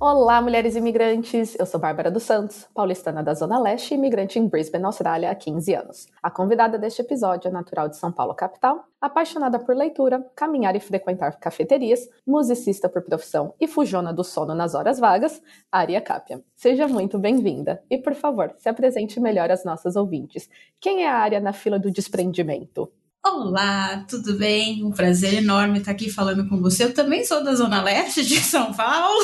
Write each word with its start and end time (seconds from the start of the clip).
Olá, 0.00 0.40
mulheres 0.40 0.76
imigrantes! 0.76 1.58
Eu 1.58 1.66
sou 1.66 1.80
Bárbara 1.80 2.08
dos 2.08 2.22
Santos, 2.22 2.68
paulistana 2.72 3.20
da 3.20 3.34
Zona 3.34 3.58
Leste 3.58 3.92
e 3.92 3.96
imigrante 3.96 4.38
em 4.38 4.46
Brisbane, 4.46 4.84
Austrália, 4.84 5.28
há 5.28 5.34
15 5.34 5.74
anos. 5.74 6.06
A 6.22 6.30
convidada 6.30 6.78
deste 6.78 7.02
episódio 7.02 7.48
é 7.48 7.50
natural 7.50 7.88
de 7.88 7.96
São 7.96 8.12
Paulo, 8.12 8.32
capital, 8.32 8.84
apaixonada 9.00 9.58
por 9.58 9.74
leitura, 9.74 10.24
caminhar 10.36 10.76
e 10.76 10.80
frequentar 10.80 11.40
cafeterias, 11.40 12.08
musicista 12.24 12.88
por 12.88 13.02
profissão 13.02 13.52
e 13.60 13.66
fujona 13.66 14.12
do 14.12 14.22
sono 14.22 14.54
nas 14.54 14.72
horas 14.72 15.00
vagas, 15.00 15.42
Aria 15.70 16.00
Capia. 16.00 16.44
Seja 16.54 16.86
muito 16.86 17.18
bem-vinda 17.18 17.82
e, 17.90 17.98
por 17.98 18.14
favor, 18.14 18.54
se 18.56 18.68
apresente 18.68 19.18
melhor 19.18 19.50
às 19.50 19.64
nossas 19.64 19.96
ouvintes. 19.96 20.48
Quem 20.80 21.02
é 21.02 21.08
a 21.08 21.16
Aria 21.16 21.40
na 21.40 21.52
fila 21.52 21.76
do 21.76 21.90
desprendimento? 21.90 22.88
Olá, 23.30 24.06
tudo 24.08 24.38
bem? 24.38 24.82
Um 24.82 24.90
prazer 24.90 25.34
enorme 25.34 25.78
estar 25.78 25.90
aqui 25.90 26.10
falando 26.10 26.48
com 26.48 26.62
você. 26.62 26.84
Eu 26.84 26.94
também 26.94 27.26
sou 27.26 27.44
da 27.44 27.54
Zona 27.54 27.82
Leste 27.82 28.24
de 28.24 28.36
São 28.40 28.72
Paulo. 28.72 29.22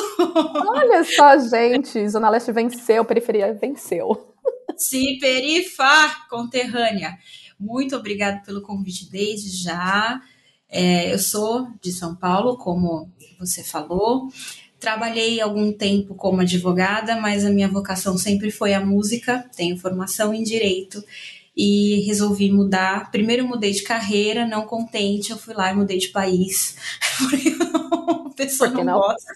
Olha 0.69 1.03
só, 1.03 1.39
gente, 1.39 2.07
Zona 2.07 2.29
Leste 2.29 2.51
venceu, 2.51 3.03
periferia 3.03 3.51
venceu. 3.59 4.35
Sim, 4.77 5.17
perifá, 5.19 6.27
conterrânea. 6.29 7.17
Muito 7.59 7.95
obrigada 7.95 8.43
pelo 8.45 8.61
convite 8.61 9.09
desde 9.09 9.63
já. 9.63 10.21
É, 10.69 11.11
eu 11.11 11.17
sou 11.17 11.67
de 11.81 11.91
São 11.91 12.15
Paulo, 12.15 12.57
como 12.57 13.11
você 13.39 13.63
falou. 13.63 14.29
Trabalhei 14.79 15.41
algum 15.41 15.73
tempo 15.73 16.13
como 16.13 16.41
advogada, 16.41 17.19
mas 17.19 17.43
a 17.43 17.49
minha 17.49 17.67
vocação 17.67 18.19
sempre 18.19 18.51
foi 18.51 18.75
a 18.75 18.85
música. 18.85 19.49
Tenho 19.57 19.79
formação 19.79 20.31
em 20.31 20.43
direito 20.43 21.03
e 21.55 22.01
resolvi 22.05 22.51
mudar. 22.51 23.11
Primeiro 23.11 23.47
mudei 23.47 23.71
de 23.71 23.83
carreira, 23.83 24.45
não 24.45 24.65
contente, 24.65 25.31
eu 25.31 25.37
fui 25.37 25.53
lá 25.53 25.71
e 25.71 25.75
mudei 25.75 25.97
de 25.97 26.09
país. 26.09 26.75
Porque 27.17 27.55
a 27.59 28.29
pessoa 28.35 28.69
não, 28.69 28.83
não, 28.83 28.99
gosta. 28.99 29.33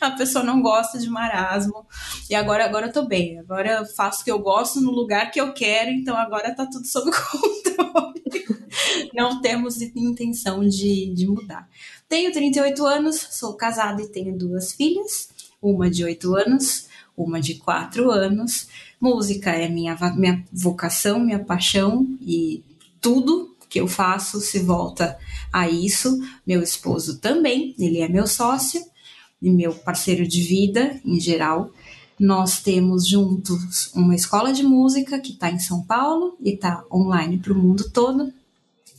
A 0.00 0.10
pessoa 0.12 0.44
não 0.44 0.62
gosta 0.62 0.98
de 0.98 1.08
marasmo. 1.08 1.86
E 2.30 2.34
agora, 2.34 2.64
agora 2.64 2.86
eu 2.86 2.92
tô 2.92 3.06
bem. 3.06 3.38
Agora 3.38 3.80
eu 3.80 3.86
faço 3.86 4.22
o 4.22 4.24
que 4.24 4.30
eu 4.30 4.38
gosto 4.38 4.80
no 4.80 4.90
lugar 4.90 5.30
que 5.30 5.40
eu 5.40 5.52
quero, 5.52 5.90
então 5.90 6.16
agora 6.16 6.54
tá 6.54 6.66
tudo 6.66 6.86
sob 6.86 7.10
controle. 7.10 8.22
não 9.14 9.40
temos 9.40 9.80
intenção 9.80 10.60
de, 10.66 11.12
de 11.12 11.26
mudar. 11.26 11.68
Tenho 12.08 12.32
38 12.32 12.86
anos, 12.86 13.16
sou 13.30 13.56
casada 13.56 14.02
e 14.02 14.08
tenho 14.08 14.36
duas 14.36 14.72
filhas, 14.72 15.30
uma 15.60 15.90
de 15.90 16.04
8 16.04 16.36
anos, 16.36 16.88
uma 17.16 17.40
de 17.40 17.54
4 17.54 18.10
anos. 18.10 18.68
Música 19.02 19.50
é 19.50 19.68
minha, 19.68 19.98
minha 20.14 20.44
vocação, 20.52 21.18
minha 21.18 21.40
paixão 21.40 22.06
e 22.20 22.62
tudo 23.00 23.52
que 23.68 23.80
eu 23.80 23.88
faço 23.88 24.40
se 24.40 24.60
volta 24.60 25.18
a 25.52 25.68
isso. 25.68 26.20
Meu 26.46 26.62
esposo 26.62 27.18
também, 27.18 27.74
ele 27.76 27.98
é 27.98 28.06
meu 28.06 28.28
sócio 28.28 28.80
e 29.42 29.50
meu 29.50 29.74
parceiro 29.74 30.24
de 30.24 30.40
vida 30.40 31.00
em 31.04 31.18
geral. 31.18 31.72
Nós 32.16 32.60
temos 32.62 33.08
juntos 33.08 33.90
uma 33.92 34.14
escola 34.14 34.52
de 34.52 34.62
música 34.62 35.18
que 35.18 35.32
está 35.32 35.50
em 35.50 35.58
São 35.58 35.82
Paulo 35.82 36.36
e 36.40 36.50
está 36.50 36.84
online 36.88 37.38
para 37.38 37.52
o 37.52 37.58
mundo 37.58 37.90
todo. 37.90 38.32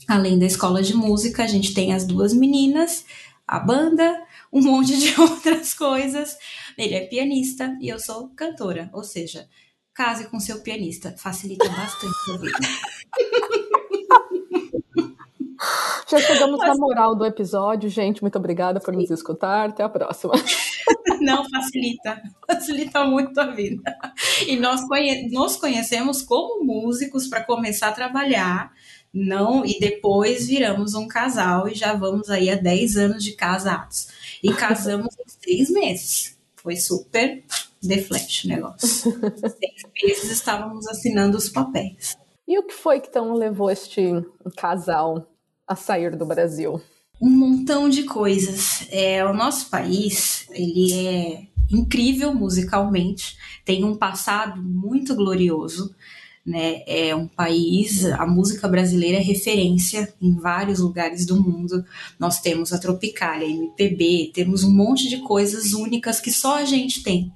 Além 0.06 0.38
da 0.38 0.44
escola 0.44 0.82
de 0.82 0.92
música, 0.92 1.44
a 1.44 1.46
gente 1.46 1.72
tem 1.72 1.94
as 1.94 2.06
duas 2.06 2.34
meninas, 2.34 3.06
a 3.48 3.58
banda, 3.58 4.22
um 4.52 4.60
monte 4.60 4.98
de 4.98 5.14
outras 5.18 5.72
coisas. 5.72 6.36
Ele 6.76 6.92
é 6.92 7.06
pianista 7.06 7.74
e 7.80 7.88
eu 7.88 7.98
sou 7.98 8.28
cantora, 8.36 8.90
ou 8.92 9.02
seja, 9.02 9.48
Case 9.94 10.28
com 10.28 10.40
seu 10.40 10.60
pianista, 10.60 11.14
facilita 11.16 11.68
bastante 11.68 12.32
a 12.32 12.36
vida. 12.36 12.58
Já 16.10 16.18
chegamos 16.18 16.58
na 16.58 16.74
moral 16.74 17.14
do 17.14 17.24
episódio, 17.24 17.88
gente. 17.88 18.20
Muito 18.20 18.36
obrigada 18.36 18.80
por 18.80 18.92
nos 18.92 19.10
escutar. 19.10 19.70
Até 19.70 19.82
a 19.82 19.88
próxima. 19.88 20.34
Não 21.20 21.48
facilita, 21.48 22.20
facilita 22.46 23.04
muito 23.04 23.38
a 23.40 23.46
vida. 23.46 23.82
E 24.46 24.56
nós 24.56 24.86
conhe 24.86 25.28
nos 25.30 25.56
conhecemos 25.56 26.22
como 26.22 26.64
músicos 26.64 27.26
para 27.28 27.44
começar 27.44 27.88
a 27.88 27.92
trabalhar, 27.92 28.72
não 29.12 29.64
e 29.64 29.78
depois 29.78 30.46
viramos 30.46 30.94
um 30.94 31.06
casal 31.06 31.68
e 31.68 31.74
já 31.74 31.94
vamos 31.94 32.28
aí 32.28 32.50
há 32.50 32.56
10 32.56 32.96
anos 32.96 33.24
de 33.24 33.32
casados. 33.32 34.08
E 34.42 34.52
casamos 34.52 35.14
em 35.18 35.28
seis 35.28 35.70
meses. 35.70 36.36
Foi 36.56 36.76
super 36.76 37.42
The 37.86 38.02
Flash 38.02 38.44
o 38.44 38.48
negócio. 38.48 39.12
Seis 39.12 39.82
meses 40.02 40.30
estávamos 40.30 40.86
assinando 40.86 41.36
os 41.36 41.48
papéis. 41.48 42.16
E 42.46 42.58
o 42.58 42.62
que 42.62 42.74
foi 42.74 43.00
que 43.00 43.08
então 43.08 43.34
levou 43.34 43.70
este 43.70 44.02
casal 44.56 45.26
a 45.66 45.74
sair 45.74 46.14
do 46.16 46.26
Brasil? 46.26 46.80
Um 47.20 47.30
montão 47.30 47.88
de 47.88 48.04
coisas. 48.04 48.86
É, 48.90 49.24
o 49.24 49.32
nosso 49.32 49.70
país, 49.70 50.46
ele 50.50 50.92
é 50.92 51.42
incrível 51.70 52.34
musicalmente, 52.34 53.36
tem 53.64 53.84
um 53.84 53.96
passado 53.96 54.62
muito 54.62 55.14
glorioso, 55.14 55.94
né? 56.44 56.82
É 56.86 57.16
um 57.16 57.26
país, 57.26 58.04
a 58.04 58.26
música 58.26 58.68
brasileira 58.68 59.16
é 59.16 59.22
referência 59.22 60.12
em 60.20 60.34
vários 60.34 60.80
lugares 60.80 61.24
do 61.24 61.42
mundo. 61.42 61.82
Nós 62.18 62.40
temos 62.40 62.72
a 62.72 62.78
Tropicália, 62.78 63.48
MPB, 63.48 64.32
temos 64.34 64.62
um 64.62 64.70
monte 64.70 65.08
de 65.08 65.18
coisas 65.18 65.72
únicas 65.72 66.20
que 66.20 66.30
só 66.30 66.58
a 66.58 66.64
gente 66.64 67.02
tem. 67.02 67.32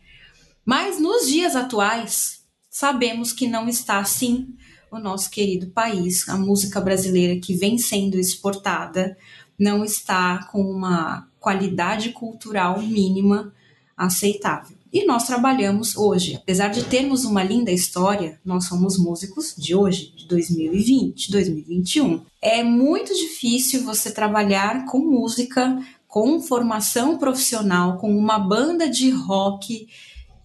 Mas 0.69 1.01
nos 1.01 1.27
dias 1.27 1.57
atuais, 1.57 2.41
sabemos 2.69 3.33
que 3.33 3.49
não 3.49 3.71
está 3.71 4.01
assim 4.01 4.49
o 4.93 4.99
nosso 4.99 5.31
querido 5.31 5.69
país. 5.69 6.29
A 6.29 6.37
música 6.37 6.79
brasileira 6.79 7.41
que 7.41 7.55
vem 7.55 7.79
sendo 7.79 8.19
exportada 8.19 9.17
não 9.59 9.83
está 9.83 10.47
com 10.53 10.61
uma 10.61 11.27
qualidade 11.41 12.11
cultural 12.11 12.83
mínima 12.83 13.51
aceitável. 13.97 14.77
E 14.93 15.07
nós 15.07 15.27
trabalhamos 15.27 15.97
hoje, 15.97 16.37
apesar 16.37 16.69
de 16.69 16.85
termos 16.85 17.25
uma 17.25 17.43
linda 17.43 17.73
história, 17.73 18.39
nós 18.45 18.67
somos 18.67 18.99
músicos 18.99 19.55
de 19.57 19.75
hoje, 19.75 20.13
de 20.15 20.29
2020, 20.29 21.31
2021. 21.33 22.27
É 22.43 22.63
muito 22.63 23.15
difícil 23.15 23.85
você 23.85 24.11
trabalhar 24.11 24.85
com 24.85 24.99
música, 24.99 25.83
com 26.07 26.43
formação 26.43 27.17
profissional, 27.17 27.97
com 27.97 28.15
uma 28.15 28.39
banda 28.39 28.87
de 28.87 29.09
rock 29.09 29.89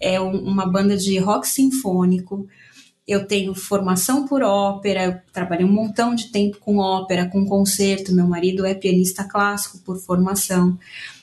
é 0.04 0.20
uma 0.20 0.66
banda 0.66 0.98
de 0.98 1.18
rock 1.18 1.48
sinfônico. 1.48 2.46
Eu 3.08 3.26
tenho 3.26 3.56
formação 3.56 4.28
por 4.28 4.44
ópera, 4.44 5.04
eu 5.06 5.18
trabalhei 5.32 5.66
um 5.66 5.72
montão 5.72 6.14
de 6.14 6.30
tempo 6.32 6.58
com 6.60 6.78
ópera, 6.78 7.30
com 7.30 7.46
concerto. 7.46 8.14
Meu 8.14 8.28
marido 8.28 8.66
é 8.66 8.74
pianista 8.74 9.24
clássico 9.24 9.80
por 9.80 9.98
formação. 9.98 10.78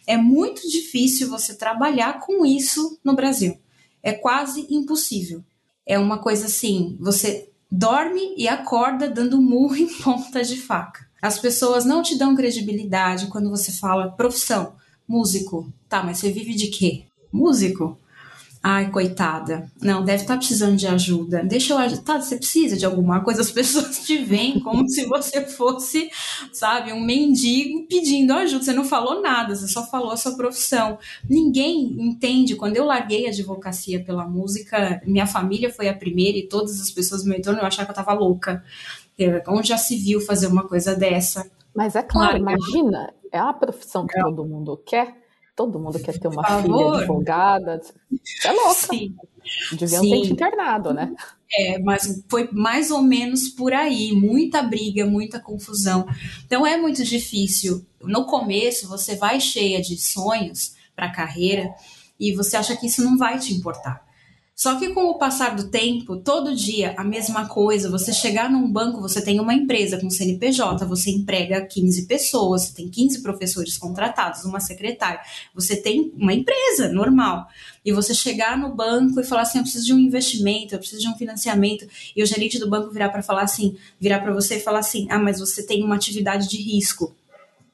É 0.07 0.17
muito 0.17 0.69
difícil 0.69 1.29
você 1.29 1.55
trabalhar 1.55 2.21
com 2.21 2.45
isso 2.45 2.99
no 3.05 3.15
Brasil. 3.15 3.59
É 4.03 4.13
quase 4.13 4.67
impossível. 4.71 5.45
É 5.87 5.99
uma 5.99 6.19
coisa 6.19 6.47
assim, 6.47 6.97
você 6.99 7.49
dorme 7.71 8.35
e 8.37 8.49
acorda 8.49 9.09
dando 9.09 9.41
murro 9.41 9.77
em 9.77 9.87
ponta 9.87 10.43
de 10.43 10.57
faca. 10.57 11.07
As 11.21 11.39
pessoas 11.39 11.85
não 11.85 12.03
te 12.03 12.17
dão 12.17 12.35
credibilidade 12.35 13.27
quando 13.27 13.51
você 13.51 13.73
fala 13.73 14.11
profissão, 14.11 14.73
músico. 15.07 15.71
Tá, 15.89 16.03
mas 16.03 16.19
você 16.19 16.31
vive 16.33 16.55
de 16.55 16.69
quê? 16.69 17.05
Músico? 17.31 17.99
Ai, 18.63 18.91
coitada. 18.91 19.71
Não, 19.81 20.05
deve 20.05 20.23
estar 20.23 20.35
tá 20.35 20.39
precisando 20.39 20.77
de 20.77 20.87
ajuda. 20.87 21.43
Deixa 21.43 21.73
eu 21.73 21.79
ajudar. 21.79 22.03
Tá, 22.03 22.21
você 22.21 22.37
precisa 22.37 22.77
de 22.77 22.85
alguma 22.85 23.25
coisa. 23.25 23.41
As 23.41 23.51
pessoas 23.51 24.01
te 24.01 24.19
veem 24.19 24.61
como 24.61 24.87
se 24.87 25.07
você 25.07 25.47
fosse, 25.47 26.11
sabe, 26.53 26.93
um 26.93 27.01
mendigo 27.01 27.87
pedindo 27.89 28.35
ajuda. 28.35 28.63
Você 28.63 28.73
não 28.75 28.85
falou 28.85 29.23
nada, 29.23 29.57
você 29.57 29.67
só 29.67 29.87
falou 29.87 30.13
a 30.13 30.17
sua 30.17 30.37
profissão. 30.37 30.99
Ninguém 31.29 31.97
entende. 31.99 32.55
Quando 32.55 32.77
eu 32.77 32.85
larguei 32.85 33.27
a 33.27 33.31
advocacia 33.31 34.05
pela 34.05 34.29
música, 34.29 35.01
minha 35.07 35.27
família 35.27 35.73
foi 35.73 35.89
a 35.89 35.95
primeira 35.95 36.37
e 36.37 36.47
todas 36.47 36.79
as 36.81 36.91
pessoas 36.91 37.23
do 37.23 37.31
meu 37.31 37.39
entorno 37.39 37.61
eu 37.61 37.67
achava 37.67 37.91
que 37.91 37.99
eu 37.99 38.03
estava 38.03 38.19
louca. 38.19 38.63
Onde 39.49 39.69
já 39.69 39.79
se 39.79 39.97
viu 39.97 40.21
fazer 40.21 40.49
uma 40.49 40.69
coisa 40.69 40.95
dessa? 40.95 41.51
Mas 41.75 41.95
é 41.97 42.03
claro, 42.03 42.37
imagina, 42.37 43.13
é 43.33 43.39
a 43.39 43.53
profissão 43.53 44.07
que 44.07 44.19
é. 44.19 44.23
todo 44.23 44.45
mundo 44.45 44.77
quer 44.85 45.20
Todo 45.61 45.79
mundo 45.79 45.99
quer 45.99 46.19
ter 46.19 46.27
uma 46.27 46.43
filha 46.63 46.95
advogada. 46.95 47.83
Você 47.83 48.49
é 48.49 48.53
louca. 48.53 48.73
Sim. 48.73 49.15
Deviam 49.73 50.03
Sim. 50.03 50.11
ter 50.11 50.21
te 50.23 50.33
internado, 50.33 50.95
né? 50.95 51.15
É, 51.53 51.79
mas 51.81 52.25
foi 52.31 52.49
mais 52.51 52.91
ou 52.91 53.03
menos 53.03 53.51
por 53.51 53.75
aí, 53.75 54.11
muita 54.13 54.63
briga, 54.63 55.05
muita 55.05 55.39
confusão. 55.39 56.07
Então 56.47 56.67
é 56.67 56.79
muito 56.79 57.05
difícil. 57.05 57.85
No 58.01 58.25
começo, 58.25 58.89
você 58.89 59.17
vai 59.17 59.39
cheia 59.39 59.83
de 59.83 59.99
sonhos 59.99 60.77
para 60.97 61.09
a 61.09 61.13
carreira 61.13 61.69
e 62.19 62.35
você 62.35 62.57
acha 62.57 62.75
que 62.75 62.87
isso 62.87 63.05
não 63.05 63.19
vai 63.19 63.39
te 63.39 63.53
importar. 63.53 64.03
Só 64.61 64.79
que 64.79 64.91
com 64.91 65.05
o 65.05 65.17
passar 65.17 65.57
do 65.57 65.71
tempo, 65.71 66.19
todo 66.19 66.55
dia 66.55 66.93
a 66.99 67.03
mesma 67.03 67.49
coisa. 67.49 67.89
Você 67.89 68.13
chegar 68.13 68.51
num 68.51 68.71
banco, 68.71 69.01
você 69.01 69.25
tem 69.25 69.41
uma 69.41 69.55
empresa 69.55 69.99
com 69.99 70.11
CNPJ, 70.11 70.85
você 70.85 71.11
emprega 71.11 71.65
15 71.65 72.07
pessoas, 72.07 72.65
você 72.65 72.75
tem 72.75 72.87
15 72.87 73.23
professores 73.23 73.79
contratados, 73.79 74.45
uma 74.45 74.61
secretária, 74.61 75.19
você 75.55 75.75
tem 75.77 76.13
uma 76.15 76.35
empresa 76.35 76.93
normal. 76.93 77.49
E 77.83 77.91
você 77.91 78.13
chegar 78.13 78.59
no 78.59 78.75
banco 78.75 79.19
e 79.19 79.25
falar 79.25 79.43
assim: 79.43 79.57
eu 79.57 79.63
preciso 79.63 79.87
de 79.87 79.95
um 79.95 79.99
investimento, 79.99 80.75
eu 80.75 80.79
preciso 80.79 81.01
de 81.01 81.09
um 81.09 81.17
financiamento, 81.17 81.89
e 82.15 82.23
o 82.23 82.27
gerente 82.27 82.59
do 82.59 82.69
banco 82.69 82.93
virar 82.93 83.09
para 83.09 83.23
falar 83.23 83.45
assim, 83.45 83.79
virar 83.99 84.19
para 84.19 84.35
você 84.35 84.57
e 84.57 84.61
falar 84.61 84.81
assim: 84.81 85.07
ah, 85.09 85.19
mas 85.19 85.41
você 85.41 85.63
tem 85.63 85.83
uma 85.83 85.95
atividade 85.95 86.47
de 86.47 86.59
risco. 86.59 87.17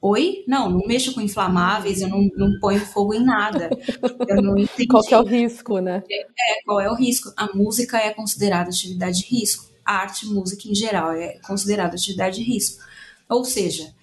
Oi? 0.01 0.43
Não, 0.47 0.69
não 0.69 0.85
mexo 0.85 1.13
com 1.13 1.21
inflamáveis, 1.21 2.01
eu 2.01 2.07
não, 2.07 2.29
não 2.35 2.59
ponho 2.59 2.79
fogo 2.79 3.13
em 3.13 3.23
nada. 3.23 3.69
Eu 4.27 4.41
não 4.41 4.57
entendi. 4.57 4.87
Qual 4.87 5.03
que 5.03 5.13
é 5.13 5.19
o 5.19 5.23
risco, 5.23 5.79
né? 5.79 6.03
É, 6.09 6.21
é, 6.21 6.63
qual 6.63 6.79
é 6.79 6.89
o 6.89 6.95
risco? 6.95 7.33
A 7.35 7.47
música 7.55 7.97
é 7.97 8.13
considerada 8.13 8.69
atividade 8.69 9.19
de 9.19 9.25
risco. 9.25 9.65
A 9.83 9.93
arte, 9.95 10.27
música 10.27 10.67
em 10.67 10.75
geral, 10.75 11.11
é 11.13 11.39
considerada 11.39 11.95
atividade 11.95 12.37
de 12.37 12.43
risco. 12.43 12.83
Ou 13.27 13.43
seja, 13.43 13.93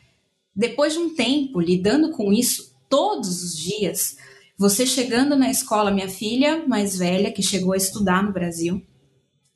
depois 0.54 0.94
de 0.94 0.98
um 0.98 1.14
tempo 1.14 1.60
lidando 1.60 2.10
com 2.10 2.32
isso 2.32 2.74
todos 2.88 3.42
os 3.42 3.56
dias, 3.56 4.16
você 4.58 4.86
chegando 4.86 5.36
na 5.36 5.50
escola, 5.50 5.90
minha 5.90 6.08
filha 6.08 6.66
mais 6.66 6.98
velha, 6.98 7.32
que 7.32 7.42
chegou 7.42 7.72
a 7.72 7.76
estudar 7.76 8.22
no 8.22 8.32
Brasil, 8.32 8.82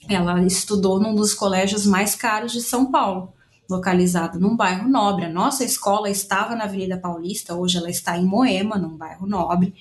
ela 0.09 0.41
estudou 0.45 1.01
num 1.01 1.15
dos 1.15 1.35
colégios 1.35 1.85
mais 1.85 2.15
caros 2.15 2.53
de 2.53 2.61
São 2.61 2.91
Paulo 2.91 3.33
localizado 3.69 4.41
num 4.41 4.57
bairro 4.57 4.89
nobre. 4.89 5.27
A 5.27 5.33
nossa 5.33 5.65
escola 5.65 6.09
estava 6.09 6.57
na 6.57 6.65
Avenida 6.65 6.97
Paulista, 6.97 7.55
hoje 7.55 7.77
ela 7.77 7.91
está 7.91 8.17
em 8.17 8.25
Moema, 8.25 8.79
num 8.79 8.97
bairro 8.97 9.27
nobre. 9.27 9.75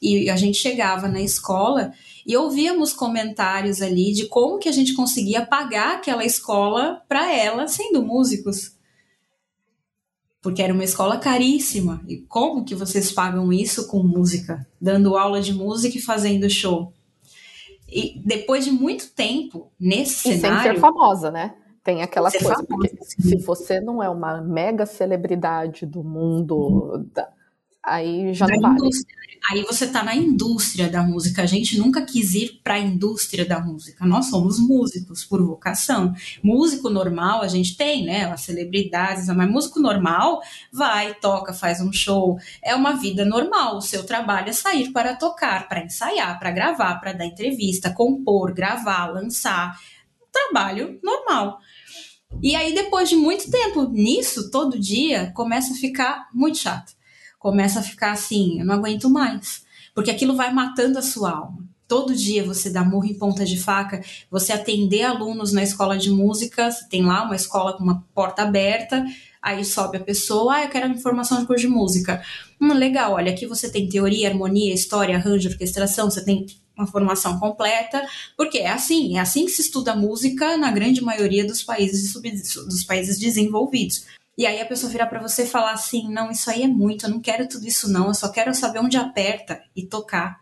E 0.00 0.28
a 0.28 0.36
gente 0.36 0.58
chegava 0.58 1.06
na 1.06 1.20
escola 1.20 1.92
e 2.26 2.36
ouvíamos 2.36 2.92
comentários 2.92 3.80
ali 3.80 4.12
de 4.12 4.26
como 4.26 4.58
que 4.58 4.68
a 4.68 4.72
gente 4.72 4.94
conseguia 4.94 5.46
pagar 5.46 5.96
aquela 5.96 6.24
escola 6.24 7.00
para 7.08 7.32
ela 7.32 7.68
sendo 7.68 8.02
músicos. 8.02 8.72
Porque 10.40 10.60
era 10.60 10.74
uma 10.74 10.82
escola 10.82 11.18
caríssima. 11.18 12.02
E 12.08 12.16
como 12.16 12.64
que 12.64 12.74
vocês 12.74 13.12
pagam 13.12 13.52
isso 13.52 13.86
com 13.86 14.02
música? 14.02 14.66
Dando 14.80 15.16
aula 15.16 15.40
de 15.40 15.54
música 15.54 15.96
e 15.96 16.02
fazendo 16.02 16.50
show. 16.50 16.92
E 17.88 18.20
depois 18.24 18.64
de 18.64 18.72
muito 18.72 19.12
tempo 19.12 19.70
nesse 19.78 20.32
e 20.32 20.40
cenário. 20.40 20.62
Sem 20.64 20.74
ser 20.74 20.80
famosa, 20.80 21.30
né? 21.30 21.54
Tem 21.84 22.02
aquela 22.02 22.30
coisa, 22.30 22.46
famosa, 22.46 22.66
porque 22.68 23.04
se 23.04 23.36
você 23.38 23.80
não 23.80 24.02
é 24.02 24.08
uma 24.08 24.40
mega 24.40 24.86
celebridade 24.86 25.84
do 25.84 26.04
mundo, 26.04 26.56
uhum. 26.56 27.10
da, 27.12 27.28
aí 27.82 28.32
já 28.32 28.46
da 28.46 28.54
não 28.54 28.60
vale. 28.60 28.90
Aí 29.50 29.62
você 29.62 29.88
tá 29.88 30.04
na 30.04 30.14
indústria 30.14 30.88
da 30.88 31.02
música. 31.02 31.42
A 31.42 31.46
gente 31.46 31.76
nunca 31.76 32.02
quis 32.02 32.34
ir 32.34 32.60
para 32.62 32.74
a 32.74 32.78
indústria 32.78 33.44
da 33.44 33.58
música. 33.58 34.06
Nós 34.06 34.26
somos 34.26 34.58
músicos 34.60 35.24
por 35.24 35.44
vocação. 35.44 36.14
Músico 36.42 36.88
normal 36.88 37.42
a 37.42 37.48
gente 37.48 37.76
tem, 37.76 38.04
né? 38.04 38.24
As 38.30 38.42
celebridades, 38.42 39.26
mas 39.26 39.50
músico 39.50 39.80
normal 39.80 40.40
vai, 40.72 41.14
toca, 41.14 41.52
faz 41.52 41.80
um 41.80 41.92
show. 41.92 42.38
É 42.62 42.74
uma 42.76 42.92
vida 42.92 43.24
normal. 43.24 43.78
O 43.78 43.82
seu 43.82 44.06
trabalho 44.06 44.48
é 44.48 44.52
sair 44.52 44.92
para 44.92 45.16
tocar, 45.16 45.68
para 45.68 45.84
ensaiar, 45.84 46.38
para 46.38 46.52
gravar, 46.52 47.00
para 47.00 47.12
dar 47.12 47.26
entrevista, 47.26 47.90
compor, 47.90 48.54
gravar, 48.54 49.06
lançar. 49.06 49.76
Trabalho 50.30 51.00
normal. 51.02 51.58
E 52.40 52.54
aí, 52.56 52.74
depois 52.74 53.08
de 53.08 53.16
muito 53.16 53.50
tempo 53.50 53.88
nisso, 53.90 54.50
todo 54.50 54.78
dia, 54.78 55.32
começa 55.34 55.72
a 55.72 55.76
ficar 55.76 56.28
muito 56.32 56.58
chato. 56.58 56.92
Começa 57.38 57.80
a 57.80 57.82
ficar 57.82 58.12
assim, 58.12 58.60
eu 58.60 58.64
não 58.64 58.74
aguento 58.74 59.10
mais. 59.10 59.64
Porque 59.94 60.10
aquilo 60.10 60.36
vai 60.36 60.52
matando 60.52 60.98
a 60.98 61.02
sua 61.02 61.32
alma. 61.32 61.72
Todo 61.88 62.14
dia 62.14 62.42
você 62.42 62.70
dá 62.70 62.82
murro 62.82 63.04
em 63.04 63.18
ponta 63.18 63.44
de 63.44 63.58
faca, 63.58 64.00
você 64.30 64.52
atender 64.52 65.02
alunos 65.02 65.52
na 65.52 65.62
escola 65.62 65.98
de 65.98 66.10
música, 66.10 66.70
você 66.70 66.88
tem 66.88 67.04
lá 67.04 67.22
uma 67.24 67.36
escola 67.36 67.76
com 67.76 67.84
uma 67.84 68.02
porta 68.14 68.42
aberta, 68.42 69.04
aí 69.42 69.62
sobe 69.62 69.98
a 69.98 70.00
pessoa, 70.00 70.54
ah, 70.54 70.64
eu 70.64 70.70
quero 70.70 70.88
informação 70.88 71.40
de 71.40 71.46
curso 71.46 71.66
de 71.66 71.68
música. 71.68 72.22
Hum, 72.58 72.72
legal, 72.72 73.12
olha, 73.12 73.30
aqui 73.30 73.46
você 73.46 73.70
tem 73.70 73.90
teoria, 73.90 74.30
harmonia, 74.30 74.72
história, 74.72 75.16
arranjo, 75.16 75.50
orquestração, 75.50 76.10
você 76.10 76.24
tem 76.24 76.46
uma 76.76 76.86
formação 76.86 77.38
completa, 77.38 78.06
porque 78.36 78.58
é 78.58 78.70
assim, 78.70 79.16
é 79.16 79.20
assim 79.20 79.44
que 79.44 79.52
se 79.52 79.62
estuda 79.62 79.94
música 79.94 80.56
na 80.56 80.70
grande 80.70 81.02
maioria 81.02 81.46
dos 81.46 81.62
países 81.62 82.12
dos 82.12 82.84
países 82.84 83.18
desenvolvidos. 83.18 84.06
E 84.36 84.46
aí 84.46 84.60
a 84.60 84.66
pessoa 84.66 84.90
virar 84.90 85.06
para 85.06 85.20
você 85.20 85.42
e 85.42 85.46
falar 85.46 85.72
assim: 85.72 86.10
"Não, 86.10 86.30
isso 86.30 86.50
aí 86.50 86.62
é 86.62 86.68
muito, 86.68 87.06
eu 87.06 87.10
não 87.10 87.20
quero 87.20 87.48
tudo 87.48 87.66
isso 87.66 87.90
não, 87.90 88.08
eu 88.08 88.14
só 88.14 88.30
quero 88.30 88.54
saber 88.54 88.78
onde 88.78 88.96
aperta 88.96 89.62
e 89.76 89.84
tocar". 89.84 90.40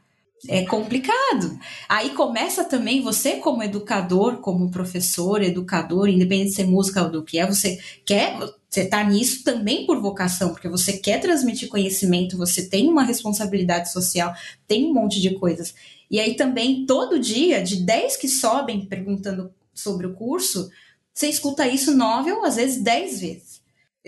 É 0.48 0.64
complicado. 0.64 1.58
Aí 1.86 2.10
começa 2.10 2.64
também 2.64 3.02
você 3.02 3.36
como 3.36 3.62
educador, 3.62 4.38
como 4.38 4.70
professor, 4.70 5.42
educador, 5.42 6.08
independente 6.08 6.50
de 6.50 6.56
ser 6.56 6.64
música 6.64 7.02
ou 7.02 7.10
do 7.10 7.22
que 7.22 7.38
é, 7.38 7.46
você 7.46 7.78
quer 8.06 8.38
você 8.70 8.82
está 8.82 9.02
nisso 9.02 9.42
também 9.42 9.84
por 9.84 10.00
vocação, 10.00 10.50
porque 10.50 10.68
você 10.68 10.92
quer 10.92 11.20
transmitir 11.20 11.68
conhecimento, 11.68 12.36
você 12.36 12.68
tem 12.68 12.88
uma 12.88 13.02
responsabilidade 13.02 13.90
social, 13.90 14.32
tem 14.68 14.84
um 14.84 14.94
monte 14.94 15.20
de 15.20 15.34
coisas. 15.34 15.74
E 16.08 16.20
aí 16.20 16.34
também, 16.36 16.86
todo 16.86 17.18
dia, 17.18 17.62
de 17.62 17.84
10 17.84 18.16
que 18.16 18.28
sobem 18.28 18.86
perguntando 18.86 19.52
sobre 19.74 20.06
o 20.06 20.14
curso, 20.14 20.70
você 21.12 21.26
escuta 21.28 21.66
isso 21.66 21.96
nove 21.96 22.30
ou 22.30 22.44
às 22.44 22.54
vezes 22.56 22.80
dez 22.80 23.20
vezes. 23.20 23.60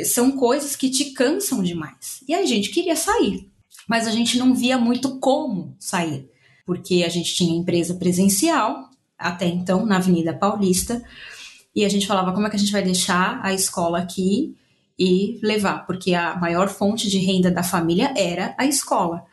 São 0.05 0.33
coisas 0.33 0.77
que 0.77 0.89
te 0.89 1.07
cansam 1.07 1.61
demais. 1.61 2.23
E 2.29 2.33
a 2.33 2.47
gente 2.47 2.71
queria 2.71 2.95
sair, 2.95 3.51
mas 3.89 4.07
a 4.07 4.13
gente 4.13 4.39
não 4.39 4.55
via 4.55 4.79
muito 4.79 5.19
como 5.19 5.77
sair, 5.81 6.31
porque 6.65 7.03
a 7.05 7.09
gente 7.09 7.35
tinha 7.35 7.59
empresa 7.59 7.95
presencial, 7.95 8.89
até 9.19 9.47
então, 9.47 9.85
na 9.85 9.97
Avenida 9.97 10.33
Paulista, 10.33 11.03
e 11.75 11.85
a 11.85 11.89
gente 11.89 12.07
falava 12.07 12.33
como 12.33 12.47
é 12.47 12.51
que 12.51 12.57
a 12.57 12.59
gente 12.59 12.73
vai 12.73 12.83
deixar 12.83 13.41
a 13.43 13.53
escola 13.53 13.99
aqui 13.99 14.57
e 14.99 15.39
levar, 15.43 15.87
porque 15.87 16.15
a 16.15 16.37
maior 16.37 16.69
fonte 16.69 17.09
de 17.09 17.19
renda 17.19 17.51
da 17.51 17.63
família 17.63 18.13
era 18.17 18.55
a 18.59 18.67
escola 18.67 19.25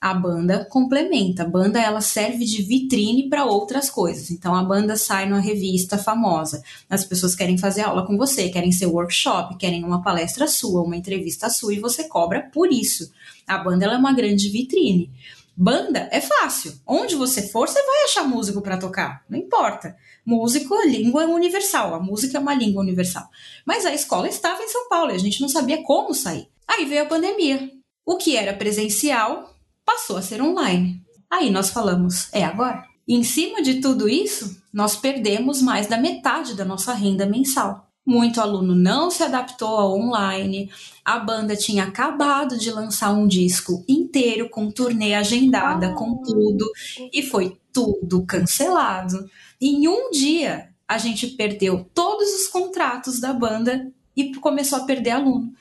a 0.00 0.14
banda 0.14 0.64
complementa. 0.66 1.42
A 1.42 1.48
banda 1.48 1.80
ela 1.80 2.00
serve 2.00 2.44
de 2.44 2.62
vitrine 2.62 3.28
para 3.28 3.44
outras 3.44 3.90
coisas. 3.90 4.30
Então 4.30 4.54
a 4.54 4.62
banda 4.62 4.96
sai 4.96 5.28
numa 5.28 5.40
revista 5.40 5.98
famosa. 5.98 6.62
As 6.88 7.04
pessoas 7.04 7.34
querem 7.34 7.58
fazer 7.58 7.82
aula 7.82 8.06
com 8.06 8.16
você, 8.16 8.48
querem 8.48 8.70
ser 8.70 8.86
workshop, 8.86 9.56
querem 9.56 9.84
uma 9.84 10.02
palestra 10.02 10.46
sua, 10.46 10.82
uma 10.82 10.96
entrevista 10.96 11.48
sua 11.50 11.74
e 11.74 11.80
você 11.80 12.04
cobra 12.04 12.48
por 12.52 12.72
isso. 12.72 13.10
A 13.46 13.58
banda 13.58 13.86
é 13.86 13.96
uma 13.96 14.12
grande 14.12 14.48
vitrine. 14.48 15.10
Banda 15.56 16.08
é 16.12 16.20
fácil. 16.20 16.74
Onde 16.86 17.14
você 17.14 17.48
for, 17.48 17.66
você 17.66 17.82
vai 17.82 18.04
achar 18.04 18.24
músico 18.24 18.60
para 18.60 18.76
tocar. 18.76 19.24
Não 19.28 19.38
importa. 19.38 19.96
Músico, 20.26 20.74
a 20.74 20.84
língua 20.84 21.22
é 21.22 21.26
universal. 21.26 21.94
A 21.94 22.00
música 22.00 22.36
é 22.36 22.40
uma 22.40 22.52
língua 22.52 22.82
universal. 22.82 23.28
Mas 23.64 23.86
a 23.86 23.94
escola 23.94 24.28
estava 24.28 24.60
em 24.60 24.68
São 24.68 24.88
Paulo 24.88 25.12
e 25.12 25.14
a 25.14 25.18
gente 25.18 25.40
não 25.40 25.48
sabia 25.48 25.84
como 25.84 26.12
sair. 26.12 26.48
Aí 26.66 26.84
veio 26.84 27.04
a 27.04 27.06
pandemia. 27.06 27.70
O 28.04 28.16
que 28.16 28.36
era 28.36 28.52
presencial 28.52 29.54
passou 29.84 30.16
a 30.16 30.22
ser 30.22 30.42
online. 30.42 31.00
Aí 31.30 31.48
nós 31.48 31.70
falamos, 31.70 32.28
é 32.32 32.44
agora? 32.44 32.84
Em 33.06 33.22
cima 33.22 33.62
de 33.62 33.80
tudo 33.80 34.08
isso, 34.08 34.60
nós 34.72 34.96
perdemos 34.96 35.62
mais 35.62 35.86
da 35.86 35.96
metade 35.96 36.54
da 36.54 36.64
nossa 36.64 36.92
renda 36.92 37.24
mensal. 37.24 37.86
Muito 38.04 38.40
aluno 38.40 38.74
não 38.74 39.10
se 39.10 39.22
adaptou 39.22 39.68
ao 39.68 39.96
online, 39.96 40.70
a 41.06 41.20
banda 41.20 41.54
tinha 41.54 41.84
acabado 41.84 42.58
de 42.58 42.68
lançar 42.68 43.12
um 43.12 43.28
disco 43.28 43.84
inteiro 43.88 44.50
com 44.50 44.72
turnê 44.72 45.14
agendada, 45.14 45.94
com 45.94 46.16
tudo, 46.16 46.68
e 47.12 47.22
foi 47.22 47.56
tudo 47.72 48.26
cancelado. 48.26 49.30
Em 49.60 49.86
um 49.86 50.10
dia, 50.10 50.70
a 50.88 50.98
gente 50.98 51.28
perdeu 51.28 51.88
todos 51.94 52.28
os 52.34 52.48
contratos 52.48 53.20
da 53.20 53.32
banda 53.32 53.86
e 54.16 54.34
começou 54.34 54.80
a 54.80 54.84
perder 54.84 55.10
aluno 55.10 55.52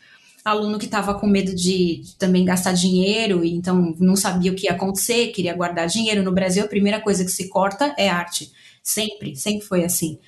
aluno 0.44 0.78
que 0.78 0.86
estava 0.86 1.20
com 1.20 1.26
medo 1.26 1.56
de, 1.56 2.02
de, 2.02 2.16
também 2.18 2.46
gastar 2.46 2.74
dinheiro, 2.74 3.44
e 3.44 3.56
então 3.56 3.96
não 4.00 4.16
sabia 4.16 4.52
o 4.52 4.56
que 4.56 4.68
ia 4.68 4.74
acontecer, 4.74 5.32
queria 5.32 5.56
guardar 5.56 5.88
dinheiro. 5.88 6.22
No 6.22 6.32
Brasil, 6.32 6.64
a 6.64 6.68
primeira 6.68 7.02
coisa 7.02 7.26
que 7.26 7.32
se 7.32 7.50
corta 7.50 7.96
é 7.98 8.08
arte. 8.08 8.52
Sempre, 8.84 9.36
sempre 9.36 9.66
foi 9.66 9.84
assim. 9.84 10.20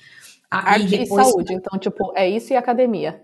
Arte 0.50 0.86
e, 0.86 0.98
depois, 0.98 1.28
e 1.28 1.30
saúde, 1.30 1.54
então, 1.54 1.78
tipo, 1.78 2.12
é 2.16 2.28
isso 2.28 2.52
e 2.52 2.56
academia. 2.56 3.22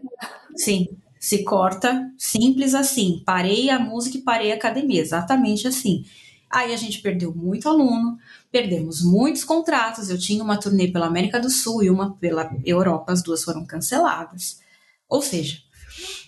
Sim, 0.55 0.87
se 1.25 1.43
corta, 1.43 2.13
simples 2.19 2.75
assim. 2.75 3.23
Parei 3.25 3.71
a 3.71 3.79
música 3.79 4.19
e 4.19 4.21
parei 4.21 4.53
a 4.53 4.57
academia, 4.57 5.01
exatamente 5.01 5.67
assim. 5.67 6.05
Aí 6.51 6.75
a 6.75 6.77
gente 6.77 7.01
perdeu 7.01 7.35
muito 7.35 7.67
aluno, 7.67 8.19
perdemos 8.53 9.03
muitos 9.03 9.43
contratos. 9.43 10.11
Eu 10.11 10.19
tinha 10.19 10.45
uma 10.45 10.59
turnê 10.59 10.87
pela 10.89 11.07
América 11.07 11.41
do 11.41 11.49
Sul 11.49 11.83
e 11.83 11.89
uma 11.89 12.15
pela 12.17 12.55
Europa, 12.63 13.11
as 13.11 13.23
duas 13.23 13.43
foram 13.43 13.65
canceladas. 13.65 14.61
Ou 15.09 15.23
seja, 15.23 15.63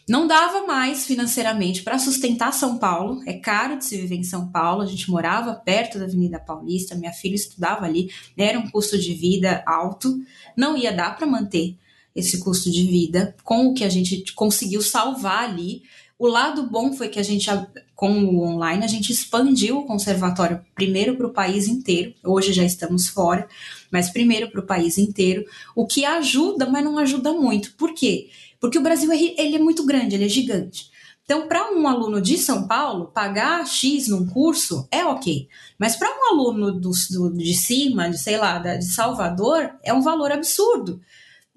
não 0.08 0.26
dava 0.26 0.66
mais 0.66 1.04
financeiramente 1.04 1.82
para 1.82 1.98
sustentar 1.98 2.54
São 2.54 2.78
Paulo, 2.78 3.22
é 3.26 3.34
caro 3.34 3.76
de 3.76 3.84
se 3.84 3.98
viver 3.98 4.16
em 4.16 4.24
São 4.24 4.48
Paulo, 4.48 4.80
a 4.80 4.86
gente 4.86 5.10
morava 5.10 5.54
perto 5.54 5.98
da 5.98 6.06
Avenida 6.06 6.40
Paulista, 6.40 6.94
minha 6.94 7.12
filha 7.12 7.34
estudava 7.34 7.84
ali, 7.84 8.08
era 8.34 8.58
um 8.58 8.70
custo 8.70 8.98
de 8.98 9.12
vida 9.12 9.62
alto, 9.66 10.18
não 10.56 10.74
ia 10.74 10.90
dar 10.90 11.18
para 11.18 11.26
manter 11.26 11.76
esse 12.16 12.40
custo 12.40 12.70
de 12.70 12.82
vida 12.84 13.36
com 13.44 13.66
o 13.66 13.74
que 13.74 13.84
a 13.84 13.90
gente 13.90 14.32
conseguiu 14.32 14.80
salvar 14.80 15.44
ali. 15.44 15.82
O 16.18 16.26
lado 16.26 16.66
bom 16.66 16.94
foi 16.94 17.08
que 17.08 17.20
a 17.20 17.22
gente, 17.22 17.50
com 17.94 18.10
o 18.24 18.42
online, 18.42 18.82
a 18.82 18.88
gente 18.88 19.12
expandiu 19.12 19.80
o 19.80 19.86
conservatório 19.86 20.64
primeiro 20.74 21.14
para 21.14 21.26
o 21.26 21.32
país 21.32 21.68
inteiro. 21.68 22.14
Hoje 22.24 22.54
já 22.54 22.64
estamos 22.64 23.08
fora, 23.08 23.46
mas 23.90 24.08
primeiro 24.08 24.50
para 24.50 24.60
o 24.60 24.66
país 24.66 24.96
inteiro, 24.96 25.44
o 25.74 25.86
que 25.86 26.06
ajuda, 26.06 26.64
mas 26.64 26.82
não 26.82 26.98
ajuda 26.98 27.32
muito. 27.32 27.74
Por 27.74 27.92
quê? 27.92 28.30
Porque 28.58 28.78
o 28.78 28.82
Brasil 28.82 29.12
ele 29.12 29.56
é 29.56 29.58
muito 29.58 29.84
grande, 29.84 30.14
ele 30.14 30.24
é 30.24 30.28
gigante. 30.28 30.90
Então, 31.26 31.48
para 31.48 31.72
um 31.72 31.86
aluno 31.88 32.20
de 32.20 32.38
São 32.38 32.68
Paulo, 32.68 33.10
pagar 33.12 33.66
X 33.66 34.08
num 34.08 34.26
curso 34.26 34.86
é 34.92 35.04
ok. 35.04 35.48
Mas 35.76 35.96
para 35.96 36.08
um 36.08 36.32
aluno 36.32 36.72
do, 36.72 36.92
do, 37.10 37.36
de 37.36 37.52
cima, 37.52 38.08
de 38.08 38.16
sei 38.16 38.38
lá, 38.38 38.58
de 38.58 38.84
Salvador, 38.84 39.72
é 39.82 39.92
um 39.92 40.00
valor 40.00 40.30
absurdo. 40.30 41.00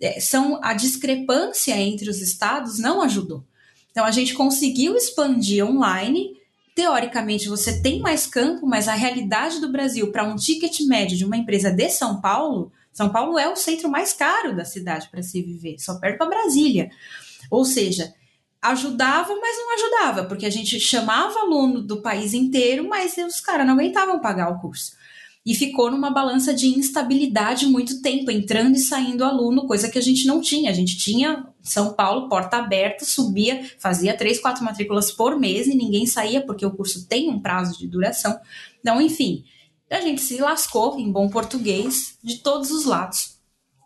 É, 0.02 0.20
são 0.20 0.60
a 0.64 0.74
discrepância 0.74 1.76
entre 1.78 2.10
os 2.10 2.22
estados 2.22 2.80
não 2.80 3.02
ajudou. 3.02 3.44
Então, 3.92 4.06
a 4.06 4.12
gente 4.12 4.34
conseguiu 4.34 4.96
expandir 4.96 5.66
online. 5.66 6.38
Teoricamente, 6.76 7.50
você 7.50 7.82
tem 7.82 8.00
mais 8.00 8.26
campo, 8.26 8.66
mas 8.66 8.88
a 8.88 8.94
realidade 8.94 9.60
do 9.60 9.72
Brasil 9.72 10.12
para 10.12 10.24
um 10.24 10.36
ticket 10.36 10.80
médio 10.82 11.18
de 11.18 11.26
uma 11.26 11.36
empresa 11.36 11.72
de 11.72 11.90
São 11.90 12.22
Paulo, 12.22 12.72
São 12.94 13.10
Paulo 13.10 13.38
é 13.38 13.50
o 13.50 13.56
centro 13.56 13.90
mais 13.90 14.14
caro 14.14 14.56
da 14.56 14.64
cidade 14.64 15.10
para 15.10 15.22
se 15.22 15.42
viver, 15.42 15.78
só 15.80 16.00
perto 16.00 16.18
para 16.18 16.30
Brasília. 16.30 16.90
Ou 17.52 17.66
seja, 17.66 18.14
ajudava, 18.62 19.36
mas 19.36 19.58
não 19.58 19.74
ajudava, 19.76 20.24
porque 20.26 20.46
a 20.46 20.50
gente 20.50 20.80
chamava 20.80 21.40
aluno 21.40 21.82
do 21.82 22.02
país 22.02 22.34
inteiro, 22.34 22.88
mas 22.88 23.18
os 23.18 23.40
caras 23.40 23.66
não 23.66 23.74
aguentavam 23.74 24.20
pagar 24.20 24.50
o 24.50 24.60
curso. 24.60 24.99
E 25.50 25.56
ficou 25.56 25.90
numa 25.90 26.12
balança 26.12 26.54
de 26.54 26.68
instabilidade 26.68 27.66
muito 27.66 28.04
tempo, 28.04 28.30
entrando 28.30 28.76
e 28.76 28.80
saindo 28.80 29.26
aluno, 29.26 29.66
coisa 29.66 29.90
que 29.90 29.98
a 29.98 30.02
gente 30.02 30.28
não 30.28 30.42
tinha. 30.42 30.70
A 30.70 30.74
gente 30.76 30.96
tinha 30.96 31.44
São 31.64 31.92
Paulo, 31.94 32.30
porta 32.30 32.58
aberta, 32.58 33.04
subia, 33.04 33.68
fazia 33.80 34.16
três, 34.16 34.40
quatro 34.40 34.64
matrículas 34.64 35.12
por 35.12 35.40
mês 35.40 35.66
e 35.66 35.74
ninguém 35.74 36.06
saía, 36.06 36.40
porque 36.40 36.64
o 36.64 36.70
curso 36.70 37.08
tem 37.08 37.32
um 37.32 37.40
prazo 37.40 37.80
de 37.80 37.88
duração. 37.88 38.40
Então, 38.80 39.02
enfim, 39.02 39.44
a 39.90 40.00
gente 40.02 40.22
se 40.22 40.38
lascou, 40.38 41.00
em 41.00 41.12
bom 41.12 41.28
português, 41.28 42.20
de 42.24 42.38
todos 42.44 42.70
os 42.70 42.86
lados. 42.86 43.40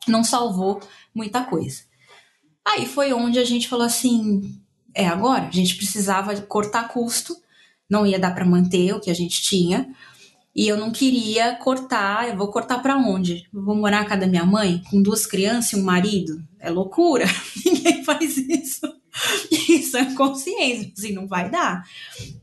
Não 0.06 0.22
salvou 0.22 0.82
muita 1.16 1.46
coisa. 1.46 1.84
Aí 2.66 2.86
foi 2.86 3.14
onde 3.14 3.40
a 3.40 3.46
gente 3.46 3.70
falou 3.70 3.86
assim: 3.86 4.60
é 4.94 5.08
agora. 5.08 5.48
A 5.48 5.52
gente 5.52 5.78
precisava 5.78 6.36
cortar 6.42 6.90
custo, 6.90 7.38
não 7.90 8.06
ia 8.06 8.20
dar 8.20 8.36
para 8.36 8.44
manter 8.44 8.94
o 8.94 9.00
que 9.00 9.10
a 9.10 9.16
gente 9.16 9.42
tinha. 9.42 9.90
E 10.56 10.68
eu 10.68 10.78
não 10.78 10.92
queria 10.92 11.56
cortar, 11.56 12.30
eu 12.30 12.38
vou 12.38 12.50
cortar 12.50 12.80
para 12.80 12.96
onde? 12.96 13.48
Eu 13.52 13.64
vou 13.64 13.76
morar 13.76 14.02
na 14.02 14.08
casa 14.08 14.22
da 14.22 14.28
minha 14.28 14.46
mãe 14.46 14.84
com 14.90 15.02
duas 15.02 15.26
crianças 15.26 15.74
e 15.74 15.76
um 15.76 15.84
marido? 15.84 16.44
É 16.60 16.70
loucura. 16.70 17.26
Ninguém 17.66 18.04
faz 18.04 18.38
isso. 18.38 18.82
Isso 19.52 19.98
é 19.98 20.14
consciência, 20.14 20.92
assim, 20.96 21.14
não 21.14 21.28
vai 21.28 21.50
dar. 21.50 21.84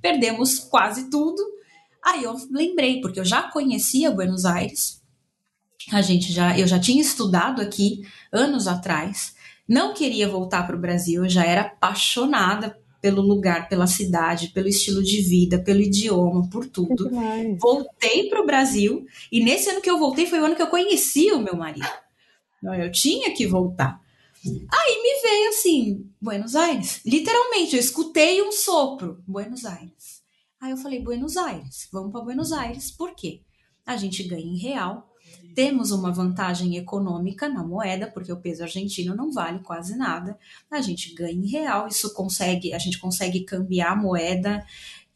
Perdemos 0.00 0.58
quase 0.58 1.08
tudo. 1.08 1.40
Aí 2.04 2.24
eu 2.24 2.36
lembrei, 2.50 3.00
porque 3.00 3.20
eu 3.20 3.24
já 3.24 3.42
conhecia 3.42 4.10
Buenos 4.10 4.44
Aires. 4.44 5.00
A 5.92 6.02
gente 6.02 6.32
já, 6.32 6.58
eu 6.58 6.66
já 6.66 6.78
tinha 6.78 7.00
estudado 7.00 7.62
aqui 7.62 8.06
anos 8.32 8.66
atrás. 8.66 9.34
Não 9.68 9.94
queria 9.94 10.28
voltar 10.28 10.66
para 10.66 10.76
o 10.76 10.80
Brasil, 10.80 11.24
eu 11.24 11.30
já 11.30 11.44
era 11.44 11.62
apaixonada 11.62 12.76
pelo 13.00 13.22
lugar, 13.22 13.68
pela 13.68 13.86
cidade, 13.86 14.48
pelo 14.48 14.68
estilo 14.68 15.02
de 15.02 15.20
vida, 15.22 15.58
pelo 15.58 15.80
idioma, 15.80 16.48
por 16.50 16.66
tudo. 16.66 17.10
Voltei 17.58 18.28
para 18.28 18.42
o 18.42 18.46
Brasil 18.46 19.06
e 19.32 19.42
nesse 19.42 19.70
ano 19.70 19.80
que 19.80 19.90
eu 19.90 19.98
voltei 19.98 20.26
foi 20.26 20.40
o 20.40 20.44
ano 20.44 20.56
que 20.56 20.62
eu 20.62 20.68
conheci 20.68 21.32
o 21.32 21.40
meu 21.40 21.56
marido. 21.56 21.88
Então, 22.58 22.74
eu 22.74 22.92
tinha 22.92 23.34
que 23.34 23.46
voltar. 23.46 24.00
Aí 24.44 25.02
me 25.02 25.22
veio 25.22 25.48
assim, 25.50 26.10
Buenos 26.20 26.54
Aires. 26.54 27.00
Literalmente, 27.04 27.74
eu 27.74 27.80
escutei 27.80 28.42
um 28.42 28.52
sopro, 28.52 29.22
Buenos 29.26 29.64
Aires. 29.64 30.22
Aí 30.60 30.70
eu 30.70 30.76
falei, 30.76 31.00
Buenos 31.00 31.36
Aires, 31.36 31.88
vamos 31.92 32.12
para 32.12 32.22
Buenos 32.22 32.52
Aires. 32.52 32.90
Por 32.90 33.14
quê? 33.14 33.40
A 33.84 33.96
gente 33.96 34.22
ganha 34.22 34.44
em 34.44 34.58
real, 34.58 35.09
temos 35.54 35.90
uma 35.90 36.12
vantagem 36.12 36.76
econômica 36.76 37.48
na 37.48 37.62
moeda, 37.62 38.06
porque 38.06 38.32
o 38.32 38.36
peso 38.36 38.62
argentino 38.62 39.14
não 39.14 39.32
vale 39.32 39.60
quase 39.60 39.96
nada. 39.96 40.38
A 40.70 40.80
gente 40.80 41.14
ganha 41.14 41.32
em 41.32 41.46
real, 41.46 41.88
isso 41.88 42.12
consegue, 42.14 42.72
a 42.72 42.78
gente 42.78 42.98
consegue 42.98 43.40
cambiar 43.44 43.92
a 43.92 43.96
moeda 43.96 44.64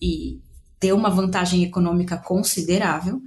e 0.01 0.41
ter 0.79 0.93
uma 0.93 1.11
vantagem 1.11 1.63
econômica 1.65 2.17
considerável. 2.17 3.23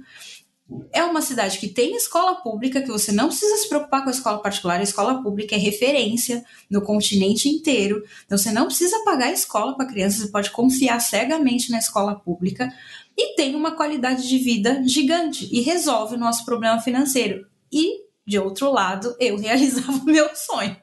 É 0.92 1.02
uma 1.02 1.22
cidade 1.22 1.58
que 1.58 1.66
tem 1.66 1.96
escola 1.96 2.36
pública, 2.42 2.82
que 2.82 2.90
você 2.90 3.10
não 3.10 3.28
precisa 3.28 3.56
se 3.56 3.68
preocupar 3.68 4.02
com 4.02 4.10
a 4.10 4.12
escola 4.12 4.38
particular, 4.38 4.78
a 4.78 4.82
escola 4.82 5.22
pública 5.22 5.54
é 5.54 5.58
referência 5.58 6.44
no 6.70 6.82
continente 6.82 7.48
inteiro. 7.48 8.04
Então 8.26 8.36
você 8.36 8.52
não 8.52 8.66
precisa 8.66 9.02
pagar 9.02 9.26
a 9.26 9.32
escola 9.32 9.74
para 9.74 9.86
criança, 9.86 10.18
você 10.18 10.28
pode 10.28 10.50
confiar 10.50 11.00
cegamente 11.00 11.70
na 11.70 11.78
escola 11.78 12.14
pública 12.14 12.70
e 13.18 13.34
tem 13.34 13.56
uma 13.56 13.72
qualidade 13.72 14.28
de 14.28 14.38
vida 14.38 14.80
gigante 14.86 15.48
e 15.52 15.60
resolve 15.60 16.14
o 16.14 16.18
nosso 16.18 16.44
problema 16.44 16.80
financeiro. 16.80 17.44
E, 17.70 18.04
de 18.24 18.38
outro 18.38 18.70
lado, 18.70 19.16
eu 19.18 19.36
realizava 19.42 19.90
o 19.90 20.04
meu 20.04 20.30
sonho. 20.36 20.76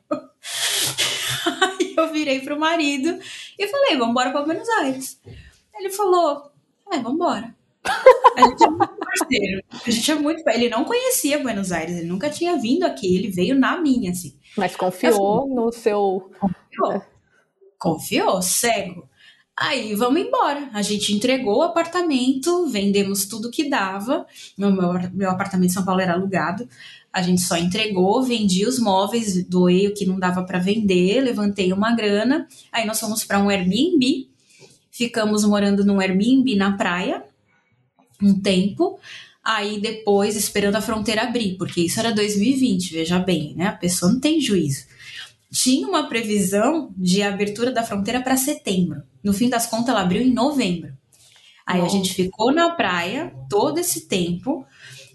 Aí 1.61 1.93
eu 1.95 2.11
virei 2.11 2.41
pro 2.41 2.59
marido 2.59 3.17
e 3.57 3.67
falei: 3.67 3.95
vamos 3.95 4.09
embora 4.09 4.31
para 4.31 4.43
Buenos 4.43 4.67
Aires. 4.67 5.21
Ele 5.79 5.89
falou: 5.89 6.51
é, 6.91 6.97
vamos 6.97 7.13
embora. 7.13 7.55
A 8.35 8.41
gente 8.41 8.63
é 8.63 8.67
muito 8.67 8.97
parceiro. 8.97 9.63
A 9.71 9.89
gente 9.89 10.11
é 10.11 10.15
muito. 10.15 10.49
Ele 10.49 10.69
não 10.69 10.83
conhecia 10.83 11.39
Buenos 11.39 11.71
Aires, 11.71 11.97
ele 11.97 12.07
nunca 12.07 12.29
tinha 12.29 12.57
vindo 12.57 12.83
aqui, 12.83 13.15
ele 13.15 13.29
veio 13.29 13.57
na 13.57 13.79
minha, 13.79 14.11
assim. 14.11 14.37
Mas 14.57 14.75
confiou 14.75 15.43
assim, 15.43 15.53
no 15.53 15.71
seu. 15.71 16.31
Confiou. 16.39 17.01
Confiou, 17.77 18.41
cego. 18.41 19.07
Aí 19.57 19.95
vamos 19.95 20.19
embora. 20.19 20.69
A 20.73 20.81
gente 20.81 21.13
entregou 21.13 21.59
o 21.59 21.61
apartamento, 21.61 22.67
vendemos 22.67 23.25
tudo 23.25 23.49
que 23.49 23.69
dava. 23.69 24.25
Meu, 24.57 24.69
meu, 24.69 24.93
meu 25.13 25.29
apartamento 25.29 25.69
em 25.69 25.73
São 25.73 25.85
Paulo 25.85 26.01
era 26.01 26.13
alugado. 26.13 26.67
A 27.11 27.21
gente 27.21 27.41
só 27.41 27.55
entregou, 27.55 28.21
vendi 28.21 28.65
os 28.65 28.77
móveis, 28.77 29.45
doei 29.45 29.87
o 29.87 29.93
que 29.93 30.05
não 30.05 30.19
dava 30.19 30.43
para 30.43 30.59
vender, 30.59 31.21
levantei 31.21 31.71
uma 31.71 31.95
grana. 31.95 32.45
Aí 32.69 32.85
nós 32.85 32.99
fomos 32.99 33.23
para 33.23 33.39
um 33.39 33.49
Airbnb. 33.49 34.27
Ficamos 34.91 35.45
morando 35.45 35.85
num 35.85 36.01
Airbnb 36.01 36.55
na 36.57 36.75
praia 36.75 37.23
um 38.21 38.37
tempo. 38.37 38.99
Aí 39.41 39.79
depois 39.79 40.35
esperando 40.35 40.75
a 40.75 40.81
fronteira 40.81 41.21
abrir, 41.21 41.55
porque 41.57 41.81
isso 41.81 41.99
era 41.99 42.11
2020, 42.11 42.91
veja 42.91 43.19
bem, 43.19 43.53
né? 43.55 43.67
A 43.67 43.73
pessoa 43.73 44.11
não 44.11 44.19
tem 44.19 44.41
juízo 44.41 44.94
tinha 45.51 45.87
uma 45.87 46.07
previsão 46.07 46.93
de 46.97 47.21
abertura 47.21 47.71
da 47.71 47.83
fronteira 47.83 48.21
para 48.21 48.37
setembro. 48.37 49.03
No 49.23 49.33
fim 49.33 49.49
das 49.49 49.67
contas, 49.67 49.89
ela 49.89 50.01
abriu 50.01 50.21
em 50.21 50.33
novembro. 50.33 50.93
Aí 51.65 51.81
Nossa. 51.81 51.95
a 51.95 51.97
gente 51.97 52.13
ficou 52.13 52.53
na 52.53 52.71
praia 52.71 53.33
todo 53.49 53.79
esse 53.79 54.07
tempo. 54.07 54.65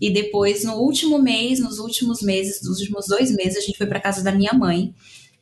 E 0.00 0.10
depois, 0.10 0.64
no 0.64 0.76
último 0.76 1.18
mês, 1.18 1.60
nos 1.60 1.78
últimos 1.78 2.22
meses, 2.22 2.62
nos 2.62 2.80
últimos 2.80 3.06
dois 3.06 3.34
meses, 3.34 3.58
a 3.58 3.60
gente 3.60 3.76
foi 3.76 3.86
para 3.86 4.00
casa 4.00 4.24
da 4.24 4.32
minha 4.32 4.52
mãe, 4.54 4.94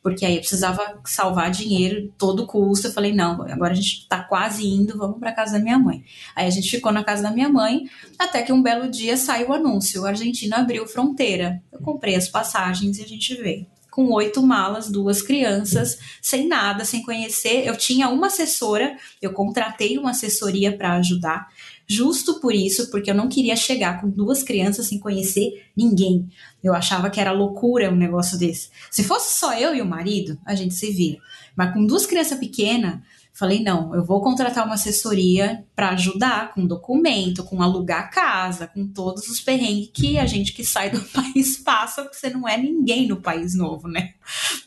porque 0.03 0.25
aí 0.25 0.35
eu 0.35 0.39
precisava 0.41 0.99
salvar 1.05 1.49
dinheiro 1.49 2.13
todo 2.17 2.45
custo. 2.45 2.87
Eu 2.87 2.91
falei, 2.91 3.13
não, 3.13 3.41
agora 3.43 3.71
a 3.71 3.75
gente 3.75 4.01
está 4.01 4.21
quase 4.21 4.67
indo, 4.67 4.97
vamos 4.97 5.17
para 5.17 5.31
casa 5.31 5.53
da 5.53 5.63
minha 5.63 5.79
mãe. 5.79 6.03
Aí 6.35 6.45
a 6.45 6.49
gente 6.49 6.69
ficou 6.69 6.91
na 6.91 7.03
casa 7.03 7.23
da 7.23 7.31
minha 7.31 7.49
mãe, 7.49 7.85
até 8.19 8.41
que 8.43 8.51
um 8.51 8.61
belo 8.61 8.89
dia 8.89 9.15
saiu 9.15 9.49
o 9.49 9.53
anúncio: 9.53 10.01
o 10.01 10.05
Argentina 10.05 10.57
abriu 10.57 10.85
fronteira. 10.85 11.63
Eu 11.71 11.79
comprei 11.79 12.15
as 12.15 12.27
passagens 12.27 12.97
e 12.97 13.03
a 13.03 13.07
gente 13.07 13.33
veio 13.35 13.65
com 13.89 14.11
oito 14.13 14.41
malas, 14.41 14.89
duas 14.89 15.21
crianças, 15.21 15.99
sem 16.21 16.47
nada, 16.47 16.85
sem 16.85 17.01
conhecer. 17.01 17.65
Eu 17.65 17.75
tinha 17.75 18.09
uma 18.09 18.27
assessora, 18.27 18.95
eu 19.21 19.33
contratei 19.33 19.97
uma 19.97 20.11
assessoria 20.11 20.75
para 20.75 20.93
ajudar, 20.93 21.49
justo 21.87 22.39
por 22.39 22.53
isso, 22.53 22.91
porque 22.91 23.09
eu 23.09 23.15
não 23.15 23.27
queria 23.27 23.55
chegar 23.55 23.99
com 23.99 24.09
duas 24.09 24.43
crianças 24.43 24.87
sem 24.87 24.99
conhecer 24.99 25.65
ninguém. 25.75 26.29
Eu 26.63 26.73
achava 26.73 27.09
que 27.09 27.19
era 27.19 27.31
loucura 27.31 27.91
um 27.91 27.95
negócio 27.95 28.37
desse. 28.37 28.69
Se 28.91 29.03
fosse 29.03 29.37
só 29.39 29.53
eu 29.53 29.75
e 29.75 29.81
o 29.81 29.85
marido, 29.85 30.37
a 30.45 30.53
gente 30.53 30.75
se 30.75 30.91
vira. 30.91 31.19
Mas 31.55 31.73
com 31.73 31.85
duas 31.85 32.05
crianças 32.05 32.37
pequenas, 32.37 32.99
Falei, 33.39 33.63
não, 33.63 33.95
eu 33.95 34.03
vou 34.03 34.19
contratar 34.19 34.65
uma 34.65 34.73
assessoria 34.73 35.65
para 35.73 35.91
ajudar 35.91 36.53
com 36.53 36.67
documento, 36.67 37.41
com 37.41 37.61
alugar 37.61 38.11
casa, 38.11 38.67
com 38.67 38.85
todos 38.85 39.29
os 39.29 39.39
perrengues 39.39 39.91
que 39.93 40.19
a 40.19 40.25
gente 40.25 40.51
que 40.51 40.61
sai 40.61 40.89
do 40.89 40.99
país 41.07 41.55
passa, 41.55 42.03
porque 42.03 42.17
você 42.17 42.29
não 42.29 42.45
é 42.45 42.57
ninguém 42.57 43.07
no 43.07 43.21
país 43.21 43.55
novo, 43.55 43.87
né? 43.87 44.13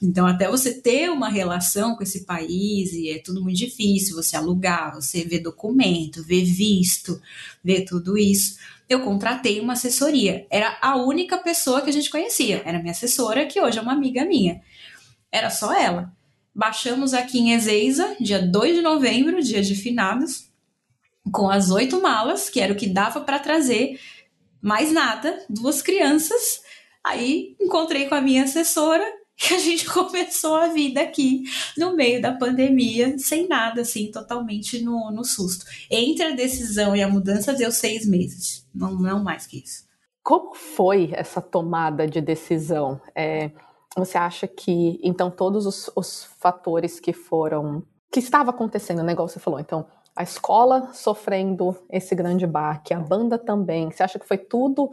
Então, 0.00 0.26
até 0.26 0.48
você 0.48 0.72
ter 0.72 1.10
uma 1.10 1.28
relação 1.28 1.94
com 1.94 2.02
esse 2.02 2.24
país, 2.24 2.94
e 2.94 3.10
é 3.10 3.18
tudo 3.18 3.42
muito 3.42 3.58
difícil, 3.58 4.16
você 4.16 4.38
alugar, 4.38 4.94
você 4.94 5.22
ver 5.22 5.40
documento, 5.40 6.24
ver 6.24 6.42
visto, 6.42 7.20
ver 7.62 7.84
tudo 7.84 8.16
isso. 8.16 8.56
Eu 8.88 9.00
contratei 9.00 9.60
uma 9.60 9.74
assessoria. 9.74 10.46
Era 10.48 10.78
a 10.80 10.96
única 10.96 11.36
pessoa 11.36 11.82
que 11.82 11.90
a 11.90 11.92
gente 11.92 12.08
conhecia. 12.08 12.62
Era 12.64 12.78
minha 12.78 12.92
assessora, 12.92 13.44
que 13.44 13.60
hoje 13.60 13.78
é 13.78 13.82
uma 13.82 13.92
amiga 13.92 14.24
minha. 14.24 14.62
Era 15.30 15.50
só 15.50 15.74
ela. 15.74 16.10
Baixamos 16.54 17.14
aqui 17.14 17.38
em 17.38 17.52
Ezeiza, 17.54 18.16
dia 18.20 18.40
2 18.40 18.76
de 18.76 18.82
novembro, 18.82 19.42
dia 19.42 19.62
de 19.62 19.74
finados, 19.74 20.50
com 21.32 21.48
as 21.48 21.70
oito 21.70 22.00
malas, 22.00 22.50
que 22.50 22.60
era 22.60 22.72
o 22.72 22.76
que 22.76 22.86
dava 22.86 23.20
para 23.20 23.38
trazer, 23.38 23.98
mais 24.60 24.92
nada, 24.92 25.44
duas 25.48 25.80
crianças. 25.80 26.62
Aí 27.04 27.56
encontrei 27.60 28.06
com 28.08 28.14
a 28.14 28.20
minha 28.20 28.44
assessora, 28.44 29.04
que 29.36 29.54
a 29.54 29.58
gente 29.58 29.86
começou 29.86 30.54
a 30.54 30.68
vida 30.68 31.00
aqui 31.00 31.44
no 31.76 31.96
meio 31.96 32.20
da 32.20 32.32
pandemia, 32.32 33.18
sem 33.18 33.48
nada, 33.48 33.80
assim, 33.80 34.10
totalmente 34.10 34.82
no, 34.82 35.10
no 35.10 35.24
susto. 35.24 35.64
Entre 35.90 36.24
a 36.24 36.30
decisão 36.30 36.94
e 36.94 37.02
a 37.02 37.08
mudança 37.08 37.52
deu 37.52 37.72
seis 37.72 38.06
meses, 38.06 38.66
não, 38.74 38.94
não 38.94 39.22
mais 39.22 39.46
que 39.46 39.58
isso. 39.58 39.90
Como 40.22 40.54
foi 40.54 41.10
essa 41.12 41.40
tomada 41.40 42.06
de 42.06 42.20
decisão? 42.20 43.00
É, 43.14 43.50
você 43.96 44.16
acha 44.16 44.46
que, 44.46 44.98
então, 45.02 45.30
todos 45.30 45.66
os, 45.66 45.90
os 45.94 46.24
fatores 46.38 46.98
que 46.98 47.12
foram, 47.12 47.82
que 48.10 48.20
estava 48.20 48.50
acontecendo, 48.50 49.00
o 49.00 49.04
negócio 49.04 49.38
você 49.38 49.44
falou, 49.44 49.60
então, 49.60 49.86
a 50.14 50.22
escola 50.22 50.92
sofrendo 50.92 51.76
esse 51.90 52.14
grande 52.14 52.46
baque, 52.46 52.94
a 52.94 53.00
banda 53.00 53.38
também, 53.38 53.90
você 53.90 54.02
acha 54.02 54.18
que 54.18 54.26
foi 54.26 54.38
tudo 54.38 54.90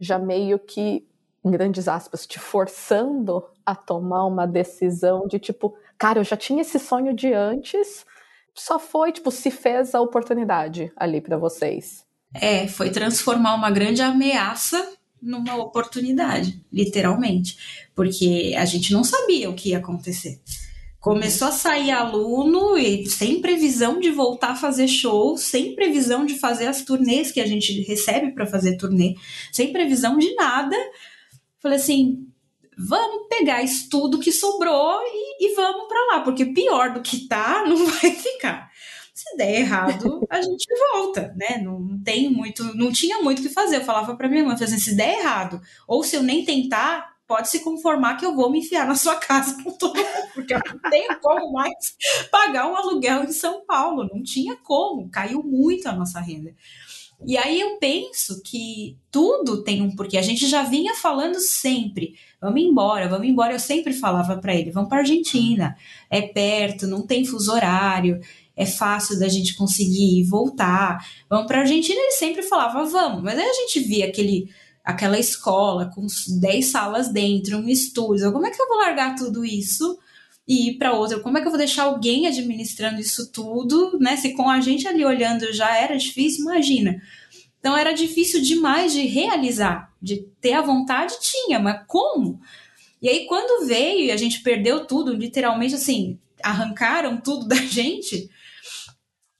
já 0.00 0.18
meio 0.18 0.58
que 0.58 1.06
em 1.44 1.50
grandes 1.50 1.88
aspas, 1.88 2.26
te 2.26 2.38
forçando 2.38 3.44
a 3.66 3.74
tomar 3.74 4.24
uma 4.26 4.46
decisão 4.46 5.26
de 5.26 5.38
tipo, 5.38 5.76
cara, 5.98 6.20
eu 6.20 6.24
já 6.24 6.36
tinha 6.36 6.62
esse 6.62 6.78
sonho 6.78 7.12
de 7.12 7.32
antes, 7.32 8.06
só 8.54 8.78
foi, 8.78 9.12
tipo, 9.12 9.30
se 9.30 9.50
fez 9.50 9.94
a 9.94 10.00
oportunidade 10.00 10.92
ali 10.96 11.20
para 11.20 11.36
vocês. 11.36 12.04
É, 12.34 12.66
foi 12.68 12.90
transformar 12.90 13.54
uma 13.54 13.70
grande 13.70 14.02
ameaça 14.02 14.92
numa 15.22 15.56
oportunidade, 15.56 16.60
literalmente, 16.72 17.56
porque 17.94 18.54
a 18.58 18.64
gente 18.64 18.92
não 18.92 19.04
sabia 19.04 19.48
o 19.48 19.54
que 19.54 19.70
ia 19.70 19.78
acontecer. 19.78 20.40
Começou 20.98 21.48
a 21.48 21.52
sair 21.52 21.90
aluno 21.90 22.76
e 22.76 23.06
sem 23.06 23.40
previsão 23.40 23.98
de 23.98 24.10
voltar 24.10 24.50
a 24.50 24.56
fazer 24.56 24.86
show, 24.86 25.36
sem 25.36 25.74
previsão 25.74 26.24
de 26.24 26.38
fazer 26.38 26.66
as 26.66 26.82
turnês 26.82 27.32
que 27.32 27.40
a 27.40 27.46
gente 27.46 27.80
recebe 27.82 28.32
para 28.32 28.46
fazer 28.46 28.76
turnê, 28.76 29.16
sem 29.50 29.72
previsão 29.72 30.16
de 30.16 30.34
nada. 30.34 30.76
Falei 31.60 31.78
assim, 31.78 32.26
vamos 32.78 33.26
pegar 33.28 33.62
isso 33.62 33.88
tudo 33.88 34.18
que 34.18 34.30
sobrou 34.32 35.00
e, 35.04 35.46
e 35.46 35.54
vamos 35.54 35.88
para 35.88 36.06
lá, 36.12 36.20
porque 36.20 36.46
pior 36.46 36.92
do 36.92 37.02
que 37.02 37.26
tá, 37.26 37.64
não 37.66 37.84
vai 37.86 38.10
ficar. 38.12 38.70
Se 39.14 39.36
der 39.36 39.60
errado, 39.60 40.26
a 40.30 40.40
gente 40.40 40.66
volta, 40.92 41.34
né? 41.36 41.58
Não 41.58 42.00
tem 42.02 42.30
muito, 42.30 42.64
não 42.76 42.90
tinha 42.90 43.20
muito 43.20 43.40
o 43.40 43.42
que 43.42 43.50
fazer. 43.50 43.76
Eu 43.76 43.84
falava 43.84 44.16
para 44.16 44.28
minha 44.28 44.44
mãe, 44.44 44.54
assim, 44.54 44.78
se 44.78 44.96
der 44.96 45.18
errado, 45.18 45.60
ou 45.86 46.02
se 46.02 46.16
eu 46.16 46.22
nem 46.22 46.44
tentar, 46.44 47.12
pode 47.26 47.50
se 47.50 47.60
conformar 47.60 48.16
que 48.16 48.24
eu 48.24 48.34
vou 48.34 48.50
me 48.50 48.60
enfiar 48.60 48.86
na 48.86 48.94
sua 48.94 49.16
casa 49.16 49.62
com 49.62 49.70
todo 49.72 49.96
mundo, 49.96 50.28
porque 50.34 50.54
eu 50.54 50.60
não 50.66 50.90
tenho 50.90 51.20
como 51.20 51.52
mais 51.52 51.96
pagar 52.30 52.70
um 52.70 52.76
aluguel 52.76 53.24
em 53.24 53.32
São 53.32 53.64
Paulo. 53.66 54.08
Não 54.12 54.22
tinha 54.22 54.56
como, 54.56 55.10
caiu 55.10 55.42
muito 55.42 55.88
a 55.88 55.92
nossa 55.92 56.20
renda. 56.20 56.54
E 57.24 57.36
aí 57.36 57.60
eu 57.60 57.78
penso 57.78 58.42
que 58.42 58.98
tudo 59.10 59.62
tem 59.62 59.80
um 59.80 59.94
porquê. 59.94 60.18
A 60.18 60.22
gente 60.22 60.46
já 60.48 60.62
vinha 60.62 60.94
falando 60.94 61.38
sempre, 61.38 62.16
vamos 62.40 62.60
embora, 62.60 63.08
vamos 63.08 63.28
embora. 63.28 63.52
Eu 63.52 63.60
sempre 63.60 63.92
falava 63.92 64.38
para 64.38 64.54
ele, 64.54 64.72
vamos 64.72 64.88
para 64.88 64.98
Argentina, 64.98 65.76
é 66.10 66.22
perto, 66.22 66.86
não 66.86 67.06
tem 67.06 67.24
fuso 67.24 67.52
horário, 67.52 68.20
é 68.56 68.66
fácil 68.66 69.18
da 69.18 69.28
gente 69.28 69.54
conseguir 69.54 70.24
voltar. 70.24 71.06
Vamos 71.28 71.46
para 71.46 71.60
Argentina. 71.60 72.00
Ele 72.00 72.12
sempre 72.12 72.42
falava, 72.42 72.84
vamos. 72.84 73.22
Mas 73.22 73.38
aí 73.38 73.44
a 73.44 73.52
gente 73.52 73.80
via 73.80 74.06
aquele 74.06 74.50
aquela 74.84 75.16
escola 75.16 75.92
com 75.94 76.04
10 76.40 76.66
salas 76.66 77.08
dentro, 77.08 77.56
um 77.56 77.68
estúdio. 77.68 78.32
Como 78.32 78.46
é 78.46 78.50
que 78.50 78.60
eu 78.60 78.68
vou 78.68 78.78
largar 78.78 79.14
tudo 79.14 79.44
isso? 79.44 79.98
e 80.46 80.70
ir 80.70 80.78
para 80.78 80.92
outra. 80.92 81.20
Como 81.20 81.38
é 81.38 81.40
que 81.40 81.46
eu 81.46 81.50
vou 81.50 81.58
deixar 81.58 81.84
alguém 81.84 82.26
administrando 82.26 83.00
isso 83.00 83.30
tudo, 83.30 83.98
né? 84.00 84.16
Se 84.16 84.34
com 84.34 84.48
a 84.48 84.60
gente 84.60 84.86
ali 84.88 85.04
olhando 85.04 85.52
já 85.52 85.76
era 85.76 85.96
difícil, 85.96 86.42
imagina. 86.42 87.00
Então 87.58 87.76
era 87.76 87.92
difícil 87.92 88.42
demais 88.42 88.92
de 88.92 89.06
realizar, 89.06 89.92
de 90.00 90.26
ter 90.40 90.54
a 90.54 90.62
vontade, 90.62 91.14
tinha, 91.20 91.60
mas 91.60 91.82
como? 91.86 92.40
E 93.00 93.08
aí 93.08 93.26
quando 93.26 93.66
veio 93.66 94.06
e 94.06 94.10
a 94.10 94.16
gente 94.16 94.42
perdeu 94.42 94.84
tudo, 94.84 95.14
literalmente 95.14 95.76
assim, 95.76 96.18
arrancaram 96.42 97.20
tudo 97.20 97.46
da 97.48 97.56
gente, 97.56 98.28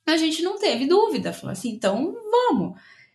a 0.07 0.17
gente 0.17 0.43
não 0.43 0.59
teve 0.59 0.87
dúvida, 0.87 1.33
falou 1.33 1.53
assim, 1.53 1.71
então 1.71 2.15
vamos. 2.31 2.75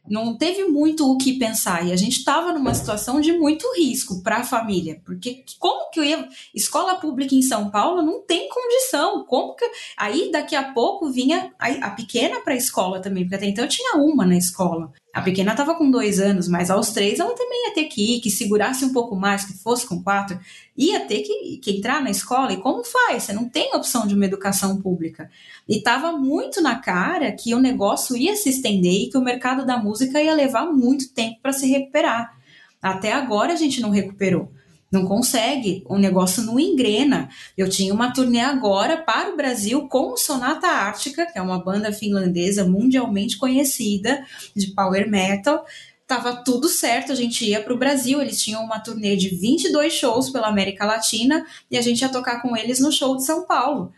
Não 0.10 0.38
teve 0.38 0.64
muito 0.64 1.12
o 1.12 1.18
que 1.18 1.38
pensar. 1.38 1.86
E 1.86 1.92
a 1.92 1.96
gente 1.96 2.20
estava 2.20 2.54
numa 2.54 2.74
situação 2.74 3.20
de 3.20 3.34
muito 3.34 3.68
risco 3.76 4.24
para 4.24 4.38
a 4.38 4.44
família, 4.44 5.02
porque 5.06 5.44
como 5.60 5.90
que 5.92 6.00
eu 6.00 6.04
ia 6.04 6.30
escola 6.56 6.96
pública 6.96 7.36
em 7.36 7.42
São 7.42 7.70
Paulo 7.70 8.02
não 8.02 8.22
tem 8.22 8.48
condição, 8.48 9.26
como 9.26 9.54
que 9.56 9.70
aí 9.98 10.32
daqui 10.32 10.56
a 10.56 10.72
pouco 10.72 11.12
vinha 11.12 11.52
a, 11.60 11.68
a 11.88 11.90
pequena 11.92 12.40
para 12.40 12.54
a 12.54 12.58
escola 12.58 13.02
também, 13.02 13.24
porque 13.24 13.36
até 13.36 13.48
então 13.48 13.66
eu 13.66 13.70
tinha 13.70 13.98
uma 13.98 14.26
na 14.26 14.38
escola. 14.38 14.94
A 15.14 15.22
pequena 15.22 15.52
estava 15.52 15.76
com 15.76 15.90
dois 15.90 16.20
anos, 16.20 16.48
mas 16.48 16.70
aos 16.70 16.92
três 16.92 17.20
ela 17.20 17.34
também 17.34 17.68
ia 17.68 17.74
ter 17.74 17.86
que 17.86 18.16
ir, 18.16 18.22
que 18.22 18.30
segurasse 18.30 18.86
um 18.86 18.94
pouco 18.94 19.16
mais, 19.16 19.46
que 19.46 19.58
fosse 19.58 19.86
com 19.86 20.02
quatro, 20.02 20.40
ia 20.78 21.00
ter 21.02 21.22
que, 21.22 21.58
que 21.58 21.72
entrar 21.78 22.02
na 22.04 22.12
escola. 22.12 22.54
E 22.54 22.58
como 22.58 22.84
faz? 22.84 23.24
Você 23.24 23.34
não 23.34 23.50
tem 23.50 23.74
opção 23.74 24.06
de 24.06 24.14
uma 24.14 24.26
educação 24.26 24.82
pública. 24.82 25.30
E 25.68 25.78
estava 25.78 26.12
muito 26.12 26.62
na 26.62 26.76
cara 26.76 27.32
que 27.32 27.56
o 27.56 27.60
negócio 27.60 28.16
ia 28.16 28.36
se 28.36 28.50
estender 28.50 28.94
e 28.94 29.10
que 29.10 29.18
o 29.18 29.24
mercado 29.24 29.66
da 29.66 29.78
música 29.78 30.22
ia 30.22 30.34
levar 30.34 30.66
muito 30.68 31.12
tempo 31.14 31.40
para 31.42 31.54
se 31.54 31.68
recuperar. 31.68 32.38
Até 32.82 33.12
agora 33.12 33.54
a 33.54 33.56
gente 33.56 33.82
não 33.82 33.90
recuperou 33.90 34.52
não 34.92 35.06
consegue, 35.06 35.84
o 35.86 35.98
negócio 35.98 36.44
não 36.44 36.60
engrena. 36.60 37.30
Eu 37.58 37.70
tinha 37.70 37.94
uma 37.94 38.12
turnê 38.12 38.40
agora 38.40 38.98
para 38.98 39.32
o 39.32 39.36
Brasil 39.36 39.88
com 39.88 40.14
o 40.14 40.18
Sonata 40.18 40.68
Ártica, 40.68 41.26
que 41.26 41.38
é 41.38 41.42
uma 41.42 41.62
banda 41.62 41.92
finlandesa 41.92 42.64
mundialmente 42.64 43.38
conhecida 43.38 44.24
de 44.56 44.68
power 44.68 45.10
metal. 45.10 45.66
Tava 46.08 46.38
tudo 46.38 46.70
certo, 46.70 47.12
a 47.12 47.16
gente 47.16 47.44
ia 47.44 47.62
para 47.62 47.74
o 47.74 47.78
Brasil, 47.78 48.22
eles 48.22 48.42
tinham 48.42 48.64
uma 48.64 48.80
turnê 48.80 49.18
de 49.18 49.28
22 49.28 49.92
shows 49.92 50.30
pela 50.30 50.48
América 50.48 50.86
Latina 50.86 51.46
e 51.70 51.78
a 51.78 51.82
gente 51.82 52.02
ia 52.02 52.08
tocar 52.08 52.42
com 52.42 52.56
eles 52.56 52.80
no 52.80 52.94
show 52.94 53.18
de 53.18 53.26
São 53.26 53.46
Paulo. 53.46 53.92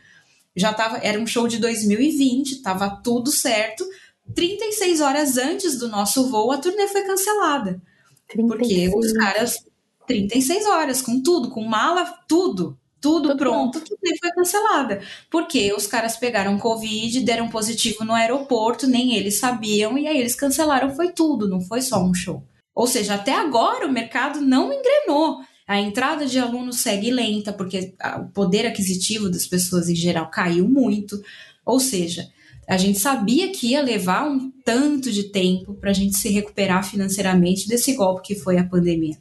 Já 0.56 0.74
tava, 0.74 0.98
era 0.98 1.20
um 1.20 1.28
show 1.28 1.48
de 1.48 1.60
2020, 1.60 2.64
tava 2.64 2.90
tudo 3.04 3.32
certo. 3.32 3.86
36 4.34 5.02
horas 5.02 5.38
antes 5.38 5.78
do 5.78 5.88
nosso 5.88 6.30
voo, 6.30 6.52
a 6.52 6.58
turnê 6.58 6.88
foi 6.88 7.04
cancelada. 7.04 7.80
36. 8.28 8.92
Porque 8.92 9.08
os 9.08 9.14
caras 9.14 9.58
36 10.08 10.66
horas, 10.66 11.02
com 11.04 11.22
tudo, 11.22 11.52
com 11.52 11.64
mala, 11.64 12.06
tudo. 12.28 12.79
Tudo, 13.02 13.38
pronto, 13.38 13.80
tudo 13.80 14.00
foi 14.20 14.32
cancelada. 14.32 15.02
Porque 15.30 15.74
os 15.74 15.88
caras 15.88 16.18
pegaram 16.18 16.58
Covid, 16.58 17.22
deram 17.22 17.50
positivo 17.50 18.04
no 18.04 18.14
aeroporto, 18.14 18.88
nem 18.88 19.16
eles 19.16 19.40
sabiam, 19.40 19.98
e 19.98 20.08
aí 20.08 20.20
eles 20.20 20.36
cancelaram, 20.36 20.96
foi 20.96 21.12
tudo, 21.12 21.48
não 21.48 21.62
foi 21.62 21.82
só 21.82 22.04
um 22.04 22.14
show. 22.14 22.44
Ou 22.76 22.88
seja, 22.88 23.16
até 23.16 23.34
agora 23.34 23.88
o 23.88 23.92
mercado 23.92 24.42
não 24.42 24.72
engrenou. 24.72 25.42
A 25.68 25.80
entrada 25.80 26.26
de 26.26 26.40
alunos 26.40 26.78
segue 26.78 27.12
lenta, 27.12 27.54
porque 27.54 27.94
o 28.20 28.26
poder 28.34 28.66
aquisitivo 28.66 29.30
das 29.30 29.46
pessoas 29.46 29.88
em 29.88 29.96
geral 29.96 30.30
caiu 30.30 30.68
muito. 30.68 31.22
Ou 31.66 31.80
seja, 31.80 32.28
a 32.68 32.78
gente 32.78 33.00
sabia 33.00 33.52
que 33.52 33.72
ia 33.72 33.82
levar 33.82 34.28
um 34.30 34.52
tanto 34.64 35.12
de 35.12 35.24
tempo 35.24 35.74
para 35.74 35.92
a 35.92 35.94
gente 35.94 36.18
se 36.18 36.30
recuperar 36.30 36.84
financeiramente 36.84 37.68
desse 37.68 37.94
golpe 37.94 38.28
que 38.28 38.36
foi 38.36 38.58
a 38.58 38.64
pandemia. 38.64 39.18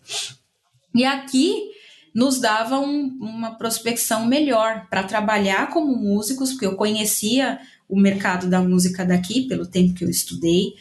E 0.94 1.04
aqui 1.04 1.70
nos 2.18 2.40
dava 2.40 2.80
um, 2.80 3.16
uma 3.20 3.54
prospecção 3.54 4.26
melhor 4.26 4.88
para 4.90 5.04
trabalhar 5.04 5.70
como 5.70 5.94
músicos, 5.94 6.50
porque 6.50 6.66
eu 6.66 6.74
conhecia 6.74 7.60
o 7.88 7.96
mercado 7.96 8.50
da 8.50 8.60
música 8.60 9.04
daqui 9.04 9.42
pelo 9.42 9.64
tempo 9.64 9.94
que 9.94 10.02
eu 10.04 10.10
estudei. 10.10 10.74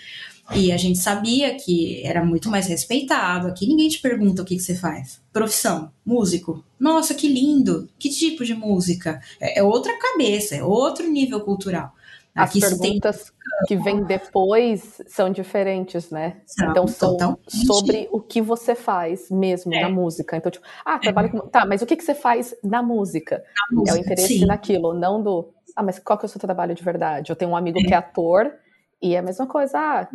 E 0.56 0.72
a 0.72 0.78
gente 0.78 0.98
sabia 0.98 1.54
que 1.54 2.02
era 2.04 2.26
muito 2.26 2.50
mais 2.50 2.66
respeitado. 2.66 3.48
Aqui 3.48 3.68
ninguém 3.68 3.88
te 3.88 4.00
pergunta 4.00 4.42
o 4.42 4.46
que, 4.46 4.56
que 4.56 4.64
você 4.64 4.74
faz. 4.74 5.22
Profissão, 5.32 5.92
músico. 6.04 6.64
Nossa, 6.80 7.14
que 7.14 7.28
lindo! 7.28 7.88
Que 8.00 8.10
tipo 8.10 8.44
de 8.44 8.56
música? 8.56 9.22
É, 9.40 9.60
é 9.60 9.64
outra 9.64 9.94
cabeça, 10.00 10.56
é 10.56 10.64
outro 10.64 11.08
nível 11.08 11.42
cultural. 11.42 11.94
As 12.38 12.52
Aqui 12.52 12.60
perguntas 12.60 13.26
tem... 13.26 13.34
que 13.68 13.84
vêm 13.84 14.04
depois 14.04 15.02
são 15.08 15.32
diferentes, 15.32 16.12
né? 16.12 16.40
São, 16.46 16.70
então 16.70 16.88
são 16.88 17.12
totalmente. 17.14 17.66
sobre 17.66 18.08
o 18.12 18.22
que 18.22 18.42
você 18.42 18.76
faz 18.76 19.32
mesmo 19.32 19.74
é. 19.74 19.82
na 19.82 19.90
música. 19.90 20.38
Então, 20.38 20.52
tipo, 20.52 20.64
ah, 20.86 21.00
trabalho 21.00 21.30
é. 21.30 21.32
com. 21.32 21.40
Tá, 21.48 21.66
mas 21.66 21.82
o 21.82 21.86
que, 21.88 21.96
que 21.96 22.04
você 22.04 22.14
faz 22.14 22.54
na 22.64 22.84
música? 22.84 23.44
Na 23.72 23.80
música 23.80 23.98
é 23.98 24.00
o 24.00 24.02
interesse 24.02 24.40
sim. 24.40 24.46
naquilo, 24.46 24.94
não 24.94 25.24
do. 25.24 25.52
Ah, 25.76 25.82
mas 25.82 25.98
qual 25.98 26.18
que 26.20 26.26
é 26.26 26.28
o 26.28 26.30
seu 26.30 26.40
trabalho 26.40 26.76
de 26.76 26.84
verdade? 26.84 27.32
Eu 27.32 27.36
tenho 27.36 27.50
um 27.50 27.58
amigo 27.58 27.80
é. 27.80 27.84
que 27.84 27.94
é 27.94 27.98
ator. 27.98 28.54
E 29.02 29.16
é 29.16 29.20
a 29.20 29.22
mesma 29.22 29.46
coisa, 29.46 29.78
ah, 29.78 30.08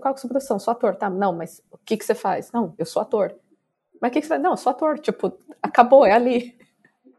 que 0.00 0.08
é 0.08 0.10
a 0.10 0.16
sua 0.16 0.30
profissão? 0.30 0.58
Sou 0.58 0.72
ator, 0.72 0.96
tá? 0.96 1.10
Não, 1.10 1.34
mas 1.34 1.62
o 1.70 1.76
que, 1.78 1.96
que 1.96 2.04
você 2.04 2.14
faz? 2.14 2.50
Não, 2.52 2.74
eu 2.78 2.86
sou 2.86 3.02
ator. 3.02 3.34
Mas 4.00 4.10
o 4.10 4.12
que, 4.12 4.20
que 4.20 4.26
você 4.26 4.30
faz? 4.30 4.42
Não, 4.42 4.52
eu 4.52 4.56
sou 4.56 4.70
ator. 4.70 4.98
Tipo, 4.98 5.32
acabou, 5.62 6.06
é 6.06 6.12
ali. 6.12 6.58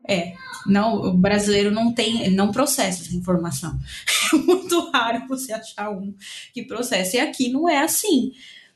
É, 0.07 0.33
não, 0.65 0.95
o 0.95 1.13
brasileiro 1.13 1.71
não 1.71 1.93
tem, 1.93 2.29
não 2.31 2.51
processa 2.51 3.03
essa 3.03 3.15
informação. 3.15 3.77
É 4.33 4.37
muito 4.37 4.89
raro 4.91 5.27
você 5.27 5.51
achar 5.51 5.89
um 5.91 6.13
que 6.53 6.63
processa. 6.63 7.17
E 7.17 7.19
aqui 7.19 7.49
não 7.49 7.67
é 7.67 7.79
assim. 7.79 8.31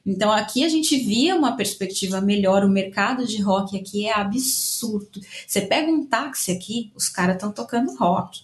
Então 0.06 0.32
aqui 0.32 0.66
a 0.66 0.70
gente 0.70 0.98
via 0.98 1.36
uma 1.36 1.56
perspectiva 1.56 2.20
melhor. 2.20 2.66
O 2.66 2.70
mercado 2.70 3.26
de 3.26 3.42
rock 3.42 3.78
aqui 3.78 4.06
é 4.06 4.14
absurdo. 4.14 5.22
Você 5.48 5.62
pega 5.62 5.90
um 5.90 6.06
táxi 6.06 6.52
aqui, 6.52 6.92
os 6.94 7.08
caras 7.08 7.36
estão 7.36 7.54
tocando 7.54 7.96
rock. 7.96 8.42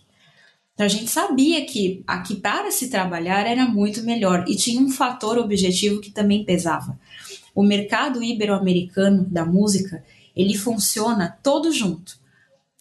Então 0.73 0.85
a 0.85 0.89
gente 0.89 1.11
sabia 1.11 1.65
que 1.65 2.01
aqui 2.07 2.35
para 2.35 2.71
se 2.71 2.89
trabalhar 2.89 3.45
era 3.45 3.65
muito 3.65 4.01
melhor 4.03 4.45
e 4.47 4.55
tinha 4.55 4.81
um 4.81 4.89
fator 4.89 5.37
objetivo 5.37 6.01
que 6.01 6.09
também 6.09 6.43
pesava. 6.43 6.97
O 7.53 7.61
mercado 7.61 8.23
ibero-americano 8.23 9.25
da 9.25 9.45
música 9.45 10.03
ele 10.35 10.57
funciona 10.57 11.37
todo 11.43 11.71
junto. 11.71 12.20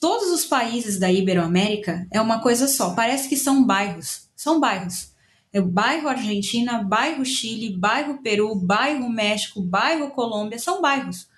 Todos 0.01 0.31
os 0.31 0.47
países 0.47 0.99
da 0.99 1.13
Iberoamérica 1.13 2.07
é 2.11 2.19
uma 2.19 2.41
coisa 2.41 2.67
só, 2.67 2.95
parece 2.95 3.29
que 3.29 3.37
são 3.37 3.63
bairros. 3.63 4.31
São 4.35 4.59
bairros. 4.59 5.11
É 5.53 5.61
o 5.61 5.67
bairro 5.67 6.09
Argentina, 6.09 6.83
bairro 6.83 7.23
Chile, 7.23 7.77
bairro 7.77 8.23
Peru, 8.23 8.55
bairro 8.55 9.11
México, 9.11 9.61
bairro 9.61 10.11
Colômbia, 10.11 10.59
são 10.59 10.81
bairros. 10.81 11.29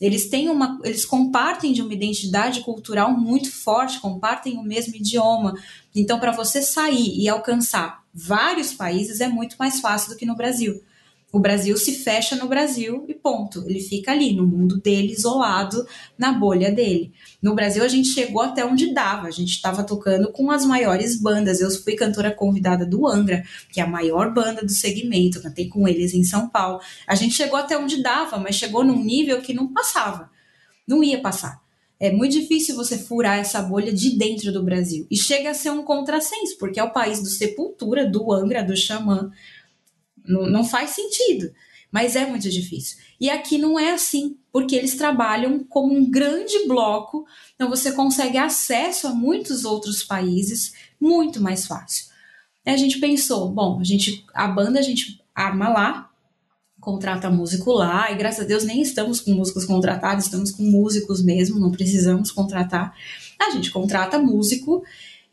Eles 0.00 0.28
têm 0.28 0.48
uma, 0.48 0.80
eles 0.82 1.04
compartem 1.04 1.72
de 1.72 1.80
uma 1.80 1.94
identidade 1.94 2.60
cultural 2.62 3.12
muito 3.12 3.52
forte, 3.52 4.00
compartem 4.00 4.58
o 4.58 4.64
mesmo 4.64 4.96
idioma. 4.96 5.54
Então, 5.94 6.18
para 6.18 6.32
você 6.32 6.60
sair 6.60 7.20
e 7.20 7.28
alcançar 7.28 8.02
vários 8.12 8.72
países 8.72 9.20
é 9.20 9.28
muito 9.28 9.54
mais 9.60 9.80
fácil 9.80 10.10
do 10.10 10.16
que 10.16 10.26
no 10.26 10.36
Brasil. 10.36 10.82
O 11.30 11.38
Brasil 11.38 11.76
se 11.76 11.92
fecha 11.92 12.36
no 12.36 12.48
Brasil 12.48 13.04
e 13.06 13.12
ponto. 13.12 13.62
Ele 13.66 13.80
fica 13.80 14.12
ali, 14.12 14.34
no 14.34 14.46
mundo 14.46 14.78
dele, 14.78 15.12
isolado, 15.12 15.86
na 16.16 16.32
bolha 16.32 16.72
dele. 16.72 17.12
No 17.42 17.54
Brasil, 17.54 17.84
a 17.84 17.88
gente 17.88 18.08
chegou 18.08 18.40
até 18.40 18.64
onde 18.64 18.94
dava. 18.94 19.28
A 19.28 19.30
gente 19.30 19.50
estava 19.50 19.84
tocando 19.84 20.32
com 20.32 20.50
as 20.50 20.64
maiores 20.64 21.20
bandas. 21.20 21.60
Eu 21.60 21.70
fui 21.70 21.94
cantora 21.96 22.30
convidada 22.30 22.86
do 22.86 23.06
Angra, 23.06 23.44
que 23.70 23.78
é 23.78 23.84
a 23.84 23.86
maior 23.86 24.32
banda 24.32 24.62
do 24.62 24.72
segmento. 24.72 25.42
Cantei 25.42 25.68
com 25.68 25.86
eles 25.86 26.14
em 26.14 26.24
São 26.24 26.48
Paulo. 26.48 26.80
A 27.06 27.14
gente 27.14 27.34
chegou 27.34 27.58
até 27.58 27.76
onde 27.76 28.02
dava, 28.02 28.38
mas 28.38 28.56
chegou 28.56 28.82
num 28.82 29.04
nível 29.04 29.42
que 29.42 29.52
não 29.52 29.70
passava. 29.70 30.30
Não 30.86 31.04
ia 31.04 31.20
passar. 31.20 31.60
É 32.00 32.10
muito 32.10 32.32
difícil 32.32 32.74
você 32.74 32.96
furar 32.96 33.38
essa 33.38 33.60
bolha 33.60 33.92
de 33.92 34.16
dentro 34.16 34.50
do 34.50 34.62
Brasil. 34.62 35.06
E 35.10 35.16
chega 35.16 35.50
a 35.50 35.54
ser 35.54 35.70
um 35.70 35.82
contrassenso, 35.82 36.56
porque 36.58 36.80
é 36.80 36.84
o 36.84 36.92
país 36.92 37.20
do 37.20 37.28
Sepultura, 37.28 38.08
do 38.08 38.32
Angra, 38.32 38.62
do 38.62 38.76
Xamã 38.76 39.30
não, 40.28 40.48
não 40.48 40.64
faz 40.64 40.90
sentido, 40.90 41.52
mas 41.90 42.16
é 42.16 42.26
muito 42.26 42.48
difícil. 42.50 42.98
E 43.20 43.30
aqui 43.30 43.58
não 43.58 43.78
é 43.78 43.92
assim, 43.92 44.36
porque 44.52 44.76
eles 44.76 44.94
trabalham 44.96 45.64
como 45.64 45.94
um 45.94 46.10
grande 46.10 46.66
bloco, 46.66 47.26
então 47.54 47.68
você 47.68 47.92
consegue 47.92 48.38
acesso 48.38 49.08
a 49.08 49.14
muitos 49.14 49.64
outros 49.64 50.02
países 50.02 50.74
muito 51.00 51.40
mais 51.40 51.66
fácil. 51.66 52.06
A 52.64 52.76
gente 52.76 52.98
pensou, 52.98 53.48
bom, 53.50 53.80
a 53.80 53.84
gente 53.84 54.26
a 54.34 54.46
banda 54.46 54.78
a 54.78 54.82
gente 54.82 55.22
arma 55.34 55.68
lá, 55.70 56.10
contrata 56.80 57.30
músico 57.30 57.72
lá, 57.72 58.10
e 58.12 58.16
graças 58.16 58.44
a 58.44 58.48
Deus 58.48 58.64
nem 58.64 58.82
estamos 58.82 59.20
com 59.20 59.32
músicos 59.32 59.64
contratados, 59.64 60.26
estamos 60.26 60.50
com 60.50 60.62
músicos 60.62 61.22
mesmo, 61.22 61.58
não 61.58 61.70
precisamos 61.70 62.30
contratar. 62.30 62.94
A 63.40 63.50
gente 63.50 63.70
contrata 63.70 64.18
músico 64.18 64.82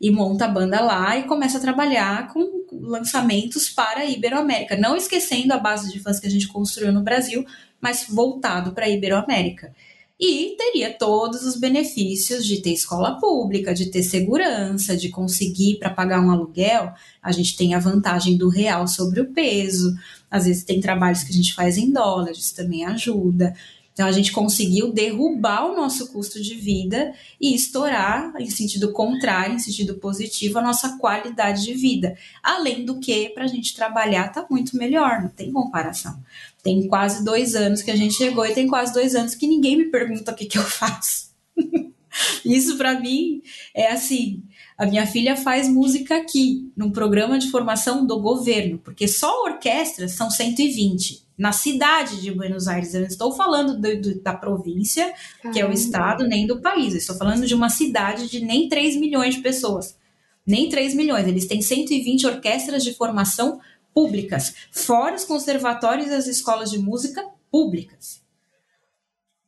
e 0.00 0.10
monta 0.10 0.44
a 0.44 0.48
banda 0.48 0.80
lá 0.80 1.16
e 1.16 1.24
começa 1.24 1.58
a 1.58 1.60
trabalhar 1.60 2.32
com 2.32 2.64
lançamentos 2.72 3.70
para 3.70 4.00
a 4.00 4.04
Iberoamérica, 4.04 4.76
não 4.76 4.96
esquecendo 4.96 5.52
a 5.52 5.58
base 5.58 5.90
de 5.90 6.00
fãs 6.00 6.20
que 6.20 6.26
a 6.26 6.30
gente 6.30 6.48
construiu 6.48 6.92
no 6.92 7.02
Brasil, 7.02 7.44
mas 7.80 8.06
voltado 8.08 8.72
para 8.72 8.86
a 8.86 8.90
Iberoamérica. 8.90 9.74
E 10.18 10.54
teria 10.56 10.94
todos 10.94 11.42
os 11.42 11.56
benefícios 11.56 12.46
de 12.46 12.62
ter 12.62 12.72
escola 12.72 13.20
pública, 13.20 13.74
de 13.74 13.90
ter 13.90 14.02
segurança, 14.02 14.96
de 14.96 15.10
conseguir 15.10 15.78
para 15.78 15.90
pagar 15.90 16.22
um 16.22 16.30
aluguel. 16.30 16.90
A 17.22 17.30
gente 17.32 17.54
tem 17.54 17.74
a 17.74 17.78
vantagem 17.78 18.38
do 18.38 18.48
real 18.48 18.88
sobre 18.88 19.20
o 19.20 19.30
peso. 19.32 19.94
Às 20.30 20.46
vezes 20.46 20.64
tem 20.64 20.80
trabalhos 20.80 21.22
que 21.22 21.30
a 21.30 21.34
gente 21.34 21.54
faz 21.54 21.76
em 21.76 21.92
dólares, 21.92 22.50
também 22.50 22.86
ajuda. 22.86 23.54
Então 23.96 24.06
a 24.06 24.12
gente 24.12 24.30
conseguiu 24.30 24.92
derrubar 24.92 25.64
o 25.64 25.74
nosso 25.74 26.12
custo 26.12 26.38
de 26.42 26.54
vida 26.54 27.14
e 27.40 27.54
estourar, 27.54 28.30
em 28.38 28.50
sentido 28.50 28.92
contrário, 28.92 29.54
em 29.54 29.58
sentido 29.58 29.94
positivo, 29.94 30.58
a 30.58 30.62
nossa 30.62 30.98
qualidade 30.98 31.64
de 31.64 31.72
vida. 31.72 32.14
Além 32.42 32.84
do 32.84 33.00
que, 33.00 33.30
para 33.30 33.44
a 33.44 33.46
gente 33.46 33.74
trabalhar, 33.74 34.28
tá 34.28 34.46
muito 34.50 34.76
melhor, 34.76 35.22
não 35.22 35.30
tem 35.30 35.50
comparação. 35.50 36.22
Tem 36.62 36.86
quase 36.86 37.24
dois 37.24 37.54
anos 37.54 37.80
que 37.80 37.90
a 37.90 37.96
gente 37.96 38.12
chegou 38.12 38.44
e 38.44 38.52
tem 38.52 38.66
quase 38.66 38.92
dois 38.92 39.14
anos 39.14 39.34
que 39.34 39.46
ninguém 39.46 39.78
me 39.78 39.86
pergunta 39.86 40.30
o 40.30 40.34
que, 40.34 40.44
que 40.44 40.58
eu 40.58 40.64
faço. 40.64 41.30
Isso 42.44 42.76
para 42.76 43.00
mim 43.00 43.40
é 43.74 43.90
assim. 43.90 44.42
A 44.76 44.84
minha 44.84 45.06
filha 45.06 45.36
faz 45.36 45.70
música 45.70 46.18
aqui, 46.18 46.70
num 46.76 46.90
programa 46.90 47.38
de 47.38 47.50
formação 47.50 48.06
do 48.06 48.20
governo, 48.20 48.76
porque 48.76 49.08
só 49.08 49.44
orquestras 49.44 50.12
são 50.12 50.30
120 50.30 51.24
na 51.36 51.52
cidade 51.52 52.20
de 52.20 52.30
Buenos 52.30 52.66
Aires. 52.66 52.94
Eu 52.94 53.00
não 53.00 53.08
estou 53.08 53.32
falando 53.32 53.78
do, 53.78 54.00
do, 54.00 54.20
da 54.22 54.34
província, 54.34 55.04
Caramba. 55.42 55.52
que 55.52 55.60
é 55.60 55.66
o 55.66 55.72
estado, 55.72 56.26
nem 56.26 56.46
do 56.46 56.60
país. 56.60 56.92
Eu 56.92 56.98
estou 56.98 57.16
falando 57.16 57.46
de 57.46 57.54
uma 57.54 57.68
cidade 57.68 58.28
de 58.28 58.40
nem 58.44 58.68
3 58.68 58.96
milhões 58.96 59.34
de 59.34 59.40
pessoas. 59.40 59.96
Nem 60.46 60.68
3 60.68 60.94
milhões. 60.94 61.26
Eles 61.26 61.46
têm 61.46 61.60
120 61.60 62.26
orquestras 62.26 62.82
de 62.82 62.94
formação 62.94 63.60
públicas, 63.92 64.54
fora 64.70 65.16
os 65.16 65.24
conservatórios 65.24 66.08
e 66.08 66.14
as 66.14 66.26
escolas 66.26 66.70
de 66.70 66.78
música 66.78 67.24
públicas. 67.50 68.20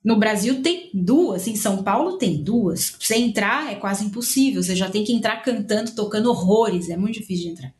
No 0.02 0.18
Brasil 0.18 0.62
tem 0.62 0.90
duas, 0.94 1.46
em 1.46 1.54
São 1.54 1.82
Paulo 1.82 2.16
tem 2.16 2.42
duas. 2.42 2.96
Você 2.98 3.16
entrar 3.16 3.70
é 3.70 3.74
quase 3.74 4.06
impossível, 4.06 4.62
você 4.62 4.74
já 4.74 4.88
tem 4.88 5.04
que 5.04 5.12
entrar 5.12 5.42
cantando, 5.42 5.90
tocando 5.94 6.30
horrores, 6.30 6.88
é 6.88 6.96
muito 6.96 7.20
difícil 7.20 7.44
de 7.44 7.50
entrar. 7.50 7.74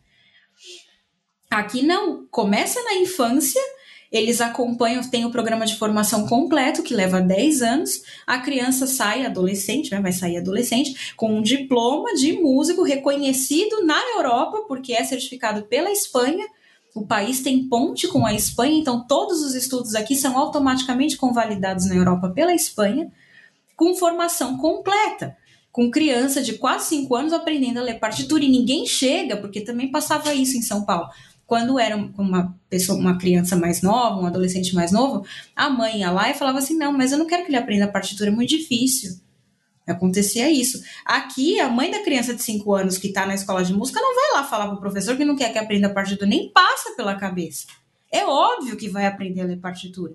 Aqui 1.51 1.81
não, 1.81 2.27
começa 2.27 2.83
na 2.83 2.97
infância 2.97 3.63
eles 4.11 4.41
acompanham, 4.41 5.03
tem 5.03 5.25
o 5.25 5.31
programa 5.31 5.67
de 5.67 5.77
formação 5.77 6.27
completo, 6.27 6.83
que 6.83 6.95
leva 6.95 7.21
10 7.21 7.63
anos. 7.63 8.03
A 8.27 8.39
criança 8.39 8.87
sai, 8.87 9.27
adolescente, 9.27 9.91
né, 9.91 10.01
vai 10.01 10.13
sair 10.13 10.39
adolescente, 10.39 11.13
com 11.15 11.39
um 11.39 11.43
diploma 11.43 12.15
de 12.15 12.33
músico 12.33 12.83
reconhecido 12.83 13.85
na 13.85 14.01
Europa, 14.17 14.65
porque 14.67 14.95
é 14.95 15.05
certificado 15.05 15.63
pela 15.63 15.91
Espanha. 15.91 16.47
O 16.95 17.07
país 17.07 17.43
tem 17.43 17.69
ponte 17.69 18.09
com 18.09 18.25
a 18.25 18.33
Espanha, 18.33 18.79
então 18.79 19.07
todos 19.07 19.43
os 19.43 19.55
estudos 19.55 19.95
aqui 19.95 20.17
são 20.17 20.39
automaticamente 20.39 21.17
convalidados 21.17 21.87
na 21.87 21.95
Europa 21.95 22.31
pela 22.31 22.55
Espanha, 22.55 23.13
com 23.77 23.95
formação 23.95 24.57
completa 24.57 25.37
com 25.71 25.93
criança 25.93 26.43
de 26.43 26.55
quase 26.55 26.89
5 26.89 27.15
anos 27.15 27.33
aprendendo 27.33 27.79
a 27.79 27.83
ler 27.83 28.01
partitura 28.01 28.43
e 28.43 28.49
ninguém 28.49 28.85
chega, 28.85 29.37
porque 29.37 29.61
também 29.61 29.93
passava 29.93 30.35
isso 30.35 30.57
em 30.57 30.63
São 30.63 30.85
Paulo 30.85 31.09
quando 31.49 31.79
era 31.79 31.97
uma 31.97 32.55
pessoa, 32.69 32.99
uma 32.99 33.17
criança 33.17 33.57
mais 33.57 33.81
nova, 33.81 34.21
um 34.21 34.27
adolescente 34.27 34.75
mais 34.75 34.93
novo, 34.93 35.25
a 35.57 35.71
mãe 35.71 36.01
ia 36.01 36.11
lá 36.11 36.31
e 36.31 36.35
falava 36.35 36.59
assim: 36.59 36.77
não, 36.77 36.93
mas 36.93 37.11
eu 37.11 37.17
não 37.17 37.27
quero 37.27 37.43
que 37.43 37.49
ele 37.49 37.57
aprenda 37.57 37.87
a 37.87 37.91
partitura, 37.91 38.29
é 38.29 38.33
muito 38.33 38.51
difícil. 38.51 39.19
Acontecia 39.87 40.51
isso. 40.51 40.83
Aqui, 41.07 41.59
a 41.59 41.71
mãe 41.71 41.91
da 41.91 42.05
criança 42.05 42.35
de 42.35 42.43
5 42.43 42.75
anos 42.75 42.99
que 42.99 43.07
está 43.07 43.25
na 43.25 43.35
escola 43.35 43.65
de 43.65 43.73
música 43.73 43.99
não 43.99 44.15
vai 44.15 44.33
lá 44.35 44.45
falar 44.47 44.67
para 44.67 44.75
o 44.75 44.81
professor 44.81 45.17
que 45.17 45.25
não 45.25 45.35
quer 45.35 45.51
que 45.51 45.59
aprenda 45.59 45.87
a 45.87 45.95
partitura, 45.95 46.29
nem 46.29 46.53
passa 46.53 46.95
pela 46.95 47.15
cabeça. 47.15 47.67
É 48.13 48.27
óbvio 48.27 48.77
que 48.77 48.91
vai 48.91 49.07
aprender 49.07 49.41
a 49.41 49.47
ler 49.47 49.57
partitura, 49.57 50.13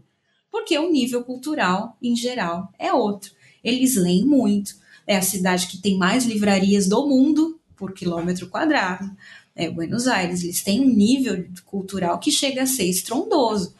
porque 0.52 0.78
o 0.78 0.91
nível 0.91 1.24
cultural, 1.24 1.98
em 2.00 2.15
geral, 2.15 2.72
é 2.78 2.93
outro. 2.93 3.32
Eles 3.63 3.96
leem 3.96 4.24
muito. 4.24 4.76
É 5.08 5.17
a 5.17 5.22
cidade 5.24 5.65
que 5.65 5.82
tem 5.82 5.98
mais 5.98 6.26
livrarias 6.26 6.88
do 6.88 7.08
mundo 7.08 7.60
por 7.76 7.91
quilômetro 7.91 8.48
quadrado 8.50 9.10
é, 9.56 9.70
Buenos 9.70 10.08
Aires, 10.08 10.44
eles 10.44 10.63
têm 10.63 10.82
um 10.82 10.94
nível 10.94 11.46
cultural 11.66 12.20
que 12.20 12.32
chega 12.32 12.63
a 12.63 12.68
ser 12.68 12.86
estrondoso. 12.86 13.76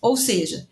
Ou 0.00 0.16
seja, 0.16 0.66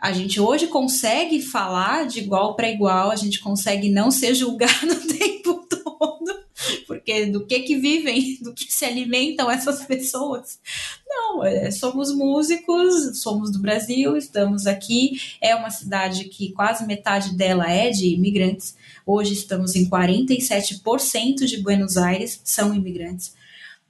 a 0.00 0.12
gente 0.12 0.40
hoje 0.40 0.68
consegue 0.68 1.42
falar 1.42 2.06
de 2.06 2.20
igual 2.20 2.54
para 2.54 2.70
igual, 2.70 3.10
a 3.10 3.16
gente 3.16 3.40
consegue 3.40 3.90
não 3.90 4.10
ser 4.10 4.34
julgado 4.34 4.72
o 4.92 5.06
tempo 5.08 5.66
todo, 5.68 6.44
porque 6.86 7.26
do 7.26 7.44
que 7.44 7.60
que 7.60 7.76
vivem, 7.76 8.38
do 8.40 8.54
que 8.54 8.72
se 8.72 8.84
alimentam 8.84 9.50
essas 9.50 9.84
pessoas? 9.84 10.60
Não, 11.08 11.42
é, 11.44 11.70
somos 11.72 12.14
músicos, 12.14 13.20
somos 13.20 13.50
do 13.50 13.58
Brasil, 13.58 14.16
estamos 14.16 14.66
aqui, 14.66 15.20
é 15.40 15.54
uma 15.56 15.70
cidade 15.70 16.26
que 16.26 16.52
quase 16.52 16.86
metade 16.86 17.36
dela 17.36 17.68
é 17.68 17.90
de 17.90 18.06
imigrantes. 18.06 18.76
Hoje 19.04 19.32
estamos 19.32 19.74
em 19.74 19.88
47% 19.88 21.44
de 21.46 21.60
Buenos 21.60 21.96
Aires 21.96 22.40
são 22.44 22.72
imigrantes. 22.72 23.37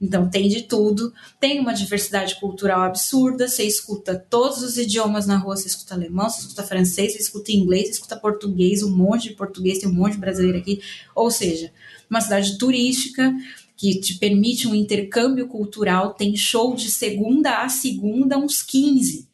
Então 0.01 0.29
tem 0.29 0.47
de 0.47 0.63
tudo, 0.63 1.13
tem 1.39 1.59
uma 1.59 1.73
diversidade 1.73 2.39
cultural 2.39 2.83
absurda, 2.83 3.49
você 3.49 3.63
escuta 3.63 4.15
todos 4.29 4.63
os 4.63 4.77
idiomas 4.77 5.27
na 5.27 5.37
rua, 5.37 5.57
você 5.57 5.67
escuta 5.67 5.93
alemão, 5.93 6.29
você 6.29 6.41
escuta 6.41 6.63
francês, 6.63 7.13
você 7.13 7.19
escuta 7.19 7.51
inglês, 7.51 7.87
você 7.87 7.93
escuta 7.93 8.15
português, 8.15 8.81
um 8.81 8.95
monte 8.95 9.29
de 9.29 9.35
português, 9.35 9.79
tem 9.79 9.89
um 9.89 9.93
monte 9.93 10.13
de 10.13 10.19
brasileiro 10.19 10.57
aqui. 10.57 10.81
Ou 11.13 11.29
seja, 11.29 11.73
uma 12.09 12.21
cidade 12.21 12.57
turística 12.57 13.33
que 13.75 13.99
te 13.99 14.17
permite 14.17 14.67
um 14.67 14.75
intercâmbio 14.75 15.47
cultural, 15.47 16.13
tem 16.13 16.35
show 16.35 16.75
de 16.75 16.89
segunda 16.89 17.63
a 17.63 17.69
segunda, 17.69 18.37
uns 18.37 18.61
15 18.61 19.27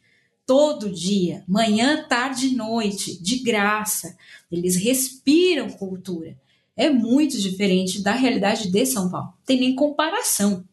todo 0.45 0.91
dia, 0.91 1.43
manhã, 1.47 2.05
tarde 2.07 2.47
e 2.47 2.55
noite, 2.55 3.21
de 3.21 3.39
graça. 3.39 4.15
Eles 4.51 4.75
respiram 4.75 5.69
cultura 5.71 6.37
é 6.75 6.89
muito 6.89 7.39
diferente 7.39 8.01
da 8.01 8.11
realidade 8.11 8.69
de 8.69 8.85
São 8.85 9.09
Paulo. 9.09 9.33
Tem 9.45 9.59
nem 9.59 9.75
comparação 9.75 10.63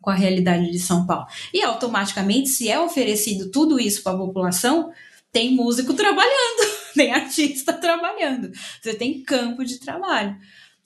com 0.00 0.10
a 0.10 0.14
realidade 0.14 0.70
de 0.70 0.78
São 0.78 1.06
Paulo. 1.06 1.26
E 1.52 1.62
automaticamente, 1.62 2.48
se 2.48 2.68
é 2.68 2.78
oferecido 2.78 3.50
tudo 3.50 3.78
isso 3.78 4.02
para 4.02 4.12
a 4.12 4.18
população, 4.18 4.92
tem 5.32 5.54
músico 5.54 5.94
trabalhando, 5.94 6.70
tem 6.94 7.12
artista 7.12 7.72
trabalhando, 7.72 8.52
você 8.80 8.94
tem 8.94 9.22
campo 9.22 9.64
de 9.64 9.78
trabalho. 9.78 10.36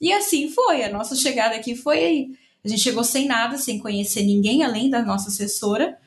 E 0.00 0.12
assim 0.12 0.48
foi, 0.50 0.84
a 0.84 0.90
nossa 0.90 1.16
chegada 1.16 1.56
aqui 1.56 1.74
foi. 1.74 2.30
A 2.64 2.68
gente 2.68 2.82
chegou 2.82 3.02
sem 3.02 3.26
nada, 3.26 3.56
sem 3.56 3.78
conhecer 3.78 4.22
ninguém 4.22 4.62
além 4.62 4.90
da 4.90 5.02
nossa 5.02 5.28
assessora. 5.28 5.98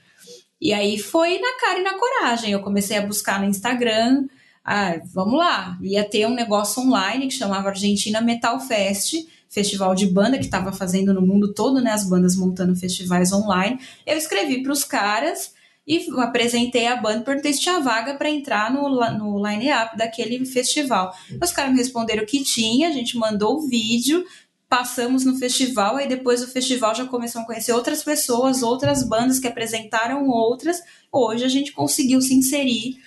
E 0.61 0.73
aí 0.73 0.99
foi 0.99 1.39
na 1.39 1.57
cara 1.59 1.79
e 1.79 1.83
na 1.83 1.97
coragem. 1.97 2.51
Eu 2.51 2.61
comecei 2.61 2.97
a 2.97 3.05
buscar 3.05 3.39
no 3.39 3.45
Instagram, 3.45 4.27
Ah, 4.71 5.01
vamos 5.15 5.39
lá, 5.39 5.79
ia 5.81 6.07
ter 6.07 6.27
um 6.27 6.35
negócio 6.35 6.83
online 6.83 7.25
que 7.25 7.33
chamava 7.33 7.69
Argentina 7.69 8.21
Metal 8.21 8.59
Fest, 8.59 9.15
festival 9.49 9.95
de 9.95 10.05
banda 10.05 10.37
que 10.37 10.45
estava 10.45 10.71
fazendo 10.71 11.11
no 11.11 11.23
mundo 11.23 11.55
todo, 11.55 11.81
né? 11.81 11.89
As 11.89 12.07
bandas 12.07 12.35
montando 12.35 12.75
festivais 12.75 13.33
online. 13.33 13.79
Eu 14.05 14.15
escrevi 14.15 14.61
para 14.61 14.71
os 14.71 14.83
caras 14.83 15.55
e 15.87 16.07
apresentei 16.19 16.85
a 16.85 16.95
banda, 16.95 17.21
perguntei 17.21 17.51
se 17.51 17.61
tinha 17.61 17.79
vaga 17.79 18.13
para 18.13 18.29
entrar 18.29 18.71
no, 18.71 18.87
no 19.17 19.43
line-up 19.43 19.97
daquele 19.97 20.45
festival. 20.45 21.15
Os 21.41 21.51
caras 21.51 21.71
me 21.71 21.79
responderam 21.79 22.23
que 22.23 22.43
tinha, 22.43 22.89
a 22.89 22.91
gente 22.91 23.17
mandou 23.17 23.57
o 23.57 23.67
vídeo, 23.67 24.23
passamos 24.69 25.25
no 25.25 25.35
festival, 25.35 25.95
aí 25.95 26.07
depois 26.07 26.41
do 26.41 26.47
festival 26.47 26.93
já 26.93 27.05
começamos 27.05 27.45
a 27.45 27.47
conhecer 27.47 27.73
outras 27.73 28.03
pessoas, 28.03 28.61
outras 28.61 29.01
bandas 29.01 29.39
que 29.39 29.47
apresentaram 29.47 30.27
outras. 30.27 30.79
Hoje 31.11 31.43
a 31.43 31.49
gente 31.49 31.71
conseguiu 31.71 32.21
se 32.21 32.35
inserir 32.35 32.97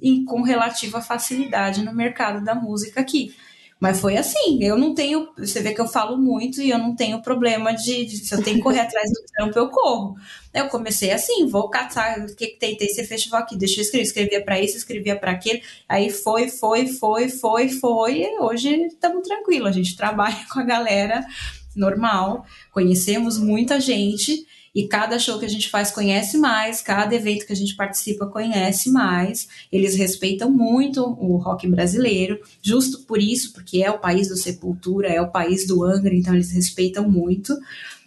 em, 0.00 0.24
com 0.24 0.42
relativa 0.42 1.00
facilidade 1.00 1.84
no 1.84 1.94
mercado 1.94 2.44
da 2.44 2.54
música 2.54 3.00
aqui. 3.00 3.34
Mas 3.82 4.00
foi 4.00 4.16
assim, 4.16 4.62
eu 4.62 4.78
não 4.78 4.94
tenho. 4.94 5.28
Você 5.36 5.60
vê 5.60 5.74
que 5.74 5.80
eu 5.80 5.88
falo 5.88 6.16
muito 6.16 6.62
e 6.62 6.70
eu 6.70 6.78
não 6.78 6.94
tenho 6.94 7.20
problema 7.20 7.74
de, 7.74 8.04
de 8.04 8.18
se 8.18 8.32
eu 8.32 8.40
tenho 8.40 8.58
que 8.58 8.62
correr 8.62 8.78
atrás 8.86 9.10
do 9.10 9.24
trampo, 9.26 9.58
eu 9.58 9.68
corro. 9.70 10.14
Eu 10.54 10.68
comecei 10.68 11.10
assim, 11.10 11.48
vou 11.48 11.68
catar 11.68 12.20
o 12.20 12.36
que, 12.36 12.46
que 12.46 12.58
tem, 12.60 12.76
tem 12.76 12.86
esse 12.86 13.04
festival 13.04 13.40
aqui, 13.40 13.56
deixa 13.56 13.80
eu 13.80 13.82
escrever, 13.82 14.04
escrevia 14.04 14.44
para 14.44 14.60
isso, 14.60 14.76
escrevia 14.76 15.18
para 15.18 15.32
aquele. 15.32 15.64
Aí 15.88 16.10
foi, 16.10 16.48
foi, 16.48 16.86
foi, 16.86 17.28
foi, 17.28 17.70
foi. 17.70 18.20
E 18.20 18.38
hoje 18.38 18.68
estamos 18.86 19.26
tranquilos, 19.26 19.70
a 19.70 19.72
gente 19.72 19.96
trabalha 19.96 20.38
com 20.52 20.60
a 20.60 20.64
galera 20.64 21.26
normal, 21.74 22.46
conhecemos 22.70 23.36
muita 23.36 23.80
gente 23.80 24.46
e 24.74 24.88
cada 24.88 25.18
show 25.18 25.38
que 25.38 25.44
a 25.44 25.48
gente 25.48 25.68
faz 25.68 25.90
conhece 25.90 26.38
mais, 26.38 26.80
cada 26.80 27.14
evento 27.14 27.46
que 27.46 27.52
a 27.52 27.56
gente 27.56 27.76
participa 27.76 28.26
conhece 28.26 28.90
mais. 28.90 29.48
Eles 29.70 29.96
respeitam 29.96 30.50
muito 30.50 31.02
o 31.02 31.36
rock 31.36 31.68
brasileiro, 31.68 32.40
justo 32.62 33.00
por 33.00 33.20
isso, 33.20 33.52
porque 33.52 33.82
é 33.82 33.90
o 33.90 33.98
país 33.98 34.28
do 34.28 34.36
Sepultura, 34.36 35.08
é 35.08 35.20
o 35.20 35.30
país 35.30 35.66
do 35.66 35.84
Angra, 35.84 36.14
então 36.14 36.34
eles 36.34 36.52
respeitam 36.52 37.08
muito. 37.08 37.54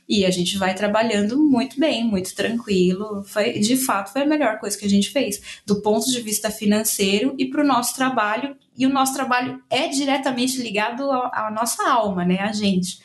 E 0.07 0.23
a 0.23 0.29
gente 0.29 0.57
vai 0.57 0.75
trabalhando 0.75 1.35
muito 1.37 1.79
bem, 1.79 2.03
muito 2.03 2.35
tranquilo. 2.35 3.23
Foi, 3.23 3.53
de 3.53 3.75
fato, 3.75 4.13
foi 4.13 4.21
a 4.21 4.27
melhor 4.27 4.59
coisa 4.59 4.77
que 4.77 4.85
a 4.85 4.89
gente 4.89 5.09
fez, 5.09 5.41
do 5.65 5.81
ponto 5.81 6.09
de 6.11 6.21
vista 6.21 6.51
financeiro 6.51 7.33
e 7.39 7.45
para 7.45 7.63
o 7.63 7.67
nosso 7.67 7.95
trabalho. 7.95 8.55
E 8.77 8.85
o 8.85 8.89
nosso 8.89 9.15
trabalho 9.15 9.63
é 9.67 9.87
diretamente 9.87 10.61
ligado 10.61 11.09
à 11.11 11.51
nossa 11.51 11.89
alma, 11.89 12.23
né? 12.23 12.39
A 12.39 12.51
gente 12.51 12.99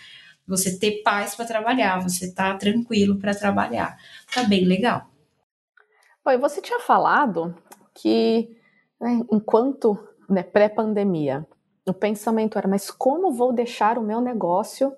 você 0.51 0.77
ter 0.77 1.03
paz 1.03 1.37
para 1.37 1.47
trabalhar, 1.47 2.03
você 2.03 2.35
tá 2.35 2.55
tranquilo 2.57 3.19
para 3.19 3.35
trabalhar. 3.35 3.97
Tá 4.35 4.43
bem 4.43 4.65
legal. 4.65 5.07
Oi, 6.27 6.37
você 6.37 6.61
tinha 6.61 6.81
falado 6.81 7.55
que 7.95 8.57
né, 9.01 9.21
enquanto 9.33 9.97
né, 10.29 10.43
pré-pandemia, 10.43 11.47
o 11.89 11.95
pensamento 11.95 12.59
era, 12.59 12.69
mas 12.69 12.91
como 12.91 13.33
vou 13.33 13.53
deixar 13.53 13.97
o 13.97 14.03
meu 14.03 14.21
negócio 14.21 14.93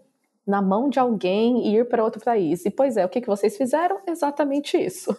na 0.47 0.61
mão 0.61 0.89
de 0.89 0.99
alguém 0.99 1.69
e 1.69 1.77
ir 1.77 1.89
para 1.89 2.03
outro 2.03 2.21
país? 2.25 2.65
E 2.65 2.71
pois 2.71 2.97
é, 2.97 3.05
o 3.05 3.09
que, 3.09 3.21
que 3.21 3.29
vocês 3.29 3.57
fizeram? 3.57 4.01
Exatamente 4.07 4.77
isso. 4.77 5.15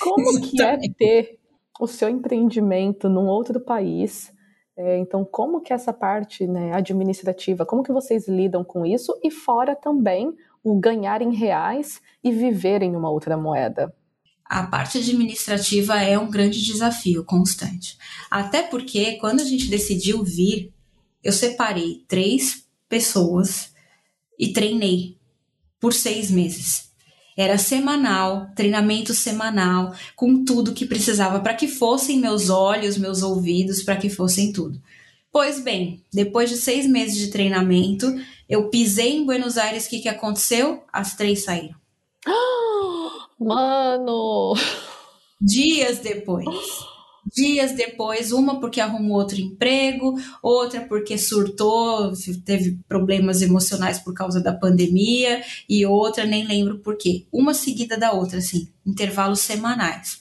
Como 0.00 0.40
que 0.40 0.60
é 0.60 0.76
ter 0.98 1.38
o 1.80 1.86
seu 1.86 2.08
empreendimento 2.08 3.08
num 3.08 3.26
outro 3.26 3.60
país 3.60 4.33
é, 4.76 4.98
então, 4.98 5.24
como 5.24 5.60
que 5.60 5.72
essa 5.72 5.92
parte 5.92 6.46
né, 6.46 6.72
administrativa, 6.74 7.64
como 7.64 7.82
que 7.82 7.92
vocês 7.92 8.26
lidam 8.26 8.64
com 8.64 8.84
isso? 8.84 9.16
E 9.22 9.30
fora 9.30 9.76
também 9.76 10.34
o 10.64 10.78
ganhar 10.78 11.22
em 11.22 11.32
reais 11.32 12.00
e 12.22 12.32
viver 12.32 12.82
em 12.82 12.96
uma 12.96 13.10
outra 13.10 13.36
moeda. 13.36 13.94
A 14.44 14.66
parte 14.66 14.98
administrativa 14.98 16.02
é 16.02 16.18
um 16.18 16.28
grande 16.28 16.62
desafio 16.62 17.24
constante. 17.24 17.96
Até 18.30 18.62
porque, 18.62 19.16
quando 19.18 19.40
a 19.40 19.44
gente 19.44 19.68
decidiu 19.68 20.24
vir, 20.24 20.72
eu 21.22 21.32
separei 21.32 22.04
três 22.08 22.66
pessoas 22.88 23.72
e 24.38 24.52
treinei 24.52 25.18
por 25.80 25.92
seis 25.92 26.30
meses. 26.30 26.92
Era 27.36 27.58
semanal, 27.58 28.50
treinamento 28.54 29.12
semanal, 29.12 29.94
com 30.14 30.44
tudo 30.44 30.72
que 30.72 30.86
precisava 30.86 31.40
para 31.40 31.54
que 31.54 31.66
fossem 31.66 32.18
meus 32.18 32.48
olhos, 32.48 32.96
meus 32.96 33.22
ouvidos, 33.22 33.82
para 33.82 33.96
que 33.96 34.08
fossem 34.08 34.52
tudo. 34.52 34.80
Pois 35.32 35.58
bem, 35.60 36.00
depois 36.12 36.48
de 36.48 36.56
seis 36.56 36.86
meses 36.86 37.18
de 37.18 37.28
treinamento, 37.28 38.06
eu 38.48 38.68
pisei 38.68 39.16
em 39.16 39.24
Buenos 39.24 39.58
Aires. 39.58 39.86
O 39.86 39.90
que, 39.90 39.98
que 39.98 40.08
aconteceu? 40.08 40.84
As 40.92 41.16
três 41.16 41.42
saíram. 41.42 41.74
Mano! 43.40 44.54
Dias 45.40 45.98
depois. 45.98 46.93
Dias 47.34 47.72
depois, 47.72 48.30
uma 48.30 48.60
porque 48.60 48.80
arrumou 48.80 49.18
outro 49.18 49.40
emprego, 49.40 50.14
outra 50.40 50.82
porque 50.82 51.18
surtou, 51.18 52.12
teve 52.44 52.78
problemas 52.88 53.42
emocionais 53.42 53.98
por 53.98 54.14
causa 54.14 54.40
da 54.40 54.52
pandemia, 54.54 55.42
e 55.68 55.84
outra 55.84 56.24
nem 56.24 56.46
lembro 56.46 56.78
por 56.78 56.96
quê. 56.96 57.26
Uma 57.32 57.52
seguida 57.52 57.98
da 57.98 58.12
outra, 58.12 58.38
assim, 58.38 58.68
intervalos 58.86 59.40
semanais. 59.40 60.20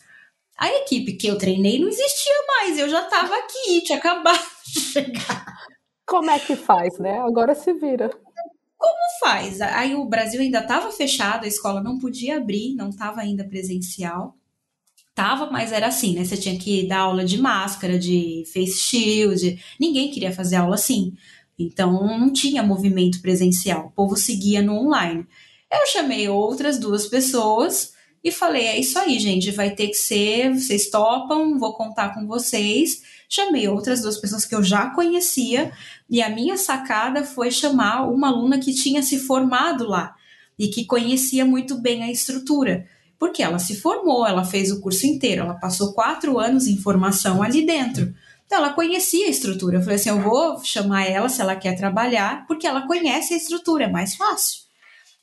A 0.58 0.69
equipe 0.69 1.13
que 1.13 1.28
eu 1.28 1.38
treinei 1.38 1.80
não 1.80 1.88
existia 1.88 2.34
mais, 2.47 2.80
eu 2.80 2.89
já 2.89 3.04
estava 3.04 3.36
aqui, 3.38 3.82
tinha 3.82 3.99
acabado 3.99 4.43
de 4.65 4.80
chegar. 4.80 5.45
Como 6.08 6.32
é 6.32 6.39
que 6.39 6.56
faz, 6.56 6.97
né? 6.97 7.19
Agora 7.19 7.54
se 7.54 7.73
vira. 7.73 8.10
Como 8.76 9.19
faz? 9.19 9.62
Aí 9.62 9.93
o 9.93 10.06
Brasil 10.06 10.41
ainda 10.41 10.60
estava 10.60 10.91
fechado, 10.91 11.45
a 11.45 11.47
escola 11.47 11.82
não 11.82 11.99
podia 11.99 12.38
abrir, 12.38 12.73
não 12.76 12.89
estava 12.89 13.21
ainda 13.21 13.43
presencial. 13.43 14.36
Tava, 15.15 15.52
mas 15.52 15.71
era 15.71 15.88
assim, 15.88 16.15
né? 16.15 16.26
Você 16.26 16.36
tinha 16.36 16.58
que 16.58 16.88
dar 16.88 17.02
aula 17.02 17.23
de 17.23 17.39
máscara, 17.39 17.99
de 17.99 18.43
face 18.52 18.80
shield. 18.80 19.63
Ninguém 19.80 20.10
queria 20.10 20.32
fazer 20.32 20.56
aula 20.56 20.76
assim. 20.76 21.13
Então 21.58 21.91
não 22.17 22.34
tinha 22.34 22.63
movimento 22.63 23.21
presencial. 23.21 23.88
O 23.88 23.91
povo 23.91 24.17
seguia 24.17 24.62
no 24.62 24.73
online. 24.73 25.26
Eu 25.71 25.86
chamei 25.88 26.28
outras 26.28 26.80
duas 26.80 27.06
pessoas 27.08 27.93
e 28.23 28.32
falei: 28.32 28.65
é 28.65 28.80
isso 28.80 28.97
aí, 28.97 29.19
gente, 29.19 29.52
vai 29.52 29.71
ter 29.71 29.88
que 29.88 29.95
ser, 29.95 30.54
vocês 30.54 30.89
topam, 30.89 31.60
vou 31.60 31.73
contar 31.73 32.13
com 32.13 32.26
vocês. 32.26 33.04
Chamei 33.30 33.67
outras 33.67 34.02
duas 34.02 34.17
pessoas 34.17 34.45
que 34.45 34.56
eu 34.56 34.63
já 34.63 34.89
conhecia 34.91 35.71
e 36.10 36.21
a 36.21 36.30
minha 36.30 36.58
sacada 36.58 37.23
foi 37.23 37.52
chamar 37.52 38.08
uma 38.10 38.30
aluna 38.30 38.60
que 38.60 38.73
tinha 38.73 39.02
se 39.02 39.19
formado 39.19 39.88
lá 39.88 40.15
e 40.58 40.67
que 40.67 40.86
conhecia 40.86 41.43
muito 41.43 41.76
bem 41.76 42.04
a 42.04 42.12
estrutura 42.12 42.88
porque 43.19 43.41
ela 43.41 43.60
se 43.60 43.76
formou, 43.76 44.28
ela 44.28 44.43
fez 44.43 44.71
o 44.71 44.82
curso 44.82 45.06
inteiro, 45.06 45.43
ela 45.43 45.54
passou 45.54 45.93
quatro 45.93 46.39
anos 46.39 46.67
em 46.67 46.78
formação 46.78 47.41
ali 47.41 47.65
dentro. 47.65 48.13
Então, 48.45 48.58
ela 48.58 48.73
conhecia 48.73 49.26
a 49.26 49.30
estrutura. 49.30 49.78
Eu 49.78 49.82
falei 49.82 49.95
assim: 49.95 50.10
eu 50.10 50.21
vou 50.21 50.63
chamar 50.63 51.06
ela 51.06 51.30
se 51.30 51.41
ela 51.41 51.56
quer 51.56 51.76
trabalhar, 51.76 52.45
porque 52.45 52.67
ela 52.67 52.86
conhece 52.86 53.34
a 53.34 53.38
estrutura, 53.38 53.86
é 53.86 53.89
mais 53.89 54.15
fácil. 54.15 54.63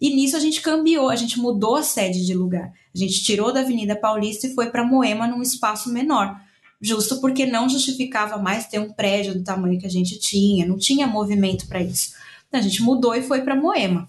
E 0.00 0.14
nisso 0.14 0.36
a 0.36 0.40
gente 0.40 0.62
cambiou, 0.62 1.10
a 1.10 1.16
gente 1.16 1.38
mudou 1.38 1.76
a 1.76 1.82
sede 1.82 2.24
de 2.24 2.34
lugar. 2.34 2.72
A 2.94 2.98
gente 2.98 3.22
tirou 3.22 3.52
da 3.52 3.60
Avenida 3.60 3.94
Paulista 3.94 4.46
e 4.46 4.54
foi 4.54 4.70
para 4.70 4.84
Moema 4.84 5.28
num 5.28 5.42
espaço 5.42 5.92
menor. 5.92 6.40
Justo 6.80 7.20
porque 7.20 7.44
não 7.44 7.68
justificava 7.68 8.38
mais 8.38 8.66
ter 8.66 8.78
um 8.78 8.90
prédio 8.90 9.34
do 9.34 9.44
tamanho 9.44 9.78
que 9.78 9.86
a 9.86 9.90
gente 9.90 10.18
tinha, 10.18 10.66
não 10.66 10.78
tinha 10.78 11.06
movimento 11.06 11.68
para 11.68 11.82
isso. 11.82 12.14
Então, 12.48 12.58
a 12.58 12.62
gente 12.62 12.82
mudou 12.82 13.14
e 13.14 13.22
foi 13.22 13.42
para 13.42 13.54
Moema. 13.54 14.08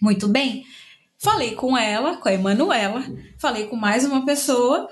Muito 0.00 0.28
bem. 0.28 0.64
Falei 1.20 1.56
com 1.56 1.76
ela, 1.76 2.16
com 2.16 2.28
a 2.28 2.32
Emanuela, 2.32 3.04
falei 3.38 3.66
com 3.66 3.74
mais 3.74 4.04
uma 4.04 4.24
pessoa, 4.24 4.88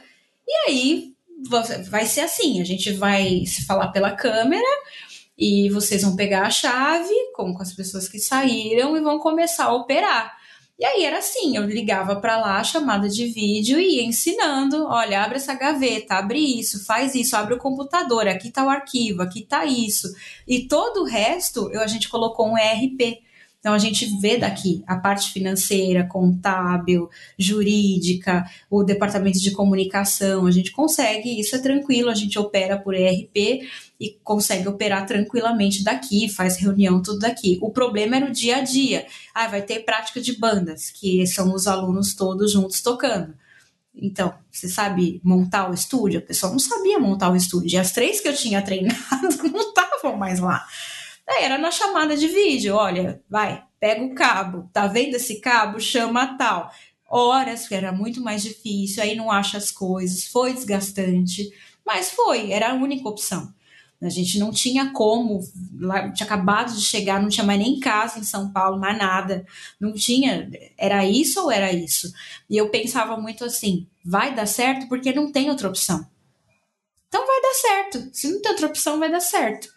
e 0.47 0.53
aí 0.69 1.13
vai 1.89 2.05
ser 2.05 2.23
assim: 2.23 2.61
a 2.61 2.65
gente 2.65 2.93
vai 2.93 3.47
se 3.47 3.65
falar 3.65 3.89
pela 3.89 4.11
câmera 4.11 4.67
e 5.39 5.71
vocês 5.71 6.03
vão 6.03 6.17
pegar 6.17 6.43
a 6.43 6.51
chave, 6.51 7.15
como 7.35 7.55
com 7.55 7.63
as 7.63 7.73
pessoas 7.73 8.09
que 8.09 8.19
saíram, 8.19 8.97
e 8.97 9.01
vão 9.01 9.19
começar 9.19 9.67
a 9.67 9.75
operar. 9.75 10.37
E 10.79 10.85
aí 10.85 11.05
era 11.05 11.19
assim, 11.19 11.57
eu 11.57 11.65
ligava 11.65 12.17
para 12.17 12.39
lá, 12.39 12.63
chamada 12.63 13.09
de 13.09 13.27
vídeo 13.27 13.79
e 13.81 13.97
ia 13.97 14.05
ensinando, 14.05 14.85
olha, 14.85 15.23
abre 15.23 15.37
essa 15.37 15.55
gaveta, 15.55 16.17
abre 16.17 16.39
isso, 16.39 16.85
faz 16.85 17.15
isso, 17.15 17.35
abre 17.35 17.55
o 17.55 17.59
computador, 17.59 18.29
aqui 18.29 18.51
tá 18.51 18.63
o 18.63 18.69
arquivo, 18.69 19.23
aqui 19.23 19.43
tá 19.43 19.65
isso. 19.65 20.07
E 20.47 20.69
todo 20.69 21.01
o 21.03 21.07
resto, 21.07 21.71
eu, 21.73 21.81
a 21.81 21.87
gente 21.87 22.11
colocou 22.11 22.47
um 22.47 22.59
ERP, 22.59 23.23
então 23.67 23.75
a 23.75 23.81
gente 23.81 24.07
vê 24.21 24.37
daqui 24.37 24.85
a 24.87 24.95
parte 24.95 25.33
financeira, 25.33 26.07
contábil, 26.07 27.11
jurídica, 27.37 28.49
o 28.71 28.85
departamento 28.85 29.41
de 29.41 29.51
comunicação, 29.51 30.47
a 30.47 30.53
gente 30.53 30.71
consegue, 30.71 31.41
isso 31.41 31.57
é 31.57 31.59
tranquilo, 31.59 32.09
a 32.09 32.15
gente 32.15 32.39
opera 32.39 32.79
por 32.79 32.95
ERP 32.95 33.67
e 33.99 34.17
consegue 34.23 34.69
operar 34.69 35.05
tranquilamente 35.05 35.83
daqui, 35.83 36.29
faz 36.29 36.59
reunião 36.59 37.03
tudo 37.03 37.19
daqui. 37.19 37.59
O 37.61 37.73
problema 37.73 38.15
era 38.15 38.27
o 38.27 38.33
dia 38.33 38.59
a 38.59 38.61
dia. 38.61 39.05
Ah, 39.35 39.49
vai 39.49 39.63
ter 39.63 39.81
prática 39.81 40.21
de 40.21 40.39
bandas, 40.39 40.89
que 40.91 41.27
são 41.27 41.53
os 41.53 41.67
alunos 41.67 42.15
todos 42.15 42.53
juntos 42.53 42.81
tocando. 42.81 43.35
Então, 43.93 44.33
você 44.49 44.69
sabe 44.69 45.21
montar 45.25 45.69
o 45.69 45.75
estúdio? 45.75 46.21
A 46.21 46.23
pessoa 46.23 46.53
não 46.53 46.61
sabia 46.61 47.01
montar 47.01 47.33
o 47.33 47.37
estúdio. 47.37 47.75
E 47.75 47.79
as 47.79 47.91
três 47.91 48.21
que 48.21 48.29
eu 48.29 48.37
tinha 48.37 48.63
treinado 48.63 49.27
não 49.53 49.61
estavam 49.61 50.17
mais 50.17 50.39
lá. 50.39 50.65
Daí 51.27 51.43
era 51.43 51.59
na 51.59 51.71
chamada 51.71 52.17
de 52.17 52.29
vídeo, 52.29 52.75
olha, 52.77 53.21
vai, 53.29 53.65
pega 53.81 54.05
o 54.05 54.15
cabo, 54.15 54.71
tá 54.73 54.87
vendo 54.87 55.17
esse 55.17 55.41
cabo? 55.41 55.81
Chama 55.81 56.37
tal. 56.39 56.71
Horas 57.09 57.67
que 57.67 57.75
era 57.75 57.93
muito 57.93 58.21
mais 58.21 58.43
difícil, 58.43 59.03
aí 59.03 59.15
não 59.15 59.31
acha 59.31 59.59
as 59.59 59.71
coisas, 59.71 60.27
foi 60.27 60.53
desgastante, 60.53 61.51
mas 61.85 62.11
foi, 62.11 62.51
era 62.51 62.71
a 62.71 62.75
única 62.75 63.09
opção. 63.09 63.53
A 64.01 64.09
gente 64.11 64.39
não 64.39 64.53
tinha 64.53 64.93
como, 64.93 65.41
lá, 65.81 66.11
tinha 66.13 66.27
acabado 66.27 66.75
de 66.75 66.83
chegar, 66.83 67.21
não 67.21 67.31
tinha 67.31 67.47
mais 67.47 67.59
nem 67.59 67.81
casa 67.81 68.19
em 68.19 68.25
São 68.25 68.53
Paulo, 68.53 68.79
mais 68.79 68.97
nada. 68.99 69.47
Não 69.81 69.95
tinha, 69.95 70.51
era 70.77 71.05
isso 71.07 71.43
ou 71.43 71.51
era 71.51 71.73
isso? 71.73 72.13
E 72.49 72.57
eu 72.59 72.69
pensava 72.69 73.17
muito 73.17 73.43
assim: 73.45 73.87
vai 74.05 74.35
dar 74.35 74.47
certo 74.47 74.87
porque 74.87 75.15
não 75.15 75.33
tem 75.33 75.49
outra 75.49 75.69
opção. 75.69 76.07
Então 77.09 77.27
vai 77.27 77.41
dar 77.41 77.55
certo. 77.55 78.11
Se 78.13 78.31
não 78.31 78.43
tem 78.43 78.51
outra 78.53 78.67
opção, 78.67 78.99
vai 78.99 79.11
dar 79.11 79.21
certo. 79.21 79.75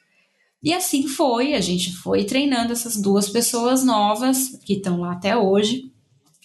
E 0.61 0.73
assim 0.73 1.07
foi, 1.07 1.53
a 1.53 1.61
gente 1.61 1.95
foi 1.95 2.25
treinando 2.25 2.73
essas 2.73 3.01
duas 3.01 3.29
pessoas 3.29 3.83
novas 3.83 4.59
que 4.65 4.73
estão 4.73 4.99
lá 4.99 5.13
até 5.13 5.37
hoje, 5.37 5.91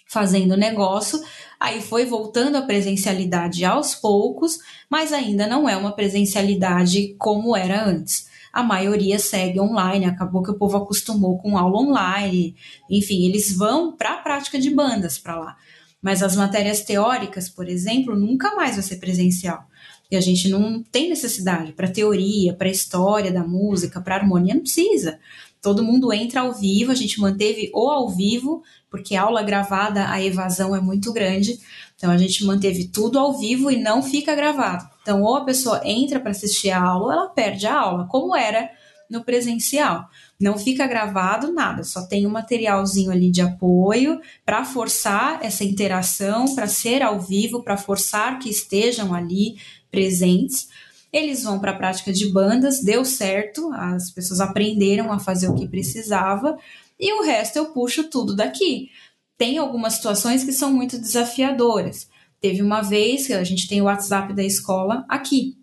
fazendo 0.07 0.57
negócio. 0.57 1.20
Aí 1.59 1.81
foi 1.81 2.05
voltando 2.05 2.57
a 2.57 2.62
presencialidade 2.62 3.64
aos 3.64 3.94
poucos, 3.96 4.59
mas 4.88 5.12
ainda 5.12 5.46
não 5.48 5.68
é 5.68 5.77
uma 5.77 5.92
presencialidade 5.92 7.16
como 7.18 7.57
era 7.57 7.85
antes. 7.85 8.29
A 8.53 8.62
maioria 8.62 9.18
segue 9.18 9.59
online, 9.59 10.05
acabou 10.05 10.40
que 10.40 10.50
o 10.53 10.57
povo 10.57 10.77
acostumou 10.77 11.37
com 11.38 11.59
aula 11.59 11.77
online. 11.77 12.55
Enfim, 12.88 13.27
eles 13.27 13.57
vão 13.57 13.96
para 13.96 14.14
a 14.14 14.18
prática 14.18 14.61
de 14.61 14.70
bandas 14.70 15.18
para 15.18 15.37
lá. 15.37 15.57
Mas 16.00 16.22
as 16.22 16.37
matérias 16.37 16.83
teóricas, 16.83 17.48
por 17.48 17.68
exemplo, 17.68 18.14
nunca 18.14 18.55
mais 18.55 18.77
vai 18.77 18.83
ser 18.85 18.98
presencial. 18.98 19.66
E 20.10 20.16
a 20.16 20.20
gente 20.20 20.48
não 20.48 20.82
tem 20.82 21.08
necessidade 21.08 21.72
para 21.72 21.90
teoria, 21.90 22.54
para 22.54 22.68
história 22.68 23.32
da 23.32 23.42
música, 23.42 24.00
para 24.00 24.16
harmonia, 24.16 24.54
não 24.54 24.62
precisa. 24.62 25.18
Todo 25.60 25.82
mundo 25.82 26.12
entra 26.12 26.42
ao 26.42 26.52
vivo, 26.52 26.92
a 26.92 26.94
gente 26.94 27.18
manteve 27.18 27.70
ou 27.72 27.90
ao 27.90 28.10
vivo, 28.10 28.62
porque 28.90 29.16
aula 29.16 29.42
gravada 29.42 30.10
a 30.10 30.22
evasão 30.22 30.76
é 30.76 30.80
muito 30.80 31.12
grande. 31.12 31.58
Então 31.96 32.10
a 32.10 32.18
gente 32.18 32.44
manteve 32.44 32.86
tudo 32.88 33.18
ao 33.18 33.38
vivo 33.38 33.70
e 33.70 33.80
não 33.80 34.02
fica 34.02 34.34
gravado. 34.34 34.86
Então, 35.00 35.22
ou 35.22 35.36
a 35.36 35.44
pessoa 35.44 35.80
entra 35.84 36.20
para 36.20 36.32
assistir 36.32 36.70
a 36.70 36.82
aula, 36.82 37.04
ou 37.04 37.12
ela 37.12 37.28
perde 37.28 37.66
a 37.66 37.78
aula, 37.78 38.06
como 38.10 38.36
era 38.36 38.70
no 39.10 39.24
presencial. 39.24 40.06
Não 40.40 40.58
fica 40.58 40.86
gravado 40.86 41.52
nada, 41.52 41.84
só 41.84 42.06
tem 42.06 42.26
um 42.26 42.30
materialzinho 42.30 43.10
ali 43.10 43.30
de 43.30 43.40
apoio 43.40 44.20
para 44.44 44.64
forçar 44.64 45.38
essa 45.42 45.64
interação, 45.64 46.54
para 46.54 46.66
ser 46.66 47.02
ao 47.02 47.20
vivo, 47.20 47.62
para 47.62 47.76
forçar 47.76 48.38
que 48.38 48.50
estejam 48.50 49.14
ali 49.14 49.56
presentes. 49.94 50.68
Eles 51.12 51.44
vão 51.44 51.61
para 51.61 51.70
a 51.70 51.76
prática 51.76 52.12
de 52.12 52.26
bandas, 52.33 52.83
deu 52.83 53.04
certo, 53.04 53.70
as 53.72 54.11
pessoas 54.11 54.40
aprenderam 54.40 55.12
a 55.12 55.18
fazer 55.18 55.48
o 55.48 55.54
que 55.54 55.68
precisava, 55.68 56.59
e 56.98 57.12
o 57.12 57.22
resto 57.22 57.57
eu 57.57 57.66
puxo 57.66 58.04
tudo 58.11 58.35
daqui. 58.35 58.90
Tem 59.38 59.59
algumas 59.59 59.94
situações 59.94 60.42
que 60.42 60.52
são 60.52 60.72
muito 60.72 60.98
desafiadoras. 60.98 62.09
Teve 62.40 62.62
uma 62.62 62.83
vez 62.83 63.26
que 63.26 63.33
a 63.33 63.44
gente 63.44 63.68
tem 63.68 63.80
o 63.80 63.85
WhatsApp 63.85 64.33
da 64.33 64.42
escola 64.42 65.04
aqui. 65.09 65.57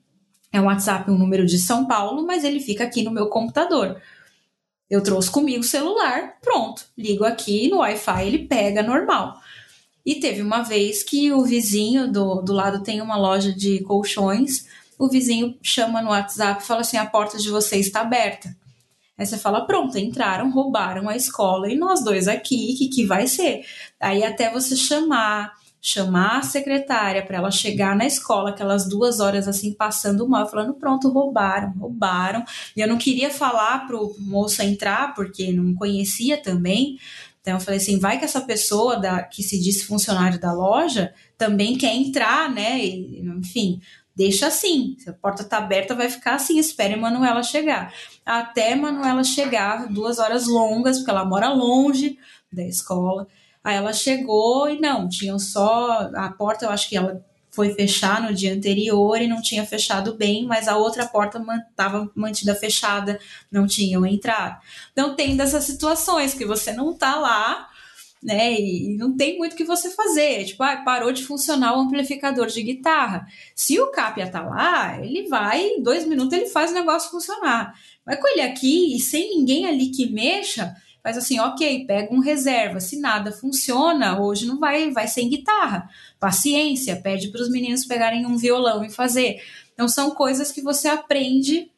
É 0.51 0.59
um 0.59 0.65
WhatsApp, 0.65 1.09
um 1.09 1.17
número 1.17 1.45
de 1.45 1.57
São 1.57 1.85
Paulo, 1.85 2.25
mas 2.25 2.43
ele 2.43 2.59
fica 2.59 2.83
aqui 2.83 3.03
no 3.03 3.11
meu 3.11 3.27
computador. 3.27 4.01
Eu 4.89 5.01
trouxe 5.01 5.31
comigo 5.31 5.61
o 5.61 5.63
celular, 5.63 6.37
pronto, 6.41 6.83
ligo 6.97 7.23
aqui 7.23 7.69
no 7.69 7.77
Wi-Fi, 7.77 8.25
ele 8.25 8.39
pega 8.39 8.83
normal. 8.83 9.39
E 10.05 10.15
teve 10.15 10.41
uma 10.41 10.63
vez 10.63 11.03
que 11.03 11.31
o 11.31 11.43
vizinho 11.43 12.11
do, 12.11 12.41
do 12.41 12.53
lado 12.53 12.83
tem 12.83 13.01
uma 13.01 13.17
loja 13.17 13.53
de 13.53 13.81
colchões, 13.83 14.65
o 14.97 15.07
vizinho 15.07 15.57
chama 15.61 16.01
no 16.01 16.09
WhatsApp 16.09 16.63
e 16.63 16.65
fala 16.65 16.81
assim: 16.81 16.97
a 16.97 17.05
porta 17.05 17.37
de 17.37 17.49
vocês 17.49 17.87
está 17.87 18.01
aberta. 18.01 18.55
Aí 19.17 19.25
você 19.25 19.37
fala: 19.37 19.65
pronto, 19.65 19.97
entraram, 19.97 20.51
roubaram 20.51 21.07
a 21.09 21.15
escola 21.15 21.69
e 21.69 21.77
nós 21.77 22.03
dois 22.03 22.27
aqui, 22.27 22.75
que 22.75 22.87
que 22.87 23.05
vai 23.05 23.27
ser? 23.27 23.63
Aí 23.99 24.23
até 24.23 24.51
você 24.51 24.75
chamar, 24.75 25.53
chamar 25.79 26.39
a 26.39 26.43
secretária 26.43 27.23
para 27.23 27.37
ela 27.37 27.51
chegar 27.51 27.95
na 27.95 28.05
escola, 28.05 28.49
aquelas 28.49 28.87
duas 28.87 29.19
horas 29.19 29.47
assim 29.47 29.73
passando 29.73 30.27
mal, 30.27 30.47
falando: 30.47 30.73
pronto, 30.73 31.09
roubaram, 31.09 31.71
roubaram. 31.79 32.43
E 32.75 32.81
eu 32.81 32.87
não 32.87 32.97
queria 32.97 33.29
falar 33.29 33.87
pro 33.87 34.15
moço 34.19 34.61
entrar, 34.61 35.13
porque 35.13 35.51
não 35.51 35.73
conhecia 35.75 36.37
também. 36.41 36.97
Então 37.41 37.55
eu 37.55 37.59
falei 37.59 37.79
assim, 37.79 37.99
vai 37.99 38.19
que 38.19 38.25
essa 38.25 38.41
pessoa 38.41 38.99
da, 38.99 39.23
que 39.23 39.41
se 39.41 39.59
diz 39.59 39.83
funcionário 39.83 40.39
da 40.39 40.53
loja 40.53 41.13
também 41.37 41.77
quer 41.77 41.93
entrar, 41.93 42.49
né? 42.49 42.79
E, 42.79 43.19
enfim, 43.19 43.81
deixa 44.15 44.47
assim. 44.47 44.95
Se 44.99 45.09
a 45.09 45.13
porta 45.13 45.43
tá 45.43 45.57
aberta, 45.57 45.95
vai 45.95 46.09
ficar 46.09 46.35
assim. 46.35 46.59
Espere 46.59 46.93
a 46.93 46.97
Manuela 46.97 47.41
chegar. 47.41 47.93
Até 48.23 48.75
Manuela 48.75 49.23
chegar, 49.23 49.91
duas 49.91 50.19
horas 50.19 50.47
longas, 50.47 50.97
porque 50.97 51.09
ela 51.09 51.25
mora 51.25 51.49
longe 51.49 52.17
da 52.53 52.63
escola. 52.63 53.27
Aí 53.63 53.75
ela 53.75 53.93
chegou 53.93 54.69
e 54.69 54.79
não, 54.79 55.09
tinham 55.09 55.37
só 55.39 56.09
a 56.15 56.31
porta, 56.31 56.65
eu 56.65 56.69
acho 56.69 56.89
que 56.89 56.97
ela 56.97 57.23
foi 57.51 57.73
fechar 57.73 58.21
no 58.21 58.33
dia 58.33 58.53
anterior 58.53 59.21
e 59.21 59.27
não 59.27 59.41
tinha 59.41 59.65
fechado 59.65 60.15
bem, 60.15 60.45
mas 60.45 60.67
a 60.67 60.77
outra 60.77 61.05
porta 61.05 61.43
estava 61.69 62.09
mantida 62.15 62.55
fechada, 62.55 63.19
não 63.51 63.67
tinham 63.67 64.05
entrado. 64.05 64.59
Então 64.93 65.15
tem 65.15 65.35
dessas 65.35 65.65
situações 65.65 66.33
que 66.33 66.45
você 66.45 66.71
não 66.71 66.91
está 66.91 67.17
lá, 67.17 67.69
né? 68.23 68.53
E 68.53 68.95
não 68.97 69.17
tem 69.17 69.37
muito 69.37 69.53
o 69.53 69.55
que 69.55 69.65
você 69.65 69.89
fazer. 69.89 70.45
Tipo, 70.45 70.63
ah, 70.63 70.77
parou 70.77 71.11
de 71.11 71.23
funcionar 71.23 71.75
o 71.75 71.81
amplificador 71.81 72.47
de 72.47 72.61
guitarra. 72.61 73.27
Se 73.53 73.79
o 73.79 73.91
Capia 73.91 74.29
tá 74.29 74.41
lá, 74.41 75.03
ele 75.03 75.27
vai, 75.27 75.61
em 75.61 75.83
dois 75.83 76.05
minutos 76.05 76.33
ele 76.33 76.47
faz 76.47 76.71
o 76.71 76.75
negócio 76.75 77.11
funcionar. 77.11 77.73
Mas 78.05 78.19
com 78.19 78.27
ele 78.29 78.41
aqui 78.41 78.95
e 78.95 78.99
sem 78.99 79.37
ninguém 79.37 79.65
ali 79.65 79.89
que 79.89 80.09
mexa, 80.09 80.73
faz 81.03 81.17
assim, 81.17 81.39
ok, 81.39 81.85
pega 81.85 82.13
um 82.13 82.19
reserva. 82.19 82.79
Se 82.79 82.99
nada 82.99 83.31
funciona, 83.31 84.19
hoje 84.19 84.45
não 84.45 84.59
vai, 84.59 84.91
vai 84.91 85.07
sem 85.07 85.29
guitarra. 85.29 85.89
Paciência, 86.19 86.95
pede 86.95 87.29
para 87.29 87.41
os 87.41 87.49
meninos 87.49 87.85
pegarem 87.85 88.25
um 88.25 88.37
violão 88.37 88.83
e 88.83 88.89
fazer. 88.89 89.41
Então 89.73 89.87
são 89.87 90.11
coisas 90.11 90.51
que 90.51 90.61
você 90.61 90.87
aprende 90.87 91.71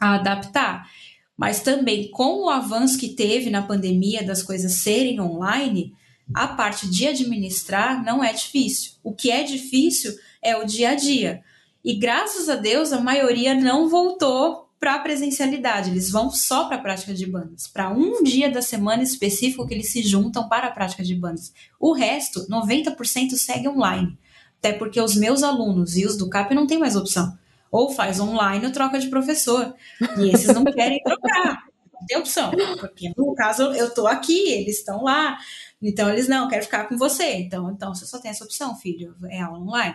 a 0.00 0.14
adaptar. 0.14 0.90
Mas 1.36 1.62
também 1.62 2.10
com 2.10 2.44
o 2.44 2.50
avanço 2.50 2.98
que 2.98 3.10
teve 3.10 3.50
na 3.50 3.62
pandemia 3.62 4.22
das 4.22 4.42
coisas 4.42 4.72
serem 4.82 5.20
online, 5.20 5.94
a 6.34 6.48
parte 6.48 6.88
de 6.88 7.06
administrar 7.06 8.04
não 8.04 8.22
é 8.22 8.32
difícil. 8.32 8.92
O 9.02 9.14
que 9.14 9.30
é 9.30 9.42
difícil 9.42 10.14
é 10.42 10.56
o 10.56 10.64
dia 10.64 10.90
a 10.90 10.94
dia. 10.94 11.42
E 11.84 11.94
graças 11.94 12.48
a 12.48 12.56
Deus 12.56 12.92
a 12.92 13.00
maioria 13.00 13.54
não 13.54 13.88
voltou 13.88 14.69
para 14.80 14.94
a 14.94 14.98
presencialidade, 14.98 15.90
eles 15.90 16.10
vão 16.10 16.30
só 16.30 16.64
para 16.64 16.76
a 16.76 16.80
prática 16.80 17.12
de 17.12 17.26
bandas, 17.26 17.66
para 17.66 17.90
um 17.90 18.22
dia 18.22 18.50
da 18.50 18.62
semana 18.62 19.02
específico 19.02 19.66
que 19.66 19.74
eles 19.74 19.92
se 19.92 20.02
juntam 20.02 20.48
para 20.48 20.68
a 20.68 20.70
prática 20.70 21.04
de 21.04 21.14
bandas. 21.14 21.52
O 21.78 21.92
resto, 21.92 22.48
90% 22.48 23.32
segue 23.32 23.68
online, 23.68 24.18
até 24.58 24.72
porque 24.72 24.98
os 24.98 25.14
meus 25.14 25.42
alunos 25.42 25.98
e 25.98 26.06
os 26.06 26.16
do 26.16 26.30
CAP 26.30 26.54
não 26.54 26.66
tem 26.66 26.78
mais 26.78 26.96
opção. 26.96 27.38
Ou 27.70 27.92
faz 27.92 28.18
online 28.18 28.64
ou 28.64 28.72
troca 28.72 28.98
de 28.98 29.08
professor. 29.08 29.74
E 30.18 30.30
esses 30.30 30.52
não 30.52 30.64
querem 30.64 30.98
trocar. 31.04 31.66
Não 31.92 32.06
tem 32.06 32.16
opção. 32.16 32.50
Porque 32.80 33.12
no 33.16 33.34
caso 33.34 33.62
eu 33.74 33.88
estou 33.88 34.08
aqui, 34.08 34.48
eles 34.50 34.78
estão 34.78 35.04
lá. 35.04 35.38
Então 35.80 36.10
eles 36.10 36.26
não, 36.26 36.48
quero 36.48 36.64
ficar 36.64 36.88
com 36.88 36.96
você. 36.96 37.34
Então, 37.34 37.70
então 37.70 37.94
você 37.94 38.06
só 38.06 38.18
tem 38.18 38.30
essa 38.30 38.44
opção, 38.44 38.74
filho, 38.76 39.14
é 39.28 39.40
aula 39.40 39.58
online. 39.58 39.94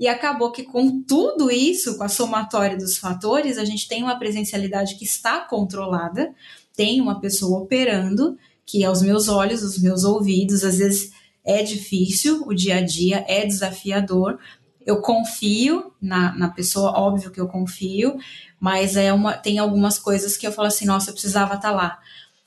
E 0.00 0.08
acabou 0.08 0.50
que 0.50 0.62
com 0.62 1.02
tudo 1.02 1.50
isso, 1.50 1.98
com 1.98 2.04
a 2.04 2.08
somatória 2.08 2.74
dos 2.74 2.96
fatores, 2.96 3.58
a 3.58 3.66
gente 3.66 3.86
tem 3.86 4.02
uma 4.02 4.18
presencialidade 4.18 4.94
que 4.94 5.04
está 5.04 5.40
controlada, 5.40 6.34
tem 6.74 7.02
uma 7.02 7.20
pessoa 7.20 7.60
operando, 7.60 8.38
que 8.64 8.82
aos 8.82 9.02
meus 9.02 9.28
olhos, 9.28 9.62
os 9.62 9.78
meus 9.78 10.02
ouvidos, 10.02 10.64
às 10.64 10.78
vezes 10.78 11.12
é 11.44 11.62
difícil, 11.62 12.44
o 12.46 12.54
dia 12.54 12.76
a 12.76 12.80
dia 12.80 13.26
é 13.28 13.44
desafiador. 13.44 14.38
Eu 14.86 15.02
confio 15.02 15.92
na, 16.00 16.34
na 16.34 16.48
pessoa, 16.48 16.98
óbvio 16.98 17.30
que 17.30 17.40
eu 17.40 17.46
confio, 17.46 18.16
mas 18.58 18.96
é 18.96 19.12
uma, 19.12 19.34
tem 19.34 19.58
algumas 19.58 19.98
coisas 19.98 20.34
que 20.34 20.46
eu 20.46 20.52
falo 20.52 20.68
assim, 20.68 20.86
nossa, 20.86 21.10
eu 21.10 21.14
precisava 21.14 21.56
estar 21.56 21.68
tá 21.68 21.74
lá. 21.74 21.98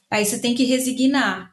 Aí 0.10 0.26
você 0.26 0.39
tem 0.39 0.56
que 0.56 0.63
resignar. 0.63 1.53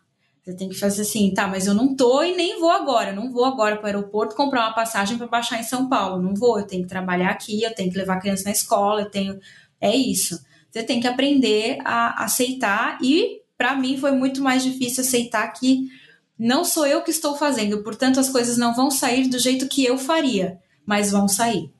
Você 0.50 0.56
tem 0.56 0.68
que 0.68 0.74
fazer 0.74 1.02
assim, 1.02 1.32
tá, 1.32 1.46
mas 1.46 1.68
eu 1.68 1.74
não 1.74 1.94
tô 1.94 2.24
e 2.24 2.34
nem 2.34 2.58
vou 2.58 2.70
agora. 2.70 3.10
Eu 3.10 3.16
não 3.16 3.30
vou 3.30 3.44
agora 3.44 3.76
para 3.76 3.84
o 3.84 3.86
aeroporto 3.86 4.34
comprar 4.34 4.62
uma 4.66 4.74
passagem 4.74 5.16
para 5.16 5.28
baixar 5.28 5.60
em 5.60 5.62
São 5.62 5.88
Paulo. 5.88 6.20
Não 6.20 6.34
vou, 6.34 6.58
eu 6.58 6.66
tenho 6.66 6.82
que 6.82 6.88
trabalhar 6.88 7.30
aqui, 7.30 7.62
eu 7.62 7.72
tenho 7.72 7.90
que 7.90 7.96
levar 7.96 8.14
a 8.14 8.20
criança 8.20 8.44
na 8.44 8.50
escola, 8.50 9.02
eu 9.02 9.10
tenho. 9.10 9.38
É 9.80 9.94
isso. 9.94 10.44
Você 10.68 10.82
tem 10.82 11.00
que 11.00 11.06
aprender 11.06 11.78
a 11.84 12.24
aceitar 12.24 12.98
e 13.00 13.42
para 13.56 13.76
mim 13.76 13.96
foi 13.96 14.10
muito 14.10 14.42
mais 14.42 14.64
difícil 14.64 15.02
aceitar 15.02 15.46
que 15.52 15.88
não 16.36 16.64
sou 16.64 16.84
eu 16.84 17.02
que 17.02 17.10
estou 17.10 17.36
fazendo, 17.36 17.82
portanto 17.82 18.18
as 18.18 18.28
coisas 18.28 18.56
não 18.56 18.74
vão 18.74 18.90
sair 18.90 19.28
do 19.28 19.38
jeito 19.38 19.68
que 19.68 19.84
eu 19.84 19.98
faria, 19.98 20.58
mas 20.84 21.12
vão 21.12 21.28
sair. 21.28 21.70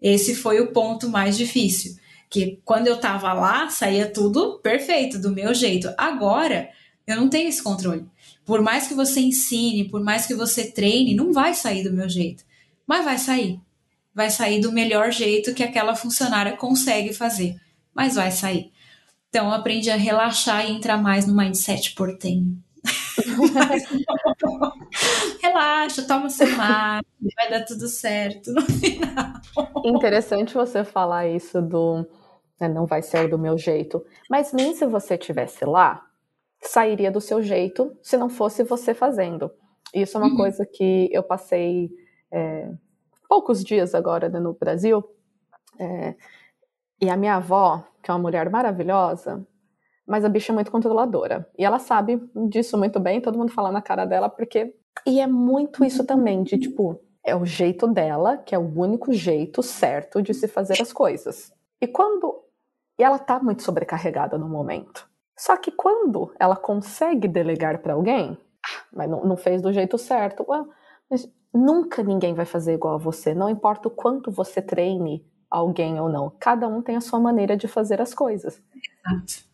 Esse 0.00 0.34
foi 0.34 0.60
o 0.60 0.72
ponto 0.72 1.08
mais 1.08 1.36
difícil, 1.36 1.96
que 2.30 2.60
quando 2.64 2.86
eu 2.86 2.96
estava 2.96 3.32
lá 3.32 3.68
saía 3.68 4.06
tudo 4.06 4.60
perfeito 4.60 5.18
do 5.18 5.30
meu 5.30 5.54
jeito. 5.54 5.92
Agora 5.96 6.68
eu 7.12 7.20
não 7.20 7.28
tenho 7.28 7.48
esse 7.48 7.62
controle. 7.62 8.06
Por 8.44 8.60
mais 8.60 8.86
que 8.86 8.94
você 8.94 9.20
ensine, 9.20 9.88
por 9.88 10.02
mais 10.02 10.26
que 10.26 10.34
você 10.34 10.70
treine, 10.70 11.14
não 11.14 11.32
vai 11.32 11.54
sair 11.54 11.84
do 11.84 11.92
meu 11.92 12.08
jeito. 12.08 12.44
Mas 12.86 13.04
vai 13.04 13.18
sair. 13.18 13.60
Vai 14.14 14.30
sair 14.30 14.60
do 14.60 14.72
melhor 14.72 15.10
jeito 15.10 15.54
que 15.54 15.62
aquela 15.62 15.94
funcionária 15.94 16.56
consegue 16.56 17.12
fazer. 17.12 17.56
Mas 17.94 18.14
vai 18.14 18.30
sair. 18.30 18.72
Então, 19.28 19.46
eu 19.46 19.52
aprendi 19.52 19.90
a 19.90 19.96
relaxar 19.96 20.68
e 20.68 20.72
entrar 20.72 20.98
mais 20.98 21.26
no 21.26 21.34
mindset 21.34 21.94
portenho. 21.94 22.58
Mas, 23.54 23.84
relaxa, 25.40 26.02
toma 26.02 26.28
seu 26.28 26.54
mar, 26.56 27.02
vai 27.36 27.50
dar 27.50 27.64
tudo 27.64 27.88
certo 27.88 28.52
no 28.52 28.62
final. 28.62 29.40
Interessante 29.84 30.52
você 30.52 30.84
falar 30.84 31.28
isso 31.28 31.62
do 31.62 32.06
né, 32.62 32.68
não 32.68 32.86
vai 32.86 33.02
ser 33.02 33.28
do 33.28 33.38
meu 33.38 33.58
jeito. 33.58 34.04
Mas 34.30 34.52
nem 34.52 34.74
se 34.74 34.86
você 34.86 35.18
tivesse 35.18 35.64
lá, 35.64 36.02
sairia 36.62 37.10
do 37.10 37.20
seu 37.20 37.42
jeito 37.42 37.96
se 38.02 38.16
não 38.16 38.28
fosse 38.28 38.62
você 38.62 38.94
fazendo. 38.94 39.50
Isso 39.94 40.16
é 40.16 40.20
uma 40.20 40.30
uhum. 40.30 40.36
coisa 40.36 40.64
que 40.64 41.10
eu 41.12 41.22
passei 41.22 41.90
é, 42.30 42.70
poucos 43.28 43.62
dias 43.62 43.94
agora 43.94 44.28
né, 44.28 44.38
no 44.38 44.54
Brasil. 44.54 45.04
É, 45.78 46.14
e 47.00 47.10
a 47.10 47.16
minha 47.16 47.36
avó, 47.36 47.84
que 48.02 48.10
é 48.10 48.14
uma 48.14 48.20
mulher 48.20 48.48
maravilhosa, 48.48 49.46
mas 50.06 50.24
a 50.24 50.28
bicha 50.28 50.52
é 50.52 50.54
muito 50.54 50.70
controladora. 50.70 51.48
E 51.58 51.64
ela 51.64 51.78
sabe 51.78 52.22
disso 52.48 52.78
muito 52.78 53.00
bem, 53.00 53.20
todo 53.20 53.38
mundo 53.38 53.52
fala 53.52 53.70
na 53.70 53.82
cara 53.82 54.04
dela, 54.04 54.28
porque. 54.28 54.74
E 55.06 55.20
é 55.20 55.26
muito 55.26 55.84
isso 55.84 56.04
também, 56.04 56.42
de 56.42 56.58
tipo, 56.58 57.00
é 57.24 57.34
o 57.34 57.44
jeito 57.44 57.86
dela, 57.88 58.36
que 58.36 58.54
é 58.54 58.58
o 58.58 58.78
único 58.78 59.12
jeito 59.12 59.62
certo 59.62 60.22
de 60.22 60.34
se 60.34 60.46
fazer 60.46 60.80
as 60.80 60.92
coisas. 60.92 61.52
E 61.80 61.86
quando. 61.86 62.42
E 62.98 63.02
ela 63.02 63.18
tá 63.18 63.40
muito 63.42 63.62
sobrecarregada 63.62 64.36
no 64.38 64.48
momento. 64.48 65.08
Só 65.42 65.56
que 65.56 65.72
quando 65.72 66.32
ela 66.38 66.54
consegue 66.54 67.26
delegar 67.26 67.82
para 67.82 67.94
alguém, 67.94 68.38
ah, 68.64 68.84
mas 68.92 69.10
não, 69.10 69.24
não, 69.24 69.36
fez 69.36 69.60
do 69.60 69.72
jeito 69.72 69.98
certo, 69.98 70.46
mas 71.10 71.28
nunca 71.52 72.00
ninguém 72.00 72.32
vai 72.32 72.44
fazer 72.44 72.74
igual 72.74 72.94
a 72.94 72.98
você, 72.98 73.34
não 73.34 73.50
importa 73.50 73.88
o 73.88 73.90
quanto 73.90 74.30
você 74.30 74.62
treine 74.62 75.26
alguém 75.50 76.00
ou 76.00 76.08
não. 76.08 76.30
Cada 76.38 76.68
um 76.68 76.80
tem 76.80 76.94
a 76.94 77.00
sua 77.00 77.18
maneira 77.18 77.56
de 77.56 77.66
fazer 77.66 78.00
as 78.00 78.14
coisas. 78.14 78.62
Exato. 78.72 79.50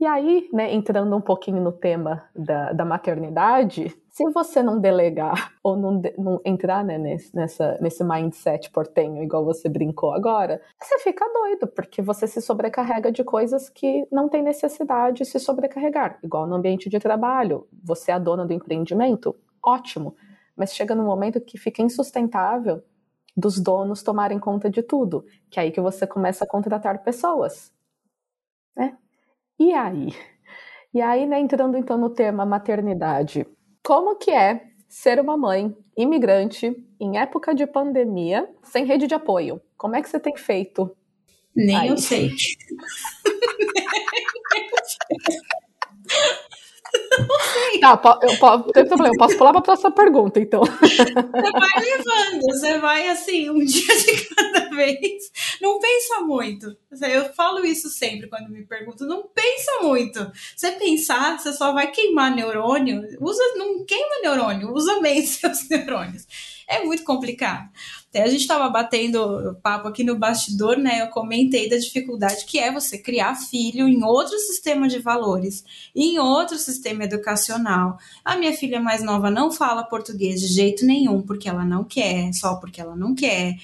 E 0.00 0.04
aí, 0.04 0.48
né, 0.52 0.74
entrando 0.74 1.14
um 1.14 1.20
pouquinho 1.20 1.62
no 1.62 1.70
tema 1.70 2.28
da, 2.34 2.72
da 2.72 2.84
maternidade, 2.84 3.96
se 4.10 4.28
você 4.30 4.62
não 4.62 4.78
delegar 4.78 5.52
ou 5.62 5.76
não, 5.76 6.02
não 6.18 6.40
entrar 6.44 6.84
né, 6.84 6.98
nesse, 6.98 7.34
nessa, 7.34 7.78
nesse 7.80 8.04
mindset 8.04 8.70
portenho, 8.70 9.22
igual 9.22 9.44
você 9.44 9.68
brincou 9.68 10.12
agora, 10.12 10.60
você 10.78 10.98
fica 10.98 11.26
doido, 11.32 11.66
porque 11.68 12.02
você 12.02 12.26
se 12.26 12.40
sobrecarrega 12.40 13.10
de 13.10 13.22
coisas 13.24 13.70
que 13.70 14.06
não 14.10 14.28
tem 14.28 14.42
necessidade 14.42 15.18
de 15.18 15.24
se 15.24 15.38
sobrecarregar. 15.38 16.18
Igual 16.22 16.46
no 16.46 16.56
ambiente 16.56 16.88
de 16.88 16.98
trabalho, 16.98 17.66
você 17.82 18.10
é 18.10 18.14
a 18.14 18.18
dona 18.18 18.44
do 18.44 18.52
empreendimento, 18.52 19.34
ótimo, 19.64 20.14
mas 20.56 20.74
chega 20.74 20.94
num 20.94 21.06
momento 21.06 21.40
que 21.40 21.56
fica 21.56 21.80
insustentável 21.80 22.82
dos 23.36 23.60
donos 23.60 24.02
tomarem 24.02 24.38
conta 24.38 24.68
de 24.68 24.82
tudo, 24.82 25.24
que 25.48 25.58
é 25.58 25.62
aí 25.62 25.70
que 25.70 25.80
você 25.80 26.06
começa 26.06 26.44
a 26.44 26.48
contratar 26.48 27.02
pessoas. 27.02 27.72
Né? 28.76 28.98
E 29.58 29.72
aí? 29.72 30.08
E 30.92 31.00
aí, 31.00 31.26
né, 31.26 31.38
entrando 31.38 31.76
então 31.76 31.96
no 31.96 32.10
tema 32.10 32.44
maternidade, 32.44 33.46
como 33.90 34.14
que 34.14 34.30
é 34.30 34.68
ser 34.88 35.18
uma 35.18 35.36
mãe 35.36 35.76
imigrante 35.96 36.76
em 37.00 37.18
época 37.18 37.52
de 37.52 37.66
pandemia, 37.66 38.48
sem 38.62 38.84
rede 38.84 39.08
de 39.08 39.14
apoio? 39.14 39.60
Como 39.76 39.96
é 39.96 40.00
que 40.00 40.08
você 40.08 40.20
tem 40.20 40.36
feito? 40.36 40.96
Nem 41.56 41.76
aí? 41.76 41.88
eu 41.88 41.98
sei. 41.98 42.30
Tá, 47.80 48.18
eu, 48.22 48.36
não 48.38 48.62
tem 48.72 48.86
problema, 48.86 49.14
eu 49.14 49.18
posso 49.18 49.36
pular 49.36 49.52
para 49.52 49.60
a 49.60 49.64
próxima 49.64 49.90
pergunta, 49.90 50.38
então. 50.38 50.62
Você 50.64 51.12
vai 51.12 51.82
levando, 51.82 52.40
você 52.42 52.78
vai 52.78 53.08
assim, 53.08 53.48
um 53.48 53.58
dia 53.64 53.96
de 53.96 54.34
cada 54.34 54.68
vez. 54.70 55.30
Não 55.60 55.78
pensa 55.78 56.20
muito. 56.20 56.76
Eu 57.00 57.32
falo 57.32 57.64
isso 57.64 57.88
sempre 57.88 58.28
quando 58.28 58.50
me 58.50 58.66
perguntam, 58.66 59.06
não 59.06 59.22
pensa 59.28 59.82
muito. 59.82 60.30
Você 60.54 60.72
pensar, 60.72 61.38
você 61.38 61.52
só 61.52 61.72
vai 61.72 61.90
queimar 61.90 62.34
neurônio. 62.34 63.02
Usa, 63.20 63.42
não 63.56 63.84
queima 63.84 64.20
neurônio, 64.22 64.72
usa 64.72 65.00
bem 65.00 65.24
seus 65.26 65.68
neurônios. 65.68 66.26
É 66.68 66.84
muito 66.84 67.02
complicado. 67.02 67.68
Até 68.10 68.24
a 68.24 68.26
gente 68.26 68.40
estava 68.40 68.68
batendo 68.68 69.56
papo 69.62 69.86
aqui 69.86 70.02
no 70.02 70.18
bastidor, 70.18 70.76
né? 70.76 71.00
Eu 71.00 71.06
comentei 71.10 71.68
da 71.68 71.76
dificuldade 71.76 72.44
que 72.44 72.58
é 72.58 72.72
você 72.72 72.98
criar 72.98 73.36
filho 73.36 73.88
em 73.88 74.02
outro 74.02 74.36
sistema 74.36 74.88
de 74.88 74.98
valores, 74.98 75.64
em 75.94 76.18
outro 76.18 76.58
sistema 76.58 77.04
educacional. 77.04 77.98
A 78.24 78.36
minha 78.36 78.52
filha 78.52 78.80
mais 78.80 79.00
nova 79.00 79.30
não 79.30 79.52
fala 79.52 79.84
português 79.84 80.40
de 80.40 80.48
jeito 80.48 80.84
nenhum, 80.84 81.22
porque 81.22 81.48
ela 81.48 81.64
não 81.64 81.84
quer, 81.84 82.32
só 82.32 82.56
porque 82.56 82.80
ela 82.80 82.96
não 82.96 83.14
quer 83.14 83.56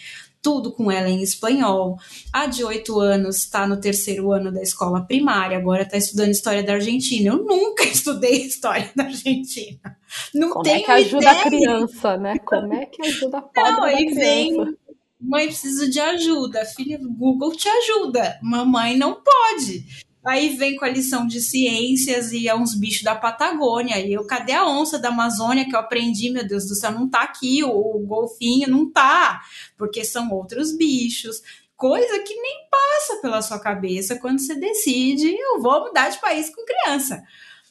tudo 0.47 0.71
com 0.71 0.93
ela 0.93 1.09
em 1.09 1.23
espanhol. 1.25 1.99
A 2.33 2.47
de 2.47 2.63
oito 2.63 3.01
anos 3.01 3.39
está 3.39 3.67
no 3.67 3.81
terceiro 3.81 4.31
ano 4.31 4.53
da 4.53 4.63
escola 4.63 5.05
primária, 5.05 5.59
agora 5.59 5.83
está 5.83 5.97
estudando 5.97 6.31
história 6.31 6.63
da 6.63 6.75
Argentina. 6.75 7.31
Eu 7.31 7.45
nunca 7.45 7.83
estudei 7.91 8.43
história 8.43 8.89
da 8.95 9.03
Argentina. 9.03 9.99
Não 10.33 10.51
Como 10.51 10.63
tenho 10.63 10.77
é 10.77 10.83
que 10.85 10.91
ajuda 10.93 11.33
ideia. 11.33 11.41
a 11.41 11.43
criança, 11.43 12.17
né? 12.17 12.39
Como 12.39 12.73
é 12.75 12.87
que 12.87 13.05
ajuda 13.05 13.39
a 13.39 13.43
pobre 13.43 13.71
Não, 13.73 13.83
aí 13.83 14.07
vem 14.15 14.77
mãe 15.21 15.47
precisa 15.47 15.91
de 15.91 15.99
ajuda, 15.99 16.65
filha, 16.65 17.01
Google 17.03 17.51
te 17.57 17.69
ajuda, 17.69 18.39
mamãe 18.41 18.97
não 18.97 19.15
pode. 19.15 20.06
Aí 20.27 20.57
vem 20.57 20.77
com 20.77 20.85
a 20.85 20.89
lição 20.89 21.27
de 21.27 21.41
ciências 21.41 22.33
e 22.33 22.49
é 22.49 22.55
uns 22.55 22.75
bichos 22.75 23.03
da 23.03 23.15
Patagônia. 23.15 24.01
E 24.01 24.13
eu, 24.13 24.27
cadê 24.27 24.53
a 24.53 24.67
onça 24.67 24.99
da 24.99 25.09
Amazônia 25.09 25.65
que 25.65 25.75
eu 25.75 25.79
aprendi? 25.79 26.31
Meu 26.31 26.47
Deus 26.47 26.67
do 26.67 26.75
céu, 26.75 26.91
não 26.91 27.09
tá 27.09 27.23
aqui. 27.23 27.63
O, 27.63 27.71
o 27.71 28.01
golfinho 28.01 28.69
não 28.69 28.91
tá, 28.91 29.41
porque 29.79 30.05
são 30.05 30.29
outros 30.33 30.77
bichos. 30.77 31.41
Coisa 31.77 32.19
que 32.21 32.35
nem 32.35 32.67
passa 32.71 33.21
pela 33.21 33.41
sua 33.41 33.61
cabeça 33.61 34.19
quando 34.19 34.41
você 34.41 34.55
decide, 34.55 35.29
eu 35.29 35.61
vou 35.61 35.85
mudar 35.85 36.09
de 36.09 36.21
país 36.21 36.51
com 36.53 36.65
criança. 36.65 37.23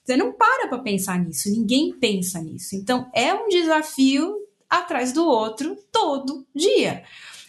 Você 0.04 0.16
não 0.16 0.32
para 0.32 0.68
para 0.68 0.80
pensar 0.80 1.20
nisso, 1.20 1.50
ninguém 1.50 1.92
pensa 1.92 2.40
nisso. 2.40 2.76
Então 2.76 3.10
é 3.14 3.34
um 3.34 3.48
desafio 3.48 4.38
atrás 4.70 5.12
do 5.12 5.26
outro 5.26 5.76
todo 5.92 6.46
dia. 6.56 7.04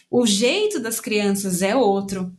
O 0.09 0.25
jeito 0.25 0.79
das 0.79 0.99
crianças 0.99 1.61
é 1.61 1.75
outro, 1.75 2.33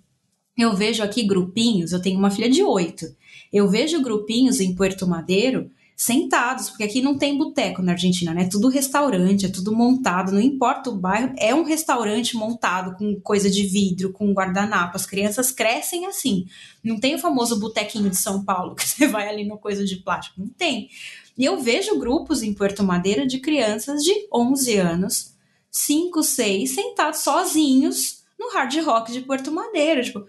eu 0.58 0.74
vejo 0.74 1.02
aqui 1.02 1.22
grupinhos, 1.22 1.92
eu 1.92 2.02
tenho 2.02 2.18
uma 2.18 2.30
filha 2.30 2.50
de 2.50 2.62
oito. 2.62 3.06
Eu 3.52 3.68
vejo 3.68 4.02
grupinhos 4.02 4.60
em 4.60 4.74
Puerto 4.74 5.06
Madeiro 5.06 5.70
sentados, 5.96 6.70
porque 6.70 6.84
aqui 6.84 7.02
não 7.02 7.18
tem 7.18 7.36
boteco 7.36 7.82
na 7.82 7.90
Argentina, 7.92 8.32
né? 8.32 8.42
É 8.42 8.48
tudo 8.48 8.68
restaurante, 8.68 9.46
é 9.46 9.48
tudo 9.48 9.74
montado, 9.74 10.30
não 10.30 10.40
importa 10.40 10.90
o 10.90 10.96
bairro, 10.96 11.34
é 11.36 11.52
um 11.52 11.64
restaurante 11.64 12.36
montado 12.36 12.96
com 12.96 13.20
coisa 13.20 13.50
de 13.50 13.64
vidro, 13.64 14.12
com 14.12 14.32
guardanapo. 14.32 14.96
As 14.96 15.04
crianças 15.04 15.50
crescem 15.50 16.06
assim. 16.06 16.46
Não 16.84 17.00
tem 17.00 17.16
o 17.16 17.18
famoso 17.18 17.58
botequinho 17.58 18.08
de 18.08 18.16
São 18.16 18.44
Paulo, 18.44 18.74
que 18.76 18.86
você 18.86 19.08
vai 19.08 19.28
ali 19.28 19.44
no 19.44 19.58
coisa 19.58 19.84
de 19.84 19.96
plástico. 19.96 20.40
Não 20.40 20.48
tem. 20.48 20.88
E 21.36 21.44
eu 21.44 21.60
vejo 21.60 21.98
grupos 21.98 22.44
em 22.44 22.54
Puerto 22.54 22.84
Madeira 22.84 23.26
de 23.26 23.40
crianças 23.40 24.02
de 24.02 24.12
11 24.32 24.76
anos, 24.76 25.34
5, 25.70 26.22
6, 26.22 26.74
sentados 26.74 27.20
sozinhos 27.20 28.22
no 28.38 28.50
hard 28.52 28.74
rock 28.84 29.10
de 29.10 29.20
Puerto 29.20 29.50
Madeira. 29.50 30.02
Tipo, 30.02 30.24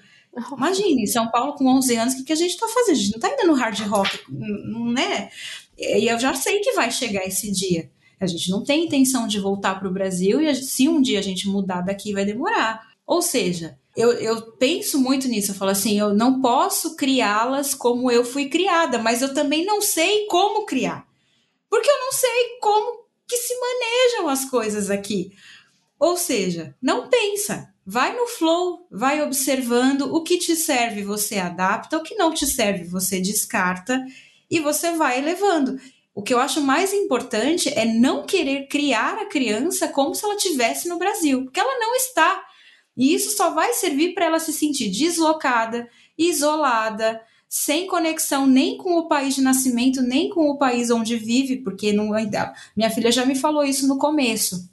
Imagine, 0.55 1.07
São 1.07 1.29
Paulo 1.29 1.53
com 1.53 1.67
11 1.67 1.95
anos, 1.95 2.13
o 2.13 2.17
que, 2.17 2.23
que 2.23 2.33
a 2.33 2.35
gente 2.35 2.51
está 2.51 2.67
fazendo? 2.67 2.95
A 2.95 2.99
gente 2.99 3.11
não 3.11 3.17
está 3.17 3.29
indo 3.29 3.47
no 3.47 3.53
hard 3.53 3.79
rock, 3.87 4.19
não 4.29 4.97
é? 4.97 5.31
E 5.77 6.07
eu 6.07 6.19
já 6.19 6.33
sei 6.33 6.59
que 6.59 6.73
vai 6.73 6.91
chegar 6.91 7.25
esse 7.25 7.51
dia. 7.51 7.89
A 8.19 8.27
gente 8.27 8.51
não 8.51 8.63
tem 8.63 8.85
intenção 8.85 9.27
de 9.27 9.39
voltar 9.39 9.79
para 9.79 9.87
o 9.87 9.93
Brasil 9.93 10.41
e 10.41 10.53
se 10.53 10.89
um 10.89 11.01
dia 11.01 11.19
a 11.19 11.23
gente 11.23 11.47
mudar 11.47 11.81
daqui, 11.81 12.13
vai 12.13 12.25
demorar. 12.25 12.89
Ou 13.07 13.21
seja, 13.21 13.77
eu, 13.95 14.11
eu 14.13 14.51
penso 14.53 14.99
muito 14.99 15.27
nisso. 15.27 15.51
Eu 15.51 15.55
falo 15.55 15.71
assim: 15.71 15.97
eu 15.97 16.13
não 16.13 16.41
posso 16.41 16.95
criá-las 16.95 17.73
como 17.73 18.11
eu 18.11 18.25
fui 18.25 18.49
criada, 18.49 18.97
mas 18.97 19.21
eu 19.21 19.33
também 19.33 19.65
não 19.65 19.81
sei 19.81 20.25
como 20.27 20.65
criar. 20.65 21.07
Porque 21.69 21.89
eu 21.89 21.99
não 21.99 22.11
sei 22.11 22.57
como 22.61 23.05
que 23.27 23.37
se 23.37 23.53
manejam 23.59 24.27
as 24.27 24.45
coisas 24.45 24.89
aqui. 24.89 25.31
Ou 25.99 26.17
seja, 26.17 26.75
não 26.81 27.09
pensa, 27.09 27.73
vai 27.91 28.15
no 28.15 28.27
flow, 28.27 28.85
vai 28.91 29.19
observando 29.23 30.13
o 30.13 30.21
que 30.21 30.37
te 30.37 30.55
serve, 30.55 31.01
você 31.01 31.39
adapta, 31.39 31.97
o 31.97 32.03
que 32.03 32.13
não 32.13 32.31
te 32.31 32.45
serve, 32.45 32.83
você 32.83 33.19
descarta 33.19 34.05
e 34.47 34.59
você 34.59 34.91
vai 34.91 35.19
levando. 35.19 35.75
O 36.13 36.21
que 36.21 36.31
eu 36.31 36.39
acho 36.39 36.61
mais 36.61 36.93
importante 36.93 37.67
é 37.69 37.85
não 37.85 38.27
querer 38.27 38.67
criar 38.67 39.17
a 39.17 39.25
criança 39.25 39.87
como 39.87 40.13
se 40.13 40.23
ela 40.23 40.35
estivesse 40.35 40.87
no 40.87 40.99
Brasil, 40.99 41.45
porque 41.45 41.59
ela 41.59 41.79
não 41.79 41.95
está. 41.95 42.45
E 42.95 43.11
isso 43.11 43.35
só 43.35 43.49
vai 43.49 43.73
servir 43.73 44.13
para 44.13 44.25
ela 44.25 44.39
se 44.39 44.53
sentir 44.53 44.89
deslocada, 44.89 45.89
isolada, 46.15 47.19
sem 47.47 47.87
conexão 47.87 48.45
nem 48.45 48.77
com 48.77 48.99
o 48.99 49.07
país 49.07 49.33
de 49.33 49.41
nascimento, 49.41 49.99
nem 50.03 50.29
com 50.29 50.47
o 50.47 50.59
país 50.59 50.91
onde 50.91 51.17
vive, 51.17 51.57
porque 51.63 51.91
não, 51.91 52.11
minha 52.77 52.91
filha 52.91 53.11
já 53.11 53.25
me 53.25 53.33
falou 53.33 53.63
isso 53.63 53.87
no 53.87 53.97
começo. 53.97 54.69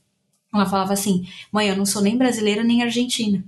Ela 0.54 0.66
falava 0.66 0.92
assim: 0.92 1.26
mãe, 1.52 1.68
eu 1.68 1.76
não 1.76 1.86
sou 1.86 2.02
nem 2.02 2.16
brasileira 2.16 2.62
nem 2.62 2.82
argentina. 2.82 3.44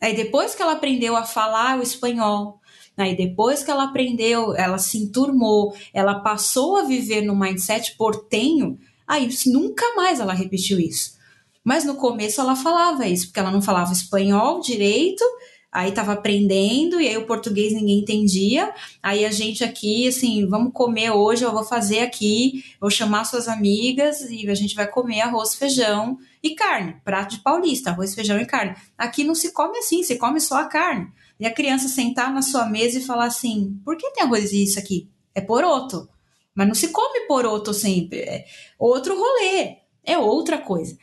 Aí 0.00 0.14
depois 0.14 0.54
que 0.54 0.62
ela 0.62 0.72
aprendeu 0.72 1.16
a 1.16 1.24
falar 1.24 1.78
o 1.78 1.82
espanhol, 1.82 2.60
aí 2.96 3.16
depois 3.16 3.62
que 3.62 3.70
ela 3.70 3.84
aprendeu, 3.84 4.54
ela 4.54 4.78
se 4.78 4.98
enturmou, 4.98 5.74
ela 5.92 6.20
passou 6.20 6.76
a 6.76 6.84
viver 6.84 7.22
no 7.22 7.34
mindset 7.34 7.96
portenho, 7.96 8.78
aí 9.06 9.28
nunca 9.46 9.94
mais 9.96 10.20
ela 10.20 10.32
repetiu 10.32 10.78
isso. 10.78 11.18
Mas 11.64 11.84
no 11.84 11.96
começo 11.96 12.40
ela 12.40 12.54
falava 12.54 13.06
isso, 13.06 13.26
porque 13.26 13.40
ela 13.40 13.50
não 13.50 13.60
falava 13.60 13.92
espanhol 13.92 14.60
direito, 14.60 15.24
aí 15.70 15.92
tava 15.92 16.12
aprendendo, 16.12 17.00
e 17.00 17.08
aí 17.08 17.16
o 17.16 17.26
português 17.26 17.72
ninguém 17.72 18.00
entendia. 18.00 18.72
Aí 19.02 19.24
a 19.24 19.30
gente 19.30 19.62
aqui, 19.62 20.08
assim, 20.08 20.46
vamos 20.46 20.72
comer 20.72 21.10
hoje, 21.10 21.44
eu 21.44 21.52
vou 21.52 21.64
fazer 21.64 22.00
aqui, 22.00 22.64
vou 22.80 22.90
chamar 22.90 23.24
suas 23.24 23.48
amigas 23.48 24.22
e 24.30 24.48
a 24.48 24.54
gente 24.54 24.74
vai 24.74 24.86
comer 24.86 25.20
arroz, 25.20 25.54
feijão 25.54 26.18
e 26.42 26.54
carne, 26.54 26.96
prato 27.04 27.36
de 27.36 27.42
paulista, 27.42 27.90
arroz, 27.90 28.14
feijão 28.14 28.40
e 28.40 28.46
carne. 28.46 28.74
Aqui 28.96 29.24
não 29.24 29.34
se 29.34 29.52
come 29.52 29.78
assim, 29.78 30.02
se 30.02 30.16
come 30.16 30.40
só 30.40 30.56
a 30.56 30.66
carne. 30.66 31.08
E 31.38 31.46
a 31.46 31.54
criança 31.54 31.88
sentar 31.88 32.32
na 32.32 32.42
sua 32.42 32.66
mesa 32.66 32.98
e 32.98 33.04
falar 33.04 33.26
assim: 33.26 33.80
por 33.84 33.96
que 33.96 34.10
tem 34.10 34.24
arroz 34.24 34.52
e 34.52 34.64
isso 34.64 34.78
aqui? 34.78 35.08
É 35.34 35.40
poroto. 35.40 36.08
Mas 36.54 36.66
não 36.66 36.74
se 36.74 36.88
come 36.88 37.26
poroto 37.28 37.72
sempre. 37.72 38.18
É 38.20 38.44
outro 38.76 39.16
rolê, 39.16 39.76
é 40.04 40.18
outra 40.18 40.58
coisa. 40.58 40.98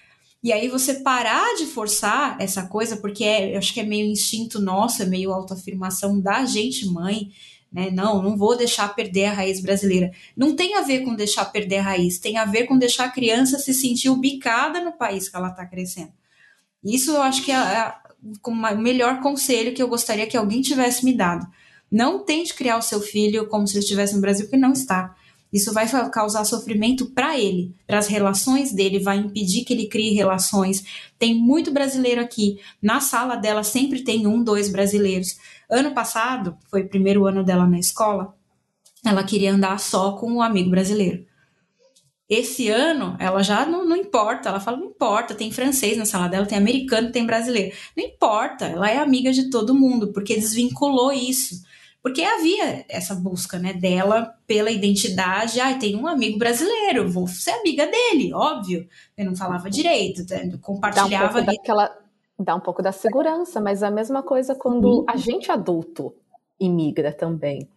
E 0.46 0.54
aí 0.54 0.68
você 0.68 0.94
parar 0.94 1.56
de 1.56 1.66
forçar 1.66 2.38
essa 2.40 2.68
coisa, 2.68 2.98
porque 2.98 3.24
é, 3.24 3.56
eu 3.56 3.58
acho 3.58 3.74
que 3.74 3.80
é 3.80 3.84
meio 3.84 4.06
instinto 4.06 4.62
nosso, 4.62 5.02
é 5.02 5.06
meio 5.08 5.34
autoafirmação 5.34 6.22
da 6.22 6.46
gente 6.46 6.86
mãe, 6.86 7.32
né? 7.74 7.90
Não, 7.90 8.22
não 8.22 8.38
vou 8.38 8.56
deixar 8.56 8.94
perder 8.94 9.26
a 9.26 9.34
raiz 9.34 9.60
brasileira. 9.60 10.12
Não 10.38 10.56
tem 10.56 10.76
a 10.76 10.82
ver 10.82 11.00
com 11.00 11.16
deixar 11.16 11.46
perder 11.46 11.78
a 11.78 11.82
raiz, 11.82 12.20
tem 12.20 12.38
a 12.38 12.46
ver 12.46 12.66
com 12.68 12.78
deixar 12.78 13.06
a 13.06 13.12
criança 13.12 13.58
se 13.58 13.74
sentir 13.74 14.08
ubicada 14.08 14.80
no 14.80 14.92
país 14.92 15.28
que 15.28 15.36
ela 15.36 15.50
está 15.50 15.66
crescendo. 15.66 16.14
Isso 16.84 17.10
eu 17.10 17.24
acho 17.24 17.44
que 17.44 17.52
é, 17.52 17.56
é 17.56 17.96
o 18.46 18.78
melhor 18.78 19.22
conselho 19.22 19.74
que 19.74 19.82
eu 19.82 19.88
gostaria 19.88 20.28
que 20.28 20.38
alguém 20.38 20.62
tivesse 20.62 21.04
me 21.04 21.14
dado. 21.18 21.48
Não 21.92 22.24
tente 22.24 22.54
criar 22.54 22.78
o 22.78 22.84
seu 22.84 23.02
filho 23.02 23.48
como 23.48 23.66
se 23.66 23.74
ele 23.74 23.84
estivesse 23.84 24.14
no 24.14 24.22
Brasil, 24.22 24.46
porque 24.46 24.58
não 24.58 24.74
está. 24.74 25.16
Isso 25.56 25.72
vai 25.72 25.88
causar 26.10 26.44
sofrimento 26.44 27.06
para 27.12 27.40
ele, 27.40 27.74
para 27.88 27.98
as 27.98 28.08
relações 28.08 28.74
dele, 28.74 29.00
vai 29.00 29.16
impedir 29.16 29.64
que 29.64 29.72
ele 29.72 29.88
crie 29.88 30.14
relações. 30.14 30.84
Tem 31.18 31.34
muito 31.34 31.72
brasileiro 31.72 32.20
aqui. 32.20 32.60
Na 32.82 33.00
sala 33.00 33.38
dela 33.38 33.64
sempre 33.64 34.04
tem 34.04 34.28
um, 34.28 34.44
dois 34.44 34.70
brasileiros. 34.70 35.40
Ano 35.72 35.94
passado, 35.94 36.58
foi 36.70 36.82
o 36.82 36.90
primeiro 36.90 37.26
ano 37.26 37.42
dela 37.42 37.66
na 37.66 37.80
escola, 37.80 38.36
ela 39.06 39.24
queria 39.24 39.54
andar 39.54 39.80
só 39.80 40.12
com 40.18 40.30
um 40.30 40.42
amigo 40.42 40.70
brasileiro. 40.70 41.26
Esse 42.28 42.68
ano, 42.68 43.16
ela 43.18 43.42
já 43.42 43.66
não, 43.66 43.86
não, 43.88 43.96
importa, 43.96 44.50
ela 44.50 44.60
fala, 44.60 44.76
não 44.76 44.88
importa, 44.88 45.34
tem 45.36 45.54
francês 45.54 45.96
na 45.96 46.06
sala 46.06 46.28
dela, 46.28 46.46
tem 46.46 46.58
americano, 46.58 47.14
tem 47.14 47.26
brasileiro. 47.26 47.74
Não 47.96 48.04
importa, 48.04 48.66
ela 48.66 48.92
é 48.92 48.98
amiga 48.98 49.32
de 49.32 49.50
todo 49.50 49.74
mundo, 49.74 50.12
porque 50.12 50.36
desvinculou 50.36 51.14
isso. 51.14 51.64
Porque 52.06 52.22
havia 52.22 52.86
essa 52.88 53.16
busca, 53.16 53.58
né, 53.58 53.74
dela 53.74 54.38
pela 54.46 54.70
identidade. 54.70 55.60
Ah, 55.60 55.76
tem 55.76 55.96
um 55.96 56.06
amigo 56.06 56.38
brasileiro, 56.38 57.10
vou 57.10 57.28
ser 57.28 57.50
amiga 57.50 57.88
dele, 57.88 58.32
óbvio. 58.32 58.88
Eu 59.18 59.26
não 59.26 59.36
falava 59.36 59.72
direito, 59.72 60.24
né, 60.30 60.56
compartilhava. 60.62 61.42
Dá 61.42 61.52
um, 61.52 61.56
daquela, 61.56 61.98
dá 62.38 62.56
um 62.56 62.60
pouco 62.60 62.84
da 62.84 62.92
segurança, 62.92 63.60
mas 63.60 63.82
a 63.82 63.90
mesma 63.90 64.22
coisa 64.22 64.54
quando 64.54 65.04
a 65.10 65.18
gente 65.18 65.52
adulto 65.52 66.14
imigra 66.60 67.12
também. 67.12 67.68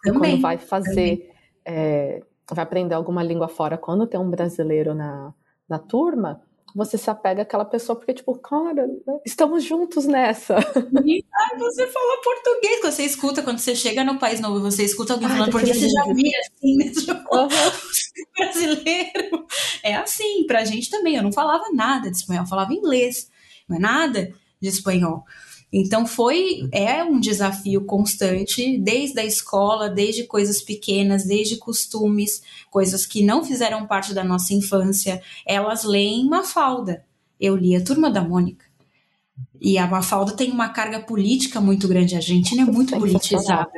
também 0.00 0.30
quando 0.30 0.42
vai 0.42 0.58
fazer, 0.58 1.34
é, 1.64 2.22
vai 2.52 2.62
aprender 2.62 2.94
alguma 2.94 3.24
língua 3.24 3.48
fora, 3.48 3.76
quando 3.76 4.06
tem 4.06 4.20
um 4.20 4.30
brasileiro 4.30 4.94
na, 4.94 5.34
na 5.68 5.80
turma, 5.80 6.40
você 6.74 6.96
se 6.96 7.10
apega 7.10 7.42
àquela 7.42 7.64
pessoa 7.64 7.96
porque, 7.96 8.14
tipo, 8.14 8.34
cara, 8.38 8.86
estamos 9.24 9.64
juntos 9.64 10.06
nessa. 10.06 10.56
E, 11.04 11.24
ai, 11.34 11.58
você 11.58 11.86
fala 11.86 12.22
português. 12.22 12.80
Quando 12.80 12.92
você 12.92 13.04
escuta, 13.04 13.42
quando 13.42 13.58
você 13.58 13.74
chega 13.74 14.04
no 14.04 14.18
país 14.18 14.40
novo, 14.40 14.60
você 14.60 14.84
escuta 14.84 15.12
alguém 15.12 15.28
ai, 15.28 15.34
falando 15.34 15.52
português, 15.52 15.78
você 15.78 15.88
já 15.88 16.04
vira 16.12 16.38
assim, 16.40 16.76
né? 16.76 16.92
Uhum. 17.32 17.48
brasileiro. 18.38 19.46
É 19.82 19.94
assim, 19.94 20.46
pra 20.46 20.64
gente 20.64 20.90
também. 20.90 21.16
Eu 21.16 21.22
não 21.22 21.32
falava 21.32 21.64
nada 21.72 22.10
de 22.10 22.16
espanhol, 22.16 22.44
eu 22.44 22.48
falava 22.48 22.72
inglês, 22.72 23.30
não 23.68 23.76
é 23.76 23.80
nada 23.80 24.32
de 24.60 24.68
espanhol. 24.68 25.24
Então 25.72 26.06
foi 26.06 26.68
é 26.70 27.02
um 27.02 27.18
desafio 27.18 27.84
constante 27.84 28.78
desde 28.78 29.18
a 29.18 29.24
escola, 29.24 29.88
desde 29.88 30.24
coisas 30.24 30.60
pequenas, 30.60 31.24
desde 31.24 31.56
costumes, 31.56 32.42
coisas 32.70 33.06
que 33.06 33.24
não 33.24 33.42
fizeram 33.42 33.86
parte 33.86 34.12
da 34.12 34.22
nossa 34.22 34.52
infância. 34.52 35.22
Elas 35.46 35.84
leem 35.84 36.28
Mafalda. 36.28 37.04
Eu 37.40 37.56
li 37.56 37.74
a 37.74 37.82
Turma 37.82 38.10
da 38.10 38.22
Mônica. 38.22 38.66
E 39.60 39.78
a 39.78 39.86
Mafalda 39.86 40.32
tem 40.32 40.50
uma 40.50 40.68
carga 40.68 41.00
política 41.00 41.60
muito 41.60 41.88
grande. 41.88 42.14
A 42.14 42.18
Argentina 42.18 42.62
é 42.62 42.66
muito 42.66 42.98
politizada 42.98 43.70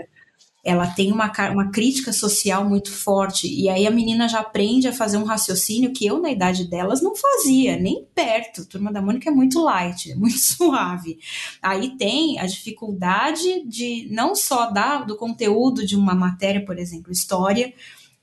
ela 0.65 0.87
tem 0.87 1.13
uma, 1.13 1.31
uma 1.53 1.71
crítica 1.71 2.13
social 2.13 2.67
muito 2.67 2.91
forte, 2.91 3.47
e 3.47 3.69
aí 3.69 3.87
a 3.87 3.91
menina 3.91 4.27
já 4.27 4.41
aprende 4.41 4.89
a 4.89 4.93
fazer 4.93 5.19
um 5.19 5.25
raciocínio 5.25 5.93
que 5.93 6.07
eu, 6.07 6.21
na 6.21 6.31
idade 6.31 6.65
delas, 6.65 7.03
não 7.03 7.15
fazia, 7.15 7.77
nem 7.77 8.07
perto. 8.15 8.65
Turma 8.65 8.91
da 8.91 9.03
Mônica 9.03 9.29
é 9.29 9.33
muito 9.33 9.63
light, 9.63 10.13
é 10.13 10.15
muito 10.15 10.39
suave. 10.41 11.19
Aí 11.61 11.97
tem 11.99 12.39
a 12.41 12.47
dificuldade 12.47 13.63
de 13.67 14.09
não 14.11 14.35
só 14.35 14.71
dar 14.71 15.05
do 15.05 15.17
conteúdo 15.17 15.87
de 15.87 15.97
uma 15.97 16.15
matéria, 16.15 16.65
por 16.65 16.79
exemplo, 16.79 17.13
história, 17.13 17.73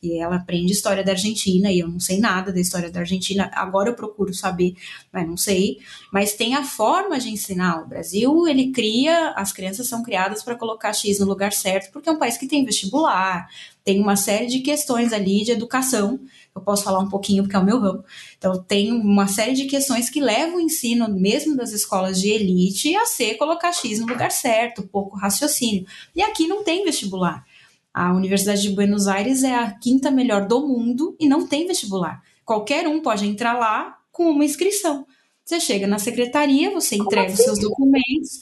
e 0.02 0.18
ela 0.20 0.38
aprende 0.38 0.72
história 0.72 1.04
da 1.04 1.12
Argentina, 1.12 1.72
e 1.72 1.80
eu 1.80 1.88
não 1.88 2.00
sei 2.00 2.20
nada 2.20 2.52
da 2.52 2.60
história 2.60 2.90
da 2.90 3.02
Argentina, 3.02 3.52
agora 3.54 3.90
eu 3.90 3.96
procuro 3.96 4.34
saber, 4.34 4.74
mas 5.14 5.28
não 5.28 5.38
sei. 5.38 5.78
Mas 6.12 6.34
tem 6.34 6.56
a 6.56 6.64
forma 6.64 7.20
de 7.20 7.30
ensinar. 7.30 7.84
O 7.84 7.88
Brasil, 7.88 8.48
ele 8.48 8.72
cria, 8.72 9.30
as 9.36 9.52
crianças 9.52 9.88
são 9.88 10.02
criadas 10.02 10.42
para 10.42 10.56
colocar 10.56 10.92
X 10.94 11.20
no 11.20 11.28
lugar 11.28 11.54
certo, 11.54 11.92
porque 11.92 12.10
é 12.10 12.12
um 12.12 12.18
país 12.18 12.36
que 12.36 12.48
tem 12.48 12.66
vestibular, 12.66 13.48
tem 13.84 14.02
uma 14.02 14.16
série 14.16 14.48
de 14.48 14.60
questões 14.60 15.14
ali 15.14 15.44
de 15.44 15.52
educação. 15.52 16.20
Eu 16.54 16.62
posso 16.62 16.84
falar 16.84 17.00
um 17.00 17.10
pouquinho 17.10 17.44
porque 17.44 17.56
é 17.56 17.60
o 17.60 17.66
meu 17.66 17.80
ramo. 17.80 18.04
Então, 18.38 18.62
tem 18.62 18.92
uma 18.92 19.28
série 19.28 19.54
de 19.54 19.66
questões 19.66 20.10
que 20.10 20.20
levam 20.20 20.58
o 20.58 20.62
ensino, 20.62 21.08
mesmo 21.10 21.56
das 21.56 21.72
escolas 21.72 22.20
de 22.20 22.30
elite, 22.30 22.96
a 22.96 23.06
ser 23.06 23.36
colocar 23.36 23.72
X 23.72 24.00
no 24.00 24.08
lugar 24.08 24.32
certo, 24.32 24.84
pouco 24.84 25.16
raciocínio. 25.16 25.86
E 26.16 26.22
aqui 26.22 26.48
não 26.48 26.64
tem 26.64 26.84
vestibular. 26.84 27.46
A 27.94 28.14
Universidade 28.14 28.62
de 28.62 28.70
Buenos 28.70 29.08
Aires 29.08 29.44
é 29.44 29.54
a 29.54 29.72
quinta 29.72 30.10
melhor 30.10 30.48
do 30.48 30.66
mundo 30.68 31.16
e 31.20 31.28
não 31.28 31.46
tem 31.46 31.68
vestibular. 31.68 32.24
Qualquer 32.46 32.88
um 32.88 33.02
pode 33.02 33.26
entrar 33.26 33.54
lá 33.54 33.98
com 34.12 34.30
uma 34.30 34.46
inscrição. 34.46 35.06
Você 35.44 35.60
chega 35.60 35.88
na 35.88 36.00
secretaria, 36.00 36.72
você 36.72 36.96
entrega 36.96 37.34
os 37.34 37.40
seus 37.40 37.58
assim? 37.58 37.68
documentos, 37.68 38.40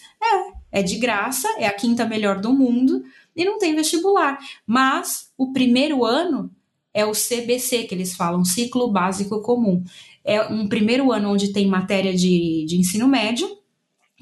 é, 0.72 0.80
é 0.80 0.84
de 0.84 0.98
graça, 0.98 1.48
é 1.58 1.66
a 1.66 1.74
quinta 1.74 2.06
melhor 2.06 2.40
do 2.40 2.54
mundo 2.54 3.04
e 3.36 3.44
não 3.44 3.58
tem 3.58 3.76
vestibular. 3.76 4.38
Mas 4.68 5.32
o 5.38 5.52
primeiro 5.52 6.06
ano 6.06 6.52
é 6.94 7.06
o 7.06 7.12
CBC, 7.12 7.84
que 7.84 7.96
eles 7.96 8.16
falam, 8.16 8.44
Ciclo 8.46 8.92
Básico 8.92 9.42
Comum. 9.42 9.84
É 10.24 10.42
um 10.44 10.68
primeiro 10.68 11.12
ano 11.12 11.32
onde 11.32 11.54
tem 11.54 11.68
matéria 11.68 12.14
de, 12.14 12.66
de 12.68 12.78
ensino 12.78 13.08
médio 13.08 13.50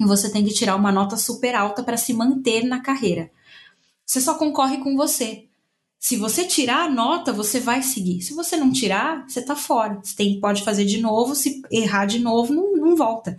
e 0.00 0.06
você 0.06 0.30
tem 0.30 0.44
que 0.44 0.54
tirar 0.54 0.76
uma 0.76 0.92
nota 0.92 1.16
super 1.16 1.54
alta 1.54 1.82
para 1.82 1.96
se 1.96 2.14
manter 2.14 2.64
na 2.64 2.80
carreira. 2.80 3.30
Você 4.08 4.22
só 4.22 4.36
concorre 4.36 4.78
com 4.78 4.96
você. 4.96 5.44
Se 5.98 6.16
você 6.16 6.46
tirar 6.46 6.86
a 6.86 6.90
nota, 6.90 7.30
você 7.30 7.60
vai 7.60 7.82
seguir. 7.82 8.22
Se 8.22 8.32
você 8.32 8.56
não 8.56 8.72
tirar, 8.72 9.28
você 9.28 9.42
tá 9.42 9.54
fora. 9.54 10.00
Você 10.02 10.16
tem, 10.16 10.40
pode 10.40 10.64
fazer 10.64 10.86
de 10.86 10.98
novo, 10.98 11.34
se 11.34 11.60
errar 11.70 12.06
de 12.06 12.18
novo, 12.18 12.54
não, 12.54 12.74
não 12.74 12.96
volta. 12.96 13.38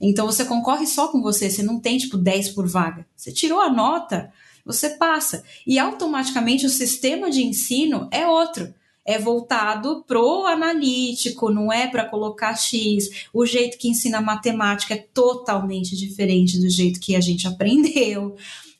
Então 0.00 0.24
você 0.24 0.46
concorre 0.46 0.86
só 0.86 1.08
com 1.08 1.20
você, 1.20 1.50
você 1.50 1.62
não 1.62 1.78
tem 1.78 1.98
tipo 1.98 2.16
10 2.16 2.50
por 2.50 2.66
vaga. 2.66 3.06
Você 3.14 3.30
tirou 3.30 3.60
a 3.60 3.68
nota, 3.68 4.32
você 4.64 4.88
passa. 4.88 5.44
E 5.66 5.78
automaticamente 5.78 6.64
o 6.64 6.70
sistema 6.70 7.30
de 7.30 7.44
ensino 7.44 8.08
é 8.10 8.26
outro. 8.26 8.72
É 9.04 9.18
voltado 9.18 10.02
pro 10.06 10.46
analítico, 10.46 11.50
não 11.50 11.70
é 11.70 11.86
para 11.88 12.06
colocar 12.06 12.56
X. 12.56 13.28
O 13.34 13.44
jeito 13.44 13.76
que 13.76 13.88
ensina 13.88 14.22
matemática 14.22 14.94
é 14.94 15.06
totalmente 15.12 15.94
diferente 15.94 16.58
do 16.58 16.70
jeito 16.70 17.00
que 17.00 17.14
a 17.14 17.20
gente 17.20 17.46
aprendeu. 17.46 18.34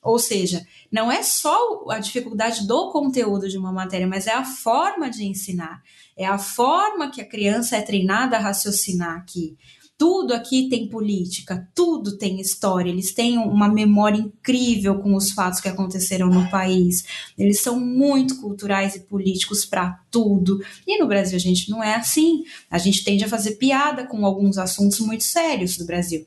Ou 0.07 0.21
seja, 0.21 0.65
não 0.91 1.11
é 1.11 1.21
só 1.25 1.85
a 1.91 1.99
dificuldade 1.99 2.65
do 2.65 2.93
conteúdo 2.93 3.49
de 3.49 3.59
uma 3.59 3.73
matéria, 3.73 4.07
mas 4.07 4.29
é 4.29 4.33
a 4.33 4.45
forma 4.45 5.11
de 5.11 5.25
ensinar. 5.25 5.83
É 6.17 6.25
a 6.25 6.39
forma 6.39 7.11
que 7.11 7.21
a 7.21 7.29
criança 7.29 7.77
é 7.77 7.83
treinada 7.83 8.37
a 8.37 8.41
raciocinar 8.41 9.17
aqui. 9.17 9.57
Tudo 9.99 10.33
aqui 10.33 10.69
tem 10.69 10.89
política, 10.89 11.69
tudo 11.75 12.17
tem 12.19 12.41
história, 12.41 12.89
eles 12.89 13.13
têm 13.13 13.37
uma 13.37 13.67
memória 13.67 14.19
incrível 14.19 15.01
com 15.01 15.17
os 15.17 15.33
fatos 15.33 15.59
que 15.59 15.69
aconteceram 15.69 16.29
no 16.29 16.49
país. 16.51 17.05
Eles 17.37 17.61
são 17.61 17.81
muito 17.81 18.41
culturais 18.41 18.95
e 18.95 19.01
políticos 19.01 19.65
para 19.65 20.01
tudo. 20.09 20.63
E 20.87 21.01
no 21.01 21.09
Brasil 21.09 21.35
a 21.35 21.41
gente 21.41 21.69
não 21.69 21.83
é 21.83 21.97
assim. 21.97 22.45
A 22.71 22.79
gente 22.79 23.03
tende 23.03 23.25
a 23.25 23.29
fazer 23.29 23.57
piada 23.57 24.07
com 24.07 24.25
alguns 24.25 24.57
assuntos 24.57 25.01
muito 25.01 25.25
sérios 25.25 25.77
do 25.77 25.85
Brasil. 25.85 26.25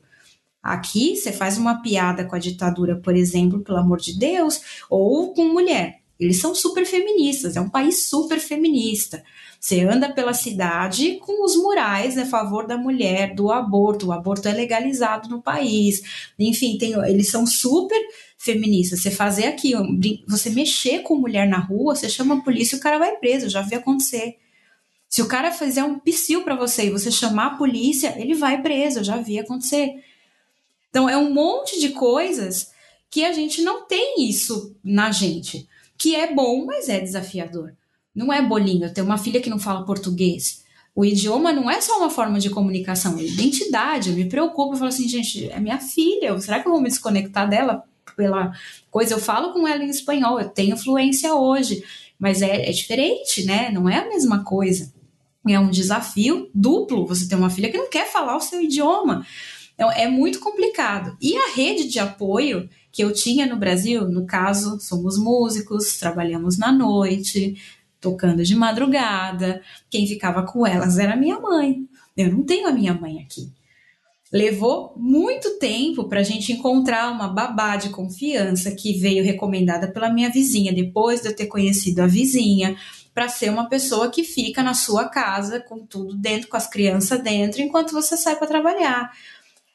Aqui 0.62 1.16
você 1.16 1.32
faz 1.32 1.56
uma 1.56 1.80
piada 1.82 2.24
com 2.24 2.36
a 2.36 2.38
ditadura, 2.38 2.96
por 2.96 3.16
exemplo, 3.16 3.60
pelo 3.60 3.78
amor 3.78 3.98
de 3.98 4.18
Deus, 4.18 4.60
ou 4.88 5.32
com 5.32 5.44
mulher. 5.44 6.00
Eles 6.20 6.38
são 6.38 6.54
super 6.54 6.84
feministas, 6.84 7.56
é 7.56 7.60
um 7.62 7.70
país 7.70 8.04
super 8.10 8.38
feminista. 8.38 9.24
Você 9.58 9.80
anda 9.80 10.12
pela 10.12 10.34
cidade 10.34 11.16
com 11.16 11.42
os 11.42 11.56
murais 11.56 12.18
a 12.18 12.26
favor 12.26 12.66
da 12.66 12.76
mulher, 12.76 13.34
do 13.34 13.50
aborto. 13.50 14.08
O 14.08 14.12
aborto 14.12 14.46
é 14.46 14.52
legalizado 14.52 15.30
no 15.30 15.40
país. 15.40 16.02
Enfim, 16.38 16.76
tem, 16.76 16.92
eles 17.08 17.30
são 17.30 17.46
super 17.46 17.98
feministas. 18.36 19.00
Você 19.00 19.10
fazer 19.10 19.46
aqui, 19.46 19.72
você 20.28 20.50
mexer 20.50 21.00
com 21.00 21.16
mulher 21.16 21.48
na 21.48 21.58
rua, 21.58 21.96
você 21.96 22.08
chama 22.08 22.34
a 22.34 22.42
polícia 22.42 22.76
e 22.76 22.78
o 22.78 22.82
cara 22.82 22.98
vai 22.98 23.16
preso. 23.16 23.48
Já 23.48 23.62
vi 23.62 23.74
acontecer. 23.74 24.36
Se 25.08 25.22
o 25.22 25.26
cara 25.26 25.50
fizer 25.50 25.84
um 25.84 25.98
psil 25.98 26.44
para 26.44 26.54
você 26.54 26.86
e 26.86 26.90
você 26.90 27.10
chamar 27.10 27.46
a 27.46 27.56
polícia, 27.56 28.14
ele 28.18 28.34
vai 28.34 28.60
preso. 28.60 29.02
Já 29.02 29.16
vi 29.16 29.38
acontecer. 29.38 29.94
Então, 30.90 31.08
é 31.08 31.16
um 31.16 31.32
monte 31.32 31.80
de 31.80 31.90
coisas 31.90 32.70
que 33.10 33.24
a 33.24 33.32
gente 33.32 33.62
não 33.62 33.86
tem 33.86 34.28
isso 34.28 34.76
na 34.84 35.10
gente, 35.10 35.68
que 35.96 36.14
é 36.14 36.32
bom, 36.32 36.64
mas 36.64 36.88
é 36.88 37.00
desafiador. 37.00 37.74
Não 38.14 38.32
é 38.32 38.42
bolinho. 38.42 38.84
Eu 38.84 38.94
tenho 38.94 39.06
uma 39.06 39.18
filha 39.18 39.40
que 39.40 39.50
não 39.50 39.58
fala 39.58 39.84
português. 39.84 40.64
O 40.94 41.04
idioma 41.04 41.52
não 41.52 41.70
é 41.70 41.80
só 41.80 41.98
uma 41.98 42.10
forma 42.10 42.38
de 42.38 42.50
comunicação, 42.50 43.18
é 43.18 43.22
identidade. 43.22 44.10
Eu 44.10 44.16
me 44.16 44.28
preocupo, 44.28 44.74
eu 44.74 44.78
falo 44.78 44.88
assim, 44.88 45.08
gente, 45.08 45.50
é 45.50 45.60
minha 45.60 45.78
filha, 45.78 46.38
será 46.40 46.60
que 46.60 46.66
eu 46.66 46.72
vou 46.72 46.80
me 46.80 46.88
desconectar 46.88 47.48
dela 47.48 47.84
pela 48.16 48.52
coisa? 48.90 49.14
Eu 49.14 49.20
falo 49.20 49.52
com 49.52 49.66
ela 49.66 49.82
em 49.84 49.88
espanhol, 49.88 50.40
eu 50.40 50.48
tenho 50.48 50.76
fluência 50.76 51.34
hoje, 51.34 51.82
mas 52.18 52.42
é, 52.42 52.68
é 52.68 52.72
diferente, 52.72 53.44
né? 53.44 53.70
Não 53.70 53.88
é 53.88 53.98
a 53.98 54.08
mesma 54.08 54.42
coisa. 54.44 54.92
É 55.48 55.58
um 55.58 55.70
desafio 55.70 56.50
duplo. 56.54 57.06
Você 57.06 57.26
tem 57.26 57.38
uma 57.38 57.48
filha 57.48 57.70
que 57.70 57.78
não 57.78 57.88
quer 57.88 58.10
falar 58.10 58.36
o 58.36 58.40
seu 58.40 58.60
idioma. 58.60 59.24
Então, 59.80 59.90
é 59.90 60.06
muito 60.06 60.40
complicado. 60.40 61.16
E 61.22 61.34
a 61.34 61.54
rede 61.54 61.88
de 61.88 61.98
apoio 61.98 62.68
que 62.92 63.02
eu 63.02 63.14
tinha 63.14 63.46
no 63.46 63.56
Brasil, 63.56 64.06
no 64.06 64.26
caso, 64.26 64.78
somos 64.78 65.16
músicos, 65.16 65.96
trabalhamos 65.96 66.58
na 66.58 66.70
noite, 66.70 67.56
tocando 67.98 68.44
de 68.44 68.54
madrugada. 68.54 69.62
Quem 69.88 70.06
ficava 70.06 70.42
com 70.42 70.66
elas 70.66 70.98
era 70.98 71.16
minha 71.16 71.40
mãe. 71.40 71.88
Eu 72.14 72.30
não 72.30 72.42
tenho 72.42 72.68
a 72.68 72.72
minha 72.72 72.92
mãe 72.92 73.22
aqui. 73.22 73.50
Levou 74.30 74.92
muito 74.98 75.58
tempo 75.58 76.10
para 76.10 76.20
a 76.20 76.24
gente 76.24 76.52
encontrar 76.52 77.10
uma 77.10 77.28
babá 77.28 77.76
de 77.76 77.88
confiança 77.88 78.72
que 78.72 78.98
veio 78.98 79.24
recomendada 79.24 79.90
pela 79.90 80.12
minha 80.12 80.28
vizinha, 80.28 80.74
depois 80.74 81.22
de 81.22 81.28
eu 81.28 81.34
ter 81.34 81.46
conhecido 81.46 82.02
a 82.02 82.06
vizinha, 82.06 82.76
para 83.14 83.28
ser 83.28 83.48
uma 83.48 83.66
pessoa 83.66 84.10
que 84.10 84.24
fica 84.24 84.62
na 84.62 84.74
sua 84.74 85.08
casa 85.08 85.58
com 85.58 85.86
tudo 85.86 86.14
dentro, 86.14 86.48
com 86.48 86.56
as 86.58 86.68
crianças 86.68 87.22
dentro, 87.22 87.62
enquanto 87.62 87.92
você 87.92 88.14
sai 88.14 88.36
para 88.36 88.46
trabalhar. 88.46 89.10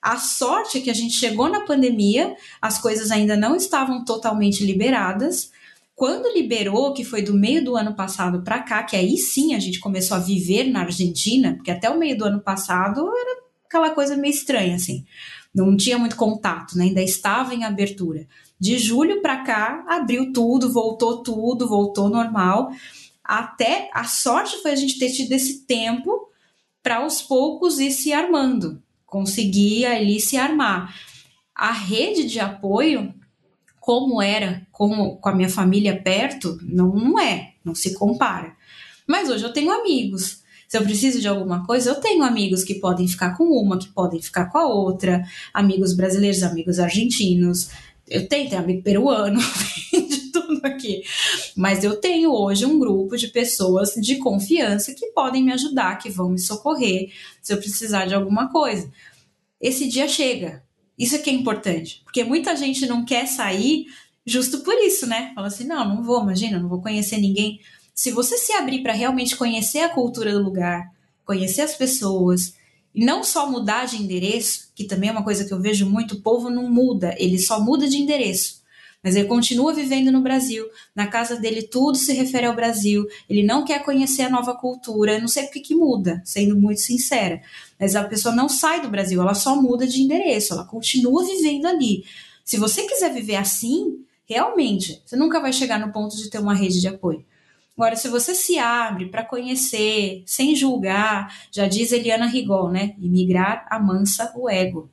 A 0.06 0.18
sorte 0.18 0.78
é 0.78 0.82
que 0.82 0.92
a 0.92 0.94
gente 0.94 1.16
chegou 1.16 1.50
na 1.50 1.62
pandemia, 1.62 2.36
as 2.62 2.78
coisas 2.78 3.10
ainda 3.10 3.36
não 3.36 3.56
estavam 3.56 4.06
totalmente 4.06 4.64
liberadas, 4.64 5.50
quando 5.96 6.32
liberou, 6.32 6.94
que 6.94 7.04
foi 7.04 7.24
do 7.24 7.34
meio 7.34 7.66
do 7.66 7.76
ano 7.76 7.96
passado 7.96 8.44
para 8.44 8.62
cá, 8.62 8.84
que 8.84 8.96
aí 8.96 9.18
sim 9.18 9.56
a 9.56 9.60
gente 9.60 9.80
começou 9.80 10.16
a 10.16 10.20
viver 10.20 10.66
na 10.66 10.82
Argentina, 10.82 11.56
porque 11.56 11.72
até 11.72 11.90
o 11.90 11.98
meio 11.98 12.16
do 12.16 12.24
ano 12.24 12.40
passado 12.40 13.02
era 13.02 13.40
aquela 13.66 13.90
coisa 13.96 14.16
meio 14.16 14.32
estranha, 14.32 14.76
assim. 14.76 15.04
Não 15.52 15.76
tinha 15.76 15.98
muito 15.98 16.16
contato, 16.16 16.78
né? 16.78 16.84
Ainda 16.84 17.02
estava 17.02 17.56
em 17.56 17.64
abertura. 17.64 18.28
De 18.60 18.78
julho 18.78 19.24
para 19.24 19.38
cá, 19.38 19.84
abriu 19.88 20.32
tudo, 20.32 20.72
voltou 20.72 21.24
tudo, 21.24 21.68
voltou 21.68 22.10
normal. 22.10 22.70
Até 23.24 23.90
a 23.92 24.04
sorte 24.04 24.62
foi 24.62 24.70
a 24.70 24.76
gente 24.76 25.00
ter 25.00 25.10
tido 25.10 25.32
esse 25.32 25.66
tempo 25.66 26.30
para 26.84 26.98
aos 26.98 27.24
poucos 27.24 27.80
ir 27.80 27.90
se 27.90 28.14
armando, 28.14 28.84
conseguir 29.06 29.86
ali 29.86 30.20
se 30.20 30.38
armar. 30.38 30.96
A 31.54 31.72
rede 31.72 32.26
de 32.26 32.40
apoio 32.40 33.14
como 33.80 34.20
era 34.20 34.66
com, 34.72 35.16
com 35.16 35.30
a 35.30 35.36
minha 35.36 35.48
família 35.48 36.02
perto, 36.02 36.58
não, 36.64 36.96
não 36.96 37.20
é, 37.20 37.54
não 37.64 37.76
se 37.76 37.94
compara. 37.94 38.56
Mas 39.08 39.30
hoje 39.30 39.44
eu 39.44 39.54
tenho 39.54 39.72
amigos. 39.72 40.44
Se 40.68 40.76
eu 40.76 40.82
preciso 40.82 41.22
de 41.22 41.28
alguma 41.28 41.66
coisa, 41.66 41.92
eu 41.92 41.96
tenho 41.96 42.24
amigos 42.24 42.64
que 42.64 42.76
podem 42.76 43.08
ficar 43.08 43.38
com 43.38 43.44
uma, 43.44 43.78
que 43.78 43.88
podem 43.90 44.20
ficar 44.20 44.46
com 44.46 44.58
a 44.58 44.66
outra, 44.66 45.24
amigos 45.54 45.96
brasileiros, 45.96 46.42
amigos 46.42 46.80
argentinos. 46.80 47.70
Eu 48.10 48.28
tenho, 48.28 48.50
tenho 48.50 48.62
amigo 48.64 48.82
peruano, 48.82 49.40
aqui. 50.66 51.04
Mas 51.56 51.84
eu 51.84 51.96
tenho 51.98 52.32
hoje 52.32 52.66
um 52.66 52.80
grupo 52.80 53.18
de 53.18 53.28
pessoas 53.28 53.94
de 53.96 54.18
confiança 54.18 54.94
que 54.94 55.08
podem 55.08 55.44
me 55.44 55.54
ajudar, 55.54 55.98
que 55.98 56.10
vão 56.10 56.30
me 56.30 56.40
socorrer 56.40 57.12
se 57.42 57.54
eu 57.54 57.58
precisar 57.58 58.06
de 58.06 58.14
alguma 58.14 58.52
coisa. 58.52 58.92
Esse 59.60 59.88
dia 59.88 60.08
chega, 60.08 60.64
isso 60.98 61.16
é 61.16 61.20
que 61.20 61.30
é 61.30 61.34
importante, 61.34 62.02
porque 62.04 62.24
muita 62.24 62.56
gente 62.56 62.86
não 62.86 63.04
quer 63.06 63.28
sair 63.28 63.88
justo 64.26 64.60
por 64.60 64.74
isso, 64.76 65.06
né? 65.06 65.32
Fala 65.36 65.48
assim: 65.48 65.66
não, 65.66 65.88
não 65.88 66.04
vou, 66.04 66.22
imagina, 66.22 66.60
não 66.60 66.70
vou 66.70 66.82
conhecer 66.82 67.18
ninguém. 67.18 67.60
Se 67.94 68.12
você 68.12 68.38
se 68.38 68.52
abrir 68.54 68.82
para 68.82 68.94
realmente 68.94 69.36
conhecer 69.36 69.80
a 69.80 69.90
cultura 69.90 70.34
do 70.34 70.44
lugar, 70.44 70.92
conhecer 71.26 71.62
as 71.62 71.76
pessoas, 71.76 72.56
e 72.94 73.04
não 73.06 73.24
só 73.24 73.50
mudar 73.50 73.86
de 73.86 73.98
endereço, 73.98 74.72
que 74.74 74.86
também 74.86 75.10
é 75.10 75.12
uma 75.12 75.24
coisa 75.24 75.46
que 75.46 75.54
eu 75.54 75.62
vejo 75.62 75.90
muito, 75.90 76.16
o 76.16 76.22
povo 76.22 76.50
não 76.50 76.70
muda, 76.70 77.14
ele 77.18 77.38
só 77.38 77.60
muda 77.60 77.88
de 77.88 77.98
endereço. 77.98 78.64
Mas 79.06 79.16
ele 79.16 79.28
continua 79.28 79.72
vivendo 79.72 80.12
no 80.12 80.20
Brasil. 80.20 80.68
Na 80.96 81.06
casa 81.06 81.36
dele 81.36 81.62
tudo 81.62 81.96
se 81.96 82.12
refere 82.12 82.48
ao 82.48 82.56
Brasil. 82.56 83.06
Ele 83.30 83.44
não 83.44 83.64
quer 83.64 83.84
conhecer 83.84 84.24
a 84.24 84.30
nova 84.32 84.56
cultura. 84.56 85.20
Não 85.20 85.28
sei 85.28 85.44
porque 85.44 85.60
que 85.60 85.76
muda, 85.76 86.24
sendo 86.26 86.60
muito 86.60 86.82
sincera. 86.82 87.40
Mas 87.80 87.96
a 87.96 88.04
pessoa 88.04 88.34
não 88.34 88.50
sai 88.50 88.82
do 88.82 88.90
Brasil, 88.90 89.22
ela 89.22 89.36
só 89.36 89.62
muda 89.62 89.86
de 89.86 90.02
endereço, 90.02 90.54
ela 90.54 90.66
continua 90.66 91.24
vivendo 91.24 91.68
ali. 91.68 92.04
Se 92.44 92.58
você 92.58 92.82
quiser 92.88 93.14
viver 93.14 93.36
assim, 93.36 94.04
realmente, 94.28 95.00
você 95.06 95.16
nunca 95.16 95.40
vai 95.40 95.54
chegar 95.54 95.80
no 95.80 95.94
ponto 95.94 96.18
de 96.18 96.28
ter 96.28 96.40
uma 96.40 96.56
rede 96.56 96.82
de 96.82 96.88
apoio. 96.88 97.24
Agora, 97.78 97.96
se 97.96 98.08
você 98.08 98.34
se 98.34 98.58
abre 98.58 99.06
para 99.06 99.24
conhecer, 99.24 100.24
sem 100.26 100.56
julgar, 100.56 101.32
já 101.52 101.68
diz 101.68 101.92
Eliana 101.92 102.26
Rigol, 102.26 102.72
né? 102.72 102.96
Imigrar 102.98 103.68
amansa 103.70 104.34
o 104.36 104.50
ego. 104.50 104.90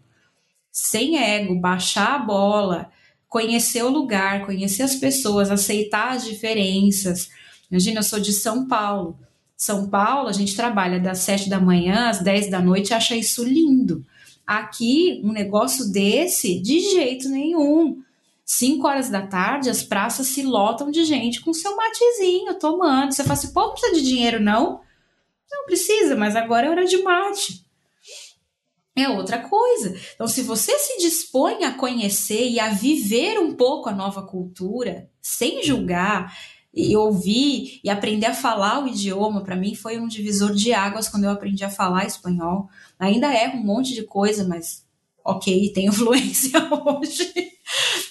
Sem 0.71 1.17
ego, 1.17 1.55
baixar 1.59 2.17
a 2.17 2.19
bola, 2.19 2.91
conhecer 3.33 3.83
o 3.83 3.89
lugar, 3.89 4.45
conhecer 4.45 4.83
as 4.83 4.95
pessoas, 4.95 5.51
aceitar 5.51 6.11
as 6.11 6.23
diferenças. 6.23 7.31
Imagina, 7.71 8.01
eu 8.01 8.03
sou 8.03 8.21
de 8.21 8.31
São 8.31 8.69
Paulo. 8.69 9.19
São 9.57 9.89
Paulo, 9.89 10.29
a 10.29 10.33
gente 10.33 10.55
trabalha 10.55 11.01
das 11.01 11.21
sete 11.21 11.49
da 11.49 11.59
manhã 11.59 12.11
às 12.11 12.21
dez 12.21 12.51
da 12.51 12.61
noite, 12.61 12.93
acha 12.93 13.17
isso 13.17 13.43
lindo. 13.43 14.05
Aqui, 14.47 15.23
um 15.25 15.33
negócio 15.33 15.91
desse, 15.91 16.61
de 16.61 16.79
jeito 16.81 17.31
nenhum. 17.31 18.03
Cinco 18.45 18.87
horas 18.87 19.09
da 19.09 19.27
tarde, 19.27 19.71
as 19.71 19.83
praças 19.83 20.27
se 20.27 20.43
lotam 20.43 20.91
de 20.91 21.03
gente 21.07 21.41
com 21.41 21.55
seu 21.55 21.75
matezinho, 21.75 22.59
tomando. 22.59 23.13
Você 23.13 23.23
fala 23.23 23.33
assim, 23.33 23.53
pô, 23.55 23.63
não 23.63 23.73
precisa 23.73 23.95
de 23.95 24.03
dinheiro, 24.03 24.41
não? 24.41 24.83
Não 25.51 25.65
precisa, 25.65 26.15
mas 26.15 26.37
agora 26.37 26.67
é 26.67 26.71
hora 26.71 26.85
de 26.85 27.03
mate. 27.03 27.65
É 28.95 29.09
outra 29.09 29.39
coisa. 29.39 29.97
Então, 30.15 30.29
se 30.29 30.43
você 30.43 30.79
se 30.79 30.99
dispõe 30.99 31.65
a 31.65 31.73
conhecer 31.73 32.49
e 32.49 32.61
a 32.61 32.69
viver 32.71 33.39
um 33.39 33.55
pouco 33.55 33.89
a 33.89 33.95
nova 33.95 34.23
cultura, 34.23 35.09
sem 35.21 35.63
julgar, 35.63 36.35
e 36.75 36.97
ouvir 36.97 37.81
e 37.85 37.91
aprender 37.91 38.27
a 38.27 38.35
falar 38.35 38.83
o 38.83 38.89
idioma, 38.89 39.45
para 39.45 39.57
mim 39.57 39.75
foi 39.75 39.99
um 39.99 40.09
divisor 40.09 40.55
de 40.55 40.73
águas 40.73 41.09
quando 41.09 41.25
eu 41.25 41.31
aprendi 41.31 41.63
a 41.65 41.71
falar 41.71 42.07
espanhol. 42.07 42.69
Ainda 42.99 43.33
erro 43.35 43.59
um 43.59 43.65
monte 43.65 43.95
de 43.95 44.03
coisa, 44.05 44.45
mas 44.45 44.85
ok, 45.25 45.71
tenho 45.73 45.93
fluência 45.93 46.59
hoje. 46.71 47.33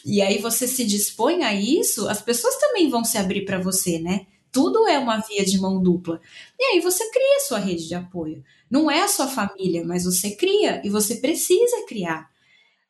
E 0.06 0.22
aí 0.22 0.38
você 0.38 0.68
se 0.68 0.86
dispõe 0.86 1.44
a 1.44 1.54
isso, 1.54 2.08
as 2.08 2.22
pessoas 2.22 2.56
também 2.58 2.90
vão 2.90 3.04
se 3.04 3.18
abrir 3.18 3.46
para 3.46 3.60
você, 3.60 4.00
né? 4.00 4.28
Tudo 4.52 4.88
é 4.88 5.00
uma 5.00 5.18
via 5.18 5.46
de 5.46 5.58
mão 5.60 5.82
dupla. 5.82 6.20
E 6.60 6.64
aí 6.66 6.82
você 6.82 7.10
cria 7.10 7.40
sua 7.48 7.58
rede 7.58 7.88
de 7.88 7.96
apoio. 7.96 8.44
Não 8.72 8.90
é 8.90 9.04
a 9.04 9.08
sua 9.10 9.28
família, 9.28 9.84
mas 9.86 10.06
você 10.06 10.32
cria 10.32 10.82
e 10.84 10.90
você 10.90 11.16
precisa 11.16 11.86
criar. 11.86 12.32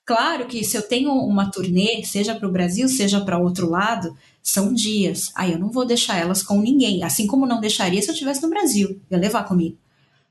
Claro 0.05 0.45
que 0.45 0.63
se 0.63 0.77
eu 0.77 0.81
tenho 0.81 1.11
uma 1.11 1.49
turnê, 1.49 2.03
seja 2.03 2.35
para 2.35 2.47
o 2.47 2.51
Brasil, 2.51 2.87
seja 2.87 3.21
para 3.21 3.39
outro 3.39 3.67
lado, 3.67 4.15
são 4.43 4.73
dias. 4.73 5.31
Aí 5.35 5.53
eu 5.53 5.59
não 5.59 5.71
vou 5.71 5.85
deixar 5.85 6.17
elas 6.17 6.43
com 6.43 6.61
ninguém. 6.61 7.03
Assim 7.03 7.25
como 7.25 7.47
não 7.47 7.59
deixaria 7.59 8.01
se 8.01 8.09
eu 8.09 8.13
estivesse 8.13 8.43
no 8.43 8.49
Brasil. 8.49 9.01
Ia 9.09 9.17
levar 9.17 9.43
comigo. 9.43 9.77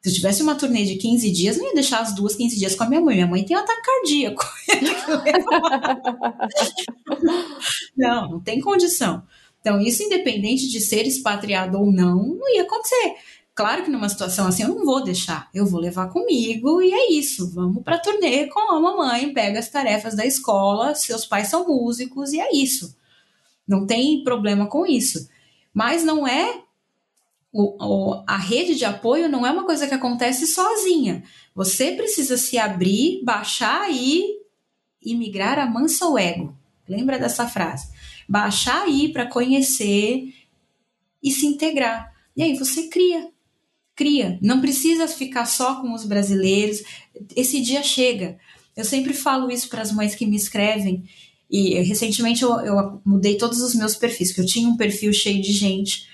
Se 0.03 0.09
eu 0.09 0.15
tivesse 0.15 0.43
uma 0.43 0.55
turnê 0.55 0.85
de 0.85 0.97
15 0.97 1.31
dias, 1.31 1.59
não 1.59 1.67
ia 1.67 1.75
deixar 1.75 2.01
as 2.01 2.15
duas 2.15 2.35
15 2.35 2.59
dias 2.59 2.75
com 2.75 2.85
a 2.85 2.89
minha 2.89 3.01
mãe. 3.01 3.17
Minha 3.17 3.27
mãe 3.27 3.45
tem 3.45 3.57
um 3.57 3.61
ataque 3.61 3.83
cardíaco. 3.83 4.45
não, 7.97 8.31
não 8.31 8.41
tem 8.41 8.61
condição. 8.61 9.23
Então, 9.61 9.81
isso 9.81 10.03
independente 10.03 10.69
de 10.69 10.81
ser 10.81 11.07
expatriado 11.07 11.79
ou 11.79 11.93
não, 11.93 12.23
não 12.23 12.55
ia 12.55 12.63
acontecer. 12.63 13.15
Claro 13.61 13.85
que 13.85 13.91
numa 13.91 14.09
situação 14.09 14.47
assim 14.47 14.63
eu 14.63 14.71
não 14.71 14.87
vou 14.87 15.05
deixar, 15.05 15.51
eu 15.53 15.67
vou 15.67 15.79
levar 15.79 16.09
comigo 16.09 16.81
e 16.81 16.95
é 16.95 17.13
isso. 17.13 17.51
Vamos 17.51 17.83
para 17.83 17.99
turnê 17.99 18.47
com 18.47 18.59
a 18.59 18.81
mamãe, 18.81 19.35
pega 19.35 19.59
as 19.59 19.69
tarefas 19.69 20.17
da 20.17 20.25
escola, 20.25 20.95
seus 20.95 21.27
pais 21.27 21.49
são 21.49 21.69
músicos 21.69 22.33
e 22.33 22.41
é 22.41 22.57
isso. 22.57 22.97
Não 23.69 23.87
tem 23.87 24.25
problema 24.25 24.67
com 24.67 24.87
isso. 24.87 25.29
Mas 25.75 26.03
não 26.03 26.27
é 26.27 26.63
o, 27.53 27.77
o, 27.85 28.25
a 28.27 28.39
rede 28.39 28.77
de 28.77 28.87
apoio 28.87 29.29
não 29.29 29.47
é 29.47 29.51
uma 29.51 29.67
coisa 29.67 29.87
que 29.87 29.93
acontece 29.93 30.47
sozinha. 30.47 31.23
Você 31.55 31.93
precisa 31.93 32.39
se 32.39 32.57
abrir, 32.57 33.23
baixar 33.23 33.93
e 33.93 34.39
imigrar 35.05 35.59
a 35.59 35.67
mansa 35.67 36.09
o 36.09 36.17
ego. 36.17 36.57
Lembra 36.89 37.19
dessa 37.19 37.47
frase? 37.47 37.91
Baixar 38.27 38.85
aí 38.85 39.13
para 39.13 39.27
conhecer 39.27 40.33
e 41.23 41.31
se 41.31 41.45
integrar. 41.45 42.11
E 42.35 42.43
aí 42.43 42.57
você 42.57 42.89
cria 42.89 43.29
cria. 44.01 44.39
Não 44.41 44.63
precisa 44.63 45.07
ficar 45.07 45.45
só 45.45 45.83
com 45.83 45.93
os 45.93 46.07
brasileiros. 46.07 46.83
Esse 47.37 47.61
dia 47.61 47.83
chega. 47.83 48.39
Eu 48.75 48.85
sempre 48.85 49.13
falo 49.13 49.51
isso 49.51 49.69
para 49.69 49.83
as 49.83 49.93
mães 49.93 50.15
que 50.15 50.27
me 50.27 50.37
escrevem. 50.37 51.05
E 51.51 51.75
recentemente 51.81 52.43
eu, 52.43 52.59
eu, 52.61 53.03
mudei 53.05 53.37
todos 53.37 53.61
os 53.61 53.75
meus 53.75 53.95
perfis, 53.95 54.29
porque 54.29 54.41
eu 54.41 54.47
tinha 54.47 54.69
um 54.69 54.77
perfil 54.77 55.13
cheio 55.13 55.43
de 55.43 55.53
gente 55.53 56.09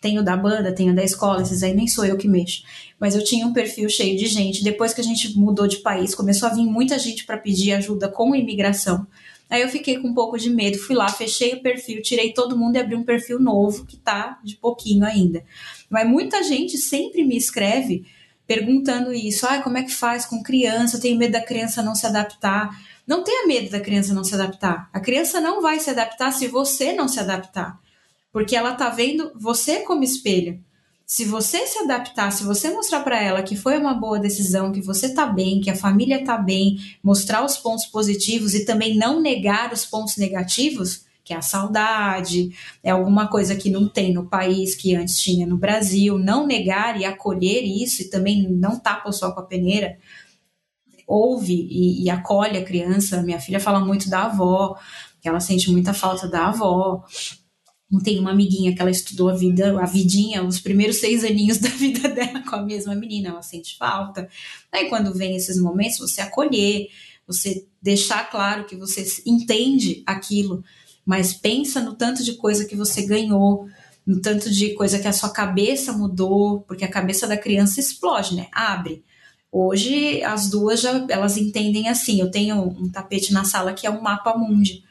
Tenho 0.00 0.24
da 0.24 0.34
banda, 0.34 0.74
tenho 0.74 0.94
da 0.94 1.04
escola, 1.04 1.42
esses 1.42 1.62
aí 1.62 1.74
nem 1.74 1.86
sou 1.86 2.06
eu 2.06 2.16
que 2.16 2.26
mexo. 2.26 2.62
Mas 2.98 3.14
eu 3.14 3.22
tinha 3.22 3.46
um 3.46 3.52
perfil 3.52 3.88
cheio 3.90 4.16
de 4.16 4.26
gente. 4.26 4.64
Depois 4.64 4.94
que 4.94 5.00
a 5.02 5.04
gente 5.04 5.36
mudou 5.38 5.68
de 5.68 5.76
país, 5.78 6.14
começou 6.14 6.48
a 6.48 6.54
vir 6.54 6.64
muita 6.64 6.98
gente 6.98 7.26
para 7.26 7.36
pedir 7.36 7.72
ajuda 7.72 8.08
com 8.08 8.34
imigração. 8.34 9.06
Aí 9.50 9.60
eu 9.60 9.68
fiquei 9.68 9.98
com 9.98 10.08
um 10.08 10.14
pouco 10.14 10.38
de 10.38 10.48
medo, 10.48 10.78
fui 10.78 10.96
lá, 10.96 11.08
fechei 11.08 11.52
o 11.54 11.60
perfil, 11.60 12.00
tirei 12.00 12.32
todo 12.32 12.56
mundo 12.56 12.76
e 12.76 12.78
abri 12.78 12.94
um 12.94 13.02
perfil 13.02 13.38
novo 13.38 13.84
que 13.84 13.96
tá 13.96 14.38
de 14.42 14.56
pouquinho 14.56 15.04
ainda. 15.04 15.44
Mas 15.90 16.08
muita 16.08 16.42
gente 16.44 16.78
sempre 16.78 17.24
me 17.24 17.36
escreve 17.36 18.06
perguntando 18.46 19.12
isso. 19.12 19.46
Ah, 19.46 19.60
como 19.60 19.76
é 19.76 19.82
que 19.82 19.94
faz 19.94 20.24
com 20.24 20.42
criança? 20.42 20.96
Eu 20.96 21.00
tenho 21.00 21.18
medo 21.18 21.32
da 21.32 21.42
criança 21.42 21.82
não 21.82 21.94
se 21.94 22.06
adaptar. 22.06 22.70
Não 23.06 23.24
tenha 23.24 23.46
medo 23.46 23.70
da 23.70 23.80
criança 23.80 24.14
não 24.14 24.22
se 24.22 24.34
adaptar. 24.34 24.88
A 24.92 25.00
criança 25.00 25.40
não 25.40 25.60
vai 25.60 25.80
se 25.80 25.90
adaptar 25.90 26.32
se 26.32 26.46
você 26.46 26.92
não 26.92 27.08
se 27.08 27.18
adaptar. 27.18 27.78
Porque 28.32 28.54
ela 28.54 28.74
tá 28.74 28.88
vendo 28.88 29.32
você 29.34 29.80
como 29.80 30.04
espelho. 30.04 30.62
Se 31.04 31.24
você 31.24 31.66
se 31.66 31.76
adaptar, 31.80 32.30
se 32.30 32.44
você 32.44 32.70
mostrar 32.70 33.00
para 33.00 33.20
ela 33.20 33.42
que 33.42 33.56
foi 33.56 33.76
uma 33.76 33.94
boa 33.94 34.20
decisão, 34.20 34.70
que 34.70 34.80
você 34.80 35.12
tá 35.12 35.26
bem, 35.26 35.60
que 35.60 35.68
a 35.68 35.74
família 35.74 36.24
tá 36.24 36.38
bem, 36.38 36.78
mostrar 37.02 37.44
os 37.44 37.56
pontos 37.56 37.86
positivos 37.86 38.54
e 38.54 38.64
também 38.64 38.96
não 38.96 39.20
negar 39.20 39.72
os 39.72 39.84
pontos 39.84 40.16
negativos, 40.16 41.04
que 41.24 41.32
é 41.32 41.36
a 41.36 41.42
saudade, 41.42 42.50
é 42.82 42.90
alguma 42.90 43.28
coisa 43.28 43.54
que 43.54 43.70
não 43.70 43.88
tem 43.88 44.12
no 44.12 44.26
país 44.26 44.74
que 44.74 44.94
antes 44.94 45.18
tinha 45.18 45.46
no 45.46 45.56
Brasil, 45.56 46.18
não 46.18 46.46
negar 46.46 47.00
e 47.00 47.04
acolher 47.04 47.62
isso 47.62 48.02
e 48.02 48.10
também 48.10 48.48
não 48.48 48.78
tapa 48.78 49.12
só 49.12 49.32
com 49.32 49.40
a 49.40 49.46
peneira, 49.46 49.98
ouve 51.06 51.54
e, 51.70 52.04
e 52.04 52.10
acolhe 52.10 52.56
a 52.56 52.64
criança. 52.64 53.22
Minha 53.22 53.40
filha 53.40 53.58
fala 53.58 53.80
muito 53.80 54.08
da 54.08 54.24
avó, 54.24 54.78
que 55.20 55.28
ela 55.28 55.40
sente 55.40 55.70
muita 55.70 55.92
falta 55.92 56.28
da 56.28 56.48
avó. 56.48 57.04
Tem 58.04 58.20
uma 58.20 58.30
amiguinha 58.30 58.72
que 58.72 58.80
ela 58.80 58.90
estudou 58.90 59.28
a 59.28 59.34
vida, 59.34 59.80
a 59.80 59.84
vidinha, 59.84 60.44
os 60.44 60.60
primeiros 60.60 60.98
seis 60.98 61.24
aninhos 61.24 61.58
da 61.62 61.68
vida 61.68 62.08
dela 62.08 62.42
com 62.48 62.54
a 62.54 62.62
mesma 62.62 62.94
menina, 62.94 63.30
ela 63.30 63.42
sente 63.42 63.76
falta. 63.76 64.28
Aí 64.70 64.88
quando 64.88 65.12
vem 65.12 65.34
esses 65.34 65.60
momentos, 65.60 65.98
você 65.98 66.20
acolher, 66.20 66.88
você 67.26 67.66
deixar 67.82 68.30
claro 68.30 68.64
que 68.64 68.76
você 68.76 69.04
entende 69.26 70.02
aquilo, 70.06 70.62
mas 71.10 71.32
pensa 71.32 71.80
no 71.80 71.96
tanto 71.96 72.22
de 72.22 72.34
coisa 72.34 72.64
que 72.64 72.76
você 72.76 73.04
ganhou, 73.04 73.68
no 74.06 74.20
tanto 74.20 74.48
de 74.48 74.74
coisa 74.74 74.96
que 74.96 75.08
a 75.08 75.12
sua 75.12 75.30
cabeça 75.30 75.92
mudou, 75.92 76.60
porque 76.60 76.84
a 76.84 76.90
cabeça 76.90 77.26
da 77.26 77.36
criança 77.36 77.80
explode, 77.80 78.36
né? 78.36 78.46
Abre. 78.52 79.02
Hoje 79.50 80.22
as 80.22 80.48
duas 80.48 80.80
já 80.80 81.04
elas 81.08 81.36
entendem 81.36 81.88
assim. 81.88 82.20
Eu 82.20 82.30
tenho 82.30 82.62
um 82.62 82.88
tapete 82.88 83.32
na 83.32 83.42
sala 83.42 83.72
que 83.72 83.88
é 83.88 83.90
um 83.90 84.00
mapa 84.00 84.38
mundi. 84.38 84.84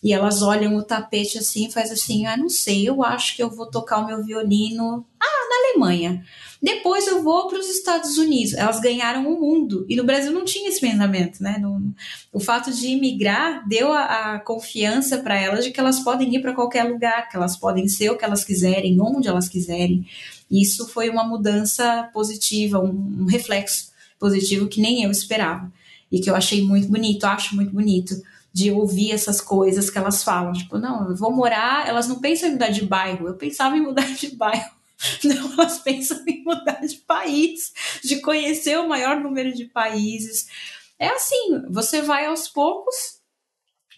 E 0.00 0.12
elas 0.12 0.40
olham 0.40 0.76
o 0.76 0.84
tapete 0.84 1.36
assim 1.36 1.68
faz 1.68 1.90
assim: 1.90 2.26
"Ah, 2.26 2.36
não 2.36 2.48
sei, 2.48 2.88
eu 2.88 3.02
acho 3.02 3.34
que 3.34 3.42
eu 3.42 3.50
vou 3.50 3.68
tocar 3.68 3.98
o 3.98 4.06
meu 4.06 4.22
violino 4.22 5.04
ah, 5.20 5.35
na 5.48 5.70
Alemanha. 5.70 6.24
Depois 6.62 7.06
eu 7.06 7.22
vou 7.22 7.48
para 7.48 7.58
os 7.58 7.68
Estados 7.68 8.16
Unidos. 8.18 8.54
Elas 8.54 8.80
ganharam 8.80 9.26
o 9.30 9.40
mundo. 9.40 9.84
E 9.88 9.96
no 9.96 10.04
Brasil 10.04 10.32
não 10.32 10.44
tinha 10.44 10.68
esse 10.68 10.80
pensamento, 10.80 11.42
né? 11.42 11.58
No, 11.58 11.92
o 12.32 12.40
fato 12.40 12.72
de 12.72 12.88
imigrar 12.88 13.66
deu 13.68 13.92
a, 13.92 14.34
a 14.34 14.38
confiança 14.40 15.18
para 15.18 15.38
elas 15.38 15.64
de 15.64 15.70
que 15.70 15.78
elas 15.78 16.00
podem 16.00 16.34
ir 16.34 16.40
para 16.40 16.54
qualquer 16.54 16.84
lugar, 16.84 17.28
que 17.28 17.36
elas 17.36 17.56
podem 17.56 17.86
ser 17.88 18.10
o 18.10 18.16
que 18.16 18.24
elas 18.24 18.44
quiserem, 18.44 19.00
onde 19.00 19.28
elas 19.28 19.48
quiserem. 19.48 20.06
Isso 20.50 20.88
foi 20.88 21.10
uma 21.10 21.24
mudança 21.24 22.08
positiva, 22.12 22.80
um, 22.80 23.22
um 23.22 23.26
reflexo 23.26 23.92
positivo 24.18 24.68
que 24.68 24.80
nem 24.80 25.02
eu 25.02 25.10
esperava 25.10 25.70
e 26.10 26.20
que 26.20 26.30
eu 26.30 26.34
achei 26.34 26.62
muito 26.62 26.88
bonito, 26.88 27.24
acho 27.24 27.54
muito 27.54 27.72
bonito 27.72 28.14
de 28.52 28.70
ouvir 28.70 29.12
essas 29.12 29.38
coisas 29.40 29.90
que 29.90 29.98
elas 29.98 30.24
falam, 30.24 30.54
tipo, 30.54 30.78
não, 30.78 31.10
eu 31.10 31.14
vou 31.14 31.30
morar, 31.30 31.86
elas 31.86 32.08
não 32.08 32.20
pensam 32.20 32.48
em 32.48 32.52
mudar 32.52 32.70
de 32.70 32.86
bairro, 32.86 33.28
eu 33.28 33.34
pensava 33.34 33.76
em 33.76 33.82
mudar 33.82 34.10
de 34.14 34.34
bairro. 34.34 34.75
Não, 35.24 35.52
elas 35.52 35.78
pensam 35.78 36.22
em 36.26 36.42
mudar 36.42 36.80
de 36.80 36.96
país, 36.98 37.72
de 38.02 38.20
conhecer 38.20 38.78
o 38.78 38.88
maior 38.88 39.20
número 39.20 39.52
de 39.52 39.66
países. 39.66 40.46
É 40.98 41.08
assim, 41.08 41.62
você 41.70 42.00
vai 42.00 42.26
aos 42.26 42.48
poucos, 42.48 43.20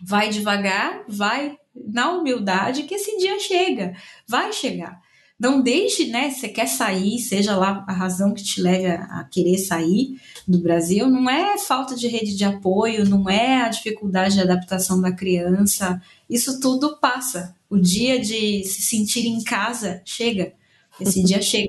vai 0.02 0.28
devagar, 0.28 1.04
vai 1.08 1.56
na 1.74 2.10
humildade 2.10 2.84
que 2.84 2.94
esse 2.94 3.16
dia 3.18 3.38
chega, 3.38 3.94
vai 4.26 4.52
chegar. 4.52 5.00
Não 5.38 5.62
deixe, 5.62 6.06
né? 6.06 6.30
Você 6.30 6.48
quer 6.48 6.66
sair, 6.66 7.20
seja 7.20 7.56
lá 7.56 7.84
a 7.86 7.92
razão 7.92 8.34
que 8.34 8.42
te 8.42 8.60
leve 8.60 8.86
a, 8.86 9.20
a, 9.20 9.24
querer 9.24 9.56
sair 9.56 10.20
do 10.48 10.58
Brasil, 10.58 11.08
não 11.08 11.30
é 11.30 11.56
falta 11.56 11.94
de 11.94 12.08
rede 12.08 12.36
de 12.36 12.44
apoio, 12.44 13.08
não 13.08 13.30
é 13.30 13.62
a 13.62 13.68
dificuldade 13.68 14.34
de 14.34 14.40
adaptação 14.40 15.00
da 15.00 15.12
criança. 15.12 16.02
Isso 16.28 16.58
tudo 16.58 16.98
passa. 16.98 17.54
O 17.70 17.78
dia 17.78 18.18
de 18.18 18.64
se 18.64 18.82
sentir 18.82 19.26
em 19.26 19.40
casa 19.44 20.02
chega. 20.04 20.57
Esse 21.00 21.22
dia 21.22 21.40
chega. 21.40 21.68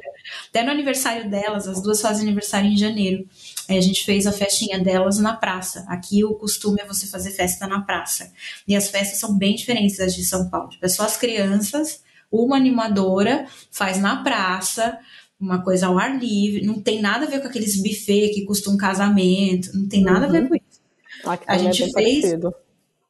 Até 0.50 0.64
no 0.64 0.72
aniversário 0.72 1.30
delas, 1.30 1.68
as 1.68 1.82
duas 1.82 2.02
fazem 2.02 2.24
aniversário 2.24 2.70
em 2.70 2.78
janeiro. 2.78 3.28
Aí 3.68 3.78
a 3.78 3.82
gente 3.82 4.04
fez 4.04 4.26
a 4.26 4.32
festinha 4.32 4.80
delas 4.80 5.18
na 5.20 5.36
praça. 5.36 5.86
Aqui 5.88 6.24
o 6.24 6.34
costume 6.36 6.82
é 6.82 6.86
você 6.86 7.08
fazer 7.08 7.32
festa 7.32 7.68
na 7.68 7.82
praça. 7.82 8.32
E 8.68 8.76
as 8.76 8.90
festas 8.90 9.20
são 9.20 9.38
bem 9.38 9.56
diferentes 9.56 9.98
das 9.98 10.16
de 10.16 10.24
São 10.26 10.50
Paulo. 10.50 10.70
Tipo, 10.70 10.86
é 10.86 10.90
só 10.90 11.04
as 11.04 11.18
crianças 11.18 12.02
uma 12.32 12.56
animadora 12.56 13.48
faz 13.72 13.98
na 14.00 14.24
praça, 14.24 15.00
uma 15.40 15.64
coisa 15.64 15.88
ao 15.88 15.98
ar 15.98 16.18
livre, 16.20 16.66
não 16.66 16.80
tem 16.80 17.02
nada 17.02 17.26
a 17.26 17.30
ver 17.30 17.42
com 17.42 17.48
aqueles 17.48 17.82
buffet 17.82 18.30
que 18.34 18.46
custa 18.46 18.70
um 18.70 18.78
casamento, 18.78 19.72
não 19.74 19.88
tem 19.88 20.04
nada 20.04 20.22
uhum. 20.22 20.26
a 20.26 20.28
ver 20.28 20.42
uhum. 20.44 20.50
com 20.50 20.56
isso. 20.56 20.82
a 21.48 21.56
é 21.56 21.60
gente 21.60 21.84
é 21.84 21.92
fez. 21.92 22.22
Parecido. 22.22 22.54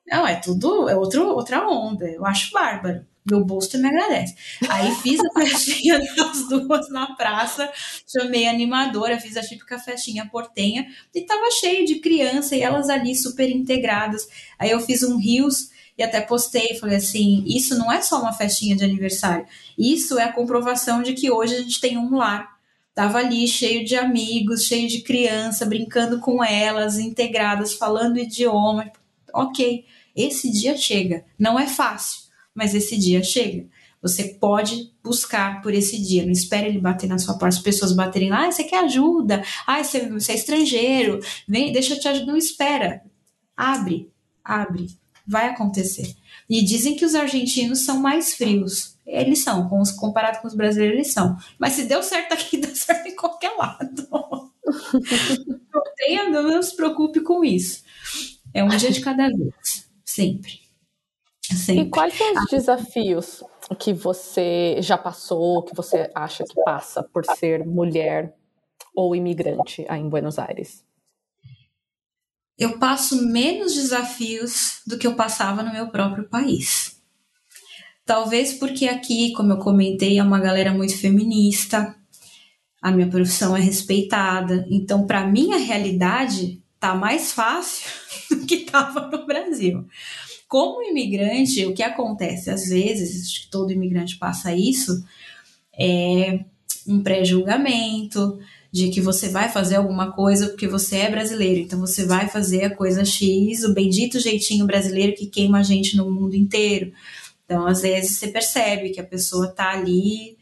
Não, 0.07 0.27
é 0.27 0.35
tudo, 0.35 0.89
é 0.89 0.95
outro, 0.95 1.27
outra 1.27 1.67
onda. 1.67 2.07
Eu 2.07 2.25
acho 2.25 2.51
bárbaro. 2.51 3.05
Meu 3.29 3.43
bolso 3.43 3.77
me 3.77 3.87
agradece. 3.87 4.35
Aí 4.67 4.93
fiz 4.95 5.19
a 5.19 5.33
festinha 5.39 5.99
das 6.15 6.47
duas 6.47 6.89
na 6.89 7.15
praça, 7.15 7.71
chamei 8.07 8.47
a 8.47 8.51
animadora, 8.51 9.19
fiz 9.19 9.37
a 9.37 9.41
típica 9.41 9.77
festinha 9.77 10.27
portenha 10.31 10.87
e 11.13 11.21
tava 11.21 11.49
cheio 11.51 11.85
de 11.85 11.99
criança 11.99 12.55
e 12.55 12.61
elas 12.61 12.89
ali 12.89 13.15
super 13.15 13.49
integradas. 13.49 14.27
Aí 14.57 14.71
eu 14.71 14.79
fiz 14.79 15.03
um 15.03 15.17
rios 15.17 15.69
e 15.97 16.03
até 16.03 16.21
postei, 16.21 16.75
falei 16.79 16.95
assim, 16.95 17.43
isso 17.45 17.77
não 17.77 17.91
é 17.91 18.01
só 18.01 18.21
uma 18.21 18.31
festinha 18.31 18.73
de 18.73 18.85
aniversário, 18.85 19.45
isso 19.77 20.17
é 20.17 20.23
a 20.23 20.31
comprovação 20.31 21.03
de 21.03 21.13
que 21.13 21.29
hoje 21.29 21.55
a 21.55 21.59
gente 21.59 21.81
tem 21.81 21.97
um 21.97 22.15
lar. 22.15 22.57
Tava 22.95 23.19
ali 23.19 23.47
cheio 23.47 23.85
de 23.85 23.95
amigos, 23.95 24.63
cheio 24.63 24.87
de 24.87 25.01
criança, 25.01 25.65
brincando 25.65 26.19
com 26.19 26.43
elas, 26.43 26.97
integradas, 26.97 27.73
falando 27.73 28.17
idioma. 28.17 28.91
Ok, 29.33 29.85
esse 30.15 30.51
dia 30.51 30.75
chega. 30.75 31.23
Não 31.37 31.59
é 31.59 31.67
fácil, 31.67 32.28
mas 32.53 32.73
esse 32.73 32.97
dia 32.97 33.23
chega. 33.23 33.67
Você 34.01 34.35
pode 34.35 34.93
buscar 35.03 35.61
por 35.61 35.73
esse 35.73 36.01
dia. 36.01 36.23
Não 36.23 36.31
espere 36.31 36.67
ele 36.67 36.79
bater 36.79 37.07
na 37.07 37.17
sua 37.17 37.37
porta. 37.37 37.57
As 37.57 37.61
pessoas 37.61 37.91
baterem 37.91 38.29
lá, 38.29 38.47
ah, 38.47 38.51
você 38.51 38.63
quer 38.63 38.83
ajuda? 38.85 39.43
Ah, 39.67 39.83
você, 39.83 40.07
você 40.09 40.31
é 40.31 40.35
estrangeiro. 40.35 41.19
Vem, 41.47 41.71
deixa 41.71 41.95
eu 41.95 41.99
te 41.99 42.07
ajudar. 42.07 42.27
Não 42.27 42.37
espera. 42.37 43.03
Abre, 43.57 44.09
abre 44.43 44.87
vai 45.29 45.47
acontecer. 45.47 46.15
E 46.49 46.63
dizem 46.63 46.95
que 46.95 47.05
os 47.05 47.13
argentinos 47.13 47.85
são 47.85 47.99
mais 47.99 48.33
frios. 48.33 48.97
Eles 49.05 49.43
são, 49.43 49.69
com 49.69 49.79
os, 49.79 49.91
comparado 49.91 50.41
com 50.41 50.47
os 50.47 50.55
brasileiros, 50.55 50.95
eles 50.95 51.13
são. 51.13 51.37
Mas 51.59 51.73
se 51.73 51.83
deu 51.83 52.01
certo 52.01 52.33
aqui, 52.33 52.57
dá 52.57 52.73
certo 52.73 53.07
em 53.07 53.15
qualquer 53.15 53.55
lado. 53.55 54.07
não, 54.11 55.83
tenha, 55.95 56.29
não 56.29 56.63
se 56.63 56.75
preocupe 56.75 57.19
com 57.19 57.43
isso. 57.43 57.83
É 58.51 58.63
um 58.63 58.69
dia 58.69 58.91
de 58.91 59.01
cada 59.01 59.27
vez. 59.27 59.87
Sempre. 60.03 60.61
Sempre. 61.55 61.83
E 61.83 61.89
quais 61.89 62.13
são 62.13 62.33
os 62.33 62.49
desafios 62.49 63.43
que 63.77 63.93
você 63.93 64.77
já 64.81 64.97
passou, 64.97 65.63
que 65.63 65.75
você 65.75 66.09
acha 66.13 66.43
que 66.43 66.61
passa 66.63 67.03
por 67.03 67.25
ser 67.25 67.65
mulher 67.65 68.35
ou 68.95 69.15
imigrante 69.15 69.85
aí 69.87 69.99
em 69.99 70.09
Buenos 70.09 70.39
Aires? 70.39 70.83
eu 72.59 72.77
passo 72.77 73.25
menos 73.25 73.73
desafios 73.73 74.81
do 74.85 74.97
que 74.97 75.07
eu 75.07 75.15
passava 75.15 75.63
no 75.63 75.71
meu 75.71 75.87
próprio 75.87 76.27
país. 76.27 76.99
Talvez 78.05 78.53
porque 78.53 78.85
aqui, 78.89 79.31
como 79.31 79.53
eu 79.53 79.59
comentei, 79.59 80.19
é 80.19 80.23
uma 80.23 80.39
galera 80.39 80.73
muito 80.73 80.97
feminista, 80.97 81.95
a 82.81 82.91
minha 82.91 83.07
profissão 83.07 83.55
é 83.55 83.61
respeitada, 83.61 84.67
então 84.69 85.07
para 85.07 85.25
mim 85.25 85.53
a 85.53 85.57
realidade 85.57 86.61
tá 86.79 86.93
mais 86.93 87.31
fácil 87.31 87.89
do 88.29 88.45
que 88.45 88.55
estava 88.55 89.07
no 89.07 89.25
Brasil. 89.25 89.87
Como 90.49 90.83
imigrante, 90.83 91.65
o 91.65 91.73
que 91.73 91.83
acontece 91.83 92.49
às 92.49 92.67
vezes, 92.67 93.27
acho 93.27 93.43
que 93.43 93.51
todo 93.51 93.71
imigrante 93.71 94.17
passa 94.17 94.53
isso, 94.53 95.01
é 95.73 96.43
um 96.85 97.01
pré-julgamento, 97.01 98.37
de 98.71 98.89
que 98.89 99.01
você 99.01 99.29
vai 99.29 99.49
fazer 99.49 99.75
alguma 99.75 100.11
coisa 100.11 100.47
porque 100.47 100.67
você 100.67 100.97
é 100.97 101.09
brasileiro, 101.09 101.61
então 101.61 101.79
você 101.79 102.05
vai 102.05 102.27
fazer 102.27 102.65
a 102.65 102.75
coisa 102.75 103.03
X, 103.03 103.63
o 103.63 103.73
bendito 103.73 104.19
jeitinho 104.19 104.65
brasileiro 104.65 105.15
que 105.15 105.25
queima 105.25 105.59
a 105.59 105.63
gente 105.63 105.97
no 105.97 106.09
mundo 106.09 106.35
inteiro. 106.35 106.91
Então, 107.45 107.65
às 107.65 107.81
vezes, 107.81 108.17
você 108.17 108.27
percebe 108.27 108.91
que 108.91 108.99
a 108.99 109.03
pessoa 109.03 109.47
tá 109.47 109.71
ali 109.71 110.37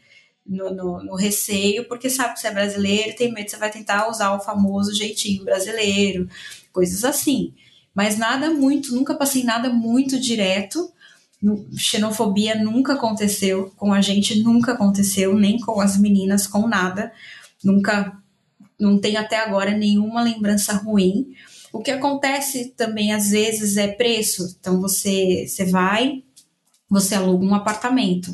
no, 0.46 0.70
no, 0.74 1.02
no, 1.04 1.14
receio, 1.14 1.86
porque 1.88 2.10
sabe 2.10 2.34
que 2.34 2.40
você 2.40 2.48
é 2.48 2.52
brasileiro, 2.52 3.16
tem 3.16 3.32
medo 3.32 3.46
que 3.46 3.50
você 3.50 3.56
vai 3.56 3.70
tentar 3.70 4.10
usar 4.10 4.34
o 4.34 4.40
famoso 4.40 4.94
jeitinho 4.94 5.44
brasileiro, 5.44 6.28
coisas 6.70 7.04
assim. 7.04 7.54
Mas 7.98 8.16
nada 8.16 8.48
muito, 8.48 8.94
nunca 8.94 9.12
passei 9.16 9.42
nada 9.42 9.70
muito 9.70 10.20
direto, 10.20 10.88
xenofobia 11.76 12.54
nunca 12.54 12.92
aconteceu 12.92 13.72
com 13.74 13.92
a 13.92 14.00
gente, 14.00 14.40
nunca 14.40 14.74
aconteceu, 14.74 15.34
nem 15.34 15.58
com 15.58 15.80
as 15.80 15.98
meninas, 15.98 16.46
com 16.46 16.68
nada. 16.68 17.10
Nunca, 17.60 18.16
não 18.78 19.00
tem 19.00 19.16
até 19.16 19.38
agora 19.38 19.72
nenhuma 19.72 20.22
lembrança 20.22 20.74
ruim. 20.74 21.34
O 21.72 21.80
que 21.80 21.90
acontece 21.90 22.72
também 22.76 23.12
às 23.12 23.30
vezes 23.30 23.76
é 23.76 23.88
preço. 23.88 24.56
Então 24.60 24.80
você, 24.80 25.44
você 25.48 25.64
vai, 25.64 26.22
você 26.88 27.16
aluga 27.16 27.44
um 27.44 27.52
apartamento. 27.56 28.30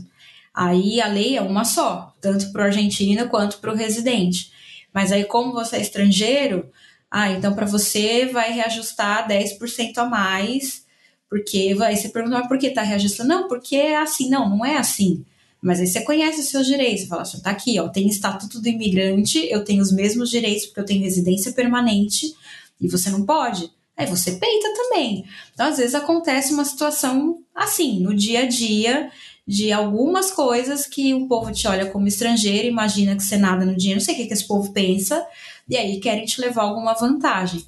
Aí 0.52 1.00
a 1.00 1.06
lei 1.06 1.38
é 1.38 1.40
uma 1.40 1.64
só, 1.64 2.14
tanto 2.20 2.52
para 2.52 2.64
o 2.64 2.66
argentino 2.66 3.30
quanto 3.30 3.60
para 3.60 3.72
o 3.72 3.76
residente. 3.76 4.52
Mas 4.92 5.10
aí, 5.10 5.24
como 5.24 5.54
você 5.54 5.76
é 5.76 5.80
estrangeiro, 5.80 6.70
ah, 7.16 7.30
então 7.30 7.54
para 7.54 7.64
você 7.64 8.26
vai 8.26 8.52
reajustar 8.52 9.28
10% 9.28 9.98
a 9.98 10.04
mais, 10.04 10.84
porque 11.30 11.72
vai. 11.72 11.94
Você 11.94 12.08
pergunta, 12.08 12.40
mas 12.40 12.48
por 12.48 12.58
que 12.58 12.66
está 12.66 12.82
reajustando? 12.82 13.28
Não, 13.28 13.46
porque 13.46 13.76
é 13.76 13.96
assim. 13.96 14.28
Não, 14.28 14.50
não 14.50 14.66
é 14.66 14.78
assim. 14.78 15.24
Mas 15.62 15.78
aí 15.78 15.86
você 15.86 16.00
conhece 16.00 16.40
os 16.40 16.48
seus 16.48 16.66
direitos, 16.66 17.02
você 17.02 17.06
fala 17.06 17.22
assim, 17.22 17.40
tá 17.40 17.50
aqui, 17.50 17.78
ó, 17.78 17.88
tem 17.88 18.08
estatuto 18.08 18.60
do 18.60 18.68
imigrante, 18.68 19.46
eu 19.48 19.64
tenho 19.64 19.80
os 19.80 19.92
mesmos 19.92 20.28
direitos 20.28 20.66
porque 20.66 20.80
eu 20.80 20.84
tenho 20.84 21.04
residência 21.04 21.52
permanente 21.52 22.34
e 22.80 22.88
você 22.88 23.08
não 23.10 23.24
pode. 23.24 23.70
Aí 23.96 24.06
você 24.06 24.32
peita 24.32 24.74
também. 24.74 25.24
Então, 25.54 25.68
às 25.68 25.76
vezes 25.78 25.94
acontece 25.94 26.52
uma 26.52 26.64
situação 26.64 27.38
assim, 27.54 28.00
no 28.00 28.12
dia 28.12 28.40
a 28.40 28.46
dia, 28.46 29.08
de 29.46 29.70
algumas 29.72 30.32
coisas 30.32 30.84
que 30.84 31.14
o 31.14 31.28
povo 31.28 31.52
te 31.52 31.68
olha 31.68 31.86
como 31.86 32.08
estrangeiro, 32.08 32.66
imagina 32.66 33.14
que 33.14 33.22
você 33.22 33.36
nada 33.36 33.64
no 33.64 33.76
dinheiro, 33.76 34.00
não 34.00 34.04
sei 34.04 34.14
o 34.14 34.16
que, 34.16 34.26
que 34.26 34.34
esse 34.34 34.48
povo 34.48 34.72
pensa, 34.72 35.24
e 35.68 35.76
aí 35.76 36.00
querem 36.00 36.24
te 36.24 36.40
levar 36.40 36.62
alguma 36.62 36.94
vantagem. 36.94 37.64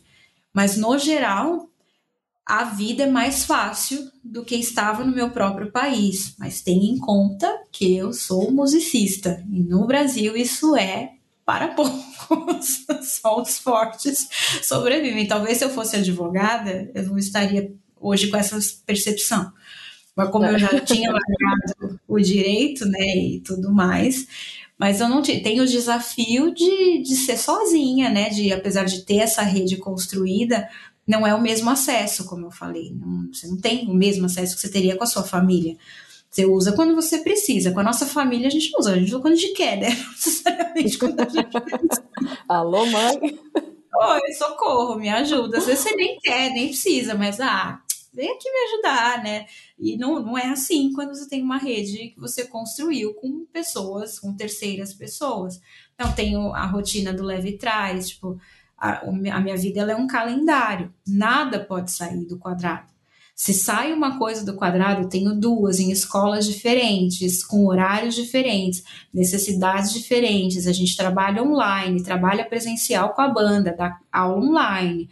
Mas 0.52 0.76
no 0.76 0.98
geral, 0.98 1.68
a 2.46 2.64
vida 2.64 3.02
é 3.02 3.10
mais 3.10 3.44
fácil 3.44 4.10
do 4.22 4.44
que 4.44 4.54
estava 4.54 5.04
no 5.04 5.14
meu 5.14 5.30
próprio 5.30 5.70
país. 5.72 6.34
Mas 6.38 6.62
tenha 6.62 6.90
em 6.90 6.98
conta 6.98 7.52
que 7.72 7.96
eu 7.96 8.12
sou 8.12 8.50
musicista, 8.50 9.44
e 9.50 9.60
no 9.60 9.86
Brasil 9.86 10.36
isso 10.36 10.76
é 10.76 11.10
para 11.44 11.68
poucos, 11.68 12.84
só 13.02 13.40
os 13.40 13.58
fortes 13.58 14.28
sobrevivem. 14.62 15.26
Talvez 15.26 15.58
se 15.58 15.64
eu 15.64 15.70
fosse 15.70 15.96
advogada, 15.96 16.90
eu 16.94 17.04
não 17.04 17.18
estaria 17.18 17.72
hoje 18.00 18.28
com 18.28 18.36
essa 18.36 18.58
percepção. 18.84 19.52
Mas 20.14 20.30
como 20.30 20.46
eu 20.46 20.58
já 20.58 20.80
tinha 20.80 21.10
largado 21.10 22.00
o 22.08 22.18
direito, 22.18 22.86
né, 22.86 23.16
e 23.16 23.40
tudo 23.40 23.72
mais, 23.72 24.26
mas 24.78 25.00
eu 25.00 25.08
não 25.08 25.22
tenho 25.22 25.62
o 25.62 25.66
desafio 25.66 26.52
de, 26.54 27.02
de 27.02 27.16
ser 27.16 27.36
sozinha, 27.36 28.10
né, 28.10 28.28
de 28.28 28.52
apesar 28.52 28.84
de 28.84 29.02
ter 29.02 29.16
essa 29.16 29.42
rede 29.42 29.76
construída, 29.76 30.68
não 31.06 31.26
é 31.26 31.34
o 31.34 31.40
mesmo 31.40 31.70
acesso, 31.70 32.26
como 32.26 32.46
eu 32.46 32.50
falei, 32.50 32.92
não, 32.94 33.32
você 33.32 33.46
não 33.46 33.56
tem 33.58 33.86
o 33.86 33.94
mesmo 33.94 34.26
acesso 34.26 34.54
que 34.54 34.60
você 34.60 34.70
teria 34.70 34.96
com 34.96 35.04
a 35.04 35.06
sua 35.06 35.22
família. 35.22 35.76
Você 36.28 36.44
usa 36.44 36.72
quando 36.72 36.94
você 36.94 37.18
precisa. 37.18 37.70
Com 37.70 37.80
a 37.80 37.84
nossa 37.84 38.04
família, 38.04 38.48
a 38.48 38.50
gente 38.50 38.70
usa, 38.78 38.92
a 38.92 38.98
gente 38.98 39.08
usa 39.08 39.20
quando 39.20 39.32
a 39.32 39.36
gente 39.36 39.54
quer, 39.54 39.78
né? 39.78 39.88
Quando 40.98 41.20
a 41.20 41.28
gente 41.28 41.48
precisa. 41.62 42.04
Alô, 42.46 42.84
mãe? 42.84 43.38
Oi, 43.98 44.32
socorro, 44.34 44.96
me 44.96 45.08
ajuda. 45.08 45.56
Às 45.56 45.64
vezes 45.64 45.84
você 45.84 45.96
nem 45.96 46.18
quer, 46.18 46.50
nem 46.50 46.68
precisa, 46.68 47.14
mas 47.14 47.40
ah, 47.40 47.80
vem 48.16 48.30
aqui 48.30 48.50
me 48.50 48.58
ajudar, 48.72 49.22
né? 49.22 49.46
E 49.78 49.96
não, 49.98 50.18
não 50.18 50.38
é 50.38 50.48
assim 50.48 50.92
quando 50.92 51.14
você 51.14 51.28
tem 51.28 51.42
uma 51.42 51.58
rede 51.58 52.08
que 52.08 52.18
você 52.18 52.46
construiu 52.46 53.12
com 53.14 53.44
pessoas, 53.52 54.18
com 54.18 54.34
terceiras 54.34 54.94
pessoas. 54.94 55.60
Então, 55.94 56.10
tenho 56.12 56.52
a 56.54 56.64
rotina 56.64 57.12
do 57.12 57.22
leve 57.22 57.58
traz, 57.58 58.08
tipo, 58.08 58.38
a, 58.76 59.06
a 59.06 59.40
minha 59.40 59.56
vida 59.56 59.80
ela 59.80 59.92
é 59.92 59.96
um 59.96 60.06
calendário, 60.06 60.92
nada 61.06 61.60
pode 61.60 61.92
sair 61.92 62.24
do 62.24 62.38
quadrado. 62.38 62.96
Se 63.34 63.52
sai 63.52 63.92
uma 63.92 64.18
coisa 64.18 64.42
do 64.46 64.56
quadrado, 64.56 65.02
eu 65.02 65.08
tenho 65.10 65.38
duas 65.38 65.78
em 65.78 65.90
escolas 65.92 66.46
diferentes, 66.46 67.44
com 67.44 67.66
horários 67.66 68.14
diferentes, 68.14 68.82
necessidades 69.12 69.92
diferentes. 69.92 70.66
A 70.66 70.72
gente 70.72 70.96
trabalha 70.96 71.42
online, 71.42 72.02
trabalha 72.02 72.46
presencial 72.46 73.12
com 73.12 73.20
a 73.20 73.28
banda, 73.28 73.76
dá 73.76 73.98
aula 74.10 74.38
online 74.38 75.10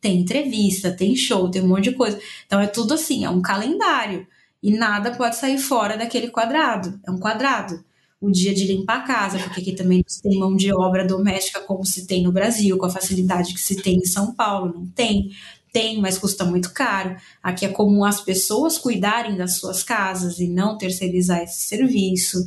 tem 0.00 0.20
entrevista, 0.20 0.90
tem 0.90 1.14
show, 1.14 1.50
tem 1.50 1.62
um 1.62 1.68
monte 1.68 1.90
de 1.90 1.92
coisa. 1.92 2.18
Então 2.46 2.60
é 2.60 2.66
tudo 2.66 2.94
assim, 2.94 3.24
é 3.24 3.30
um 3.30 3.42
calendário. 3.42 4.26
E 4.62 4.70
nada 4.72 5.12
pode 5.12 5.36
sair 5.36 5.58
fora 5.58 5.96
daquele 5.96 6.28
quadrado. 6.28 6.98
É 7.06 7.10
um 7.10 7.18
quadrado. 7.18 7.82
O 8.20 8.30
dia 8.30 8.54
de 8.54 8.66
limpar 8.66 8.98
a 8.98 9.02
casa, 9.02 9.38
porque 9.38 9.60
aqui 9.60 9.72
também 9.72 9.98
não 9.98 10.30
tem 10.30 10.38
mão 10.38 10.54
de 10.54 10.72
obra 10.74 11.06
doméstica 11.06 11.60
como 11.60 11.84
se 11.86 12.06
tem 12.06 12.22
no 12.22 12.32
Brasil, 12.32 12.76
com 12.76 12.84
a 12.84 12.90
facilidade 12.90 13.54
que 13.54 13.60
se 13.60 13.76
tem 13.76 13.96
em 13.96 14.04
São 14.04 14.34
Paulo. 14.34 14.74
Não 14.74 14.86
tem. 14.86 15.30
Tem, 15.72 16.00
mas 16.00 16.18
custa 16.18 16.44
muito 16.44 16.72
caro. 16.72 17.16
Aqui 17.42 17.64
é 17.64 17.68
comum 17.68 18.04
as 18.04 18.20
pessoas 18.20 18.76
cuidarem 18.76 19.36
das 19.36 19.56
suas 19.56 19.82
casas 19.82 20.38
e 20.40 20.48
não 20.48 20.76
terceirizar 20.76 21.42
esse 21.42 21.62
serviço. 21.62 22.44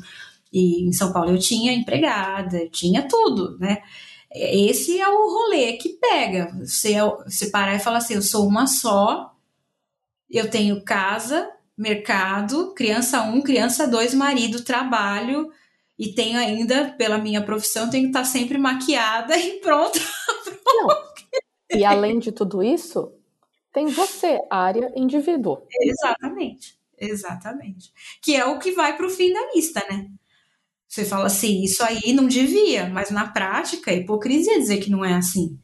E 0.51 0.83
em 0.87 0.91
São 0.91 1.11
Paulo 1.11 1.31
eu 1.31 1.39
tinha 1.39 1.73
empregada, 1.73 2.57
eu 2.57 2.69
tinha 2.69 3.07
tudo, 3.07 3.57
né? 3.59 3.79
Esse 4.34 4.99
é 4.99 5.07
o 5.07 5.29
rolê 5.29 5.73
que 5.73 5.89
pega. 5.89 6.51
Você, 6.59 6.95
você 7.25 7.49
parar 7.49 7.75
e 7.75 7.79
falar 7.79 7.97
assim: 7.97 8.15
eu 8.15 8.21
sou 8.21 8.47
uma 8.47 8.65
só, 8.65 9.36
eu 10.29 10.49
tenho 10.49 10.84
casa, 10.84 11.51
mercado, 11.77 12.73
criança 12.73 13.21
um, 13.21 13.41
criança 13.41 13.88
dois, 13.88 14.13
marido, 14.13 14.63
trabalho, 14.63 15.51
e 15.97 16.13
tenho 16.13 16.39
ainda, 16.39 16.91
pela 16.97 17.17
minha 17.17 17.43
profissão, 17.43 17.89
tenho 17.89 18.05
que 18.05 18.09
estar 18.09 18.25
sempre 18.25 18.57
maquiada 18.57 19.38
e 19.38 19.59
pronta. 19.59 19.99
E 21.71 21.86
além 21.86 22.19
de 22.19 22.31
tudo 22.31 22.63
isso, 22.63 23.13
tem 23.71 23.88
você, 23.88 24.39
área 24.49 24.91
indivíduo. 24.95 25.59
Exatamente, 25.79 26.77
exatamente. 26.97 27.91
Que 28.21 28.36
é 28.36 28.45
o 28.45 28.59
que 28.59 28.71
vai 28.71 28.95
para 28.95 29.07
o 29.07 29.09
fim 29.09 29.31
da 29.31 29.51
lista, 29.53 29.86
né? 29.89 30.07
Você 30.93 31.05
fala 31.05 31.25
assim, 31.25 31.63
isso 31.63 31.83
aí 31.83 32.13
não 32.13 32.27
devia, 32.27 32.87
mas 32.87 33.09
na 33.09 33.27
prática 33.27 33.89
é 33.89 33.97
hipocrisia 33.97 34.59
dizer 34.59 34.77
que 34.77 34.91
não 34.91 35.03
é 35.03 35.15
assim. 35.15 35.57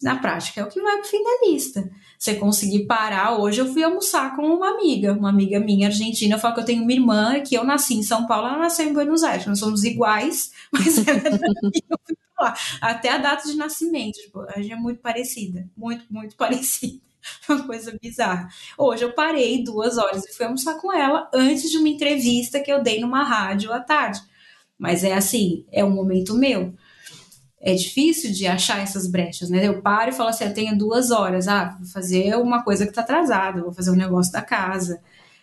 Na 0.00 0.16
prática 0.16 0.60
é 0.60 0.64
o 0.64 0.68
que 0.68 0.80
vai 0.80 0.98
pro 0.98 1.08
fim 1.08 1.24
da 1.24 1.48
lista. 1.48 1.90
Você 2.16 2.36
conseguir 2.36 2.86
parar, 2.86 3.36
hoje 3.36 3.60
eu 3.60 3.66
fui 3.66 3.82
almoçar 3.82 4.36
com 4.36 4.42
uma 4.42 4.70
amiga, 4.70 5.12
uma 5.12 5.28
amiga 5.28 5.58
minha 5.58 5.88
argentina, 5.88 6.38
falou 6.38 6.54
que 6.54 6.60
eu 6.60 6.64
tenho 6.64 6.84
uma 6.84 6.92
irmã 6.92 7.40
que 7.40 7.56
eu 7.56 7.64
nasci 7.64 7.94
em 7.94 8.02
São 8.04 8.28
Paulo, 8.28 8.46
ela 8.46 8.58
nasceu 8.58 8.88
em 8.88 8.92
Buenos 8.92 9.24
Aires, 9.24 9.44
nós 9.46 9.58
somos 9.58 9.82
iguais, 9.82 10.52
mas 10.70 10.98
ela 10.98 11.18
é 11.18 11.34
eu 11.34 11.98
fui 12.06 12.16
lá. 12.38 12.54
Até 12.80 13.08
a 13.08 13.18
data 13.18 13.50
de 13.50 13.56
nascimento, 13.56 14.20
tipo, 14.20 14.42
a 14.42 14.60
gente 14.60 14.72
é 14.72 14.76
muito 14.76 15.00
parecida, 15.00 15.68
muito, 15.76 16.04
muito 16.08 16.36
parecida. 16.38 17.02
Uma 17.48 17.66
coisa 17.66 17.92
bizarra. 18.00 18.46
Hoje 18.78 19.02
eu 19.02 19.12
parei 19.12 19.64
duas 19.64 19.98
horas 19.98 20.24
e 20.24 20.32
fui 20.32 20.46
almoçar 20.46 20.74
com 20.74 20.92
ela 20.92 21.28
antes 21.34 21.72
de 21.72 21.76
uma 21.76 21.88
entrevista 21.88 22.60
que 22.60 22.70
eu 22.70 22.80
dei 22.80 23.00
numa 23.00 23.24
rádio 23.24 23.72
à 23.72 23.80
tarde. 23.80 24.20
Mas 24.78 25.04
é 25.04 25.14
assim, 25.14 25.64
é 25.72 25.84
um 25.84 25.90
momento 25.90 26.34
meu. 26.34 26.74
É 27.60 27.74
difícil 27.74 28.32
de 28.32 28.46
achar 28.46 28.80
essas 28.80 29.10
brechas, 29.10 29.50
né? 29.50 29.66
Eu 29.66 29.80
paro 29.80 30.10
e 30.10 30.12
falo 30.12 30.28
assim, 30.28 30.44
eu 30.44 30.54
tenho 30.54 30.76
duas 30.76 31.10
horas, 31.10 31.48
ah, 31.48 31.76
vou 31.78 31.88
fazer 31.88 32.36
uma 32.36 32.62
coisa 32.62 32.86
que 32.86 32.92
tá 32.92 33.00
atrasada, 33.00 33.62
vou 33.62 33.72
fazer 33.72 33.90
um 33.90 33.96
negócio 33.96 34.32
da 34.32 34.42
casa, 34.42 35.00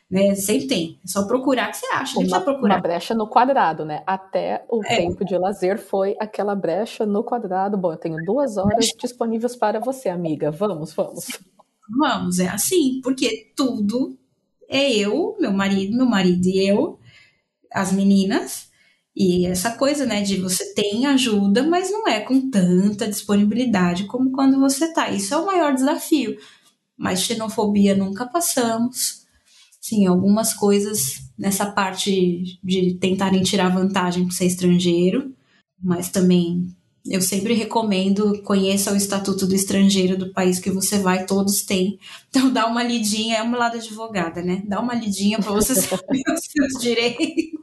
né? 0.10 0.36
Sempre 0.36 0.68
tem. 0.68 1.00
É 1.04 1.08
só 1.08 1.26
procurar 1.26 1.72
que 1.72 1.78
você 1.78 1.88
acha. 1.88 2.20
Uma, 2.20 2.42
procurar. 2.42 2.76
uma 2.76 2.82
brecha 2.82 3.16
no 3.16 3.28
quadrado, 3.28 3.84
né? 3.84 4.04
Até 4.06 4.64
o 4.70 4.82
é. 4.86 4.98
tempo 4.98 5.26
de 5.26 5.38
lazer 5.38 5.80
foi 5.80 6.16
aquela 6.20 6.56
brecha 6.56 7.06
no 7.06 7.24
quadrado. 7.24 7.78
Bom, 7.78 7.92
eu 7.92 7.98
tenho 7.98 8.18
duas 8.24 8.58
horas 8.58 8.86
disponíveis 9.02 9.56
para 9.56 9.80
você, 9.80 10.10
amiga. 10.10 10.52
Vamos, 10.52 10.94
vamos. 10.94 11.40
Vamos, 11.90 12.40
é 12.40 12.48
assim, 12.48 13.02
porque 13.04 13.52
tudo 13.56 14.18
é 14.70 14.92
eu, 14.92 15.36
meu 15.40 15.52
marido, 15.52 15.98
meu 15.98 16.06
marido 16.06 16.48
e 16.48 16.66
eu, 16.66 16.98
as 17.72 17.92
meninas, 17.92 18.72
e 19.16 19.46
essa 19.46 19.72
coisa, 19.72 20.06
né, 20.06 20.22
de 20.22 20.38
você 20.38 20.74
tem 20.74 21.06
ajuda, 21.06 21.64
mas 21.64 21.92
não 21.92 22.08
é 22.08 22.20
com 22.20 22.50
tanta 22.50 23.08
disponibilidade 23.08 24.06
como 24.06 24.32
quando 24.32 24.60
você 24.60 24.92
tá. 24.92 25.12
Isso 25.12 25.34
é 25.34 25.38
o 25.38 25.46
maior 25.46 25.74
desafio. 25.74 26.38
Mas 26.98 27.22
xenofobia 27.22 27.96
nunca 27.96 28.26
passamos. 28.26 29.24
Sim, 29.80 30.08
algumas 30.08 30.54
coisas 30.54 31.22
nessa 31.38 31.66
parte 31.72 32.60
de 32.64 32.96
tentarem 32.96 33.44
tirar 33.44 33.70
vantagem 33.70 34.26
por 34.26 34.34
ser 34.34 34.46
estrangeiro, 34.46 35.34
mas 35.82 36.10
também 36.10 36.74
eu 37.06 37.22
sempre 37.22 37.54
recomendo 37.54 38.42
conheça 38.44 38.94
o 38.94 38.96
Estatuto 38.96 39.46
do 39.46 39.54
Estrangeiro 39.54 40.18
do 40.18 40.32
país 40.32 40.58
que 40.58 40.72
você 40.72 41.00
vai, 41.00 41.26
todos 41.26 41.64
têm. 41.64 42.00
Então 42.30 42.52
dá 42.52 42.66
uma 42.66 42.82
lidinha, 42.82 43.38
é 43.38 43.44
uma 43.44 43.58
lado 43.58 43.78
advogada, 43.78 44.42
né? 44.42 44.64
Dá 44.66 44.80
uma 44.80 44.96
lidinha 44.96 45.38
para 45.40 45.52
você 45.52 45.76
saber 45.80 46.24
os 46.34 46.46
seus 46.46 46.82
direitos. 46.82 47.60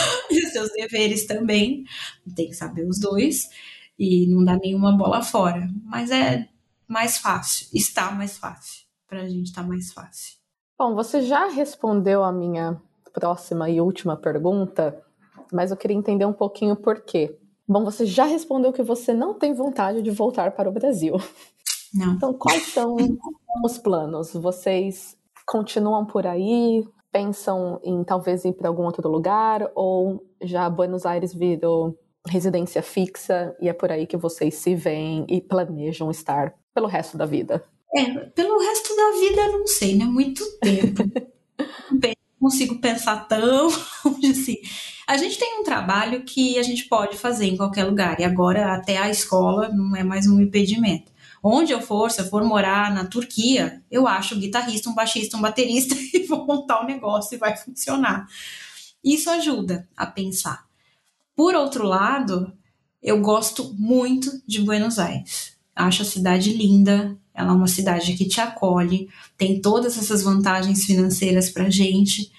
e 0.30 0.44
os 0.44 0.52
seus 0.52 0.70
deveres 0.72 1.26
também. 1.26 1.84
Tem 2.34 2.48
que 2.48 2.54
saber 2.54 2.86
os 2.86 2.98
dois 2.98 3.48
e 3.98 4.26
não 4.28 4.44
dá 4.44 4.56
nenhuma 4.56 4.96
bola 4.96 5.22
fora. 5.22 5.68
Mas 5.84 6.10
é 6.10 6.48
mais 6.86 7.18
fácil, 7.18 7.66
está 7.74 8.10
mais 8.10 8.38
fácil. 8.38 8.86
Para 9.06 9.22
a 9.22 9.28
gente 9.28 9.46
está 9.46 9.62
mais 9.62 9.92
fácil. 9.92 10.36
Bom, 10.78 10.94
você 10.94 11.22
já 11.22 11.48
respondeu 11.48 12.22
a 12.22 12.32
minha 12.32 12.80
próxima 13.12 13.68
e 13.68 13.80
última 13.80 14.16
pergunta, 14.16 15.02
mas 15.52 15.70
eu 15.70 15.76
queria 15.76 15.96
entender 15.96 16.24
um 16.24 16.32
pouquinho 16.32 16.76
por 16.76 17.00
quê. 17.00 17.36
Bom, 17.66 17.84
você 17.84 18.06
já 18.06 18.24
respondeu 18.24 18.72
que 18.72 18.82
você 18.82 19.12
não 19.12 19.34
tem 19.34 19.52
vontade 19.52 20.02
de 20.02 20.10
voltar 20.10 20.52
para 20.52 20.68
o 20.68 20.72
Brasil. 20.72 21.14
Não. 21.92 22.12
Então, 22.12 22.32
quais 22.32 22.66
são 22.68 22.96
os 23.64 23.78
planos? 23.78 24.32
Vocês 24.32 25.16
continuam 25.46 26.04
por 26.04 26.26
aí? 26.26 26.86
Pensam 27.12 27.80
em 27.82 28.04
talvez 28.04 28.44
ir 28.44 28.52
para 28.52 28.68
algum 28.68 28.84
outro 28.84 29.08
lugar? 29.08 29.70
Ou 29.74 30.24
já 30.42 30.68
Buenos 30.68 31.06
Aires 31.06 31.34
virou 31.34 31.98
residência 32.26 32.82
fixa 32.82 33.56
e 33.60 33.68
é 33.68 33.72
por 33.72 33.90
aí 33.90 34.06
que 34.06 34.16
vocês 34.16 34.54
se 34.54 34.74
veem 34.74 35.26
e 35.28 35.40
planejam 35.40 36.10
estar 36.10 36.54
pelo 36.74 36.86
resto 36.86 37.16
da 37.16 37.24
vida? 37.24 37.64
É, 37.94 38.04
pelo 38.04 38.58
resto 38.58 38.94
da 38.94 39.20
vida, 39.20 39.48
não 39.48 39.66
sei, 39.66 39.96
né? 39.96 40.04
Muito 40.04 40.44
tempo. 40.60 41.02
não 42.40 42.48
consigo 42.50 42.80
pensar 42.80 43.26
tão 43.26 43.68
assim. 44.30 44.56
A 45.06 45.16
gente 45.16 45.38
tem 45.38 45.58
um 45.58 45.64
trabalho 45.64 46.22
que 46.22 46.58
a 46.58 46.62
gente 46.62 46.84
pode 46.84 47.16
fazer 47.16 47.46
em 47.46 47.56
qualquer 47.56 47.84
lugar, 47.84 48.20
e 48.20 48.24
agora 48.24 48.74
até 48.74 48.98
a 48.98 49.08
escola 49.08 49.68
não 49.70 49.96
é 49.96 50.04
mais 50.04 50.26
um 50.26 50.40
impedimento. 50.40 51.10
Onde 51.42 51.72
eu 51.72 51.80
for, 51.80 52.10
se 52.10 52.20
eu 52.20 52.28
for 52.28 52.44
morar 52.44 52.92
na 52.92 53.04
Turquia, 53.04 53.82
eu 53.90 54.06
acho 54.06 54.34
um 54.34 54.40
guitarrista, 54.40 54.90
um 54.90 54.94
baixista, 54.94 55.36
um 55.36 55.40
baterista 55.40 55.94
e 56.14 56.26
vou 56.26 56.46
montar 56.46 56.80
o 56.80 56.84
um 56.84 56.86
negócio 56.86 57.34
e 57.34 57.38
vai 57.38 57.56
funcionar. 57.56 58.26
Isso 59.02 59.30
ajuda 59.30 59.88
a 59.96 60.06
pensar. 60.06 60.66
Por 61.34 61.54
outro 61.54 61.84
lado, 61.84 62.52
eu 63.02 63.20
gosto 63.20 63.74
muito 63.78 64.42
de 64.46 64.60
Buenos 64.60 64.98
Aires. 64.98 65.56
Acho 65.74 66.02
a 66.02 66.04
cidade 66.04 66.52
linda, 66.52 67.16
ela 67.32 67.52
é 67.52 67.54
uma 67.54 67.68
cidade 67.68 68.14
que 68.14 68.26
te 68.26 68.40
acolhe, 68.40 69.08
tem 69.36 69.60
todas 69.60 69.96
essas 69.96 70.22
vantagens 70.22 70.84
financeiras 70.84 71.48
para 71.48 71.70
gente. 71.70 72.32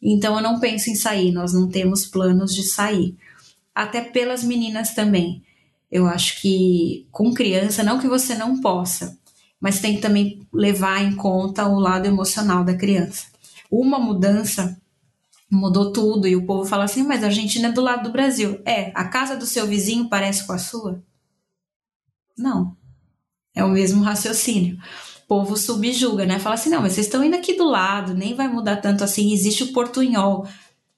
Então 0.00 0.36
eu 0.36 0.42
não 0.42 0.58
penso 0.58 0.88
em 0.88 0.94
sair, 0.94 1.30
nós 1.32 1.52
não 1.52 1.68
temos 1.68 2.06
planos 2.06 2.54
de 2.54 2.62
sair. 2.62 3.14
Até 3.74 4.00
pelas 4.00 4.42
meninas 4.42 4.94
também. 4.94 5.44
Eu 5.90 6.06
acho 6.06 6.40
que 6.40 7.06
com 7.10 7.32
criança, 7.32 7.82
não 7.82 7.98
que 7.98 8.08
você 8.08 8.34
não 8.34 8.60
possa, 8.60 9.18
mas 9.60 9.80
tem 9.80 9.96
que 9.96 10.02
também 10.02 10.46
levar 10.52 11.02
em 11.02 11.14
conta 11.14 11.66
o 11.66 11.78
lado 11.78 12.06
emocional 12.06 12.64
da 12.64 12.76
criança. 12.76 13.26
Uma 13.70 13.98
mudança 13.98 14.80
mudou 15.50 15.92
tudo 15.92 16.26
e 16.26 16.36
o 16.36 16.44
povo 16.44 16.68
fala 16.68 16.84
assim: 16.84 17.02
mas 17.02 17.22
a 17.22 17.26
Argentina 17.26 17.68
é 17.68 17.72
do 17.72 17.80
lado 17.80 18.04
do 18.04 18.12
Brasil. 18.12 18.60
É, 18.64 18.90
a 18.94 19.04
casa 19.04 19.36
do 19.36 19.46
seu 19.46 19.66
vizinho 19.66 20.08
parece 20.08 20.46
com 20.46 20.52
a 20.52 20.58
sua? 20.58 21.02
Não. 22.36 22.76
É 23.54 23.64
o 23.64 23.70
mesmo 23.70 24.02
raciocínio. 24.02 24.76
O 25.24 25.26
povo 25.26 25.56
subjuga, 25.56 26.26
né? 26.26 26.38
Fala 26.38 26.54
assim: 26.54 26.70
não, 26.70 26.82
mas 26.82 26.92
vocês 26.92 27.06
estão 27.06 27.24
indo 27.24 27.36
aqui 27.36 27.54
do 27.54 27.64
lado, 27.64 28.14
nem 28.14 28.34
vai 28.34 28.48
mudar 28.48 28.76
tanto 28.76 29.04
assim. 29.04 29.32
Existe 29.32 29.64
o 29.64 29.72
portunhol. 29.72 30.46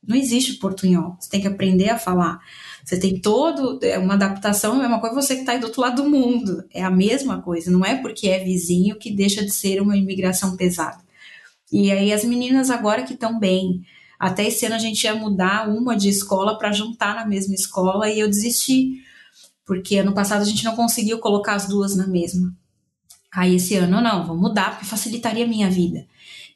Não 0.07 0.17
existe 0.17 0.53
o 0.53 0.59
portunhol. 0.59 1.17
Você 1.19 1.31
tem 1.31 1.41
que 1.41 1.47
aprender 1.47 1.91
a 1.91 1.99
falar. 1.99 2.41
Você 2.85 2.99
tem 2.99 3.21
todo. 3.21 3.79
É 3.83 3.99
uma 3.99 4.15
adaptação, 4.15 4.75
é 4.75 4.77
a 4.77 4.81
mesma 4.81 5.01
coisa 5.01 5.15
você 5.15 5.35
que 5.35 5.41
está 5.41 5.57
do 5.57 5.67
outro 5.67 5.81
lado 5.81 6.03
do 6.03 6.09
mundo. 6.09 6.65
É 6.73 6.83
a 6.83 6.91
mesma 6.91 7.43
coisa. 7.43 7.71
Não 7.71 7.85
é 7.85 7.97
porque 7.97 8.29
é 8.29 8.43
vizinho 8.43 8.99
que 8.99 9.11
deixa 9.11 9.45
de 9.45 9.51
ser 9.51 9.81
uma 9.81 9.97
imigração 9.97 10.57
pesada. 10.57 10.99
E 11.71 11.93
aí 11.93 12.13
as 12.13 12.25
meninas 12.25 12.71
agora 12.71 13.03
que 13.03 13.15
estão 13.15 13.39
bem. 13.39 13.83
Até 14.19 14.49
esse 14.49 14.67
ano 14.67 14.75
a 14.75 14.79
gente 14.79 15.05
ia 15.05 15.15
mudar 15.15 15.69
uma 15.69 15.97
de 15.97 16.09
escola 16.09 16.59
para 16.59 16.73
juntar 16.73 17.15
na 17.15 17.27
mesma 17.27 17.55
escola 17.55 18.11
e 18.11 18.19
eu 18.19 18.29
desisti 18.29 19.03
porque 19.69 19.99
ano 19.99 20.15
passado 20.15 20.41
a 20.41 20.47
gente 20.47 20.65
não 20.65 20.75
conseguiu 20.75 21.19
colocar 21.19 21.55
as 21.55 21.69
duas 21.69 21.95
na 21.95 22.07
mesma. 22.07 22.57
Aí 23.31 23.57
esse 23.57 23.77
ano 23.77 24.01
não, 24.01 24.27
vou 24.27 24.35
mudar 24.35 24.71
porque 24.71 24.87
facilitaria 24.87 25.45
a 25.45 25.49
minha 25.49 25.69
vida. 25.69 26.07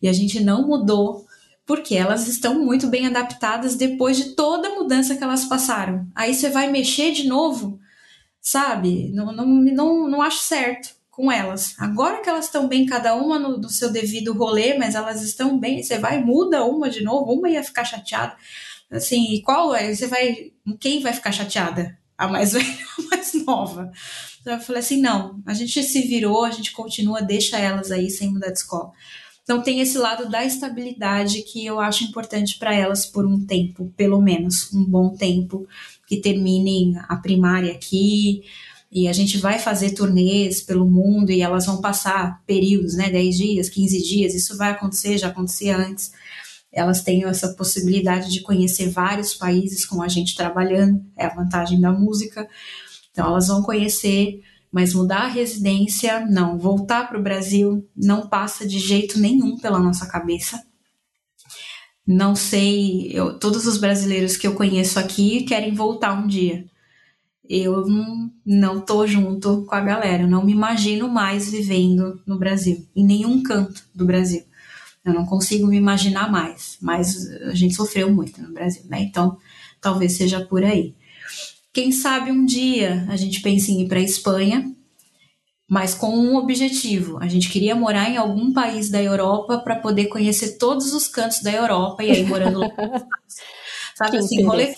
E 0.00 0.08
a 0.08 0.12
gente 0.14 0.40
não 0.40 0.66
mudou 0.66 1.26
porque 1.72 1.94
elas 1.94 2.28
estão 2.28 2.62
muito 2.62 2.86
bem 2.86 3.06
adaptadas 3.06 3.76
depois 3.76 4.14
de 4.18 4.34
toda 4.34 4.68
a 4.68 4.74
mudança 4.74 5.16
que 5.16 5.24
elas 5.24 5.46
passaram. 5.46 6.06
Aí 6.14 6.34
você 6.34 6.50
vai 6.50 6.70
mexer 6.70 7.12
de 7.12 7.26
novo, 7.26 7.80
sabe? 8.42 9.10
Não, 9.14 9.32
não, 9.32 9.46
não, 9.46 10.06
não 10.06 10.20
acho 10.20 10.40
certo 10.40 10.90
com 11.10 11.32
elas. 11.32 11.74
Agora 11.78 12.20
que 12.20 12.28
elas 12.28 12.44
estão 12.44 12.68
bem, 12.68 12.84
cada 12.84 13.14
uma 13.14 13.38
no, 13.38 13.56
no 13.56 13.70
seu 13.70 13.90
devido 13.90 14.34
rolê, 14.34 14.76
mas 14.76 14.94
elas 14.94 15.22
estão 15.22 15.58
bem, 15.58 15.82
você 15.82 15.96
vai 15.98 16.22
muda 16.22 16.62
uma 16.62 16.90
de 16.90 17.02
novo, 17.02 17.32
uma 17.32 17.48
ia 17.48 17.64
ficar 17.64 17.86
chateada. 17.86 18.36
Assim, 18.90 19.32
e 19.32 19.40
qual 19.40 19.74
é? 19.74 19.94
Você 19.94 20.06
vai. 20.06 20.52
Quem 20.78 21.00
vai 21.00 21.14
ficar 21.14 21.32
chateada? 21.32 21.98
a 22.18 22.28
mais 22.28 22.52
velha 22.54 22.66
ou 22.98 23.04
a 23.04 23.08
mais 23.08 23.32
nova. 23.46 23.90
Então 24.40 24.52
eu 24.52 24.60
falei 24.60 24.80
assim: 24.80 25.00
não, 25.00 25.42
a 25.46 25.54
gente 25.54 25.82
se 25.82 26.02
virou, 26.02 26.44
a 26.44 26.50
gente 26.50 26.70
continua, 26.72 27.22
deixa 27.22 27.58
elas 27.58 27.90
aí 27.90 28.10
sem 28.10 28.30
mudar 28.30 28.48
de 28.50 28.58
escola. 28.58 28.92
Então 29.42 29.62
tem 29.62 29.80
esse 29.80 29.98
lado 29.98 30.30
da 30.30 30.44
estabilidade 30.44 31.42
que 31.42 31.64
eu 31.66 31.80
acho 31.80 32.04
importante 32.04 32.58
para 32.58 32.74
elas 32.74 33.04
por 33.06 33.26
um 33.26 33.44
tempo, 33.44 33.92
pelo 33.96 34.20
menos, 34.20 34.72
um 34.72 34.84
bom 34.84 35.10
tempo, 35.16 35.66
que 36.06 36.20
terminem 36.20 36.94
a 37.08 37.16
primária 37.16 37.72
aqui. 37.72 38.42
E 38.90 39.08
a 39.08 39.12
gente 39.12 39.38
vai 39.38 39.58
fazer 39.58 39.90
turnês 39.90 40.60
pelo 40.60 40.86
mundo 40.86 41.30
e 41.30 41.40
elas 41.40 41.66
vão 41.66 41.80
passar 41.80 42.42
períodos, 42.46 42.94
né? 42.94 43.10
10 43.10 43.36
dias, 43.36 43.68
15 43.68 44.02
dias, 44.02 44.34
isso 44.34 44.56
vai 44.56 44.70
acontecer, 44.70 45.18
já 45.18 45.28
acontecia 45.28 45.76
antes 45.76 46.12
elas 46.72 47.02
têm 47.02 47.24
essa 47.24 47.52
possibilidade 47.52 48.30
de 48.30 48.40
conhecer 48.40 48.88
vários 48.88 49.34
países 49.34 49.84
com 49.84 50.02
a 50.02 50.08
gente 50.08 50.34
trabalhando, 50.34 51.04
é 51.16 51.26
a 51.26 51.34
vantagem 51.34 51.78
da 51.78 51.92
música. 51.92 52.48
Então 53.10 53.26
elas 53.26 53.48
vão 53.48 53.62
conhecer, 53.62 54.40
mas 54.72 54.94
mudar 54.94 55.24
a 55.24 55.28
residência, 55.28 56.24
não. 56.26 56.58
Voltar 56.58 57.06
para 57.06 57.18
o 57.18 57.22
Brasil 57.22 57.86
não 57.94 58.26
passa 58.26 58.66
de 58.66 58.78
jeito 58.78 59.20
nenhum 59.20 59.58
pela 59.58 59.78
nossa 59.78 60.06
cabeça. 60.06 60.64
Não 62.06 62.34
sei, 62.34 63.10
eu, 63.12 63.38
todos 63.38 63.66
os 63.66 63.76
brasileiros 63.76 64.36
que 64.36 64.46
eu 64.46 64.54
conheço 64.54 64.98
aqui 64.98 65.44
querem 65.44 65.74
voltar 65.74 66.14
um 66.14 66.26
dia. 66.26 66.64
Eu 67.48 67.86
não, 68.46 68.80
tô 68.80 69.06
junto 69.06 69.64
com 69.66 69.74
a 69.74 69.80
galera, 69.80 70.22
eu 70.22 70.28
não 70.28 70.44
me 70.44 70.52
imagino 70.52 71.08
mais 71.08 71.50
vivendo 71.50 72.20
no 72.26 72.38
Brasil, 72.38 72.86
em 72.96 73.04
nenhum 73.04 73.42
canto 73.42 73.84
do 73.94 74.06
Brasil. 74.06 74.42
Eu 75.04 75.12
não 75.12 75.26
consigo 75.26 75.66
me 75.66 75.76
imaginar 75.76 76.30
mais, 76.30 76.78
mas 76.80 77.28
a 77.42 77.54
gente 77.54 77.74
sofreu 77.74 78.10
muito 78.10 78.40
no 78.40 78.52
Brasil, 78.52 78.82
né? 78.86 79.02
Então, 79.02 79.36
talvez 79.80 80.16
seja 80.16 80.40
por 80.40 80.64
aí. 80.64 80.94
Quem 81.72 81.90
sabe 81.90 82.30
um 82.30 82.44
dia 82.44 83.06
a 83.08 83.16
gente 83.16 83.40
pense 83.40 83.72
em 83.72 83.82
ir 83.82 83.88
para 83.88 83.98
a 83.98 84.02
Espanha, 84.02 84.70
mas 85.68 85.94
com 85.94 86.10
um 86.10 86.36
objetivo. 86.36 87.18
A 87.18 87.28
gente 87.28 87.48
queria 87.48 87.74
morar 87.74 88.10
em 88.10 88.18
algum 88.18 88.52
país 88.52 88.90
da 88.90 89.02
Europa 89.02 89.58
para 89.58 89.76
poder 89.76 90.08
conhecer 90.08 90.58
todos 90.58 90.92
os 90.92 91.08
cantos 91.08 91.40
da 91.40 91.50
Europa 91.50 92.04
e 92.04 92.10
aí 92.10 92.24
morando 92.24 92.60
lá. 92.60 92.68
Sabe 93.96 94.10
que 94.10 94.16
assim, 94.18 94.42
rolê. 94.44 94.74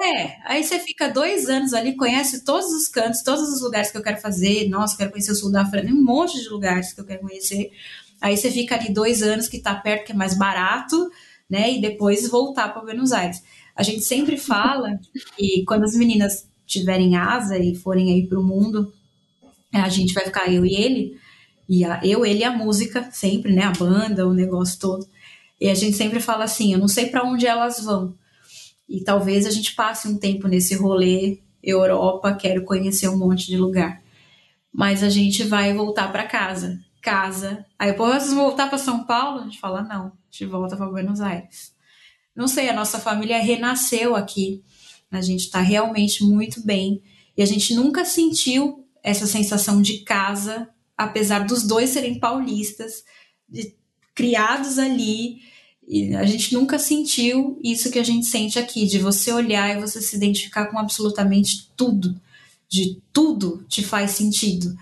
É, 0.00 0.36
aí 0.46 0.64
você 0.64 0.78
fica 0.78 1.08
dois 1.08 1.50
anos 1.50 1.74
ali, 1.74 1.94
conhece 1.96 2.46
todos 2.46 2.72
os 2.72 2.88
cantos, 2.88 3.22
todos 3.22 3.46
os 3.52 3.60
lugares 3.60 3.90
que 3.90 3.98
eu 3.98 4.02
quero 4.02 4.22
fazer. 4.22 4.70
Nossa, 4.70 4.96
quero 4.96 5.10
conhecer 5.10 5.32
o 5.32 5.34
sul 5.34 5.52
da 5.52 5.66
França, 5.66 5.88
um 5.88 6.02
monte 6.02 6.40
de 6.40 6.48
lugares 6.48 6.94
que 6.94 7.00
eu 7.02 7.04
quero 7.04 7.20
conhecer. 7.20 7.70
Aí 8.22 8.36
você 8.36 8.50
fica 8.50 8.74
ali 8.76 8.90
dois 8.90 9.22
anos 9.22 9.48
que 9.48 9.58
está 9.58 9.74
perto, 9.74 10.06
que 10.06 10.12
é 10.12 10.14
mais 10.14 10.34
barato, 10.34 11.10
né? 11.50 11.72
E 11.72 11.80
depois 11.80 12.26
voltar 12.26 12.72
para 12.72 12.80
Buenos 12.80 13.12
Aires. 13.12 13.42
A 13.76 13.82
gente 13.82 14.02
sempre 14.02 14.36
fala 14.36 14.98
que 15.36 15.64
quando 15.64 15.84
as 15.84 15.94
meninas 15.94 16.48
tiverem 16.66 17.16
asa 17.16 17.58
e 17.58 17.74
forem 17.74 18.12
aí 18.12 18.26
para 18.26 18.38
o 18.38 18.44
mundo, 18.44 18.92
a 19.72 19.88
gente 19.88 20.12
vai 20.12 20.24
ficar 20.24 20.52
eu 20.52 20.64
e 20.64 20.74
ele, 20.74 21.16
e 21.68 21.84
a, 21.84 22.00
eu, 22.04 22.24
ele 22.24 22.40
e 22.40 22.44
a 22.44 22.50
música, 22.50 23.08
sempre, 23.10 23.52
né? 23.52 23.62
A 23.62 23.72
banda, 23.72 24.26
o 24.26 24.34
negócio 24.34 24.78
todo. 24.78 25.06
E 25.60 25.68
a 25.68 25.74
gente 25.74 25.96
sempre 25.96 26.20
fala 26.20 26.44
assim: 26.44 26.72
eu 26.72 26.78
não 26.78 26.88
sei 26.88 27.06
para 27.06 27.24
onde 27.24 27.46
elas 27.46 27.82
vão. 27.82 28.14
E 28.88 29.00
talvez 29.00 29.46
a 29.46 29.50
gente 29.50 29.74
passe 29.74 30.08
um 30.08 30.18
tempo 30.18 30.48
nesse 30.48 30.74
rolê 30.74 31.38
Europa, 31.62 32.34
quero 32.34 32.64
conhecer 32.64 33.08
um 33.08 33.16
monte 33.16 33.46
de 33.46 33.56
lugar. 33.56 34.02
Mas 34.72 35.02
a 35.02 35.08
gente 35.08 35.44
vai 35.44 35.72
voltar 35.72 36.10
para 36.12 36.26
casa 36.26 36.78
casa. 37.02 37.66
Aí 37.78 37.90
eu 37.90 37.96
posso 37.96 38.34
voltar 38.34 38.68
para 38.68 38.78
São 38.78 39.04
Paulo? 39.04 39.40
A 39.40 39.44
gente 39.44 39.58
fala, 39.58 39.82
não, 39.82 40.06
a 40.06 40.12
gente 40.30 40.46
volta 40.46 40.76
para 40.76 40.86
Buenos 40.86 41.20
Aires. 41.20 41.71
Não 42.34 42.48
sei, 42.48 42.68
a 42.68 42.74
nossa 42.74 42.98
família 42.98 43.40
renasceu 43.40 44.16
aqui. 44.16 44.62
A 45.10 45.20
gente 45.20 45.40
está 45.42 45.60
realmente 45.60 46.24
muito 46.24 46.64
bem. 46.64 47.02
E 47.36 47.42
a 47.42 47.46
gente 47.46 47.74
nunca 47.74 48.04
sentiu 48.04 48.86
essa 49.02 49.26
sensação 49.26 49.82
de 49.82 49.98
casa, 49.98 50.68
apesar 50.96 51.40
dos 51.40 51.62
dois 51.64 51.90
serem 51.90 52.18
paulistas, 52.18 53.04
de, 53.48 53.74
criados 54.14 54.78
ali. 54.78 55.40
E 55.86 56.14
a 56.14 56.24
gente 56.24 56.54
nunca 56.54 56.78
sentiu 56.78 57.58
isso 57.62 57.90
que 57.90 57.98
a 57.98 58.04
gente 58.04 58.26
sente 58.26 58.58
aqui, 58.58 58.86
de 58.86 58.98
você 58.98 59.32
olhar 59.32 59.76
e 59.76 59.80
você 59.80 60.00
se 60.00 60.16
identificar 60.16 60.66
com 60.66 60.78
absolutamente 60.78 61.70
tudo. 61.76 62.18
De 62.68 63.02
tudo 63.12 63.64
te 63.68 63.82
faz 63.82 64.12
sentido. 64.12 64.74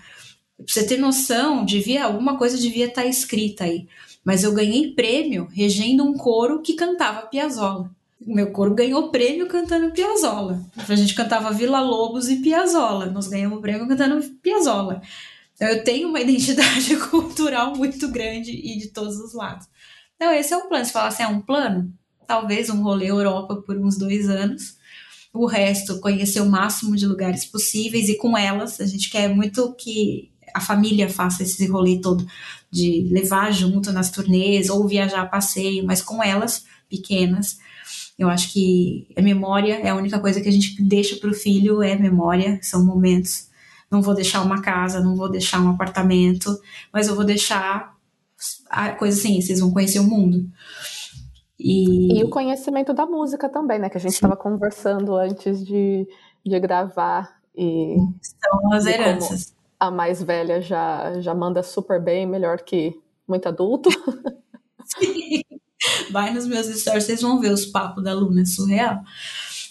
Pra 0.55 0.65
você 0.67 0.85
ter 0.85 0.97
noção, 0.97 1.65
devia 1.65 2.05
alguma 2.05 2.37
coisa 2.37 2.57
devia 2.57 2.85
estar 2.85 3.01
tá 3.01 3.07
escrita 3.07 3.65
aí. 3.65 3.87
Mas 4.23 4.43
eu 4.43 4.53
ganhei 4.53 4.93
prêmio 4.93 5.47
regendo 5.51 6.03
um 6.03 6.13
coro 6.13 6.61
que 6.61 6.73
cantava 6.73 7.27
Piazzolla. 7.27 7.89
O 8.25 8.35
meu 8.35 8.51
coro 8.51 8.75
ganhou 8.75 9.09
prêmio 9.09 9.47
cantando 9.47 9.91
Piazzolla. 9.91 10.61
A 10.77 10.95
gente 10.95 11.15
cantava 11.15 11.51
Vila 11.51 11.81
Lobos 11.81 12.29
e 12.29 12.37
Piazzolla. 12.37 13.07
Nós 13.07 13.27
ganhamos 13.27 13.59
prêmio 13.61 13.87
cantando 13.87 14.23
Piazzolla. 14.43 15.01
Então 15.55 15.67
eu 15.67 15.83
tenho 15.83 16.09
uma 16.09 16.19
identidade 16.21 16.95
cultural 17.09 17.75
muito 17.75 18.07
grande 18.09 18.51
e 18.51 18.77
de 18.77 18.89
todos 18.89 19.19
os 19.19 19.33
lados. 19.33 19.67
Então 20.15 20.31
esse 20.31 20.53
é 20.53 20.57
o 20.57 20.67
plano. 20.67 20.85
Se 20.85 20.91
falar 20.91 21.07
assim, 21.07 21.23
é 21.23 21.27
um 21.27 21.41
plano? 21.41 21.91
Talvez 22.27 22.69
um 22.69 22.83
rolê 22.83 23.09
Europa 23.09 23.55
por 23.55 23.75
uns 23.75 23.97
dois 23.97 24.29
anos. 24.29 24.77
O 25.33 25.47
resto, 25.47 25.99
conhecer 25.99 26.41
o 26.41 26.49
máximo 26.49 26.95
de 26.95 27.07
lugares 27.07 27.45
possíveis 27.45 28.07
e 28.07 28.17
com 28.17 28.37
elas. 28.37 28.79
A 28.79 28.85
gente 28.85 29.09
quer 29.09 29.29
muito 29.33 29.73
que 29.73 30.30
a 30.53 30.59
família 30.59 31.09
faça 31.09 31.43
esse 31.43 31.65
rolê 31.67 31.99
todo 31.99 32.25
de 32.69 33.07
levar 33.11 33.51
junto 33.51 33.91
nas 33.91 34.09
turnês 34.09 34.69
ou 34.69 34.87
viajar 34.87 35.21
a 35.21 35.25
passeio, 35.25 35.85
mas 35.85 36.01
com 36.01 36.23
elas 36.23 36.65
pequenas. 36.89 37.59
Eu 38.17 38.29
acho 38.29 38.51
que 38.53 39.07
a 39.17 39.21
memória 39.21 39.75
é 39.75 39.89
a 39.89 39.95
única 39.95 40.19
coisa 40.19 40.39
que 40.39 40.47
a 40.47 40.51
gente 40.51 40.81
deixa 40.81 41.15
para 41.17 41.29
o 41.29 41.33
filho 41.33 41.81
é 41.81 41.95
memória, 41.95 42.59
são 42.61 42.85
momentos. 42.85 43.49
Não 43.89 44.01
vou 44.01 44.13
deixar 44.13 44.41
uma 44.41 44.61
casa, 44.61 45.01
não 45.01 45.15
vou 45.15 45.29
deixar 45.29 45.59
um 45.59 45.69
apartamento, 45.69 46.57
mas 46.93 47.07
eu 47.07 47.15
vou 47.15 47.25
deixar 47.25 47.95
a 48.69 48.89
coisa 48.91 49.19
assim, 49.19 49.41
vocês 49.41 49.59
vão 49.59 49.71
conhecer 49.71 49.99
o 49.99 50.03
mundo. 50.03 50.49
E... 51.59 52.19
e 52.19 52.23
o 52.23 52.29
conhecimento 52.29 52.93
da 52.93 53.05
música 53.05 53.47
também, 53.49 53.79
né? 53.79 53.89
Que 53.89 53.97
a 53.97 53.99
gente 53.99 54.13
estava 54.13 54.35
conversando 54.35 55.15
antes 55.15 55.63
de, 55.63 56.07
de 56.43 56.59
gravar. 56.59 57.39
E 57.55 57.97
São 58.21 58.73
as 58.73 58.85
heranças. 58.85 59.53
A 59.81 59.89
mais 59.89 60.21
velha 60.21 60.61
já, 60.61 61.19
já 61.21 61.33
manda 61.33 61.63
super 61.63 61.99
bem, 61.99 62.27
melhor 62.27 62.59
que 62.61 62.93
muito 63.27 63.47
adulto. 63.47 63.89
Sim. 64.85 65.41
Vai 66.11 66.31
nos 66.31 66.45
meus 66.45 66.67
stories, 66.67 67.05
vocês 67.05 67.21
vão 67.23 67.39
ver 67.39 67.51
os 67.51 67.65
papos 67.65 68.03
da 68.03 68.13
Luna, 68.13 68.43
é 68.43 68.45
surreal. 68.45 69.01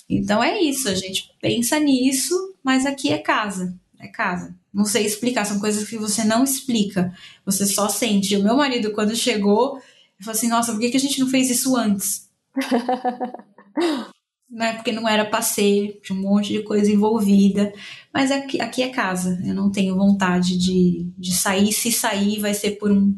Então 0.08 0.42
é 0.42 0.61
isso, 0.61 0.88
a 0.88 0.94
gente 0.96 1.32
pensa 1.40 1.78
nisso, 1.78 2.34
mas 2.64 2.84
aqui 2.84 3.12
é 3.12 3.18
casa, 3.18 3.72
é 4.00 4.08
casa. 4.08 4.52
Não 4.74 4.84
sei 4.84 5.06
explicar, 5.06 5.44
são 5.44 5.61
coisas 5.61 5.88
que 5.88 5.96
você 5.96 6.24
não 6.24 6.42
explica, 6.42 7.14
você 7.46 7.64
só 7.64 7.88
sente. 7.88 8.36
O 8.36 8.42
meu 8.42 8.56
marido, 8.56 8.92
quando 8.92 9.14
chegou, 9.14 9.80
falei 10.20 10.36
assim, 10.36 10.48
nossa, 10.48 10.72
por 10.72 10.80
que, 10.80 10.90
que 10.90 10.96
a 10.96 11.00
gente 11.00 11.20
não 11.20 11.28
fez 11.28 11.48
isso 11.48 11.76
antes? 11.76 12.28
não 14.51 14.66
é 14.66 14.72
porque 14.72 14.90
não 14.90 15.09
era 15.09 15.24
passeio, 15.24 16.01
tinha 16.01 16.18
um 16.18 16.22
monte 16.22 16.53
de 16.53 16.62
coisa 16.62 16.90
envolvida, 16.90 17.72
mas 18.12 18.32
aqui, 18.32 18.61
aqui 18.61 18.82
é 18.82 18.88
casa, 18.88 19.40
eu 19.46 19.55
não 19.55 19.70
tenho 19.70 19.94
vontade 19.94 20.59
de, 20.59 21.12
de 21.16 21.32
sair, 21.32 21.72
se 21.72 21.92
sair 21.92 22.40
vai 22.40 22.53
ser 22.53 22.72
por 22.72 22.90
um 22.90 23.14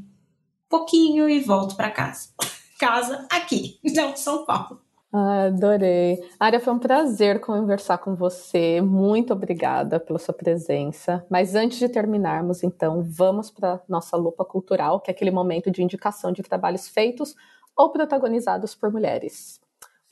pouquinho 0.69 1.29
e 1.29 1.41
volto 1.41 1.75
para 1.75 1.91
casa. 1.91 2.29
Casa 2.79 3.29
aqui, 3.31 3.79
não 3.95 4.17
São 4.17 4.45
Paulo. 4.45 4.81
Ah, 5.13 5.45
adorei. 5.45 6.19
Área, 6.41 6.59
foi 6.59 6.73
um 6.73 6.81
prazer 6.81 7.39
conversar 7.39 7.99
com 7.99 8.17
você. 8.17 8.81
Muito 8.81 9.33
obrigada 9.33 10.01
pela 10.01 10.19
sua 10.19 10.35
presença. 10.35 11.25
Mas 11.31 11.55
antes 11.55 11.79
de 11.79 11.89
terminarmos, 11.89 12.65
então, 12.65 13.03
vamos 13.03 13.51
para 13.51 13.81
nossa 13.89 14.17
lupa 14.17 14.45
cultural, 14.45 15.01
que 15.01 15.11
é 15.11 15.15
aquele 15.15 15.31
momento 15.31 15.71
de 15.71 15.83
indicação 15.83 16.33
de 16.33 16.43
trabalhos 16.43 16.89
feitos 16.89 17.37
ou 17.77 17.93
protagonizados 17.93 18.75
por 18.75 18.91
mulheres. 18.91 19.61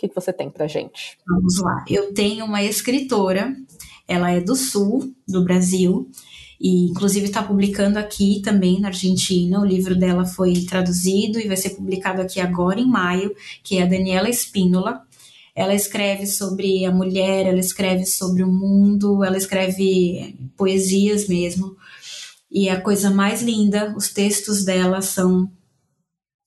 Que, 0.00 0.08
que 0.08 0.14
você 0.14 0.32
tem 0.32 0.48
para 0.48 0.66
gente? 0.66 1.18
Vamos 1.28 1.60
lá. 1.60 1.84
Eu 1.86 2.14
tenho 2.14 2.46
uma 2.46 2.62
escritora, 2.62 3.54
ela 4.08 4.30
é 4.30 4.40
do 4.40 4.56
sul 4.56 5.12
do 5.28 5.44
Brasil, 5.44 6.10
e 6.58 6.86
inclusive 6.86 7.26
está 7.26 7.42
publicando 7.42 7.98
aqui 7.98 8.40
também 8.42 8.80
na 8.80 8.88
Argentina. 8.88 9.60
O 9.60 9.64
livro 9.64 9.94
dela 9.94 10.24
foi 10.24 10.54
traduzido 10.64 11.38
e 11.38 11.46
vai 11.46 11.56
ser 11.58 11.76
publicado 11.76 12.22
aqui 12.22 12.40
agora 12.40 12.80
em 12.80 12.88
maio, 12.88 13.34
que 13.62 13.76
é 13.76 13.82
a 13.82 13.86
Daniela 13.86 14.30
Espínola. 14.30 15.02
Ela 15.54 15.74
escreve 15.74 16.26
sobre 16.26 16.86
a 16.86 16.90
mulher, 16.90 17.44
ela 17.44 17.60
escreve 17.60 18.06
sobre 18.06 18.42
o 18.42 18.50
mundo, 18.50 19.22
ela 19.22 19.36
escreve 19.36 20.34
poesias 20.56 21.28
mesmo. 21.28 21.76
E 22.50 22.70
a 22.70 22.80
coisa 22.80 23.10
mais 23.10 23.42
linda, 23.42 23.94
os 23.94 24.08
textos 24.08 24.64
dela 24.64 25.02
são 25.02 25.50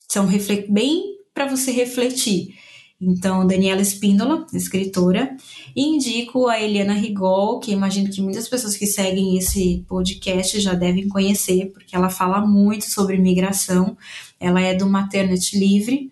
são 0.10 0.28
bem 0.70 1.18
para 1.36 1.48
você 1.48 1.72
refletir. 1.72 2.56
Então, 3.02 3.46
Daniela 3.46 3.82
Espíndola, 3.82 4.46
escritora, 4.54 5.36
e 5.76 5.82
indico 5.82 6.48
a 6.48 6.60
Eliana 6.62 6.94
Rigol, 6.94 7.60
que 7.60 7.72
imagino 7.72 8.10
que 8.10 8.22
muitas 8.22 8.48
pessoas 8.48 8.78
que 8.78 8.88
seguem 8.88 9.38
esse 9.38 9.84
podcast 9.88 10.60
já 10.60 10.74
devem 10.74 11.10
conhecer, 11.10 11.72
porque 11.74 11.96
ela 11.96 12.10
fala 12.10 12.46
muito 12.46 12.90
sobre 12.90 13.18
migração. 13.18 13.98
Ela 14.40 14.62
é 14.62 14.74
do 14.74 14.88
Maternity 14.88 15.60
Livre 15.60 16.12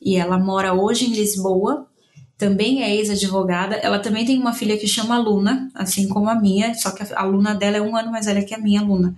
e 0.00 0.16
ela 0.16 0.38
mora 0.38 0.74
hoje 0.74 1.06
em 1.06 1.14
Lisboa. 1.14 1.86
Também 2.36 2.82
é 2.82 2.94
ex-advogada. 2.94 3.76
Ela 3.76 3.98
também 3.98 4.24
tem 4.24 4.38
uma 4.38 4.52
filha 4.52 4.76
que 4.76 4.88
chama 4.88 5.18
Luna, 5.18 5.70
assim 5.74 6.08
como 6.08 6.28
a 6.28 6.34
minha, 6.34 6.74
só 6.74 6.90
que 6.90 7.02
a 7.02 7.20
aluna 7.20 7.54
dela 7.54 7.76
é 7.76 7.80
um 7.80 7.96
ano 7.96 8.10
mais 8.10 8.26
velha 8.26 8.44
que 8.44 8.54
a 8.54 8.58
minha 8.58 8.80
aluna 8.80 9.16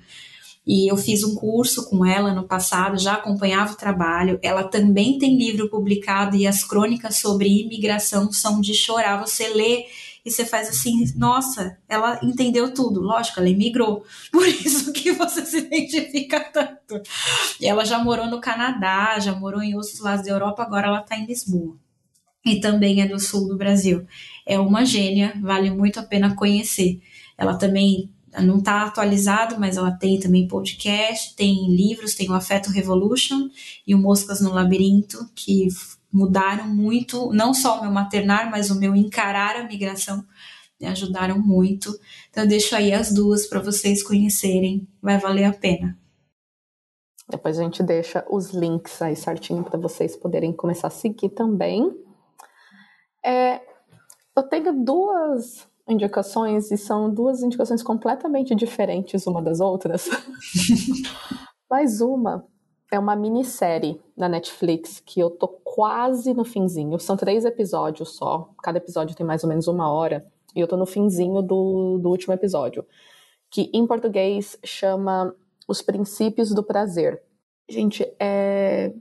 e 0.68 0.86
eu 0.86 0.98
fiz 0.98 1.24
um 1.24 1.34
curso 1.34 1.88
com 1.88 2.04
ela 2.04 2.34
no 2.34 2.46
passado, 2.46 2.98
já 2.98 3.14
acompanhava 3.14 3.72
o 3.72 3.76
trabalho. 3.76 4.38
Ela 4.42 4.64
também 4.64 5.18
tem 5.18 5.38
livro 5.38 5.70
publicado 5.70 6.36
e 6.36 6.46
as 6.46 6.62
crônicas 6.62 7.16
sobre 7.16 7.62
imigração 7.62 8.30
são 8.30 8.60
de 8.60 8.74
chorar. 8.74 9.18
Você 9.18 9.48
lê 9.48 9.86
e 10.26 10.30
você 10.30 10.44
faz 10.44 10.68
assim, 10.68 11.10
nossa, 11.16 11.78
ela 11.88 12.20
entendeu 12.22 12.74
tudo. 12.74 13.00
Lógico, 13.00 13.40
ela 13.40 13.48
imigrou, 13.48 14.04
por 14.30 14.46
isso 14.46 14.92
que 14.92 15.10
você 15.12 15.46
se 15.46 15.56
identifica 15.56 16.38
tanto. 16.40 17.00
Ela 17.62 17.86
já 17.86 17.98
morou 17.98 18.26
no 18.26 18.38
Canadá, 18.38 19.18
já 19.18 19.34
morou 19.34 19.62
em 19.62 19.74
outros 19.74 19.98
lados 20.00 20.26
da 20.26 20.32
Europa, 20.32 20.62
agora 20.62 20.88
ela 20.88 21.00
está 21.00 21.16
em 21.16 21.24
Lisboa. 21.24 21.78
E 22.44 22.60
também 22.60 23.00
é 23.00 23.08
do 23.08 23.18
sul 23.18 23.48
do 23.48 23.56
Brasil. 23.56 24.06
É 24.44 24.58
uma 24.58 24.84
gênia, 24.84 25.32
vale 25.40 25.70
muito 25.70 25.98
a 25.98 26.02
pena 26.02 26.36
conhecer. 26.36 27.00
Ela 27.38 27.56
também 27.56 28.10
não 28.42 28.58
está 28.58 28.82
atualizado, 28.82 29.58
mas 29.58 29.76
ela 29.76 29.90
tem 29.90 30.20
também 30.20 30.48
podcast, 30.48 31.34
tem 31.34 31.74
livros, 31.74 32.14
tem 32.14 32.30
o 32.30 32.34
Afeto 32.34 32.70
Revolution 32.70 33.48
e 33.86 33.94
o 33.94 33.98
Moscas 33.98 34.40
no 34.40 34.52
Labirinto, 34.52 35.28
que 35.34 35.68
mudaram 36.12 36.68
muito, 36.68 37.32
não 37.32 37.52
só 37.52 37.78
o 37.78 37.82
meu 37.82 37.90
maternar, 37.90 38.50
mas 38.50 38.70
o 38.70 38.78
meu 38.78 38.94
encarar 38.94 39.56
a 39.56 39.64
migração, 39.64 40.24
me 40.80 40.86
ajudaram 40.86 41.38
muito. 41.38 41.98
Então 42.30 42.44
eu 42.44 42.48
deixo 42.48 42.74
aí 42.76 42.92
as 42.92 43.12
duas 43.12 43.46
para 43.46 43.60
vocês 43.60 44.02
conhecerem, 44.02 44.86
vai 45.02 45.18
valer 45.18 45.44
a 45.44 45.52
pena. 45.52 45.98
Depois 47.28 47.58
a 47.58 47.62
gente 47.62 47.82
deixa 47.82 48.24
os 48.30 48.54
links 48.54 49.02
aí 49.02 49.14
certinho 49.14 49.62
para 49.62 49.78
vocês 49.78 50.16
poderem 50.16 50.52
começar 50.52 50.86
a 50.86 50.90
seguir 50.90 51.28
também. 51.30 51.92
É, 53.24 53.60
eu 54.34 54.42
tenho 54.44 54.82
duas 54.82 55.68
indicações 55.88 56.70
e 56.70 56.76
são 56.76 57.12
duas 57.12 57.42
indicações 57.42 57.82
completamente 57.82 58.54
diferentes 58.54 59.26
uma 59.26 59.42
das 59.42 59.60
outras. 59.60 60.08
Mas 61.70 62.00
uma 62.00 62.44
é 62.90 62.98
uma 62.98 63.14
minissérie 63.14 64.00
na 64.16 64.28
Netflix 64.28 65.00
que 65.04 65.20
eu 65.20 65.30
tô 65.30 65.48
quase 65.48 66.32
no 66.32 66.44
finzinho. 66.44 66.98
São 66.98 67.16
três 67.16 67.44
episódios 67.44 68.16
só, 68.16 68.50
cada 68.62 68.78
episódio 68.78 69.14
tem 69.14 69.26
mais 69.26 69.44
ou 69.44 69.48
menos 69.48 69.68
uma 69.68 69.92
hora, 69.92 70.26
e 70.56 70.60
eu 70.60 70.66
tô 70.66 70.76
no 70.76 70.86
finzinho 70.86 71.42
do, 71.42 71.98
do 71.98 72.08
último 72.08 72.32
episódio, 72.32 72.84
que 73.50 73.70
em 73.72 73.86
português 73.86 74.58
chama 74.64 75.34
Os 75.68 75.82
Princípios 75.82 76.54
do 76.54 76.62
Prazer. 76.62 77.22
Gente, 77.68 78.10
é. 78.18 78.92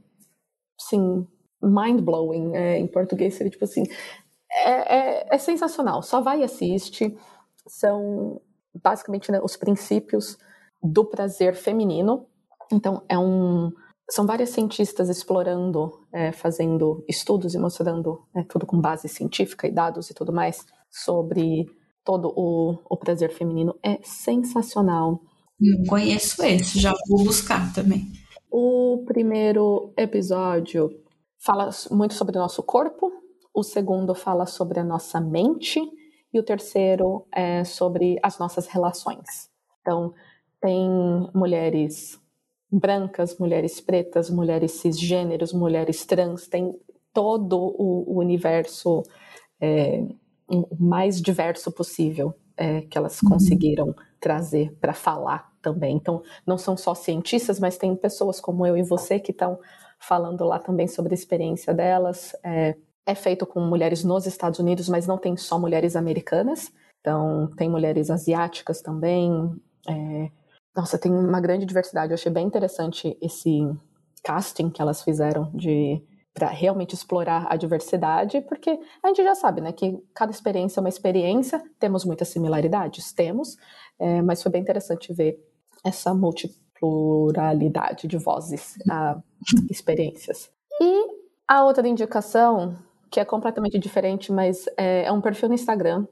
Sim, 0.80 1.26
mind-blowing. 1.62 2.56
É, 2.56 2.78
em 2.78 2.88
português 2.88 3.34
seria 3.34 3.50
tipo 3.50 3.64
assim: 3.64 3.84
é, 4.52 4.98
é, 4.98 5.28
é 5.32 5.38
sensacional. 5.38 6.02
Só 6.02 6.22
vai 6.22 6.42
e 6.42 6.44
assiste. 6.44 7.18
São 7.68 8.42
basicamente 8.74 9.32
né, 9.32 9.40
os 9.42 9.58
princípios 9.58 10.38
do 10.82 11.06
prazer 11.06 11.56
feminino. 11.56 12.26
Então, 12.72 13.04
é 13.10 13.18
um, 13.18 13.72
são 14.10 14.26
várias 14.26 14.50
cientistas 14.50 15.10
explorando, 15.10 16.06
é, 16.14 16.32
fazendo 16.32 17.04
estudos 17.08 17.54
e 17.54 17.60
mostrando 17.60 18.26
né, 18.34 18.46
tudo 18.48 18.66
com 18.66 18.80
base 18.80 19.08
científica 19.08 19.68
e 19.68 19.72
dados 19.72 20.10
e 20.10 20.14
tudo 20.14 20.32
mais 20.32 20.66
sobre 20.90 21.66
todo 22.04 22.32
o, 22.36 22.78
o 22.90 22.98
prazer 22.98 23.32
feminino. 23.32 23.76
É 23.84 24.00
sensacional. 24.02 25.22
Não 25.60 25.84
conheço 25.88 26.44
esse, 26.44 26.80
já 26.80 26.94
vou 27.10 27.26
buscar 27.26 27.74
também. 27.74 28.06
O 28.50 29.04
primeiro 29.06 29.94
episódio 29.98 30.90
fala 31.40 31.70
muito 31.92 32.14
sobre 32.14 32.38
o 32.38 32.42
nosso 32.42 32.64
corpo, 32.64 33.12
o 33.58 33.64
segundo 33.64 34.14
fala 34.14 34.46
sobre 34.46 34.80
a 34.80 34.84
nossa 34.84 35.20
mente 35.20 35.82
e 36.32 36.38
o 36.38 36.44
terceiro 36.44 37.26
é 37.34 37.64
sobre 37.64 38.20
as 38.22 38.38
nossas 38.38 38.68
relações. 38.68 39.50
Então, 39.82 40.14
tem 40.62 40.88
mulheres 41.34 42.22
brancas, 42.72 43.40
mulheres 43.40 43.82
pretas, 43.82 44.30
mulheres 44.30 44.74
cisgêneros, 44.74 45.54
mulheres 45.54 46.06
trans, 46.06 46.48
tem 46.48 46.72
todo 47.12 47.58
o, 47.58 48.20
universo 48.20 49.02
é, 49.60 50.06
o 50.48 50.78
mais 50.80 51.20
diverso 51.20 51.72
possível 51.72 52.36
é, 52.56 52.82
que 52.82 52.96
elas 52.96 53.20
uhum. 53.24 53.30
conseguiram 53.32 53.96
trazer 54.20 54.72
para 54.80 54.94
falar 54.94 55.52
também. 55.64 55.96
Então, 55.96 56.22
não 56.46 56.60
são 56.60 56.78
só 56.78 56.94
cientistas, 56.94 57.60
mas 57.60 57.76
tem 57.76 57.96
pessoas 57.96 58.40
como 58.40 58.68
eu 58.68 58.78
e 58.78 58.84
você 58.84 59.20
que 59.20 59.32
estão 59.32 59.58
falando 59.98 60.46
lá 60.46 60.60
também 60.60 60.88
sobre 60.88 61.14
a 61.14 61.18
experiência 61.18 61.74
delas, 61.74 62.36
é, 62.44 62.76
é 63.08 63.16
feito 63.16 63.48
com 63.48 63.62
mulheres 63.62 64.04
nos 64.04 64.28
Estados 64.28 64.60
Unidos, 64.60 64.90
mas 64.90 65.08
não 65.08 65.18
tem 65.18 65.38
só 65.38 65.58
mulheres 65.58 65.96
americanas. 65.96 66.70
Então, 67.00 67.50
tem 67.56 67.70
mulheres 67.70 68.12
asiáticas 68.12 68.82
também. 68.82 69.32
É... 69.88 70.30
Nossa, 70.76 71.00
tem 71.00 71.12
uma 71.12 71.40
grande 71.40 71.66
diversidade. 71.66 72.12
Eu 72.12 72.16
achei 72.16 72.32
bem 72.32 72.46
interessante 72.46 73.18
esse 73.22 73.62
casting 74.22 74.70
que 74.70 74.82
elas 74.82 75.02
fizeram 75.02 75.50
de 75.54 76.04
para 76.34 76.50
realmente 76.50 76.94
explorar 76.94 77.48
a 77.50 77.56
diversidade, 77.56 78.42
porque 78.42 78.78
a 79.02 79.08
gente 79.08 79.24
já 79.24 79.34
sabe, 79.34 79.60
né, 79.60 79.72
que 79.72 79.98
cada 80.14 80.32
experiência 80.32 80.80
é 80.80 80.82
uma 80.82 80.90
experiência. 80.90 81.60
Temos 81.80 82.06
muitas 82.06 82.28
similaridades, 82.28 83.12
temos, 83.12 83.58
é, 83.98 84.22
mas 84.22 84.44
foi 84.44 84.52
bem 84.52 84.62
interessante 84.62 85.12
ver 85.12 85.44
essa 85.84 86.14
multipluralidade 86.14 88.08
de 88.08 88.20
vozes, 88.20 88.76
uh, 88.86 89.20
experiências. 89.72 90.52
E 90.80 91.08
a 91.48 91.64
outra 91.64 91.88
indicação, 91.88 92.78
que 93.10 93.20
é 93.20 93.26
completamente 93.26 93.78
diferente, 93.80 94.32
mas 94.32 94.66
é, 94.78 95.06
é 95.06 95.12
um 95.12 95.22
perfil 95.22 95.50
no 95.50 95.56
Instagram, 95.56 96.06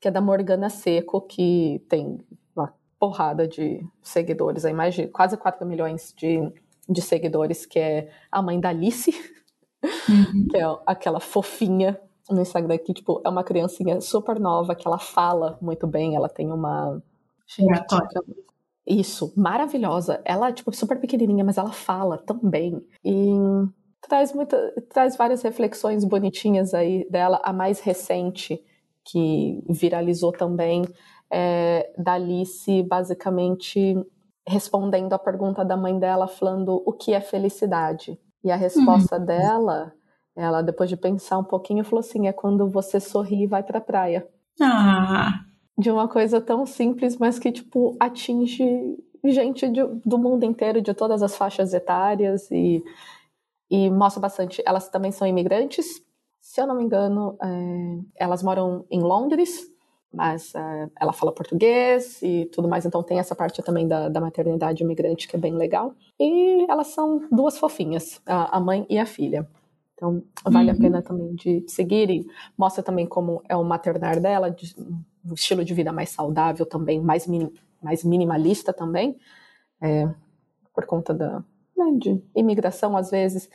que 0.00 0.08
é 0.08 0.10
da 0.10 0.20
Morgana 0.20 0.68
Seco, 0.68 1.20
que 1.20 1.84
tem 1.88 2.20
uma 2.54 2.72
porrada 2.98 3.46
de 3.46 3.84
seguidores, 4.02 4.64
aí 4.64 4.72
mais 4.72 4.94
de 4.94 5.06
quase 5.08 5.36
4 5.36 5.66
milhões 5.66 6.14
de, 6.16 6.40
de 6.88 7.02
seguidores, 7.02 7.66
que 7.66 7.78
é 7.78 8.10
a 8.30 8.42
mãe 8.42 8.60
da 8.60 8.68
Alice, 8.68 9.10
uhum. 9.82 10.48
que 10.50 10.56
é 10.56 10.64
aquela 10.86 11.20
fofinha 11.20 12.00
no 12.30 12.40
Instagram 12.40 12.78
que, 12.78 12.92
tipo, 12.92 13.20
é 13.24 13.28
uma 13.28 13.44
criancinha 13.44 14.00
super 14.00 14.40
nova, 14.40 14.74
que 14.74 14.86
ela 14.86 14.98
fala 14.98 15.58
muito 15.60 15.86
bem, 15.86 16.16
ela 16.16 16.28
tem 16.28 16.50
uma... 16.50 17.00
Isso, 18.86 19.32
maravilhosa. 19.36 20.20
Ela, 20.24 20.52
tipo, 20.52 20.74
super 20.74 21.00
pequenininha, 21.00 21.44
mas 21.44 21.58
ela 21.58 21.72
fala 21.72 22.18
tão 22.18 22.38
bem. 22.38 22.84
E 23.04 23.32
traz, 24.08 24.32
muita, 24.32 24.56
traz 24.88 25.16
várias 25.16 25.42
reflexões 25.42 26.04
bonitinhas 26.04 26.74
aí 26.74 27.06
dela. 27.10 27.40
A 27.42 27.52
mais 27.52 27.80
recente, 27.80 28.62
que 29.04 29.62
viralizou 29.68 30.32
também, 30.32 30.84
é 31.30 31.92
da 31.98 32.14
Alice, 32.14 32.82
basicamente 32.84 33.96
respondendo 34.46 35.12
a 35.12 35.18
pergunta 35.18 35.64
da 35.64 35.76
mãe 35.76 35.98
dela, 35.98 36.28
falando 36.28 36.82
o 36.86 36.92
que 36.92 37.12
é 37.12 37.20
felicidade. 37.20 38.18
E 38.44 38.50
a 38.50 38.56
resposta 38.56 39.18
uhum. 39.18 39.24
dela, 39.24 39.92
ela, 40.36 40.62
depois 40.62 40.88
de 40.88 40.96
pensar 40.96 41.38
um 41.38 41.44
pouquinho, 41.44 41.84
falou 41.84 42.00
assim: 42.00 42.28
é 42.28 42.32
quando 42.32 42.68
você 42.68 43.00
sorri 43.00 43.42
e 43.42 43.46
vai 43.46 43.62
pra 43.62 43.80
praia. 43.80 44.26
Ah. 44.60 45.40
De 45.76 45.90
uma 45.90 46.08
coisa 46.08 46.40
tão 46.40 46.64
simples, 46.64 47.18
mas 47.18 47.38
que, 47.38 47.50
tipo, 47.50 47.96
atinge 47.98 48.96
gente 49.24 49.68
de, 49.68 49.82
do 50.04 50.18
mundo 50.18 50.44
inteiro, 50.44 50.80
de 50.80 50.94
todas 50.94 51.22
as 51.22 51.36
faixas 51.36 51.74
etárias 51.74 52.50
e 52.50 52.82
e 53.70 53.90
mostra 53.90 54.20
bastante. 54.20 54.62
Elas 54.64 54.88
também 54.88 55.12
são 55.12 55.26
imigrantes, 55.26 56.02
se 56.46 56.60
eu 56.60 56.66
não 56.66 56.76
me 56.76 56.84
engano, 56.84 57.36
é, 57.42 58.24
elas 58.24 58.40
moram 58.40 58.84
em 58.88 59.00
Londres, 59.00 59.66
mas 60.12 60.54
é, 60.54 60.88
ela 61.00 61.12
fala 61.12 61.32
português 61.32 62.22
e 62.22 62.46
tudo 62.52 62.68
mais, 62.68 62.86
então 62.86 63.02
tem 63.02 63.18
essa 63.18 63.34
parte 63.34 63.60
também 63.62 63.86
da, 63.86 64.08
da 64.08 64.20
maternidade 64.20 64.82
imigrante 64.82 65.26
que 65.26 65.34
é 65.34 65.38
bem 65.38 65.54
legal. 65.54 65.92
E 66.18 66.64
elas 66.70 66.86
são 66.88 67.26
duas 67.32 67.58
fofinhas, 67.58 68.22
a, 68.24 68.56
a 68.56 68.60
mãe 68.60 68.86
e 68.88 68.96
a 68.96 69.04
filha. 69.04 69.46
Então 69.94 70.22
vale 70.44 70.70
uhum. 70.70 70.76
a 70.76 70.80
pena 70.80 71.02
também 71.02 71.34
de 71.34 71.64
seguir 71.66 72.10
e 72.10 72.26
mostra 72.56 72.82
também 72.82 73.06
como 73.06 73.42
é 73.48 73.56
o 73.56 73.64
maternar 73.64 74.20
dela, 74.20 74.50
de, 74.50 74.74
um 75.24 75.34
estilo 75.34 75.64
de 75.64 75.74
vida 75.74 75.92
mais 75.92 76.10
saudável 76.10 76.64
também, 76.64 77.00
mais, 77.00 77.26
mais 77.82 78.04
minimalista 78.04 78.72
também, 78.72 79.18
é, 79.80 80.08
por 80.72 80.86
conta 80.86 81.12
da, 81.12 81.42
né, 81.76 81.86
de 81.98 82.22
imigração, 82.34 82.96
às 82.96 83.10
vezes, 83.10 83.48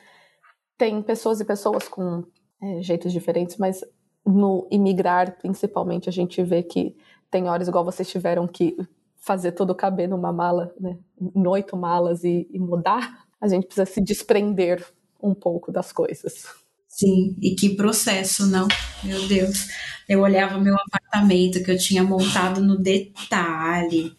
tem 0.77 1.01
pessoas 1.01 1.39
e 1.39 1.45
pessoas 1.45 1.87
com 1.87 2.23
é, 2.61 2.81
jeitos 2.81 3.11
diferentes, 3.11 3.57
mas 3.57 3.83
no 4.25 4.67
imigrar, 4.71 5.37
principalmente, 5.39 6.09
a 6.09 6.11
gente 6.11 6.43
vê 6.43 6.63
que 6.63 6.95
tem 7.29 7.49
horas 7.49 7.67
igual 7.67 7.85
vocês 7.85 8.09
tiveram 8.09 8.47
que 8.47 8.77
fazer 9.17 9.51
tudo 9.53 9.75
caber 9.75 10.09
numa 10.09 10.33
mala, 10.33 10.73
né, 10.79 10.97
em 11.19 11.47
oito 11.47 11.77
malas 11.77 12.23
e, 12.23 12.47
e 12.51 12.59
mudar, 12.59 13.25
a 13.39 13.47
gente 13.47 13.65
precisa 13.65 13.85
se 13.85 14.01
desprender 14.01 14.85
um 15.21 15.33
pouco 15.33 15.71
das 15.71 15.91
coisas. 15.91 16.45
Sim, 16.87 17.35
e 17.41 17.55
que 17.55 17.75
processo, 17.75 18.45
não? 18.47 18.67
Meu 19.03 19.27
Deus. 19.27 19.67
Eu 20.09 20.21
olhava 20.21 20.59
meu 20.59 20.75
apartamento 20.75 21.63
que 21.63 21.71
eu 21.71 21.77
tinha 21.77 22.03
montado 22.03 22.61
no 22.61 22.77
detalhe. 22.77 24.15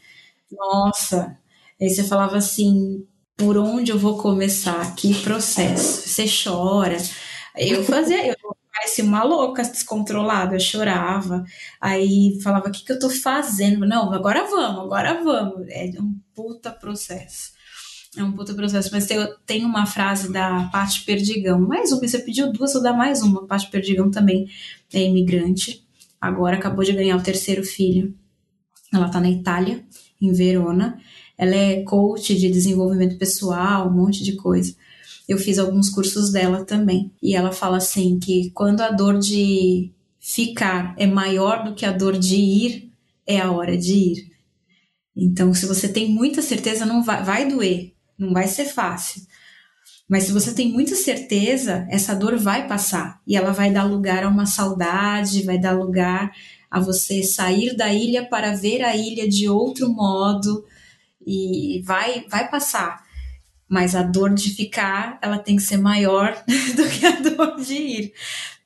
Nossa. 0.51 1.39
Aí 1.81 1.91
você 1.91 2.03
falava 2.03 2.37
assim: 2.39 3.07
por 3.37 3.57
onde 3.57 3.91
eu 3.91 3.99
vou 3.99 4.19
começar? 4.19 4.95
Que 4.95 5.15
processo? 5.23 6.09
Você 6.09 6.25
chora. 6.27 6.97
Eu 7.57 7.85
fazia, 7.85 8.29
eu 8.29 8.37
parecia 8.73 9.05
uma 9.05 9.23
louca, 9.23 9.63
descontrolada, 9.63 10.55
eu 10.57 10.61
chorava. 10.61 11.45
Aí 11.81 12.39
falava: 12.43 12.69
o 12.69 12.73
que, 12.73 12.85
que 12.85 12.93
eu 12.93 12.99
tô 12.99 13.11
fazendo? 13.11 13.87
Não, 13.87 14.13
agora 14.13 14.45
vamos, 14.49 14.85
agora 14.85 15.23
vamos. 15.23 15.67
É 15.69 15.91
um 16.01 16.19
puta 16.35 16.71
processo. 16.71 17.53
É 18.17 18.23
um 18.23 18.33
puta 18.33 18.55
processo. 18.55 18.91
Mas 18.93 19.07
tem, 19.07 19.19
tem 19.47 19.65
uma 19.65 19.87
frase 19.87 20.33
da 20.33 20.69
Paty 20.71 21.05
Perdigão, 21.05 21.61
mais 21.61 21.93
uma, 21.93 22.01
você 22.01 22.19
pediu 22.19 22.53
duas, 22.53 22.73
vou 22.73 22.83
dar 22.83 22.93
mais 22.93 23.23
uma. 23.23 23.47
Paty 23.47 23.71
Perdigão 23.71 24.11
também 24.11 24.49
é 24.93 25.03
imigrante, 25.03 25.85
agora 26.21 26.57
acabou 26.57 26.85
de 26.85 26.93
ganhar 26.93 27.17
o 27.17 27.23
terceiro 27.23 27.65
filho. 27.65 28.15
Ela 28.93 29.09
tá 29.09 29.21
na 29.21 29.31
Itália, 29.31 29.85
em 30.21 30.33
Verona 30.33 30.99
ela 31.37 31.55
é 31.55 31.83
coach 31.83 32.35
de 32.35 32.51
desenvolvimento 32.51 33.19
pessoal, 33.19 33.89
um 33.89 33.93
monte 33.93 34.23
de 34.23 34.37
coisa. 34.37 34.75
Eu 35.29 35.39
fiz 35.39 35.59
alguns 35.59 35.89
cursos 35.89 36.31
dela 36.31 36.65
também. 36.65 37.11
E 37.23 37.35
ela 37.35 37.53
fala 37.53 37.79
assim 37.79 38.19
que 38.19 38.51
quando 38.51 38.81
a 38.81 38.91
dor 38.91 39.19
de 39.19 39.91
ficar 40.21 40.95
é 40.99 41.07
maior 41.07 41.65
do 41.65 41.75
que 41.75 41.87
a 41.87 41.93
dor 41.93 42.19
de 42.19 42.37
ir, 42.37 42.93
é 43.27 43.41
a 43.41 43.51
hora 43.51 43.77
de 43.77 43.95
ir. 43.95 44.33
Então, 45.17 45.53
se 45.53 45.67
você 45.67 45.89
tem 45.89 46.09
muita 46.11 46.41
certeza, 46.41 46.87
não 46.87 47.03
vai, 47.03 47.23
vai 47.23 47.49
doer, 47.49 47.93
não 48.19 48.33
vai 48.33 48.47
ser 48.47 48.65
fácil. 48.65 49.23
Mas 50.09 50.25
se 50.25 50.33
você 50.33 50.53
tem 50.53 50.73
muita 50.73 50.95
certeza, 50.95 51.87
essa 51.91 52.15
dor 52.15 52.37
vai 52.37 52.67
passar 52.67 53.21
e 53.27 53.37
ela 53.37 53.53
vai 53.53 53.71
dar 53.71 53.85
lugar 53.85 54.25
a 54.25 54.29
uma 54.29 54.47
saudade, 54.47 55.43
vai 55.43 55.59
dar 55.59 55.73
lugar 55.73 56.33
a 56.71 56.81
você 56.81 57.23
sair 57.23 57.77
da 57.77 57.93
ilha 57.93 58.27
para 58.27 58.55
ver 58.55 58.83
a 58.83 58.97
ilha 58.97 59.29
de 59.29 59.49
outro 59.49 59.91
modo, 59.91 60.65
e 61.27 61.83
vai, 61.85 62.27
vai 62.29 62.51
passar. 62.51 63.05
Mas 63.69 63.95
a 63.95 64.03
dor 64.03 64.35
de 64.35 64.51
ficar, 64.51 65.19
ela 65.23 65.39
tem 65.39 65.57
que 65.57 65.63
ser 65.63 65.79
maior 65.79 66.35
do 66.77 66.89
que 66.91 67.07
a 67.07 67.21
dor 67.21 67.57
de 67.57 67.75
ir, 67.75 68.13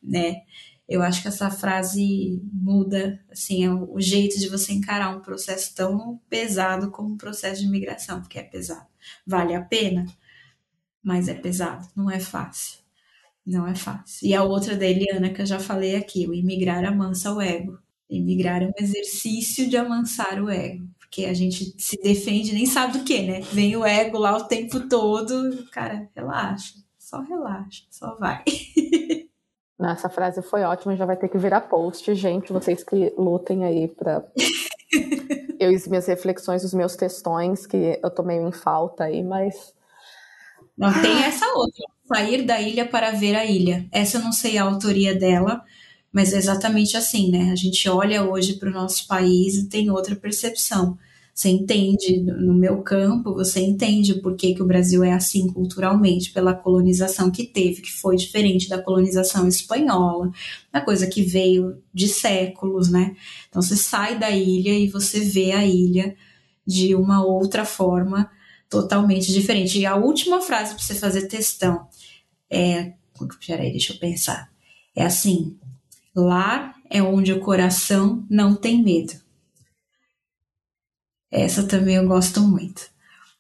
né? 0.03 0.43
Eu 0.89 1.03
acho 1.03 1.23
que 1.23 1.29
essa 1.29 1.51
frase 1.51 2.41
muda, 2.53 3.21
assim, 3.31 3.65
é 3.65 3.73
o 3.73 4.01
jeito 4.01 4.39
de 4.39 4.49
você 4.49 4.73
encarar 4.73 5.17
um 5.17 5.21
processo 5.21 5.75
tão 5.75 6.21
pesado 6.31 6.91
como 6.91 7.15
um 7.15 7.17
processo 7.17 7.61
de 7.61 7.67
imigração, 7.67 8.21
porque 8.21 8.39
é 8.39 8.43
pesado. 8.43 8.87
Vale 9.27 9.55
a 9.55 9.63
pena, 9.63 10.07
mas 11.03 11.29
é 11.29 11.35
pesado, 11.35 11.89
não 11.97 12.11
é 12.11 12.21
fácil. 12.21 12.81
Não 13.45 13.67
é 13.67 13.75
fácil. 13.75 14.27
E 14.29 14.35
a 14.35 14.43
outra 14.43 14.77
da 14.77 14.87
Eliana, 14.87 15.31
que 15.31 15.43
eu 15.43 15.47
já 15.47 15.61
falei 15.61 15.97
aqui, 15.97 16.27
o 16.27 16.35
imigrar 16.35 16.85
amansa 16.85 17.33
o 17.33 17.41
ego. 17.41 17.79
Imigrar 18.11 18.63
é 18.63 18.67
um 18.67 18.73
exercício 18.79 19.69
de 19.69 19.77
amansar 19.77 20.43
o 20.43 20.51
ego 20.51 20.89
porque 21.07 21.25
a 21.25 21.33
gente 21.35 21.75
se 21.79 21.97
defende 22.03 22.53
nem 22.53 22.67
sabe 22.67 22.99
do 22.99 23.05
que, 23.05 23.23
né? 23.23 23.41
Vem 23.53 23.77
o 23.77 23.85
ego 23.85 24.19
lá 24.19 24.37
o 24.37 24.45
tempo 24.45 24.89
todo, 24.89 25.65
cara, 25.71 26.09
relaxa, 26.15 26.75
só 26.99 27.21
relaxa, 27.23 27.85
só 27.91 28.17
vai. 28.17 28.43
Essa 29.79 30.09
frase 30.09 30.43
foi 30.43 30.63
ótima, 30.63 30.97
já 30.97 31.05
vai 31.05 31.17
ter 31.17 31.29
que 31.29 31.39
virar 31.39 31.61
post, 31.63 32.13
gente, 32.15 32.53
vocês 32.53 32.83
que 32.83 33.13
lutem 33.17 33.65
aí 33.65 33.89
para 33.89 34.25
eu 35.61 35.71
e 35.71 35.89
minhas 35.89 36.07
reflexões, 36.07 36.65
os 36.65 36.75
meus 36.75 36.97
textões, 36.97 37.67
que 37.67 37.99
eu 38.03 38.11
tô 38.11 38.23
meio 38.23 38.49
em 38.49 38.53
falta 38.53 39.05
aí, 39.05 39.23
mas 39.23 39.75
não 40.77 40.93
tem 41.01 41.23
essa 41.23 41.47
outra, 41.55 41.85
sair 42.07 42.43
da 42.43 42.61
ilha 42.61 42.87
para 42.87 43.11
ver 43.11 43.37
a 43.37 43.45
ilha. 43.45 43.87
Essa 43.93 44.19
eu 44.19 44.23
não 44.23 44.33
sei 44.33 44.59
a 44.59 44.65
autoria 44.65 45.15
dela, 45.15 45.63
mas 46.17 46.33
é 46.33 46.39
exatamente 46.39 46.97
assim, 46.97 47.31
né? 47.31 47.51
A 47.53 47.55
gente 47.55 47.87
olha 47.91 48.25
hoje 48.25 48.55
para 48.55 48.71
o 48.71 48.73
nosso 48.73 49.07
país 49.07 49.57
e 49.57 49.69
tem 49.69 49.91
outra 49.91 50.17
percepção. 50.17 50.97
Você 51.35 51.51
entende, 51.51 52.21
no 52.21 52.55
meu 52.55 52.81
campo, 52.81 53.35
você 53.35 53.61
entende 53.61 54.15
por 54.15 54.35
que, 54.35 54.55
que 54.55 54.63
o 54.63 54.67
Brasil 54.67 55.05
é 55.05 55.13
assim 55.13 55.47
culturalmente, 55.47 56.33
pela 56.33 56.55
colonização 56.55 57.31
que 57.31 57.45
teve, 57.45 57.83
que 57.83 57.93
foi 57.93 58.17
diferente 58.17 58.67
da 58.67 58.81
colonização 58.81 59.47
espanhola, 59.47 60.33
uma 60.73 60.81
coisa 60.81 61.07
que 61.07 61.21
veio 61.21 61.83
de 61.93 62.09
séculos, 62.09 62.91
né? 62.91 63.15
Então 63.51 63.61
você 63.61 63.77
sai 63.77 64.19
da 64.19 64.31
ilha 64.31 64.73
e 64.73 64.89
você 64.89 65.21
vê 65.21 65.53
a 65.53 65.67
ilha 65.67 66.17
de 66.67 66.95
uma 66.95 67.23
outra 67.23 67.67
forma 67.67 68.31
totalmente 68.71 69.31
diferente. 69.31 69.79
E 69.79 69.85
a 69.85 69.97
última 69.97 70.41
frase 70.41 70.75
para 70.75 70.83
você 70.83 70.95
fazer 70.95 71.29
testão 71.29 71.87
é. 72.49 72.95
Peraí, 73.47 73.71
deixa 73.71 73.93
eu 73.93 73.99
pensar. 73.99 74.51
É 74.95 75.05
assim: 75.05 75.59
lar 76.25 76.75
é 76.91 77.03
onde 77.03 77.33
o 77.33 77.41
coração 77.41 78.25
não 78.31 78.55
tem 78.55 78.83
medo. 78.83 79.15
Essa 81.31 81.67
também 81.67 81.97
eu 81.97 82.07
gosto 82.07 82.41
muito. 82.41 82.89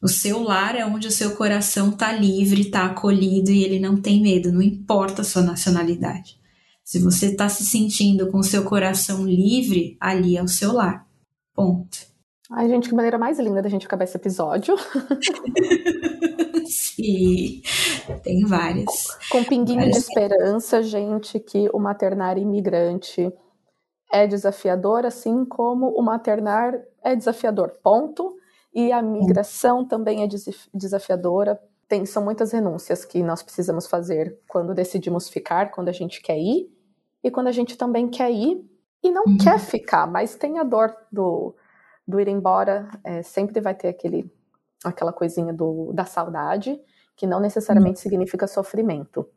O 0.03 0.09
seu 0.09 0.43
lar 0.43 0.77
é 0.77 0.85
onde 0.85 1.09
o 1.09 1.13
seu 1.13 1.35
coração 1.35 1.91
está 1.91 2.13
livre, 2.13 2.63
está 2.63 2.85
acolhido 2.85 3.51
e 3.51 3.65
ele 3.65 3.81
não 3.81 4.01
tem 4.01 4.21
medo, 4.21 4.53
não 4.53 4.61
importa 4.61 5.23
a 5.23 5.25
sua 5.25 5.43
nacionalidade. 5.43 6.39
Se 6.85 6.99
você 6.99 7.33
está 7.33 7.49
se 7.49 7.65
sentindo 7.65 8.31
com 8.31 8.39
o 8.39 8.45
seu 8.45 8.63
coração 8.65 9.27
livre, 9.27 9.97
ali 9.99 10.37
é 10.37 10.43
o 10.43 10.49
seu 10.49 10.73
lar. 10.73 11.07
Ponto. 11.55 12.16
Ai, 12.51 12.69
gente, 12.69 12.89
que 12.89 12.95
maneira 12.95 13.19
mais 13.19 13.39
linda 13.39 13.61
da 13.61 13.69
gente 13.69 13.87
acabar 13.87 14.05
esse 14.05 14.17
episódio. 14.17 14.77
Sim, 16.67 17.61
tem 18.23 18.45
várias. 18.47 19.07
Com 19.31 19.43
pinguinho 19.45 19.81
várias. 19.81 19.97
de 19.97 20.03
esperança, 20.03 20.83
gente, 20.83 21.41
que 21.41 21.69
o 21.73 21.79
maternário 21.79 22.41
imigrante 22.41 23.33
é 24.13 24.27
desafiador, 24.27 25.05
assim 25.05 25.45
como 25.45 25.89
o 25.89 26.03
maternar 26.03 26.75
é 27.03 27.17
desafiador, 27.17 27.73
ponto. 27.83 28.37
E 28.73 28.93
a 28.93 29.03
migração 29.03 29.85
também 29.85 30.23
é 30.23 30.29
desafiadora. 30.73 31.61
Tem, 31.89 32.05
são 32.05 32.23
muitas 32.23 32.53
renúncias 32.53 33.05
que 33.05 33.23
nós 33.23 33.43
precisamos 33.43 33.87
fazer 33.87 34.39
quando 34.49 34.75
decidimos 34.75 35.29
ficar, 35.29 35.71
quando 35.71 35.89
a 35.89 35.93
gente 35.93 36.21
quer 36.21 36.39
ir, 36.39 36.71
e 37.25 37.31
quando 37.31 37.49
a 37.49 37.53
gente 37.53 37.77
também 37.77 38.09
quer 38.09 38.31
ir 38.31 38.65
e 39.03 39.11
não 39.11 39.25
uhum. 39.25 39.39
quer 39.39 39.59
ficar, 39.59 40.07
mas 40.07 40.37
tem 40.37 40.59
a 40.59 40.63
dor 40.63 40.95
do, 41.11 41.55
do 42.07 42.21
ir 42.21 42.29
embora. 42.29 42.89
É, 43.05 43.23
sempre 43.23 43.61
vai 43.61 43.75
ter 43.75 43.89
aquele, 43.89 44.31
aquela 44.85 45.13
coisinha 45.13 45.53
do, 45.53 45.93
da 45.93 46.05
saudade, 46.05 46.79
que 47.17 47.27
não 47.27 47.41
necessariamente 47.41 47.99
uhum. 47.99 48.03
significa 48.03 48.47
sofrimento. 48.47 49.29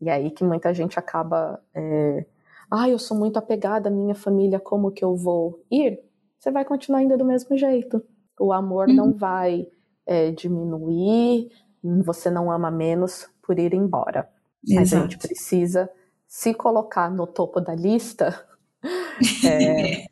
E 0.00 0.08
é 0.08 0.12
aí 0.12 0.30
que 0.30 0.44
muita 0.44 0.72
gente 0.72 0.98
acaba. 0.98 1.60
É, 1.74 2.24
ah, 2.70 2.88
eu 2.88 2.98
sou 2.98 3.16
muito 3.16 3.38
apegada 3.38 3.88
à 3.88 3.92
minha 3.92 4.14
família, 4.14 4.60
como 4.60 4.92
que 4.92 5.04
eu 5.04 5.16
vou 5.16 5.64
ir? 5.70 6.00
Você 6.38 6.50
vai 6.50 6.64
continuar 6.64 7.00
ainda 7.00 7.16
do 7.16 7.24
mesmo 7.24 7.56
jeito. 7.56 8.04
O 8.38 8.52
amor 8.52 8.88
uhum. 8.88 8.94
não 8.94 9.12
vai 9.12 9.66
é, 10.06 10.30
diminuir, 10.30 11.50
você 12.04 12.30
não 12.30 12.50
ama 12.50 12.70
menos 12.70 13.28
por 13.42 13.58
ir 13.58 13.74
embora. 13.74 14.28
Exato. 14.66 14.80
Mas 14.80 14.92
a 14.92 15.00
gente 15.00 15.18
precisa 15.18 15.90
se 16.26 16.54
colocar 16.54 17.10
no 17.10 17.26
topo 17.26 17.60
da 17.60 17.74
lista 17.74 18.46
é, 19.44 20.06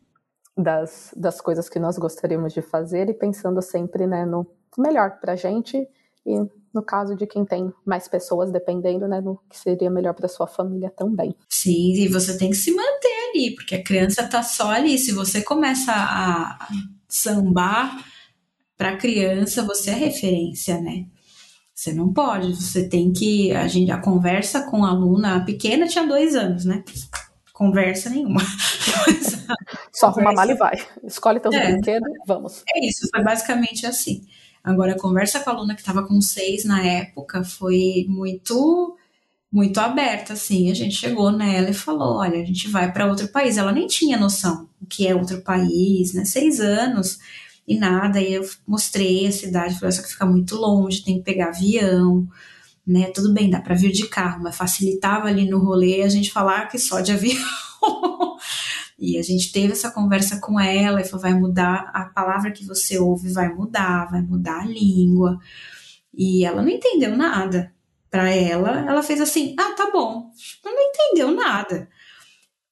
das, 0.56 1.12
das 1.16 1.40
coisas 1.40 1.68
que 1.68 1.78
nós 1.78 1.98
gostaríamos 1.98 2.52
de 2.52 2.62
fazer 2.62 3.08
e 3.10 3.14
pensando 3.14 3.60
sempre 3.60 4.06
né, 4.06 4.24
no 4.24 4.46
melhor 4.78 5.18
para 5.20 5.32
a 5.32 5.36
gente 5.36 5.86
e 6.24 6.40
no 6.72 6.82
caso 6.82 7.14
de 7.14 7.26
quem 7.26 7.44
tem 7.44 7.72
mais 7.84 8.06
pessoas 8.08 8.50
dependendo, 8.50 9.08
né, 9.08 9.20
no 9.20 9.40
que 9.48 9.58
seria 9.58 9.90
melhor 9.90 10.12
para 10.12 10.28
sua 10.28 10.46
família 10.46 10.90
também. 10.90 11.34
Sim, 11.48 11.94
e 11.94 12.08
você 12.08 12.36
tem 12.36 12.50
que 12.50 12.56
se 12.56 12.70
manter 12.74 13.30
ali, 13.30 13.54
porque 13.54 13.74
a 13.74 13.82
criança 13.82 14.28
tá 14.28 14.42
só 14.42 14.70
ali. 14.70 14.98
Se 14.98 15.12
você 15.12 15.42
começa 15.42 15.92
a 15.92 16.68
sambar 17.08 18.04
para 18.76 18.90
a 18.90 18.96
criança, 18.96 19.62
você 19.62 19.90
é 19.90 19.94
referência, 19.94 20.78
né? 20.80 21.06
Você 21.74 21.92
não 21.92 22.12
pode, 22.12 22.54
você 22.54 22.88
tem 22.88 23.12
que. 23.12 23.52
A, 23.52 23.68
gente, 23.68 23.90
a 23.90 24.00
conversa 24.00 24.62
com 24.62 24.84
a 24.84 24.90
aluna, 24.90 25.36
a 25.36 25.44
pequena 25.44 25.86
tinha 25.86 26.06
dois 26.06 26.34
anos, 26.34 26.64
né? 26.64 26.82
Conversa 27.56 28.10
nenhuma. 28.10 28.42
Só 29.90 30.08
arruma 30.08 30.30
mal 30.30 30.50
e 30.50 30.54
vai. 30.54 30.76
Escolhe 31.02 31.40
teu 31.40 31.50
é, 31.50 31.72
brinquedo, 31.72 32.04
vamos. 32.26 32.62
É 32.74 32.86
isso, 32.86 33.08
foi 33.10 33.24
basicamente 33.24 33.86
assim. 33.86 34.26
Agora, 34.62 34.92
a 34.92 34.98
conversa 34.98 35.40
com 35.40 35.48
a 35.48 35.54
aluna 35.54 35.74
que 35.74 35.80
estava 35.80 36.06
com 36.06 36.20
seis 36.20 36.66
na 36.66 36.84
época 36.84 37.42
foi 37.42 38.04
muito 38.10 38.94
muito 39.50 39.78
aberta, 39.80 40.34
assim. 40.34 40.70
A 40.70 40.74
gente 40.74 40.96
chegou 40.96 41.32
nela 41.32 41.70
e 41.70 41.74
falou: 41.74 42.18
olha, 42.18 42.42
a 42.42 42.44
gente 42.44 42.68
vai 42.68 42.92
para 42.92 43.06
outro 43.06 43.28
país. 43.28 43.56
Ela 43.56 43.72
nem 43.72 43.86
tinha 43.86 44.18
noção 44.18 44.68
o 44.78 44.84
que 44.84 45.08
é 45.08 45.14
outro 45.14 45.40
país, 45.40 46.12
né? 46.12 46.26
Seis 46.26 46.60
anos 46.60 47.18
e 47.66 47.78
nada. 47.78 48.20
E 48.20 48.34
eu 48.34 48.46
mostrei 48.66 49.26
a 49.26 49.32
cidade, 49.32 49.78
falei: 49.78 49.92
só 49.92 50.02
que 50.02 50.10
fica 50.10 50.26
muito 50.26 50.56
longe, 50.56 51.02
tem 51.02 51.16
que 51.16 51.24
pegar 51.24 51.48
avião, 51.48 52.28
né? 52.86 53.10
Tudo 53.10 53.32
bem, 53.32 53.50
dá 53.50 53.60
para 53.60 53.74
vir 53.74 53.92
de 53.92 54.06
carro, 54.08 54.42
mas 54.42 54.56
facilitava 54.56 55.28
ali 55.28 55.48
no 55.48 55.58
rolê 55.58 56.02
a 56.02 56.08
gente 56.08 56.30
falar 56.30 56.66
que 56.68 56.78
só 56.78 57.00
de 57.00 57.12
avião. 57.12 57.44
E 58.98 59.18
a 59.18 59.22
gente 59.22 59.52
teve 59.52 59.72
essa 59.72 59.90
conversa 59.90 60.40
com 60.40 60.58
ela 60.58 61.00
e 61.00 61.04
falou: 61.04 61.20
vai 61.20 61.34
mudar, 61.34 61.90
a 61.92 62.06
palavra 62.06 62.50
que 62.50 62.64
você 62.64 62.98
ouve 62.98 63.30
vai 63.30 63.52
mudar, 63.52 64.10
vai 64.10 64.22
mudar 64.22 64.60
a 64.60 64.66
língua. 64.66 65.38
E 66.14 66.44
ela 66.44 66.62
não 66.62 66.70
entendeu 66.70 67.14
nada. 67.14 67.74
Para 68.10 68.30
ela, 68.30 68.80
ela 68.88 69.02
fez 69.02 69.20
assim: 69.20 69.54
ah, 69.58 69.74
tá 69.76 69.90
bom. 69.92 70.30
Ela 70.64 70.74
não 70.74 70.82
entendeu 70.82 71.30
nada. 71.32 71.88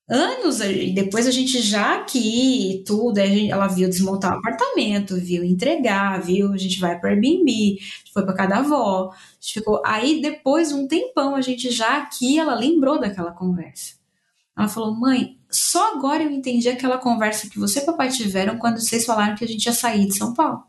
Anos, 0.06 0.60
e 0.60 0.92
depois 0.92 1.26
a 1.26 1.30
gente 1.30 1.62
já 1.62 1.94
aqui 1.94 2.84
tudo, 2.86 3.18
ela 3.18 3.66
viu 3.68 3.88
desmontar 3.88 4.34
o 4.34 4.38
apartamento, 4.38 5.16
viu 5.16 5.42
entregar, 5.42 6.20
viu, 6.20 6.52
a 6.52 6.58
gente 6.58 6.78
vai 6.78 6.98
para 7.00 7.10
Airbnb, 7.10 7.78
foi 8.12 8.22
para 8.22 8.34
cada 8.34 8.58
avó, 8.58 9.10
ficou, 9.40 9.80
aí 9.84 10.20
depois 10.20 10.72
um 10.72 10.86
tempão 10.86 11.34
a 11.34 11.40
gente 11.40 11.70
já 11.70 11.96
aqui, 11.98 12.38
ela 12.38 12.54
lembrou 12.54 13.00
daquela 13.00 13.32
conversa. 13.32 13.94
Ela 14.56 14.68
falou: 14.68 14.94
"Mãe, 14.94 15.38
só 15.50 15.96
agora 15.96 16.22
eu 16.22 16.30
entendi 16.30 16.68
aquela 16.68 16.98
conversa 16.98 17.48
que 17.48 17.58
você 17.58 17.80
e 17.80 17.86
papai 17.86 18.10
tiveram 18.10 18.58
quando 18.58 18.80
vocês 18.80 19.06
falaram 19.06 19.34
que 19.36 19.44
a 19.44 19.48
gente 19.48 19.64
ia 19.66 19.72
sair 19.72 20.06
de 20.06 20.16
São 20.16 20.34
Paulo. 20.34 20.64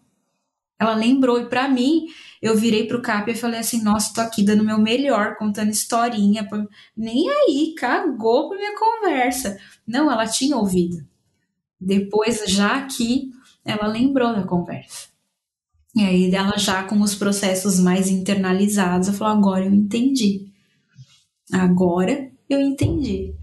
Ela 0.80 0.94
lembrou, 0.94 1.40
e 1.40 1.46
para 1.48 1.70
mim, 1.70 2.06
eu 2.42 2.56
virei 2.56 2.86
pro 2.86 3.02
Cap 3.02 3.30
e 3.30 3.36
falei 3.36 3.60
assim: 3.60 3.82
nossa, 3.82 4.14
tô 4.14 4.22
aqui 4.22 4.44
dando 4.44 4.64
meu 4.64 4.78
melhor, 4.78 5.36
contando 5.38 5.72
historinha. 5.72 6.48
Nem 6.96 7.30
aí, 7.30 7.74
cagou 7.78 8.50
pra 8.50 8.58
minha 8.58 8.78
conversa. 8.78 9.58
Não, 9.88 10.12
ela 10.12 10.28
tinha 10.28 10.58
ouvido. 10.58 11.06
Depois, 11.80 12.44
já 12.48 12.78
aqui, 12.78 13.32
ela 13.64 13.88
lembrou 13.88 14.34
da 14.34 14.44
conversa. 14.44 15.08
E 15.96 16.02
aí, 16.02 16.36
ela 16.36 16.58
já 16.58 16.84
com 16.84 17.00
os 17.02 17.16
processos 17.16 17.80
mais 17.80 18.10
internalizados, 18.10 19.08
ela 19.08 19.18
falou: 19.18 19.34
agora 19.38 19.66
eu 19.66 19.74
entendi. 19.74 20.52
Agora 21.54 22.32
eu 22.50 22.60
entendi. 22.60 23.34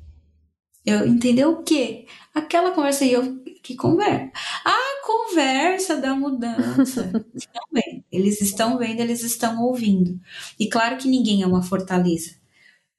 Eu 0.84 1.06
entendeu 1.06 1.52
o 1.52 1.62
quê? 1.62 2.06
Aquela 2.34 2.72
conversa 2.72 3.04
aí, 3.04 3.12
eu 3.12 3.42
que 3.62 3.76
conversa. 3.76 4.30
A 4.64 4.91
conversa 5.02 5.96
da 5.96 6.14
mudança. 6.14 7.10
estão 7.34 7.62
vendo, 7.72 8.04
eles 8.10 8.40
estão 8.40 8.78
vendo, 8.78 9.00
eles 9.00 9.22
estão 9.22 9.62
ouvindo. 9.62 10.18
E 10.58 10.68
claro 10.68 10.96
que 10.96 11.08
ninguém 11.08 11.42
é 11.42 11.46
uma 11.46 11.62
fortaleza. 11.62 12.36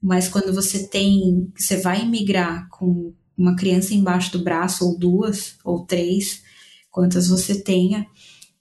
Mas 0.02 0.28
quando 0.28 0.54
você 0.54 0.88
tem, 0.88 1.52
você 1.56 1.78
vai 1.78 2.02
emigrar 2.02 2.68
com 2.70 3.14
uma 3.38 3.56
criança 3.56 3.94
embaixo 3.94 4.34
do 4.34 4.44
braço, 4.44 4.86
ou 4.86 4.98
duas, 5.00 5.58
ou 5.64 5.86
três, 5.86 6.44
quantas 6.92 7.30
você 7.30 7.62
tenha, 7.62 8.06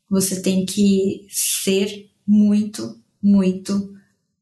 você 0.09 0.41
tem 0.41 0.65
que 0.65 1.27
ser 1.29 2.11
muito, 2.27 3.01
muito 3.23 3.93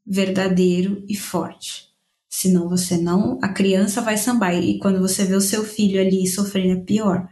verdadeiro 0.07 1.05
e 1.09 1.17
forte. 1.17 1.89
Senão 2.29 2.69
você 2.69 2.97
não. 2.97 3.39
A 3.43 3.49
criança 3.49 4.01
vai 4.01 4.17
sambar. 4.17 4.55
E 4.55 4.79
quando 4.79 5.01
você 5.01 5.25
vê 5.25 5.35
o 5.35 5.41
seu 5.41 5.65
filho 5.65 6.01
ali 6.01 6.27
sofrendo, 6.27 6.81
é 6.81 6.85
pior. 6.85 7.29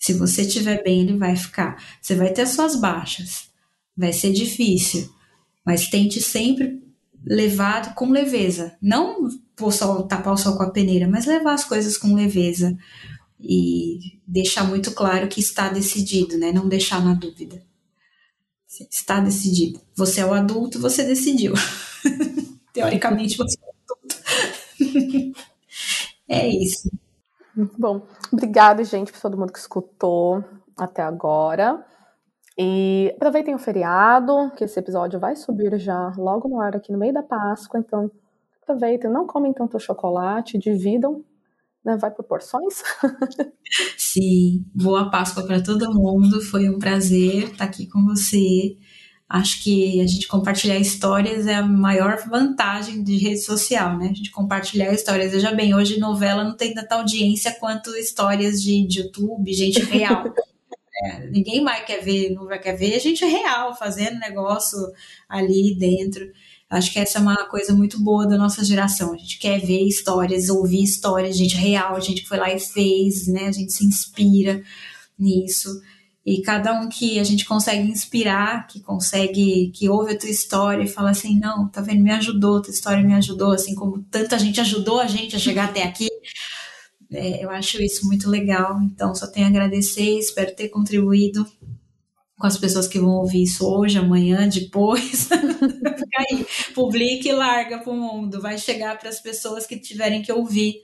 Se 0.00 0.14
você 0.14 0.42
estiver 0.42 0.82
bem, 0.82 1.02
ele 1.02 1.18
vai 1.18 1.36
ficar. 1.36 1.76
Você 2.00 2.14
vai 2.14 2.32
ter 2.32 2.42
as 2.42 2.50
suas 2.50 2.74
baixas. 2.74 3.50
Vai 3.94 4.14
ser 4.14 4.32
difícil. 4.32 5.12
Mas 5.64 5.88
tente 5.88 6.22
sempre 6.22 6.82
levar 7.22 7.94
com 7.94 8.10
leveza. 8.10 8.74
Não 8.80 9.28
por 9.54 9.74
só 9.74 10.02
tapar 10.04 10.32
o 10.32 10.38
sol 10.38 10.56
com 10.56 10.62
a 10.62 10.70
peneira, 10.70 11.06
mas 11.06 11.26
levar 11.26 11.52
as 11.52 11.64
coisas 11.64 11.98
com 11.98 12.14
leveza. 12.14 12.76
E 13.38 14.18
deixar 14.26 14.64
muito 14.64 14.92
claro 14.92 15.28
que 15.28 15.40
está 15.40 15.68
decidido, 15.68 16.38
né? 16.38 16.50
Não 16.50 16.66
deixar 16.66 17.04
na 17.04 17.12
dúvida. 17.12 17.62
Está 18.90 19.20
decidido. 19.20 19.82
Você 19.94 20.22
é 20.22 20.26
o 20.26 20.32
adulto, 20.32 20.80
você 20.80 21.04
decidiu. 21.04 21.52
Teoricamente, 22.72 23.36
você 23.36 23.58
é 26.26 26.48
isso. 26.56 26.90
Bom. 27.78 28.06
Obrigada, 28.32 28.82
gente, 28.84 29.12
por 29.12 29.20
todo 29.20 29.36
mundo 29.36 29.52
que 29.52 29.58
escutou 29.58 30.44
até 30.76 31.02
agora. 31.02 31.84
E 32.58 33.12
aproveitem 33.16 33.54
o 33.54 33.58
feriado, 33.58 34.50
que 34.56 34.64
esse 34.64 34.78
episódio 34.78 35.18
vai 35.18 35.34
subir 35.34 35.78
já 35.78 36.12
logo 36.16 36.48
no 36.48 36.60
ar 36.60 36.76
aqui 36.76 36.92
no 36.92 36.98
meio 36.98 37.14
da 37.14 37.22
Páscoa. 37.22 37.80
Então, 37.80 38.10
aproveitem, 38.62 39.10
não 39.10 39.26
comem 39.26 39.52
tanto 39.52 39.78
chocolate, 39.80 40.58
dividam, 40.58 41.24
né? 41.84 41.96
Vai 41.96 42.10
por 42.10 42.24
porções. 42.24 42.82
Sim, 43.96 44.64
boa 44.74 45.10
Páscoa 45.10 45.46
para 45.46 45.62
todo 45.62 45.94
mundo. 45.94 46.40
Foi 46.42 46.68
um 46.68 46.78
prazer 46.78 47.44
estar 47.44 47.64
aqui 47.64 47.86
com 47.86 48.04
você. 48.04 48.76
Acho 49.30 49.62
que 49.62 50.00
a 50.00 50.06
gente 50.08 50.26
compartilhar 50.26 50.76
histórias 50.76 51.46
é 51.46 51.54
a 51.54 51.62
maior 51.64 52.18
vantagem 52.28 53.00
de 53.04 53.16
rede 53.16 53.40
social, 53.42 53.96
né? 53.96 54.06
A 54.10 54.12
gente 54.12 54.32
compartilhar 54.32 54.92
histórias. 54.92 55.30
Veja 55.30 55.52
bem, 55.52 55.72
hoje 55.72 56.00
novela 56.00 56.42
não 56.42 56.56
tem 56.56 56.74
tanta 56.74 56.96
audiência 56.96 57.54
quanto 57.60 57.96
histórias 57.96 58.60
de, 58.60 58.84
de 58.84 59.02
YouTube, 59.02 59.52
gente 59.52 59.84
real. 59.84 60.24
é, 61.04 61.28
ninguém 61.28 61.62
mais 61.62 61.84
quer 61.84 62.00
ver, 62.00 62.30
não 62.30 62.46
vai 62.46 62.58
quer 62.58 62.76
ver 62.76 62.98
gente 62.98 63.24
real 63.24 63.72
fazendo 63.72 64.18
negócio 64.18 64.76
ali 65.28 65.76
dentro. 65.78 66.28
Acho 66.68 66.92
que 66.92 66.98
essa 66.98 67.18
é 67.18 67.22
uma 67.22 67.48
coisa 67.48 67.72
muito 67.72 68.00
boa 68.02 68.26
da 68.26 68.36
nossa 68.36 68.64
geração. 68.64 69.12
A 69.12 69.16
gente 69.16 69.38
quer 69.38 69.60
ver 69.60 69.86
histórias, 69.86 70.48
ouvir 70.48 70.82
histórias, 70.82 71.36
gente 71.36 71.54
real, 71.54 72.00
gente 72.00 72.22
que 72.22 72.28
foi 72.28 72.38
lá 72.38 72.52
e 72.52 72.58
fez, 72.58 73.28
né? 73.28 73.46
A 73.46 73.52
gente 73.52 73.72
se 73.72 73.86
inspira 73.86 74.60
nisso 75.16 75.80
e 76.30 76.42
cada 76.42 76.80
um 76.80 76.88
que 76.88 77.18
a 77.18 77.24
gente 77.24 77.44
consegue 77.44 77.90
inspirar, 77.90 78.68
que 78.68 78.78
consegue, 78.78 79.72
que 79.74 79.88
ouve 79.88 80.12
a 80.12 80.16
tua 80.18 80.30
história 80.30 80.84
e 80.84 80.86
fala 80.86 81.10
assim, 81.10 81.36
não, 81.36 81.66
tá 81.66 81.80
vendo, 81.80 82.04
me 82.04 82.12
ajudou, 82.12 82.62
tua 82.62 82.72
história 82.72 83.02
me 83.02 83.14
ajudou, 83.14 83.50
assim 83.50 83.74
como 83.74 84.00
tanta 84.04 84.38
gente 84.38 84.60
ajudou 84.60 85.00
a 85.00 85.08
gente 85.08 85.34
a 85.34 85.40
chegar 85.40 85.64
até 85.64 85.82
aqui. 85.82 86.08
É, 87.10 87.44
eu 87.44 87.50
acho 87.50 87.82
isso 87.82 88.06
muito 88.06 88.30
legal, 88.30 88.80
então 88.80 89.12
só 89.12 89.26
tenho 89.26 89.46
a 89.46 89.48
agradecer, 89.48 90.20
espero 90.20 90.54
ter 90.54 90.68
contribuído 90.68 91.44
com 92.38 92.46
as 92.46 92.56
pessoas 92.56 92.86
que 92.86 93.00
vão 93.00 93.16
ouvir 93.16 93.42
isso 93.42 93.66
hoje, 93.66 93.98
amanhã, 93.98 94.48
depois. 94.48 95.28
Fica 95.98 96.24
aí, 96.30 96.46
publica 96.72 97.28
e 97.28 97.32
larga 97.32 97.78
para 97.78 97.92
o 97.92 97.96
mundo, 97.96 98.40
vai 98.40 98.56
chegar 98.56 98.96
para 99.00 99.08
as 99.08 99.18
pessoas 99.20 99.66
que 99.66 99.76
tiverem 99.76 100.22
que 100.22 100.32
ouvir 100.32 100.76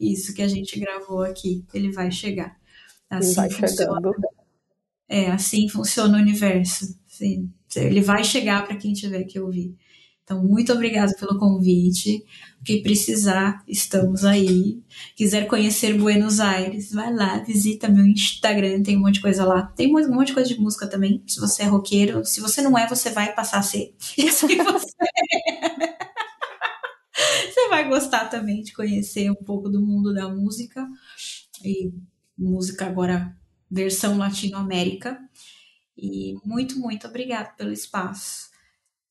isso 0.00 0.32
que 0.32 0.40
a 0.40 0.48
gente 0.48 0.80
gravou 0.80 1.22
aqui, 1.22 1.62
ele 1.74 1.92
vai 1.92 2.10
chegar. 2.10 2.56
Assim 3.10 3.34
vai 3.34 3.50
funciona. 3.50 4.00
chegando 4.00 4.43
É, 5.08 5.30
assim 5.30 5.68
funciona 5.68 6.18
o 6.18 6.20
universo. 6.20 6.98
Sim. 7.06 7.50
Ele 7.76 8.00
vai 8.00 8.24
chegar 8.24 8.66
para 8.66 8.76
quem 8.76 8.92
tiver 8.92 9.24
que 9.24 9.38
ouvir. 9.40 9.74
Então, 10.24 10.42
muito 10.42 10.72
obrigada 10.72 11.12
pelo 11.20 11.38
convite. 11.38 12.24
O 12.58 12.64
que 12.64 12.80
precisar, 12.80 13.62
estamos 13.68 14.24
aí. 14.24 14.82
Quiser 15.14 15.46
conhecer 15.46 15.98
Buenos 15.98 16.40
Aires, 16.40 16.92
vai 16.92 17.12
lá, 17.12 17.38
visita 17.40 17.88
meu 17.88 18.06
Instagram, 18.06 18.82
tem 18.82 18.96
um 18.96 19.00
monte 19.00 19.14
de 19.14 19.20
coisa 19.20 19.44
lá. 19.44 19.66
Tem 19.76 19.86
um 19.94 20.14
monte 20.14 20.28
de 20.28 20.34
coisa 20.34 20.48
de 20.48 20.58
música 20.58 20.86
também, 20.86 21.22
se 21.26 21.38
você 21.38 21.64
é 21.64 21.66
roqueiro. 21.66 22.24
Se 22.24 22.40
você 22.40 22.62
não 22.62 22.76
é, 22.78 22.88
você 22.88 23.10
vai 23.10 23.34
passar 23.34 23.58
a 23.58 23.62
ser. 23.62 23.94
E 24.16 24.30
se 24.32 24.46
você 24.56 24.94
você 27.52 27.68
vai 27.68 27.88
gostar 27.88 28.28
também 28.28 28.62
de 28.62 28.72
conhecer 28.72 29.30
um 29.30 29.34
pouco 29.34 29.68
do 29.68 29.80
mundo 29.80 30.12
da 30.14 30.28
música. 30.28 30.86
E 31.62 31.92
música 32.36 32.86
agora, 32.86 33.36
versão 33.70 34.18
Latinoamérica. 34.18 35.18
E 35.96 36.36
muito, 36.44 36.78
muito 36.78 37.06
obrigada 37.06 37.50
pelo 37.56 37.72
espaço 37.72 38.50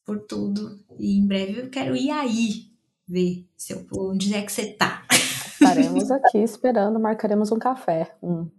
por 0.05 0.19
tudo. 0.19 0.79
E 0.99 1.17
em 1.17 1.25
breve 1.25 1.61
eu 1.61 1.69
quero 1.69 1.95
ir 1.95 2.11
aí 2.11 2.71
ver 3.07 3.47
se 3.55 3.73
eu, 3.73 3.85
onde 3.97 4.33
é 4.33 4.41
que 4.41 4.51
você 4.51 4.73
tá. 4.73 5.05
Estaremos 5.11 6.11
aqui 6.11 6.39
esperando, 6.39 6.99
marcaremos 6.99 7.51
um 7.51 7.59
café, 7.59 8.15
um, 8.21 8.49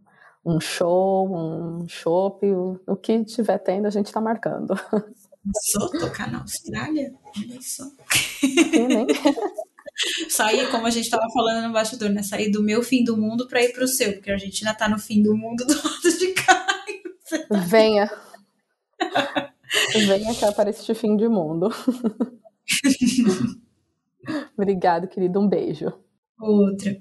um 0.45 0.61
show, 0.61 1.29
um 1.35 1.87
chopp, 1.89 2.47
o, 2.47 2.81
o 2.87 2.97
que 2.97 3.12
estiver 3.12 3.59
tendo 3.59 3.87
a 3.87 3.91
gente 3.91 4.07
está 4.07 4.21
marcando. 4.21 4.75
Só 5.61 5.89
tocar 5.89 6.31
na 6.33 6.41
Austrália? 6.41 7.12
Olha 7.37 7.61
só. 7.61 7.85
Né? 7.85 9.07
sair, 10.29 10.71
como 10.71 10.87
a 10.87 10.91
gente 10.91 11.05
estava 11.05 11.27
falando 11.33 11.66
no 11.66 11.73
bastidor, 11.73 12.11
né? 12.11 12.23
Sair 12.23 12.51
do 12.51 12.62
meu 12.62 12.83
fim 12.83 13.05
do 13.05 13.16
mundo 13.16 13.47
para 13.49 13.62
ir 13.62 13.73
para 13.73 13.85
o 13.85 13.89
seu, 13.89 14.12
porque 14.15 14.31
a 14.31 14.37
gente 14.37 14.65
ainda 14.65 14.77
tá 14.77 14.89
no 14.89 14.99
fim 14.99 15.23
do 15.23 15.37
mundo 15.37 15.65
do 15.65 15.75
lado 15.75 16.19
de 16.19 16.29
cá. 16.33 16.66
Venha. 17.66 18.11
Venha 20.07 20.35
cá 20.35 20.53
para 20.53 20.71
este 20.71 20.95
fim 20.95 21.16
de 21.16 21.29
mundo. 21.29 21.73
Obrigado, 24.57 25.09
querido. 25.09 25.41
Um 25.41 25.49
beijo. 25.49 25.93
Outra. 26.41 26.97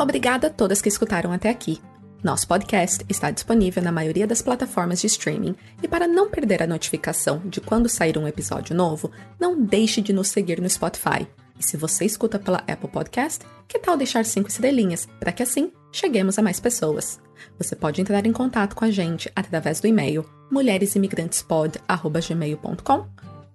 Obrigada 0.00 0.48
a 0.48 0.50
todas 0.50 0.82
que 0.82 0.88
escutaram 0.88 1.32
até 1.32 1.48
aqui. 1.48 1.80
Nosso 2.22 2.46
podcast 2.46 3.02
está 3.08 3.32
disponível 3.32 3.82
na 3.82 3.90
maioria 3.90 4.28
das 4.28 4.40
plataformas 4.40 5.00
de 5.00 5.08
streaming 5.08 5.56
e 5.82 5.88
para 5.88 6.06
não 6.06 6.30
perder 6.30 6.62
a 6.62 6.68
notificação 6.68 7.42
de 7.44 7.60
quando 7.60 7.88
sair 7.88 8.16
um 8.16 8.28
episódio 8.28 8.76
novo, 8.76 9.10
não 9.40 9.60
deixe 9.60 10.00
de 10.00 10.12
nos 10.12 10.28
seguir 10.28 10.60
no 10.60 10.70
Spotify. 10.70 11.26
E 11.58 11.66
se 11.66 11.76
você 11.76 12.04
escuta 12.04 12.38
pela 12.38 12.58
Apple 12.58 12.88
Podcast, 12.88 13.44
que 13.66 13.76
tal 13.76 13.96
deixar 13.96 14.24
cinco 14.24 14.48
estrelinhas 14.48 15.08
para 15.18 15.32
que 15.32 15.42
assim 15.42 15.72
cheguemos 15.90 16.38
a 16.38 16.42
mais 16.42 16.60
pessoas? 16.60 17.18
Você 17.58 17.74
pode 17.74 18.00
entrar 18.00 18.24
em 18.24 18.32
contato 18.32 18.76
com 18.76 18.84
a 18.84 18.90
gente 18.90 19.28
através 19.34 19.80
do 19.80 19.88
e-mail 19.88 20.24
mulheresimigrantespod@gmail.com, 20.48 23.06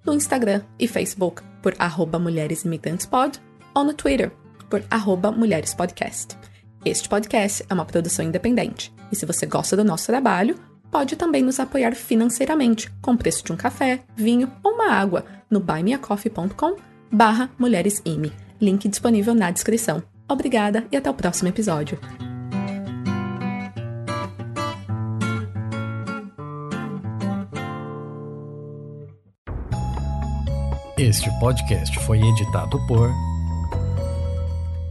no 0.05 0.13
Instagram 0.13 0.61
e 0.77 0.89
Facebook 0.89 1.41
por 1.63 1.73
mulheresimigrantespod 2.19 3.39
ou 3.73 3.85
no 3.85 3.93
Twitter 3.93 4.29
por 4.69 4.83
mulherespodcast. 5.37 6.35
Este 6.87 7.09
podcast 7.09 7.65
é 7.69 7.73
uma 7.73 7.83
produção 7.83 8.23
independente 8.23 8.93
e 9.11 9.15
se 9.15 9.25
você 9.25 9.45
gosta 9.45 9.75
do 9.75 9.83
nosso 9.83 10.05
trabalho, 10.07 10.57
pode 10.89 11.17
também 11.17 11.43
nos 11.43 11.59
apoiar 11.59 11.93
financeiramente 11.93 12.89
com 13.01 13.11
o 13.11 13.17
preço 13.17 13.43
de 13.43 13.51
um 13.51 13.57
café, 13.57 14.05
vinho 14.15 14.49
ou 14.63 14.71
uma 14.71 14.93
água 14.93 15.25
no 15.51 15.59
buymeacoffee.com 15.59 16.77
barra 17.11 17.49
mulheresime. 17.59 18.31
Link 18.61 18.87
disponível 18.87 19.35
na 19.35 19.51
descrição. 19.51 20.01
Obrigada 20.29 20.87
e 20.89 20.95
até 20.95 21.09
o 21.09 21.13
próximo 21.13 21.49
episódio. 21.49 21.99
Este 30.97 31.29
podcast 31.41 31.99
foi 32.05 32.21
editado 32.21 32.79
por 32.87 33.11